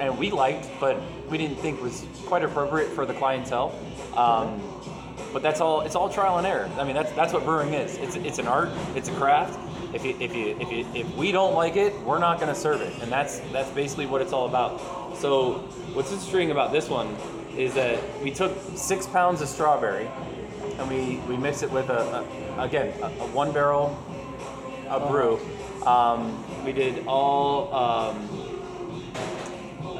and 0.00 0.18
we 0.18 0.30
liked, 0.30 0.68
but 0.80 1.00
we 1.28 1.38
didn't 1.38 1.56
think 1.56 1.82
was 1.82 2.04
quite 2.26 2.42
appropriate 2.42 2.88
for 2.90 3.06
the 3.06 3.14
clientele. 3.14 3.74
Um, 4.16 4.62
but 5.34 5.42
that's 5.42 5.60
all. 5.60 5.80
It's 5.82 5.96
all 5.96 6.08
trial 6.08 6.38
and 6.38 6.46
error. 6.46 6.70
I 6.78 6.84
mean, 6.84 6.94
that's 6.94 7.12
that's 7.12 7.32
what 7.34 7.44
brewing 7.44 7.74
is. 7.74 7.98
It's 7.98 8.14
it's 8.16 8.38
an 8.38 8.46
art. 8.46 8.70
It's 8.94 9.08
a 9.08 9.12
craft. 9.12 9.58
If 9.92 10.04
you 10.04 10.16
if 10.20 10.34
you 10.34 10.56
if 10.60 10.72
you 10.72 10.86
if 10.94 11.16
we 11.16 11.32
don't 11.32 11.54
like 11.54 11.76
it, 11.76 11.92
we're 12.02 12.20
not 12.20 12.40
going 12.40 12.54
to 12.54 12.58
serve 12.58 12.80
it, 12.80 12.94
and 13.02 13.10
that's 13.12 13.40
that's 13.52 13.68
basically 13.70 14.06
what 14.06 14.22
it's 14.22 14.32
all 14.32 14.46
about. 14.46 14.80
So 15.18 15.54
what's 15.92 16.12
interesting 16.12 16.52
about 16.52 16.72
this 16.72 16.88
one 16.88 17.08
is 17.56 17.74
that 17.74 18.00
we 18.22 18.30
took 18.30 18.56
six 18.76 19.06
pounds 19.06 19.40
of 19.42 19.48
strawberry, 19.48 20.08
and 20.78 20.88
we 20.88 21.16
we 21.28 21.36
mix 21.36 21.62
it 21.62 21.70
with 21.70 21.90
a, 21.90 22.24
a 22.58 22.62
again 22.62 22.94
a, 23.02 23.06
a 23.06 23.26
one 23.26 23.52
barrel 23.52 23.98
a 24.88 25.00
brew. 25.00 25.40
Um, 25.84 26.44
we 26.64 26.72
did 26.72 27.06
all. 27.06 27.74
Um, 27.74 28.28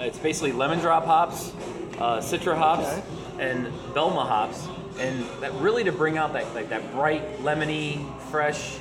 it's 0.00 0.18
basically 0.18 0.52
lemon 0.52 0.78
drop 0.80 1.06
hops, 1.06 1.52
uh, 1.98 2.18
citra 2.18 2.56
hops, 2.56 2.86
Okay. 2.86 3.02
and 3.38 3.66
Belma 3.94 4.26
hops, 4.28 4.68
and 4.98 5.24
that 5.40 5.52
really 5.54 5.84
to 5.84 5.92
bring 5.92 6.18
out 6.18 6.32
that 6.32 6.54
like 6.54 6.68
that 6.70 6.92
bright 6.92 7.38
lemony, 7.38 8.04
fresh, 8.30 8.76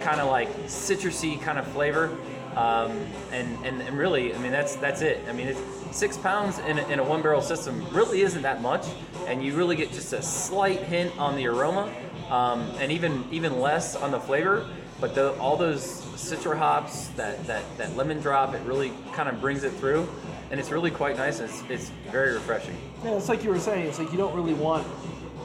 kind 0.00 0.20
of 0.20 0.28
like 0.28 0.48
citrusy 0.64 1.40
kind 1.40 1.58
of 1.58 1.66
flavor. 1.68 2.16
Um, 2.54 2.98
and, 3.32 3.66
and 3.66 3.82
and 3.82 3.98
really, 3.98 4.34
I 4.34 4.38
mean 4.38 4.52
that's 4.52 4.76
that's 4.76 5.02
it. 5.02 5.22
I 5.28 5.32
mean 5.32 5.48
it's 5.48 5.60
six 5.90 6.16
pounds 6.16 6.58
in 6.60 6.78
a, 6.78 6.88
in 6.88 6.98
a 6.98 7.04
one 7.04 7.22
barrel 7.22 7.42
system 7.42 7.86
really 7.90 8.22
isn't 8.22 8.42
that 8.42 8.62
much, 8.62 8.86
and 9.26 9.44
you 9.44 9.54
really 9.54 9.76
get 9.76 9.92
just 9.92 10.12
a 10.12 10.22
slight 10.22 10.80
hint 10.80 11.16
on 11.18 11.36
the 11.36 11.46
aroma, 11.46 11.92
um, 12.30 12.60
and 12.78 12.90
even 12.90 13.24
even 13.30 13.60
less 13.60 13.94
on 13.94 14.10
the 14.10 14.20
flavor. 14.20 14.66
But 14.98 15.14
the, 15.14 15.34
all 15.38 15.58
those 15.58 16.00
citra 16.16 16.56
hops, 16.56 17.08
that, 17.08 17.46
that, 17.46 17.62
that 17.76 17.94
lemon 17.96 18.18
drop, 18.20 18.54
it 18.54 18.62
really 18.62 18.92
kind 19.12 19.28
of 19.28 19.42
brings 19.42 19.62
it 19.62 19.72
through, 19.74 20.08
and 20.50 20.58
it's 20.58 20.70
really 20.70 20.90
quite 20.90 21.18
nice. 21.18 21.38
It's, 21.38 21.62
it's 21.68 21.90
very 22.10 22.32
refreshing. 22.32 22.74
Yeah, 23.04 23.10
it's 23.10 23.28
like 23.28 23.44
you 23.44 23.50
were 23.50 23.58
saying. 23.58 23.88
It's 23.88 23.98
like 23.98 24.10
you 24.10 24.16
don't 24.16 24.34
really 24.34 24.54
want 24.54 24.86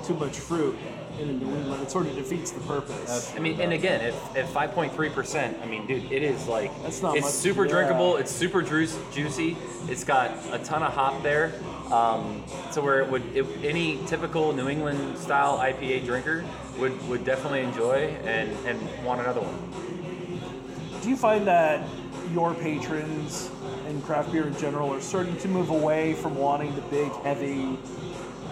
too 0.03 0.15
much 0.15 0.37
fruit 0.39 0.77
in 1.19 1.29
a 1.29 1.33
New 1.33 1.55
England. 1.55 1.83
It 1.83 1.91
sort 1.91 2.07
of 2.07 2.15
defeats 2.15 2.51
the 2.51 2.59
purpose. 2.61 3.33
I 3.35 3.39
mean, 3.39 3.59
and 3.59 3.73
again, 3.73 4.01
at, 4.01 4.13
at 4.35 4.47
5.3%, 4.47 5.61
I 5.61 5.65
mean, 5.65 5.85
dude, 5.87 6.11
it 6.11 6.23
is 6.23 6.47
like 6.47 6.71
That's 6.83 7.01
not 7.01 7.15
it's 7.15 7.25
much, 7.25 7.33
super 7.33 7.65
yeah. 7.65 7.71
drinkable. 7.71 8.17
It's 8.17 8.31
super 8.31 8.61
juice, 8.61 8.97
juicy. 9.13 9.57
It's 9.87 10.03
got 10.03 10.31
a 10.51 10.59
ton 10.59 10.83
of 10.83 10.93
hop 10.93 11.21
there. 11.23 11.53
Um, 11.91 12.43
so 12.71 12.81
where 12.81 13.01
it 13.01 13.09
would 13.09 13.23
it, 13.35 13.45
any 13.63 13.99
typical 14.07 14.53
New 14.53 14.69
England 14.69 15.17
style 15.17 15.57
IPA 15.57 16.05
drinker 16.05 16.45
would, 16.79 17.07
would 17.09 17.25
definitely 17.25 17.61
enjoy 17.61 18.15
and, 18.23 18.49
and 18.65 19.05
want 19.05 19.19
another 19.21 19.41
one. 19.41 21.01
Do 21.01 21.09
you 21.09 21.17
find 21.17 21.45
that 21.47 21.87
your 22.31 22.53
patrons 22.53 23.49
and 23.87 24.01
craft 24.03 24.31
beer 24.31 24.47
in 24.47 24.57
general 24.57 24.93
are 24.93 25.01
starting 25.01 25.35
to 25.37 25.47
move 25.47 25.69
away 25.69 26.13
from 26.13 26.35
wanting 26.35 26.73
the 26.75 26.81
big, 26.83 27.11
heavy, 27.23 27.77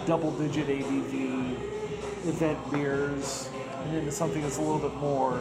double-digit 0.05 0.67
ABV 0.67 1.53
event 2.27 2.71
beers 2.71 3.49
and 3.83 3.95
into 3.97 4.11
something 4.11 4.41
that's 4.41 4.57
a 4.57 4.61
little 4.61 4.79
bit 4.79 4.93
more 4.97 5.39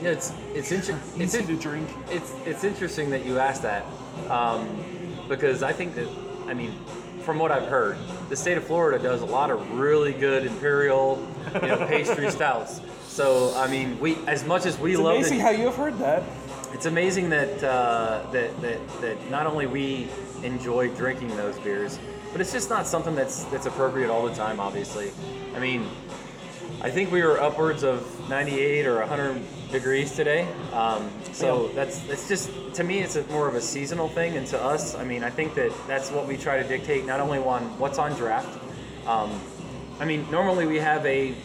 Yeah, 0.00 0.10
it's 0.10 0.32
it's 0.54 0.72
inter- 0.72 0.98
it's 1.16 1.34
easy 1.34 1.38
in- 1.40 1.46
to 1.46 1.56
drink? 1.56 1.88
It's 2.10 2.32
it's 2.46 2.64
interesting 2.64 3.10
that 3.10 3.24
you 3.26 3.38
asked 3.38 3.62
that 3.62 3.84
um, 4.30 4.66
because 5.28 5.62
I 5.62 5.72
think 5.72 5.94
that 5.96 6.08
I 6.46 6.54
mean, 6.54 6.72
from 7.22 7.38
what 7.38 7.50
I've 7.50 7.68
heard, 7.68 7.96
the 8.28 8.36
state 8.36 8.56
of 8.58 8.64
Florida 8.64 9.02
does 9.02 9.22
a 9.22 9.26
lot 9.26 9.50
of 9.50 9.70
really 9.78 10.12
good 10.12 10.44
imperial, 10.46 11.26
you 11.54 11.68
know, 11.68 11.86
pastry 11.86 12.30
stouts. 12.38 12.80
So 13.06 13.52
I 13.56 13.66
mean, 13.68 13.98
we 14.00 14.16
as 14.26 14.44
much 14.44 14.66
as 14.66 14.78
we 14.78 14.92
It's 14.92 15.00
love 15.00 15.16
amazing 15.16 15.38
it, 15.38 15.42
how 15.42 15.50
you 15.50 15.66
have 15.66 15.76
heard 15.76 15.98
that. 15.98 16.22
it's 16.72 16.86
amazing 16.86 17.30
that, 17.30 17.62
uh, 17.62 18.22
that 18.32 18.60
that 18.62 19.00
that 19.00 19.30
not 19.30 19.46
only 19.46 19.66
we 19.66 20.08
enjoy 20.42 20.88
drinking 20.96 21.28
those 21.36 21.58
beers, 21.60 21.98
but 22.34 22.40
it's 22.40 22.52
just 22.52 22.68
not 22.68 22.84
something 22.84 23.14
that's 23.14 23.44
that's 23.44 23.66
appropriate 23.66 24.10
all 24.10 24.26
the 24.26 24.34
time. 24.34 24.58
Obviously, 24.58 25.12
I 25.54 25.60
mean, 25.60 25.88
I 26.82 26.90
think 26.90 27.12
we 27.12 27.22
were 27.22 27.40
upwards 27.40 27.84
of 27.84 28.28
98 28.28 28.86
or 28.88 28.98
100 28.98 29.40
degrees 29.70 30.16
today. 30.16 30.48
Um, 30.72 31.08
so 31.32 31.68
that's 31.76 32.00
that's 32.00 32.26
just 32.26 32.50
to 32.74 32.82
me, 32.82 32.98
it's 32.98 33.14
a, 33.14 33.22
more 33.28 33.46
of 33.46 33.54
a 33.54 33.60
seasonal 33.60 34.08
thing, 34.08 34.36
and 34.36 34.48
to 34.48 34.60
us, 34.60 34.96
I 34.96 35.04
mean, 35.04 35.22
I 35.22 35.30
think 35.30 35.54
that 35.54 35.70
that's 35.86 36.10
what 36.10 36.26
we 36.26 36.36
try 36.36 36.60
to 36.60 36.68
dictate. 36.68 37.06
Not 37.06 37.20
only 37.20 37.38
on 37.38 37.62
what's 37.78 38.00
on 38.00 38.14
draft. 38.14 38.58
Um, 39.06 39.40
I 40.00 40.04
mean, 40.04 40.28
normally 40.28 40.66
we 40.66 40.80
have 40.80 41.06
a 41.06 41.36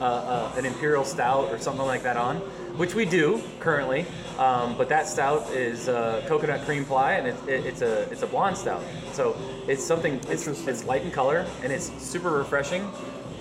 uh, 0.00 0.04
uh, 0.04 0.52
an 0.56 0.64
imperial 0.64 1.04
stout 1.04 1.52
or 1.52 1.58
something 1.58 1.84
like 1.84 2.04
that 2.04 2.16
on, 2.16 2.40
which 2.78 2.94
we 2.94 3.04
do 3.04 3.42
currently. 3.60 4.06
Um, 4.38 4.78
but 4.78 4.88
that 4.88 5.08
stout 5.08 5.50
is 5.50 5.88
uh, 5.88 6.24
coconut 6.26 6.64
cream 6.64 6.84
pie, 6.84 7.14
and 7.14 7.26
it, 7.26 7.36
it, 7.48 7.66
it's 7.66 7.82
a 7.82 8.02
it's 8.10 8.22
a 8.22 8.26
blonde 8.26 8.56
stout. 8.56 8.82
So 9.12 9.36
it's 9.66 9.84
something. 9.84 10.20
It's, 10.28 10.46
it's 10.46 10.84
light 10.84 11.02
in 11.02 11.10
color 11.10 11.44
and 11.62 11.72
it's 11.72 11.90
super 12.02 12.30
refreshing. 12.30 12.82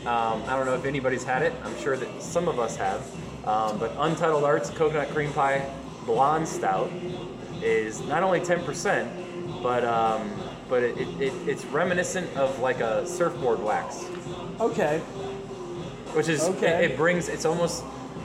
Um, 0.02 0.42
I 0.48 0.56
don't 0.56 0.66
know 0.66 0.76
if 0.76 0.86
anybody's 0.86 1.24
had 1.24 1.42
it. 1.44 1.54
I'm 1.64 1.78
sure 1.80 1.96
that 1.98 2.22
some 2.22 2.48
of 2.48 2.60
us 2.60 2.76
have. 2.78 3.02
Um, 3.46 3.78
but 3.78 3.94
Untitled 3.98 4.44
Arts 4.44 4.70
Coconut 4.72 5.10
Cream 5.10 5.32
Pie 5.34 5.70
Blonde 6.06 6.48
Stout 6.48 6.90
is 7.62 8.02
not 8.02 8.24
only 8.24 8.40
10%, 8.40 9.62
but 9.62 9.86
um, 9.86 10.30
but 10.70 10.84
it, 10.84 10.98
it, 10.98 11.22
it, 11.22 11.34
it's 11.48 11.64
reminiscent 11.66 12.36
of 12.36 12.60
like 12.60 12.80
a 12.82 13.06
surfboard 13.06 13.62
wax 13.64 14.06
Okay. 14.60 15.00
which 16.14 16.28
is 16.28 16.44
Okay. 16.44 16.86
it 16.86 16.98
brings 16.98 17.30
it's 17.30 17.46
almost 17.46 17.84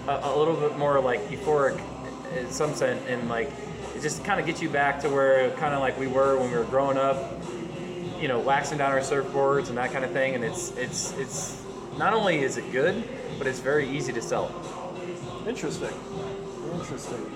a, 0.09 0.21
a 0.25 0.37
little 0.39 0.57
bit 0.57 0.77
more 0.79 1.01
like 1.01 1.21
euphoric 1.31 1.81
in 2.37 2.51
some 2.51 2.75
sense 2.75 3.03
and 3.09 3.29
like 3.29 3.51
it 3.95 4.01
just 4.01 4.25
kind 4.25 4.41
of 4.41 4.47
gets 4.47 4.63
you 4.63 4.69
back 4.69 5.01
to 5.01 5.09
where 5.09 5.51
kind 5.53 5.75
of 5.75 5.81
like 5.81 5.99
we 5.99 6.07
were 6.07 6.39
when 6.39 6.51
we 6.51 6.57
were 6.57 6.65
growing 6.65 6.97
up 6.99 7.33
you 8.21 8.29
know 8.29 8.39
waxing 8.39 8.79
down 8.79 8.91
our 8.93 9.01
surfboards 9.01 9.69
and 9.69 9.77
that 9.79 9.93
kind 9.93 10.05
of 10.05 10.11
thing 10.13 10.35
and 10.35 10.45
it's 10.45 10.71
it's 10.77 11.13
it's 11.19 11.63
not 11.99 12.15
only 12.15 12.39
is 12.41 12.57
it 12.57 12.71
good 12.73 13.03
but 13.39 13.47
it's 13.47 13.59
very 13.61 13.89
easy 13.89 14.13
to 14.13 14.23
sell 14.23 14.51
Interesting. 15.47 15.91
Interesting. 16.73 17.27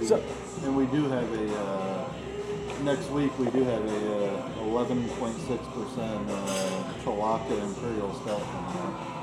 We, 0.00 0.04
So- 0.04 0.20
and 0.64 0.76
we 0.76 0.86
do 0.86 1.08
have 1.08 1.32
a 1.32 1.54
uh, 1.56 2.08
next 2.82 3.08
week. 3.10 3.30
We 3.38 3.48
do 3.50 3.62
have 3.62 3.84
a 3.84 4.36
uh, 4.36 4.64
11.6 4.64 5.46
percent 5.72 6.28
uh, 6.28 6.84
Chalaka 7.04 7.62
Imperial 7.62 8.12
Stout 8.14 8.42
coming 8.42 8.82
out. 8.82 9.15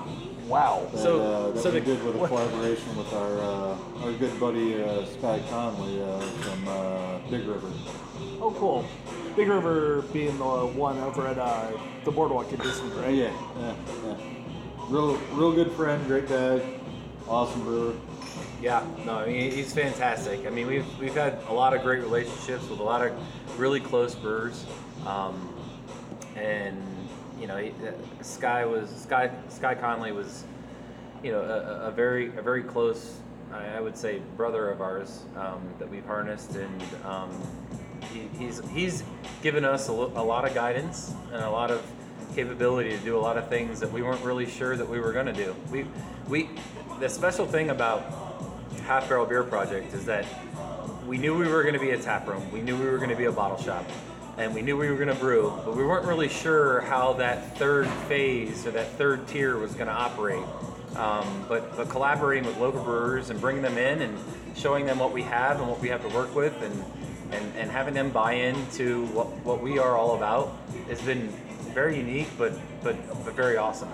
Wow. 0.48 0.88
That, 0.92 0.98
So- 1.02 1.22
uh, 1.22 1.52
that 1.52 1.62
so 1.62 1.72
we 1.72 1.80
the- 1.80 1.86
did 1.86 2.04
with 2.04 2.16
a 2.22 2.28
collaboration 2.28 2.96
with 2.98 3.12
our 3.14 3.40
uh, 3.40 4.04
our 4.04 4.12
good 4.14 4.38
buddy 4.40 4.82
uh, 4.84 5.06
Sky 5.06 5.42
Conley 5.50 6.02
uh, 6.04 6.20
from 6.20 6.68
uh, 6.68 7.18
Big 7.30 7.48
River. 7.48 7.72
Oh, 8.42 8.54
cool. 8.58 8.86
Big 9.36 9.48
River 9.48 10.02
being 10.14 10.38
the 10.38 10.44
one 10.44 10.98
over 11.00 11.28
at 11.28 11.38
uh, 11.38 11.72
the 12.04 12.12
Boardwalk 12.12 12.52
in 12.52 12.60
Disney, 12.60 12.90
right? 12.92 13.14
Yeah, 13.14 13.32
yeah, 13.60 13.76
yeah. 14.06 14.16
Real, 14.90 15.16
real 15.32 15.54
good 15.54 15.72
friend, 15.72 16.06
great 16.08 16.28
guy, 16.28 16.62
awesome 17.28 17.64
brewer. 17.64 17.94
Yeah, 18.62 18.86
no, 19.06 19.20
I 19.20 19.28
mean 19.28 19.52
he's 19.52 19.74
fantastic. 19.74 20.46
I 20.46 20.50
mean 20.50 20.68
we've 20.68 21.00
we've 21.00 21.14
had 21.16 21.40
a 21.48 21.54
lot 21.54 21.74
of 21.74 21.82
great 21.84 22.02
relationships 22.02 22.68
with 22.70 22.80
a 22.80 22.84
lot 22.84 23.06
of 23.06 23.14
really 23.60 23.80
close 23.80 24.14
brewers, 24.16 24.66
um, 25.06 25.54
and 26.36 26.78
you 27.44 27.50
know 27.50 27.58
uh, 27.58 28.24
Sky 28.24 28.64
was 28.64 28.90
Sky 28.90 29.30
Sky 29.50 29.76
Conley 29.76 30.14
was 30.14 30.46
you 31.22 31.34
know 31.34 31.42
a, 31.42 31.44
a- 31.86 31.88
a 31.90 31.92
very 31.92 32.28
a 32.38 32.42
very 32.42 32.64
close 32.64 33.18
I 33.52 33.66
I 33.78 33.82
would 33.82 33.98
say 33.98 34.22
brother 34.38 34.70
of 34.70 34.80
ours 34.82 35.24
um, 35.36 35.62
that 35.78 35.90
we've 35.90 36.06
harnessed 36.06 36.56
and 36.56 36.82
um, 37.04 37.30
he, 38.14 38.30
he's 38.40 38.62
he's 38.70 39.04
given 39.42 39.66
us 39.66 39.90
a, 39.90 39.92
lo- 39.92 40.14
a 40.16 40.24
lot 40.24 40.48
of 40.48 40.54
guidance 40.54 41.14
and 41.34 41.44
a 41.44 41.50
lot 41.50 41.70
of 41.70 41.82
capability 42.34 42.92
to 42.92 42.98
do 43.00 43.18
a 43.18 43.20
lot 43.20 43.38
of 43.38 43.50
things 43.50 43.82
that 43.82 43.92
we 43.92 44.02
weren't 44.02 44.24
really 44.24 44.50
sure 44.50 44.78
that 44.78 44.88
we 44.88 45.02
were 45.02 45.12
going 45.12 45.26
to 45.26 45.34
do. 45.34 45.54
We 45.70 45.86
we 46.30 46.50
the 47.02 47.10
special 47.10 47.46
thing 47.46 47.72
about 47.72 48.06
Half 48.88 49.10
Barrel 49.10 49.26
Beer 49.26 49.44
Project 49.44 49.94
is 49.94 50.06
that 50.06 50.26
we 51.06 51.18
knew 51.18 51.38
we 51.38 51.50
were 51.50 51.62
going 51.64 51.74
to 51.74 51.80
be 51.82 51.92
a 51.92 51.98
tap 52.02 52.26
room. 52.26 52.50
We 52.54 52.62
knew 52.62 52.78
we 52.78 52.86
were 52.86 52.98
going 52.98 53.10
to 53.10 53.18
be 53.18 53.26
a 53.26 53.32
bottle 53.34 53.58
shop. 53.62 53.86
And 54.38 54.56
we 54.56 54.64
knew 54.64 54.76
we 54.76 54.90
were 54.90 54.96
going 54.96 55.10
to 55.10 55.16
brew, 55.16 55.54
but 55.64 55.76
we 55.76 55.86
weren't 55.86 56.08
really 56.08 56.28
sure 56.28 56.82
how 56.82 57.14
that 57.14 57.58
third 57.58 57.88
phase 58.08 58.66
or 58.66 58.72
that 58.72 58.88
third 58.98 59.28
tier 59.28 59.58
was 59.58 59.74
going 59.74 59.88
to 59.88 59.94
operate. 59.94 60.44
Um, 60.96 61.46
but, 61.48 61.76
but 61.76 61.90
collaborating 61.90 62.46
with 62.46 62.58
local 62.58 62.84
brewers 62.84 63.30
and 63.30 63.40
bringing 63.40 63.62
them 63.62 63.78
in 63.78 64.02
and 64.02 64.18
showing 64.56 64.86
them 64.86 65.00
what 65.00 65.12
we 65.12 65.22
have 65.24 65.60
and 65.60 65.70
what 65.70 65.80
we 65.80 65.90
have 65.90 66.02
to 66.02 66.10
work 66.16 66.34
with 66.36 66.60
and, 66.62 66.84
and, 67.32 67.56
and 67.56 67.72
having 67.72 67.94
them 67.94 68.10
buy 68.10 68.34
into 68.34 69.06
what, 69.08 69.28
what 69.44 69.62
we 69.62 69.78
are 69.80 69.98
all 69.98 70.16
about 70.16 70.56
has 70.88 71.02
been 71.02 71.28
very 71.74 71.98
unique, 71.98 72.30
but, 72.38 72.54
but, 72.84 72.96
but 73.26 73.34
very 73.34 73.58
awesome. 73.58 73.90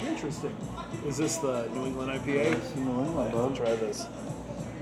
Interesting. 0.00 0.54
Is 1.06 1.16
this 1.16 1.38
the 1.38 1.68
New 1.74 1.86
England 1.86 2.12
IPA? 2.12 2.56
It's 2.56 2.72
in 2.74 2.84
New 2.84 3.04
England, 3.04 3.34
I'll 3.34 3.54
try 3.54 3.74
this. 3.76 4.06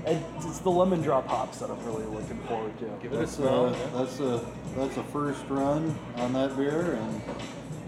And 0.07 0.23
it's 0.37 0.59
the 0.59 0.71
lemon 0.71 1.01
drop 1.01 1.27
hops 1.27 1.57
that 1.59 1.69
I'm 1.69 1.85
really 1.85 2.05
looking 2.05 2.39
forward 2.47 2.77
to. 2.79 2.85
Give 3.01 3.11
it 3.11 3.15
a 3.15 3.19
That's 3.19 3.33
smell. 3.33 3.65
a, 3.65 3.97
that's 3.97 4.19
a 4.21 4.45
that's 4.77 4.95
a 4.95 5.03
first 5.03 5.43
run 5.49 5.93
on 6.15 6.31
that 6.31 6.55
beer, 6.55 6.93
and 6.93 7.21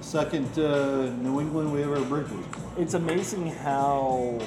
second 0.01 0.59
uh, 0.59 1.13
New 1.21 1.39
England 1.39 1.71
we 1.71 1.81
ever 1.83 2.03
brewed. 2.03 2.43
It's 2.77 2.93
amazing 2.93 3.47
how 3.47 4.37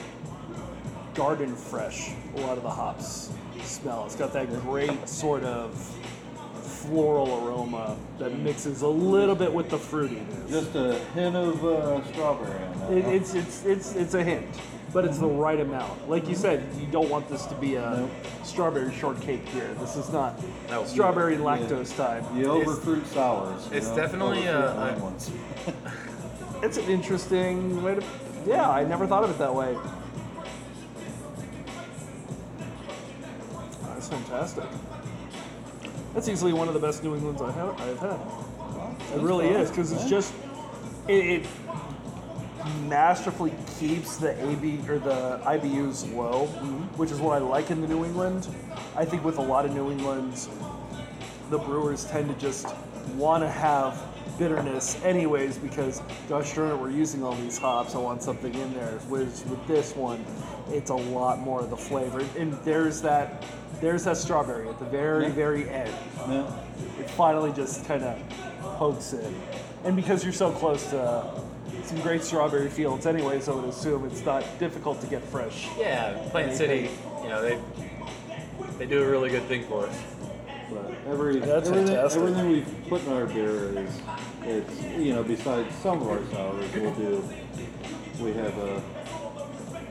garden 1.14 1.56
fresh 1.56 2.10
a 2.36 2.40
lot 2.40 2.58
of 2.58 2.62
the 2.62 2.70
hops 2.70 3.30
smell. 3.62 4.04
It's 4.04 4.16
got 4.16 4.34
that 4.34 4.50
great 4.62 5.08
sort 5.08 5.42
of 5.44 5.74
floral 6.62 7.46
aroma 7.46 7.96
that 8.18 8.36
mixes 8.38 8.82
a 8.82 8.88
little 8.88 9.34
bit 9.36 9.52
with 9.52 9.70
the 9.70 9.78
fruitiness. 9.78 10.50
Just 10.50 10.74
a 10.74 10.98
hint 11.14 11.36
of 11.36 11.64
uh, 11.64 12.04
strawberry 12.12 12.62
on. 12.64 12.92
It, 12.98 13.06
it's 13.06 13.34
it's 13.34 13.64
it's 13.64 13.94
it's 13.94 14.14
a 14.14 14.22
hint, 14.22 14.46
but 14.92 15.04
it's 15.04 15.18
the 15.18 15.26
right 15.26 15.58
amount. 15.60 16.08
Like 16.08 16.28
you 16.28 16.34
said, 16.34 16.62
you 16.78 16.86
don't 16.86 17.08
want 17.08 17.28
this 17.28 17.46
to 17.46 17.54
be 17.54 17.76
a 17.76 17.96
Nope. 17.96 18.10
strawberry 18.44 18.92
shortcake 18.94 19.50
beer. 19.52 19.70
This 19.80 19.96
is 19.96 20.12
not 20.12 20.38
No. 20.70 20.84
strawberry 20.84 21.36
lactose 21.36 21.96
time. 21.96 22.24
the 22.38 22.48
overfruit 22.48 23.06
sours. 23.06 23.68
it's 23.72 23.88
know, 23.88 23.96
definitely, 23.96 24.48
overfruit 24.48 24.76
uh, 24.76 24.96
a- 24.96 25.02
ones. 25.02 25.30
It's 26.62 26.76
an 26.76 26.84
interesting 26.84 27.82
way 27.82 27.96
to. 27.96 28.04
Yeah, 28.46 28.70
I 28.70 28.84
never 28.84 29.04
thought 29.04 29.24
of 29.24 29.30
it 29.30 29.38
that 29.38 29.52
way. 29.52 29.76
That's 33.82 34.08
fantastic. 34.08 34.64
That's 36.14 36.28
easily 36.28 36.52
one 36.52 36.68
of 36.68 36.74
the 36.74 36.80
best 36.80 37.02
New 37.02 37.16
Englands 37.16 37.42
I 37.42 37.50
have, 37.50 37.80
I've 37.80 37.98
had. 37.98 38.20
It 39.16 39.20
really 39.22 39.48
is 39.48 39.70
because 39.70 39.90
it's 39.90 40.08
just 40.08 40.32
it, 41.08 41.14
it 41.42 41.46
masterfully 42.88 43.52
keeps 43.78 44.16
the 44.16 44.32
AB 44.50 44.80
or 44.88 44.98
the 44.98 45.40
IBUs 45.44 46.14
low, 46.14 46.46
mm-hmm. 46.46 46.82
which 46.98 47.10
is 47.10 47.20
what 47.20 47.40
I 47.40 47.44
like 47.44 47.70
in 47.70 47.80
the 47.80 47.88
New 47.88 48.04
England. 48.04 48.48
I 48.96 49.04
think 49.04 49.24
with 49.24 49.38
a 49.38 49.42
lot 49.42 49.64
of 49.64 49.74
New 49.74 49.90
Englands, 49.90 50.48
the 51.50 51.58
brewers 51.58 52.04
tend 52.04 52.28
to 52.28 52.34
just 52.40 52.74
want 53.16 53.42
to 53.42 53.50
have 53.50 54.00
bitterness 54.38 54.98
anyways 55.04 55.58
because 55.58 56.00
gosh 56.28 56.54
darn 56.54 56.70
it 56.70 56.76
we're 56.76 56.90
using 56.90 57.22
all 57.22 57.34
these 57.34 57.58
hops. 57.58 57.94
I 57.94 57.98
want 57.98 58.22
something 58.22 58.54
in 58.54 58.72
there. 58.74 58.98
Whereas 59.08 59.44
with 59.46 59.64
this 59.66 59.94
one 59.94 60.24
it's 60.68 60.90
a 60.90 60.94
lot 60.94 61.40
more 61.40 61.60
of 61.60 61.70
the 61.70 61.76
flavor. 61.76 62.24
And 62.38 62.54
there's 62.64 63.02
that 63.02 63.44
there's 63.80 64.04
that 64.04 64.16
strawberry 64.16 64.68
at 64.68 64.78
the 64.78 64.84
very 64.86 65.28
very 65.30 65.68
end. 65.68 65.94
Yeah. 66.28 66.50
it 66.98 67.10
finally 67.10 67.52
just 67.52 67.84
kind 67.84 68.02
of 68.02 68.18
pokes 68.76 69.12
in 69.12 69.34
and 69.84 69.96
because 69.96 70.24
you're 70.24 70.32
so 70.32 70.52
close 70.52 70.88
to 70.90 71.42
some 71.84 72.00
great 72.00 72.22
strawberry 72.22 72.68
fields 72.68 73.06
anyways 73.06 73.48
i 73.48 73.52
would 73.54 73.68
assume 73.68 74.04
it's 74.04 74.24
not 74.24 74.44
difficult 74.58 75.00
to 75.00 75.06
get 75.06 75.22
fresh 75.24 75.68
Yeah, 75.78 76.12
Plant 76.30 76.54
City, 76.54 76.90
you 77.22 77.28
know, 77.28 77.42
they 77.42 77.58
they 78.78 78.86
do 78.86 79.02
a 79.02 79.06
really 79.08 79.30
good 79.30 79.44
thing 79.44 79.64
for 79.64 79.86
us. 79.86 79.96
But 80.70 80.90
every 81.06 81.38
That's 81.38 81.68
everything, 81.68 81.94
fantastic. 81.94 82.22
everything 82.22 82.50
we've 82.50 82.88
put 82.88 83.04
in 83.06 83.12
our 83.12 83.26
beer 83.26 83.78
is 83.78 84.00
it's 84.42 84.82
you 84.98 85.12
know 85.12 85.22
besides 85.22 85.74
some 85.76 86.00
of 86.00 86.08
our 86.08 86.24
sours 86.32 86.64
we'll 86.74 86.94
do 86.94 87.22
we 88.20 88.32
have 88.32 88.56
a 88.58 88.82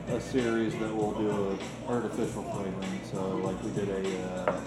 a 0.08 0.20
series 0.20 0.72
that 0.80 0.94
we'll 0.94 1.12
do 1.12 1.30
a 1.30 1.90
artificial 1.92 2.42
flavoring. 2.42 3.00
So 3.12 3.36
like 3.36 3.62
we 3.62 3.70
did 3.70 3.88
a 3.88 4.22
uh, 4.50 4.60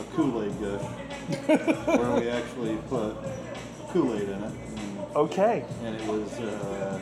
a 0.00 0.02
Kool 0.16 0.42
Aid 0.42 0.58
gush 0.60 0.82
where 1.86 2.20
we 2.20 2.28
actually 2.30 2.76
put 2.88 3.14
Kool 3.90 4.14
Aid 4.16 4.28
in 4.30 4.42
it. 4.42 4.52
And, 5.14 5.16
okay 5.16 5.64
and 5.84 5.94
it 5.96 6.06
was 6.08 6.32
uh, 6.40 7.00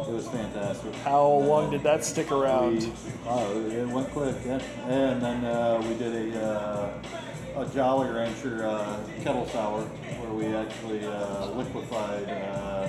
it 0.00 0.12
was 0.12 0.28
fantastic. 0.28 0.94
how 0.96 1.26
long 1.26 1.70
did 1.70 1.82
that 1.82 2.04
stick 2.04 2.30
around 2.30 2.80
We, 2.80 2.92
oh, 3.26 3.70
it 3.70 3.88
went 3.88 4.10
quick. 4.10 4.36
Yeah. 4.44 4.60
And 4.88 5.22
then 5.22 5.44
uh, 5.44 5.82
we 5.88 5.94
did 5.94 6.34
a, 6.34 6.44
uh, 6.44 7.62
a 7.62 7.66
Jolly 7.74 8.10
Rancher 8.10 8.66
uh, 8.66 9.00
kettle 9.22 9.46
sour 9.48 9.82
where 9.82 10.32
we 10.32 10.54
actually 10.54 11.04
uh, 11.06 11.46
liquefied 11.50 12.28
uh, 12.28 12.88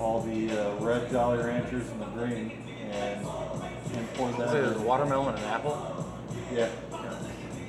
all 0.00 0.22
the 0.22 0.50
uh, 0.50 0.74
red 0.76 1.10
Jolly 1.10 1.38
Ranchers 1.38 1.88
and 1.90 2.00
the 2.00 2.06
green 2.06 2.52
and, 2.90 3.26
and 3.26 4.14
poured 4.14 4.36
that 4.38 4.56
Is 4.56 4.72
it 4.72 4.76
in. 4.78 4.84
watermelon 4.84 5.34
and 5.34 5.44
an 5.44 5.50
apple? 5.50 6.06
Yeah. 6.52 6.70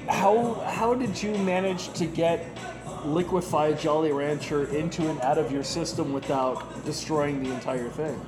How 0.07 0.53
how 0.65 0.93
did 0.93 1.21
you 1.21 1.37
manage 1.39 1.89
to 1.93 2.05
get 2.05 2.45
liquefied 3.05 3.79
Jolly 3.79 4.11
Rancher 4.11 4.65
into 4.75 5.07
and 5.09 5.19
out 5.21 5.37
of 5.37 5.51
your 5.51 5.63
system 5.63 6.13
without 6.13 6.85
destroying 6.85 7.43
the 7.43 7.53
entire 7.53 7.89
thing? 7.89 8.19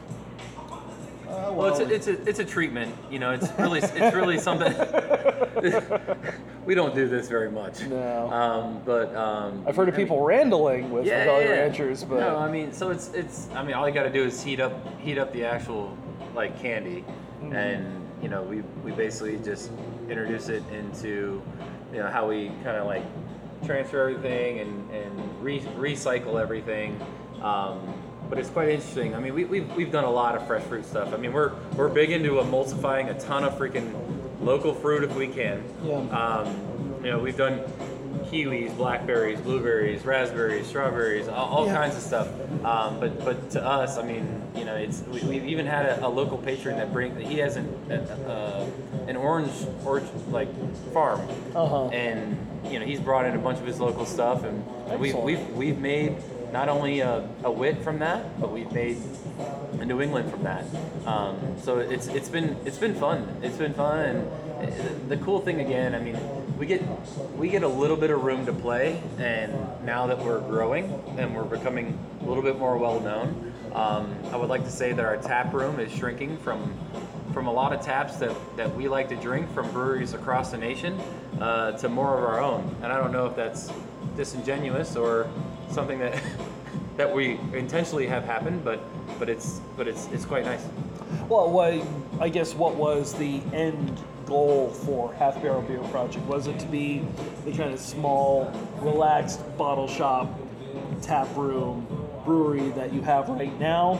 Uh, 1.27 1.51
Well, 1.53 1.67
it's 1.67 1.79
a, 1.79 1.93
it's 1.93 2.07
a 2.07 2.29
it's 2.29 2.39
a 2.39 2.45
treatment. 2.45 2.93
You 3.11 3.19
know, 3.19 3.31
it's 3.31 3.47
really 3.59 3.79
it's 3.79 4.15
really 4.15 4.37
something. 4.39 4.73
we 6.65 6.73
don't 6.75 6.95
do 6.95 7.07
this 7.07 7.27
very 7.27 7.51
much. 7.51 7.81
No. 7.87 8.31
Um, 8.31 8.81
but 8.85 9.15
um, 9.15 9.63
I've 9.67 9.75
heard 9.75 9.89
of 9.89 9.95
I 9.95 9.97
mean- 9.97 10.05
people 10.07 10.21
randling 10.23 10.91
with 10.91 11.05
yeah, 11.05 11.25
Jolly 11.25 11.43
yeah, 11.45 11.49
yeah. 11.51 11.59
Ranchers, 11.61 12.03
but 12.03 12.19
no, 12.19 12.37
I 12.37 12.49
mean, 12.51 12.71
so 12.73 12.89
it's 12.91 13.09
it's. 13.13 13.47
I 13.53 13.63
mean, 13.63 13.75
all 13.75 13.87
you 13.87 13.93
got 13.93 14.03
to 14.03 14.09
do 14.11 14.23
is 14.23 14.41
heat 14.43 14.59
up 14.59 14.73
heat 14.99 15.17
up 15.17 15.31
the 15.33 15.45
actual 15.45 15.95
like 16.35 16.59
candy, 16.61 17.03
Mm-hmm. 17.41 17.53
and 17.55 18.07
you 18.21 18.27
know, 18.29 18.41
we 18.43 18.61
we 18.83 18.91
basically 18.91 19.37
just 19.37 19.71
introduce 20.09 20.49
it 20.49 20.63
into 20.73 21.41
you 21.93 21.99
know 21.99 22.07
how 22.09 22.27
we 22.27 22.47
kind 22.63 22.75
of 22.77 22.85
like 22.85 23.03
transfer 23.65 24.09
everything 24.09 24.59
and 24.59 24.91
and 24.91 25.43
re- 25.43 25.61
recycle 25.77 26.41
everything. 26.41 26.99
Um, 27.41 27.93
but 28.29 28.37
it's 28.37 28.49
quite 28.49 28.69
interesting. 28.69 29.15
I 29.15 29.19
mean, 29.19 29.33
we, 29.33 29.45
we've, 29.45 29.75
we've 29.75 29.91
done 29.91 30.03
a 30.03 30.11
lot 30.11 30.35
of 30.35 30.45
fresh 30.45 30.61
fruit 30.63 30.85
stuff. 30.85 31.13
I 31.13 31.17
mean, 31.17 31.33
we're 31.33 31.53
we're 31.75 31.89
big 31.89 32.11
into 32.11 32.33
emulsifying 32.33 33.09
a 33.09 33.19
ton 33.19 33.43
of 33.43 33.57
freaking 33.57 33.91
local 34.41 34.73
fruit 34.73 35.03
if 35.03 35.15
we 35.15 35.27
can. 35.27 35.63
Yeah. 35.83 35.95
Um, 35.95 36.95
you 37.03 37.11
know, 37.11 37.19
we've 37.19 37.37
done 37.37 37.61
kiwis, 38.31 38.75
blackberries, 38.75 39.39
blueberries, 39.41 40.03
raspberries, 40.05 40.67
strawberries, 40.67 41.27
all, 41.27 41.47
all 41.49 41.65
Yeah. 41.65 41.75
kinds 41.75 41.95
of 41.95 42.01
stuff. 42.01 42.27
Um, 42.63 42.99
but 42.99 43.23
but 43.23 43.51
to 43.51 43.65
us, 43.65 43.97
I 43.97 44.03
mean, 44.03 44.41
you 44.55 44.65
know, 44.65 44.75
it's 44.75 45.01
we, 45.03 45.21
we've 45.21 45.45
even 45.45 45.65
had 45.65 45.85
a, 45.85 46.05
a 46.05 46.09
local 46.09 46.37
patron 46.37 46.77
that 46.77 46.91
bring 46.93 47.15
he 47.19 47.39
has 47.39 47.55
an 47.55 47.67
uh, 47.91 48.65
an 49.07 49.15
orange 49.15 49.51
orange 49.85 50.09
like 50.29 50.49
farm, 50.93 51.21
Uh-huh. 51.55 51.87
and 51.89 52.37
you 52.65 52.79
know 52.79 52.85
he's 52.85 52.99
brought 52.99 53.25
in 53.25 53.35
a 53.35 53.39
bunch 53.39 53.59
of 53.59 53.65
his 53.65 53.79
local 53.79 54.05
stuff, 54.05 54.43
and 54.43 54.63
we've 54.99 55.15
we've 55.15 55.49
we've 55.51 55.79
made 55.79 56.15
not 56.51 56.67
only 56.67 56.99
a, 57.01 57.27
a 57.43 57.51
wit 57.51 57.81
from 57.83 57.99
that, 57.99 58.39
but 58.41 58.51
we've 58.51 58.71
made 58.71 58.97
a 59.79 59.85
New 59.85 60.01
England 60.01 60.31
from 60.31 60.43
that. 60.43 60.65
Um, 61.05 61.37
so 61.61 61.77
it's 61.79 62.07
it's 62.07 62.29
been 62.29 62.57
it's 62.65 62.77
been 62.79 62.95
fun. 62.95 63.27
It's 63.43 63.57
been 63.57 63.73
fun, 63.73 64.27
and 64.59 65.09
the 65.09 65.17
cool 65.17 65.39
thing 65.41 65.61
again, 65.61 65.93
I 65.95 65.99
mean, 65.99 66.17
we 66.59 66.65
get 66.65 66.81
we 67.37 67.47
get 67.47 67.63
a 67.63 67.67
little 67.67 67.95
bit 67.95 68.11
of 68.11 68.21
room 68.21 68.45
to 68.45 68.51
play, 68.53 69.01
and 69.17 69.53
now 69.85 70.07
that 70.07 70.19
we're 70.19 70.41
growing 70.41 71.01
and 71.17 71.33
we're 71.33 71.45
becoming 71.45 71.97
a 72.21 72.25
little 72.25 72.43
bit 72.43 72.59
more 72.59 72.77
well 72.77 72.99
known, 72.99 73.53
um, 73.73 74.13
I 74.31 74.35
would 74.35 74.49
like 74.49 74.65
to 74.65 74.71
say 74.71 74.91
that 74.91 75.05
our 75.05 75.15
tap 75.15 75.53
room 75.53 75.79
is 75.79 75.89
shrinking 75.91 76.37
from 76.37 76.77
from 77.33 77.47
a 77.47 77.51
lot 77.51 77.71
of 77.71 77.79
taps 77.81 78.17
that, 78.17 78.35
that 78.57 78.75
we 78.75 78.89
like 78.89 79.07
to 79.07 79.15
drink 79.15 79.49
from 79.53 79.71
breweries 79.71 80.13
across 80.13 80.51
the 80.51 80.57
nation 80.57 80.99
uh, 81.39 81.71
to 81.73 81.87
more 81.87 82.17
of 82.17 82.23
our 82.23 82.41
own. 82.41 82.75
And 82.81 82.91
I 82.91 82.97
don't 82.97 83.11
know 83.11 83.27
if 83.27 83.35
that's 83.35 83.71
disingenuous 84.17 84.95
or 84.95 85.29
something 85.71 85.99
that 85.99 86.21
that 86.97 87.13
we 87.15 87.39
intentionally 87.53 88.07
have 88.07 88.25
happened, 88.25 88.65
but 88.65 88.81
but 89.17 89.29
it's 89.29 89.61
but 89.77 89.87
it's 89.87 90.07
it's 90.07 90.25
quite 90.25 90.43
nice. 90.43 90.65
well, 91.29 91.87
I 92.19 92.27
guess 92.27 92.53
what 92.53 92.75
was 92.75 93.13
the 93.13 93.41
end 93.53 93.97
goal 94.29 94.69
for 94.69 95.13
Half 95.15 95.41
Barrel 95.41 95.63
Beer 95.63 95.79
Project? 95.89 96.25
Was 96.27 96.47
it 96.47 96.59
to 96.59 96.67
be 96.67 97.05
the 97.43 97.51
kind 97.51 97.73
of 97.73 97.79
small, 97.79 98.53
relaxed 98.77 99.41
bottle 99.57 99.87
shop, 99.87 100.29
tap 101.01 101.27
room, 101.35 101.85
brewery 102.23 102.69
that 102.69 102.93
you 102.93 103.01
have 103.01 103.27
right 103.27 103.59
now? 103.59 103.99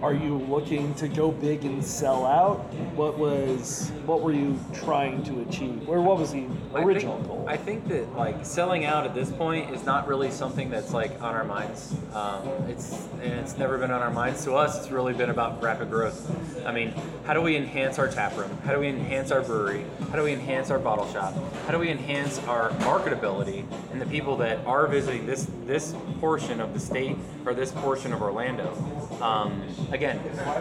Are 0.00 0.14
you 0.14 0.38
looking 0.38 0.94
to 0.94 1.08
go 1.08 1.32
big 1.32 1.64
and 1.64 1.84
sell 1.84 2.24
out? 2.24 2.58
What 2.94 3.18
was 3.18 3.90
what 4.06 4.20
were 4.20 4.32
you 4.32 4.56
trying 4.72 5.24
to 5.24 5.40
achieve? 5.40 5.88
Or 5.88 6.00
what 6.00 6.18
was 6.18 6.30
the 6.30 6.46
original 6.72 7.14
I 7.14 7.16
think, 7.16 7.26
goal? 7.26 7.44
I 7.48 7.56
think 7.56 7.88
that 7.88 8.16
like 8.16 8.46
selling 8.46 8.84
out 8.84 9.06
at 9.06 9.12
this 9.12 9.32
point 9.32 9.74
is 9.74 9.84
not 9.84 10.06
really 10.06 10.30
something 10.30 10.70
that's 10.70 10.92
like 10.92 11.20
on 11.20 11.34
our 11.34 11.42
minds. 11.42 11.96
Um, 12.14 12.46
it's 12.68 13.08
and 13.14 13.32
it's 13.32 13.58
never 13.58 13.76
been 13.76 13.90
on 13.90 14.00
our 14.00 14.12
minds. 14.12 14.44
To 14.44 14.54
us, 14.54 14.78
it's 14.78 14.92
really 14.92 15.14
been 15.14 15.30
about 15.30 15.60
rapid 15.60 15.90
growth. 15.90 16.30
I 16.64 16.70
mean, 16.70 16.94
how 17.26 17.34
do 17.34 17.42
we 17.42 17.56
enhance 17.56 17.98
our 17.98 18.06
tap 18.06 18.36
room? 18.36 18.56
How 18.64 18.74
do 18.74 18.78
we 18.78 18.88
enhance 18.88 19.32
our 19.32 19.42
brewery? 19.42 19.84
How 20.10 20.16
do 20.16 20.22
we 20.22 20.32
enhance 20.32 20.70
our 20.70 20.78
bottle 20.78 21.12
shop? 21.12 21.34
How 21.66 21.72
do 21.72 21.78
we 21.80 21.90
enhance 21.90 22.38
our 22.46 22.70
marketability 22.70 23.64
and 23.90 24.00
the 24.00 24.06
people 24.06 24.36
that 24.36 24.64
are 24.64 24.86
visiting 24.86 25.26
this 25.26 25.50
this 25.66 25.96
portion 26.20 26.60
of 26.60 26.72
the 26.72 26.78
state 26.78 27.16
or 27.44 27.52
this 27.52 27.72
portion 27.72 28.12
of 28.12 28.22
Orlando? 28.22 28.72
Um, 29.20 29.62
again, 29.92 30.20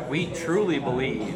we 0.09 0.27
truly 0.27 0.79
believe 0.79 1.35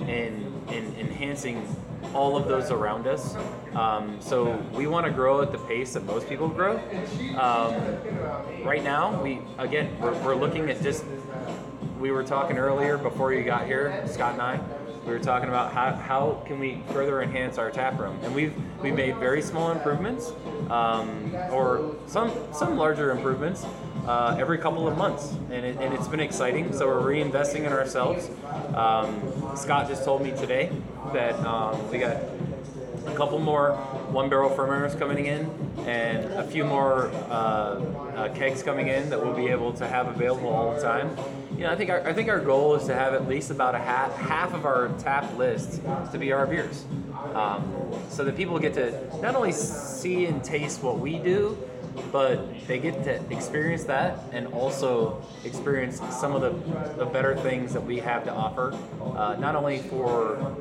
in 0.00 0.50
in 0.68 0.94
enhancing 0.98 1.76
all 2.14 2.36
of 2.36 2.48
those 2.48 2.70
around 2.70 3.06
us. 3.06 3.36
Um, 3.74 4.20
so 4.20 4.56
we 4.72 4.86
want 4.86 5.06
to 5.06 5.12
grow 5.12 5.42
at 5.42 5.52
the 5.52 5.58
pace 5.58 5.94
that 5.94 6.04
most 6.04 6.28
people 6.28 6.48
grow. 6.48 6.78
Um, 7.36 7.74
right 8.64 8.82
now, 8.82 9.20
we 9.22 9.40
again 9.58 9.98
we're, 10.00 10.14
we're 10.22 10.36
looking 10.36 10.70
at 10.70 10.82
just. 10.82 11.04
We 11.98 12.10
were 12.12 12.24
talking 12.24 12.56
earlier 12.56 12.96
before 12.96 13.34
you 13.34 13.44
got 13.44 13.66
here, 13.66 14.02
Scott 14.06 14.32
and 14.32 14.42
I. 14.42 14.60
We 15.04 15.12
were 15.12 15.18
talking 15.18 15.48
about 15.48 15.72
how, 15.72 15.94
how 15.94 16.42
can 16.46 16.58
we 16.58 16.82
further 16.92 17.20
enhance 17.22 17.58
our 17.58 17.70
tap 17.70 17.98
room, 17.98 18.18
and 18.22 18.34
we've 18.34 18.54
we 18.80 18.90
made 18.90 19.16
very 19.16 19.42
small 19.42 19.70
improvements, 19.70 20.32
um, 20.70 21.34
or 21.50 21.94
some 22.06 22.32
some 22.52 22.76
larger 22.76 23.10
improvements 23.10 23.66
uh, 24.10 24.36
every 24.40 24.58
couple 24.58 24.88
of 24.88 24.98
months, 24.98 25.32
and, 25.52 25.64
it, 25.64 25.76
it's 25.80 26.08
been 26.08 26.18
exciting. 26.18 26.72
So 26.72 26.88
we're 26.88 27.00
reinvesting 27.00 27.64
in 27.64 27.72
ourselves. 27.72 28.28
Um, 28.74 29.56
Scott 29.56 29.88
just 29.88 30.04
told 30.04 30.20
me 30.20 30.32
today 30.32 30.72
that 31.12 31.34
um, 31.46 31.88
we 31.90 31.98
got 31.98 32.16
a 33.06 33.14
couple 33.14 33.38
more 33.38 33.74
one 34.10 34.28
barrel 34.28 34.50
fermenters 34.50 34.98
coming 34.98 35.26
in 35.26 35.48
and 35.86 36.24
a 36.32 36.42
few 36.42 36.64
more 36.64 37.06
uh, 37.30 37.36
uh, 38.16 38.34
kegs 38.34 38.64
coming 38.64 38.88
in 38.88 39.08
that 39.10 39.24
we'll 39.24 39.34
be 39.34 39.46
able 39.46 39.72
to 39.74 39.86
have 39.86 40.08
available 40.08 40.48
all 40.48 40.74
the 40.74 40.82
time. 40.82 41.16
You 41.52 41.66
know, 41.66 41.70
I 41.70 41.76
think 41.76 41.90
our, 41.90 42.04
I 42.04 42.12
think 42.12 42.28
our 42.28 42.40
goal 42.40 42.74
is 42.74 42.86
to 42.86 42.94
have 42.94 43.14
at 43.14 43.28
least 43.28 43.52
about 43.52 43.76
a 43.76 43.78
half 43.78 44.16
half 44.16 44.54
of 44.54 44.64
our 44.64 44.88
tap 44.98 45.38
list 45.38 45.82
to 46.10 46.18
be 46.18 46.32
our 46.32 46.46
beers, 46.46 46.84
um, 47.34 47.62
so 48.08 48.24
that 48.24 48.36
people 48.36 48.58
get 48.58 48.74
to 48.74 49.20
not 49.20 49.36
only 49.36 49.52
see 49.52 50.26
and 50.26 50.42
taste 50.42 50.82
what 50.82 50.98
we 50.98 51.18
do, 51.18 51.56
but 52.12 52.66
they 52.66 52.78
get 52.78 53.04
to 53.04 53.22
experience 53.32 53.84
that 53.84 54.18
and 54.32 54.46
also 54.48 55.22
experience 55.44 56.00
some 56.10 56.34
of 56.34 56.40
the, 56.42 56.96
the 56.96 57.06
better 57.06 57.36
things 57.36 57.72
that 57.72 57.80
we 57.80 57.98
have 57.98 58.24
to 58.24 58.32
offer, 58.32 58.76
uh, 59.02 59.36
not 59.38 59.54
only 59.54 59.78
for 59.78 60.56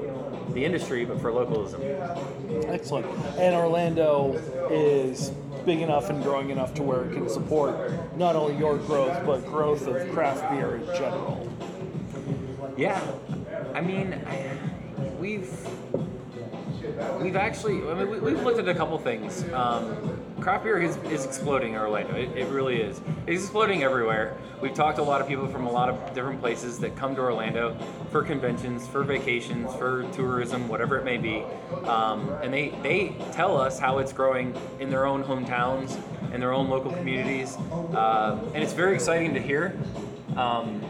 the 0.54 0.64
industry 0.64 1.06
but 1.06 1.20
for 1.22 1.32
localism. 1.32 1.82
Excellent. 2.68 3.06
And 3.38 3.56
Orlando 3.56 4.34
is 4.70 5.30
big 5.66 5.82
enough 5.82 6.10
and 6.10 6.24
growing 6.24 6.50
enough 6.50 6.74
to 6.76 6.84
where 6.84 7.06
it 7.06 7.14
can 7.14 7.30
support 7.30 7.76
not 8.18 8.36
only 8.36 8.58
your 8.58 8.78
growth 8.78 9.26
but 9.26 9.46
growth 9.46 9.88
of 9.88 10.10
craft 10.12 10.50
beer 10.52 10.78
in 10.78 10.86
general. 10.96 11.48
Yeah, 12.78 13.02
I 13.74 13.82
mean, 13.82 14.14
I, 14.26 14.50
we've 15.20 15.52
we've 17.20 17.36
actually 17.36 17.88
I 17.90 17.94
mean, 17.94 18.10
we, 18.10 18.20
we've 18.20 18.42
looked 18.44 18.60
at 18.60 18.68
a 18.68 18.74
couple 18.74 18.98
things. 18.98 19.44
Um, 19.54 20.18
craft 20.40 20.64
beer 20.64 20.82
is, 20.82 20.98
is 21.12 21.26
exploding 21.26 21.74
in 21.74 21.80
Orlando. 21.80 22.16
It, 22.16 22.38
it 22.38 22.48
really 22.48 22.82
is. 22.82 23.02
It's 23.28 23.44
exploding 23.44 23.84
everywhere. 23.84 24.38
We've 24.62 24.74
talked 24.74 24.98
to 24.98 25.04
a 25.04 25.04
lot 25.04 25.22
of 25.22 25.28
people 25.28 25.48
from 25.48 25.68
a 25.68 25.72
lot 25.72 25.90
of 25.90 26.14
different 26.14 26.42
places 26.42 26.80
that 26.80 26.96
come 26.96 27.16
to 27.16 27.22
Orlando 27.22 27.78
for 28.12 28.24
conventions, 28.24 28.88
for 28.88 29.04
vacations, 29.04 29.74
for 29.76 30.04
tourism, 30.12 30.68
whatever 30.68 30.98
it 30.98 31.06
may 31.06 31.18
be, 31.18 31.44
um, 31.86 32.30
and 32.42 32.54
they 32.54 32.70
they 32.84 33.16
tell 33.32 33.60
us 33.60 33.80
how 33.80 34.00
it's 34.00 34.14
growing 34.14 34.56
in 34.80 34.90
their 34.90 35.06
own 35.06 35.24
hometowns 35.24 35.98
in 36.34 36.40
their 36.40 36.54
own 36.54 36.70
local 36.70 36.92
communities, 36.92 37.58
uh, 37.94 38.38
and 38.54 38.64
it's 38.64 38.74
very 38.74 38.94
exciting 38.94 39.34
to 39.34 39.42
hear. 39.42 39.78
Um, 40.36 40.82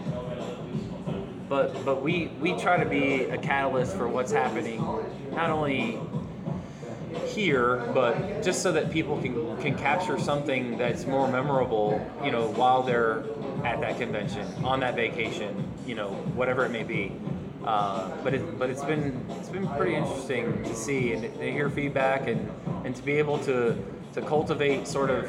but 1.50 1.84
but 1.84 2.02
we 2.02 2.28
we 2.40 2.54
try 2.54 2.82
to 2.82 2.88
be 2.88 3.24
a 3.24 3.38
catalyst 3.38 3.98
for 3.98 4.08
what's 4.08 4.32
happening, 4.32 4.80
not 5.32 5.50
only 5.50 6.00
here, 7.26 7.78
but 7.94 8.44
just 8.44 8.62
so 8.62 8.72
that 8.72 8.92
people 8.92 9.20
can 9.20 9.58
can 9.58 9.76
capture 9.76 10.20
something 10.20 10.78
that's 10.78 11.06
more 11.06 11.28
memorable, 11.28 12.00
you 12.24 12.32
know, 12.32 12.50
while 12.52 12.84
they're 12.84 13.24
at 13.66 13.82
that 13.82 13.98
convention, 13.98 14.46
on 14.64 14.80
that 14.82 14.96
vacation, 14.96 15.66
you 15.88 15.96
know, 15.96 16.10
whatever 16.36 16.66
it 16.66 16.70
may 16.70 16.84
be. 16.84 17.12
Uh, 17.66 18.10
but 18.24 18.34
it 18.34 18.60
but 18.60 18.70
it's 18.70 18.84
been 18.84 19.26
it's 19.32 19.50
been 19.50 19.68
pretty 19.70 19.96
interesting 19.96 20.64
to 20.64 20.76
see 20.76 21.14
and 21.14 21.24
to 21.24 21.52
hear 21.52 21.70
feedback 21.70 22.28
and 22.28 22.50
and 22.86 22.96
to 22.96 23.02
be 23.04 23.14
able 23.14 23.38
to 23.40 23.76
to 24.14 24.22
cultivate 24.22 24.88
sort 24.88 25.10
of 25.10 25.26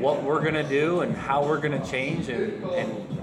what 0.00 0.22
we're 0.22 0.42
gonna 0.42 0.68
do 0.68 1.00
and 1.02 1.14
how 1.14 1.44
we're 1.44 1.60
gonna 1.60 1.84
change 1.86 2.28
and 2.28 2.64
and 2.64 3.21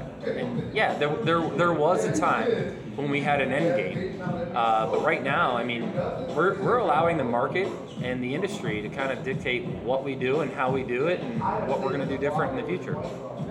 yeah, 0.73 0.97
there, 0.97 1.15
there, 1.17 1.49
there 1.49 1.73
was 1.73 2.05
a 2.05 2.17
time 2.17 2.47
when 2.95 3.09
we 3.09 3.21
had 3.21 3.41
an 3.41 3.51
end 3.51 3.77
game. 3.77 4.21
Uh, 4.21 4.87
but 4.87 5.03
right 5.03 5.23
now, 5.23 5.55
I 5.55 5.63
mean, 5.63 5.93
we're, 6.35 6.61
we're 6.61 6.77
allowing 6.77 7.17
the 7.17 7.23
market 7.23 7.67
and 8.01 8.23
the 8.23 8.33
industry 8.33 8.81
to 8.81 8.89
kind 8.89 9.11
of 9.11 9.23
dictate 9.23 9.65
what 9.65 10.03
we 10.03 10.15
do 10.15 10.41
and 10.41 10.51
how 10.51 10.71
we 10.71 10.83
do 10.83 11.07
it 11.07 11.19
and 11.21 11.39
what 11.67 11.81
we're 11.81 11.89
going 11.89 12.01
to 12.01 12.05
do 12.05 12.17
different 12.17 12.57
in 12.57 12.61
the 12.61 12.67
future. 12.67 12.97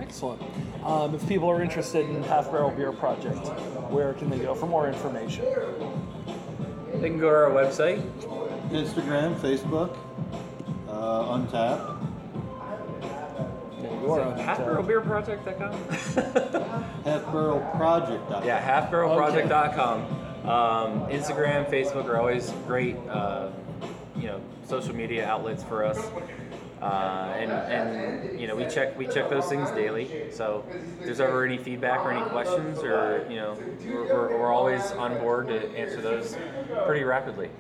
Excellent. 0.01 0.43
Um, 0.85 1.15
if 1.15 1.27
people 1.29 1.49
are 1.49 1.63
interested 1.63 2.09
in 2.09 2.23
Half 2.23 2.51
Barrel 2.51 2.71
Beer 2.71 2.93
Project, 2.93 3.39
where 3.91 4.15
can 4.15 4.31
they 4.31 4.39
go 4.39 4.55
for 4.55 4.67
more 4.67 4.89
information? 4.89 5.45
They 6.95 7.11
can 7.11 7.19
go 7.19 7.31
to 7.31 7.37
our 7.37 7.51
website. 7.51 8.01
Instagram, 8.71 9.35
Facebook, 9.37 9.97
uh, 10.89 11.37
Untappd. 11.37 11.98
Or 14.09 14.21
on, 14.21 14.39
halfbarrelbeerproject.com? 14.39 15.73
halfbarrelproject.com. 17.05 18.45
Yeah, 18.45 18.89
halfbarrelproject.com. 18.91 20.01
Um, 20.49 21.07
Instagram, 21.11 21.71
Facebook 21.71 22.07
are 22.07 22.19
always 22.19 22.51
great, 22.67 22.97
uh, 23.09 23.51
you 24.17 24.29
know, 24.29 24.41
social 24.67 24.95
media 24.95 25.27
outlets 25.27 25.63
for 25.63 25.85
us. 25.85 25.99
Uh, 26.81 27.35
and, 27.37 27.51
and 27.51 28.41
you 28.41 28.47
know 28.47 28.55
we 28.55 28.65
check 28.69 28.97
we 28.97 29.05
check 29.09 29.29
those 29.29 29.47
things 29.47 29.69
daily. 29.73 30.31
So 30.31 30.65
if 30.71 31.05
there's 31.05 31.21
ever 31.21 31.45
any 31.45 31.59
feedback 31.59 32.05
or 32.05 32.13
any 32.13 32.25
questions, 32.31 32.79
or 32.79 33.27
you 33.29 33.35
know 33.35 33.59
we're, 33.85 34.05
we're, 34.05 34.39
we're 34.39 34.53
always 34.53 34.93
on 34.93 35.19
board 35.19 35.49
to 35.49 35.77
answer 35.77 36.01
those 36.01 36.37
pretty 36.87 37.03
rapidly. 37.03 37.51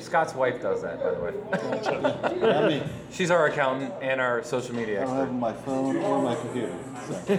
Scott's 0.00 0.34
wife 0.34 0.60
does 0.62 0.82
that, 0.82 1.00
by 1.02 1.10
the 1.12 1.20
way. 1.20 2.52
I 2.52 2.68
mean, 2.68 2.82
She's 3.12 3.30
our 3.30 3.46
accountant 3.46 3.92
and 4.00 4.20
our 4.20 4.42
social 4.42 4.74
media 4.74 5.02
I 5.02 5.04
don't 5.04 5.10
expert. 5.16 5.26
have 5.26 5.34
my 5.34 5.52
phone 5.52 5.96
or 5.98 6.22
my 6.22 6.34
computer. 6.36 6.76
So, 7.06 7.32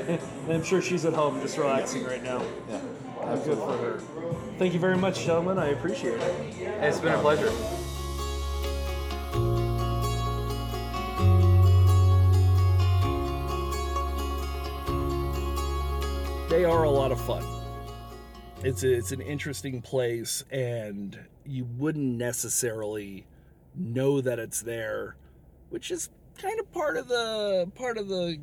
And 0.45 0.53
I'm 0.53 0.63
sure 0.63 0.81
she's 0.81 1.05
at 1.05 1.13
home 1.13 1.41
just 1.41 1.57
relaxing 1.57 2.03
right 2.03 2.23
now. 2.23 2.41
yeah. 2.69 2.79
That's 3.25 3.45
good 3.45 3.57
for 3.57 3.77
her. 3.77 3.99
Thank 4.57 4.73
you 4.73 4.79
very 4.79 4.97
much, 4.97 5.23
gentlemen. 5.25 5.59
I 5.59 5.67
appreciate 5.69 6.19
it. 6.19 6.55
It's 6.59 6.99
been 6.99 7.13
a 7.13 7.19
pleasure. 7.19 7.51
they 16.49 16.65
are 16.65 16.83
a 16.83 16.89
lot 16.89 17.11
of 17.11 17.21
fun. 17.21 17.43
It's 18.63 18.83
a, 18.83 18.93
it's 18.93 19.11
an 19.11 19.21
interesting 19.21 19.81
place, 19.81 20.43
and 20.51 21.17
you 21.45 21.65
wouldn't 21.65 22.17
necessarily 22.17 23.25
know 23.75 24.21
that 24.21 24.39
it's 24.39 24.61
there, 24.61 25.15
which 25.69 25.91
is 25.91 26.09
kind 26.37 26.59
of 26.59 26.71
part 26.71 26.97
of 26.97 27.07
the 27.07 27.71
part 27.75 27.97
of 27.97 28.07
the 28.07 28.39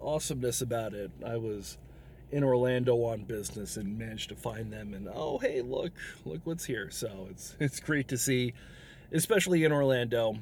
awesomeness 0.00 0.60
about 0.60 0.94
it. 0.94 1.10
I 1.24 1.36
was 1.36 1.78
in 2.30 2.44
Orlando 2.44 2.96
on 3.04 3.24
business 3.24 3.76
and 3.76 3.98
managed 3.98 4.28
to 4.28 4.36
find 4.36 4.72
them, 4.72 4.94
and 4.94 5.08
oh 5.12 5.38
hey, 5.38 5.62
look 5.62 5.92
look 6.24 6.40
what's 6.44 6.64
here. 6.64 6.90
So 6.90 7.28
it's 7.30 7.56
it's 7.60 7.80
great 7.80 8.08
to 8.08 8.18
see, 8.18 8.54
especially 9.12 9.64
in 9.64 9.72
Orlando. 9.72 10.36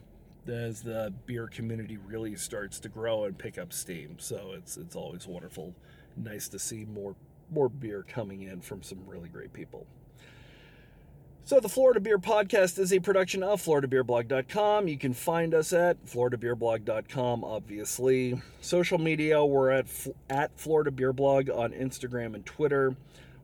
As 0.49 0.81
the 0.81 1.13
beer 1.27 1.49
community 1.49 1.97
really 1.97 2.37
starts 2.37 2.79
to 2.79 2.89
grow 2.89 3.25
and 3.25 3.37
pick 3.37 3.59
up 3.59 3.73
steam, 3.73 4.17
so 4.19 4.53
it's 4.57 4.77
it's 4.77 4.95
always 4.95 5.27
wonderful 5.27 5.75
nice 6.17 6.49
to 6.49 6.59
see 6.59 6.85
more 6.85 7.17
more 7.51 7.69
beer 7.69 8.05
coming 8.07 8.43
in 8.43 8.61
from 8.61 8.83
some 8.83 8.99
really 9.07 9.29
great 9.29 9.53
people. 9.53 9.87
So 11.47 11.61
the 11.61 11.69
Florida 11.69 12.01
Beer 12.01 12.19
Podcast 12.19 12.77
is 12.77 12.93
a 12.93 12.99
production 12.99 13.45
of 13.45 13.63
floridabeerblog.com. 13.63 14.89
You 14.89 14.99
can 14.99 15.15
find 15.15 15.55
us 15.55 15.73
at 15.73 16.05
floridabeerblog.com 16.05 17.45
obviously. 17.45 18.43
Social 18.61 18.99
media, 18.99 19.45
we're 19.45 19.71
at 19.71 19.87
at 20.29 20.59
Florida 20.59 20.91
Beer 20.91 21.13
Blog 21.13 21.49
on 21.49 21.71
Instagram 21.71 22.35
and 22.35 22.45
Twitter. 22.45 22.97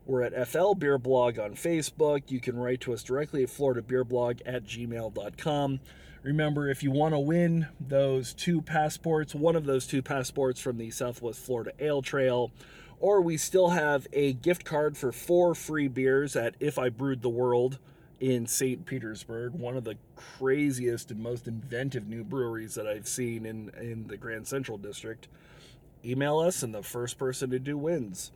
We're 0.05 0.23
at 0.23 0.49
FL 0.49 0.73
Beer 0.73 0.97
Blog 0.97 1.39
on 1.39 1.53
Facebook. 1.53 2.23
You 2.27 2.41
can 2.41 2.57
write 2.57 2.81
to 2.81 2.91
us 2.91 3.03
directly 3.03 3.43
at 3.43 3.49
floridabeerblog 3.49 4.41
at 4.45 4.65
gmail.com. 4.65 5.79
Remember, 6.23 6.69
if 6.69 6.83
you 6.83 6.91
want 6.91 7.13
to 7.13 7.19
win 7.19 7.67
those 7.79 8.33
two 8.33 8.61
passports, 8.61 9.33
one 9.33 9.55
of 9.55 9.63
those 9.63 9.87
two 9.87 10.01
passports 10.01 10.59
from 10.59 10.77
the 10.77 10.91
Southwest 10.91 11.39
Florida 11.39 11.71
Ale 11.79 12.01
Trail, 12.01 12.51
or 12.99 13.21
we 13.21 13.37
still 13.37 13.69
have 13.69 14.07
a 14.11 14.33
gift 14.33 14.65
card 14.65 14.97
for 14.97 15.13
four 15.13 15.55
free 15.55 15.87
beers 15.87 16.35
at 16.35 16.55
If 16.59 16.77
I 16.77 16.89
Brewed 16.89 17.21
the 17.21 17.29
World 17.29 17.79
in 18.23 18.47
St. 18.47 18.85
Petersburg, 18.85 19.51
one 19.51 19.75
of 19.75 19.83
the 19.83 19.97
craziest 20.15 21.11
and 21.11 21.21
most 21.21 21.45
inventive 21.45 22.07
new 22.07 22.23
breweries 22.23 22.73
that 22.75 22.87
I've 22.87 23.05
seen 23.05 23.45
in, 23.45 23.69
in 23.77 24.07
the 24.07 24.15
Grand 24.15 24.47
Central 24.47 24.77
District. 24.77 25.27
Email 26.05 26.39
us, 26.39 26.63
and 26.63 26.73
the 26.73 26.83
first 26.83 27.17
person 27.17 27.49
to 27.49 27.59
do 27.59 27.77
wins. 27.77 28.31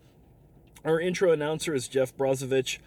Our 0.83 0.99
intro 0.99 1.31
announcer 1.31 1.73
is 1.73 1.87
Jeff 1.87 2.13
Brozovich. 2.17 2.79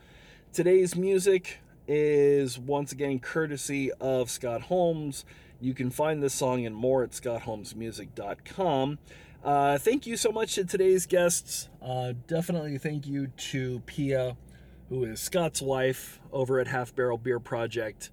Today's 0.52 0.94
music 0.94 1.60
is 1.89 2.59
once 2.59 2.93
again 2.93 3.18
courtesy 3.18 3.90
of 3.93 4.28
Scott 4.28 4.60
Holmes. 4.64 5.24
You 5.59 5.72
can 5.72 5.89
find 5.89 6.22
this 6.22 6.35
song 6.35 6.66
and 6.66 6.77
more 6.77 7.02
at 7.02 7.12
scottholmesmusic.com. 7.12 8.98
Uh, 9.43 9.78
thank 9.78 10.06
you 10.06 10.18
so 10.18 10.31
much 10.31 10.56
to 10.56 10.66
today's 10.66 11.06
guests. 11.06 11.70
Uh, 11.81 12.12
definitely 12.27 12.77
thank 12.77 13.06
you 13.06 13.28
to 13.39 13.81
Pia, 13.86 14.36
who 14.91 15.05
is 15.05 15.21
Scott's 15.21 15.62
wife 15.62 16.21
over 16.33 16.59
at 16.59 16.67
Half 16.67 16.95
Barrel 16.95 17.17
Beer 17.17 17.39
Project, 17.39 18.11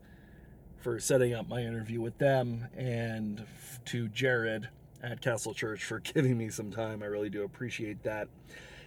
for 0.78 1.00
setting 1.00 1.34
up 1.34 1.50
my 1.50 1.62
interview 1.62 2.00
with 2.00 2.20
them, 2.20 2.68
and 2.78 3.46
to 3.86 4.08
Jared 4.10 4.70
at 5.02 5.20
Castle 5.20 5.54
Church 5.54 5.84
for 5.84 6.00
giving 6.14 6.38
me 6.38 6.50
some 6.50 6.72
time. 6.72 7.02
I 7.02 7.08
really 7.08 7.30
do 7.30 7.44
appreciate 7.44 8.04
that. 8.04 8.30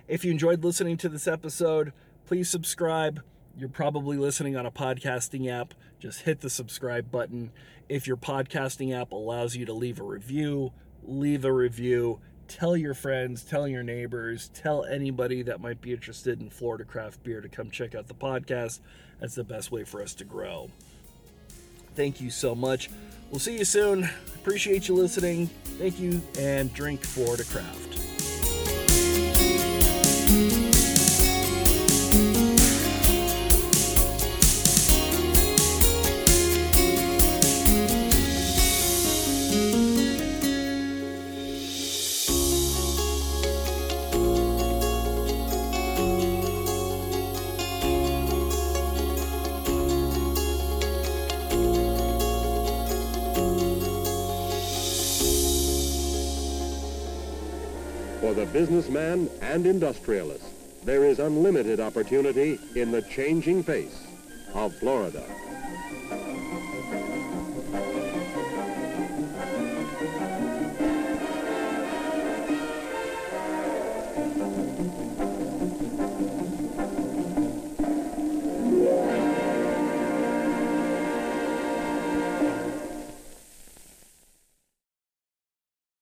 If 0.07 0.25
you 0.25 0.31
enjoyed 0.31 0.65
listening 0.65 0.97
to 0.99 1.09
this 1.09 1.27
episode, 1.27 1.93
please 2.27 2.49
subscribe. 2.49 3.23
You're 3.57 3.69
probably 3.69 4.17
listening 4.17 4.57
on 4.57 4.67
a 4.67 4.71
podcasting 4.71 5.51
app. 5.51 5.75
Just 5.99 6.23
hit 6.23 6.41
the 6.41 6.51
subscribe 6.51 7.11
button. 7.11 7.51
If 7.89 8.07
your 8.07 8.17
podcasting 8.17 8.99
app 8.99 9.11
allows 9.11 9.57
you 9.57 9.67
to 9.67 9.73
leave 9.73 10.01
a 10.01 10.05
review, 10.05 10.73
leave 11.03 11.45
a 11.45 11.53
review. 11.53 12.21
Tell 12.51 12.77
your 12.77 12.95
friends, 12.95 13.45
tell 13.45 13.69
your 13.69 13.85
neighbors, 13.85 14.51
tell 14.53 14.85
anybody 14.85 15.43
that 15.43 15.61
might 15.61 15.81
be 15.81 15.93
interested 15.93 16.41
in 16.41 16.51
Florida 16.51 16.83
craft 16.85 17.23
beer 17.23 17.41
to 17.41 17.49
come 17.49 17.71
check 17.71 17.95
out 17.95 18.09
the 18.09 18.15
podcast. 18.15 18.81
That's 19.21 19.37
the 19.37 19.45
best 19.45 19.71
way 19.71 19.85
for 19.85 20.03
us 20.03 20.15
to 20.15 20.25
grow. 20.25 20.69
thank 21.95 22.21
you 22.21 22.29
so 22.29 22.57
much. 22.57 22.91
We'll 23.31 23.39
see 23.39 23.57
you 23.57 23.65
soon. 23.65 24.03
Appreciate 24.35 24.89
you 24.89 24.97
listening. 24.97 25.47
Thank 25.79 26.01
you, 26.01 26.21
and 26.41 26.75
drink 26.75 27.03
Florida 27.03 27.45
Craft. 27.45 28.30
Businessman 58.61 59.27
and 59.41 59.65
industrialist, 59.65 60.45
there 60.85 61.07
is 61.07 61.19
unlimited 61.19 61.81
opportunity 61.81 62.59
in 62.75 62.91
the 62.91 63.01
changing 63.01 63.63
face 63.63 64.07
of 64.53 64.75
Florida. 64.75 65.25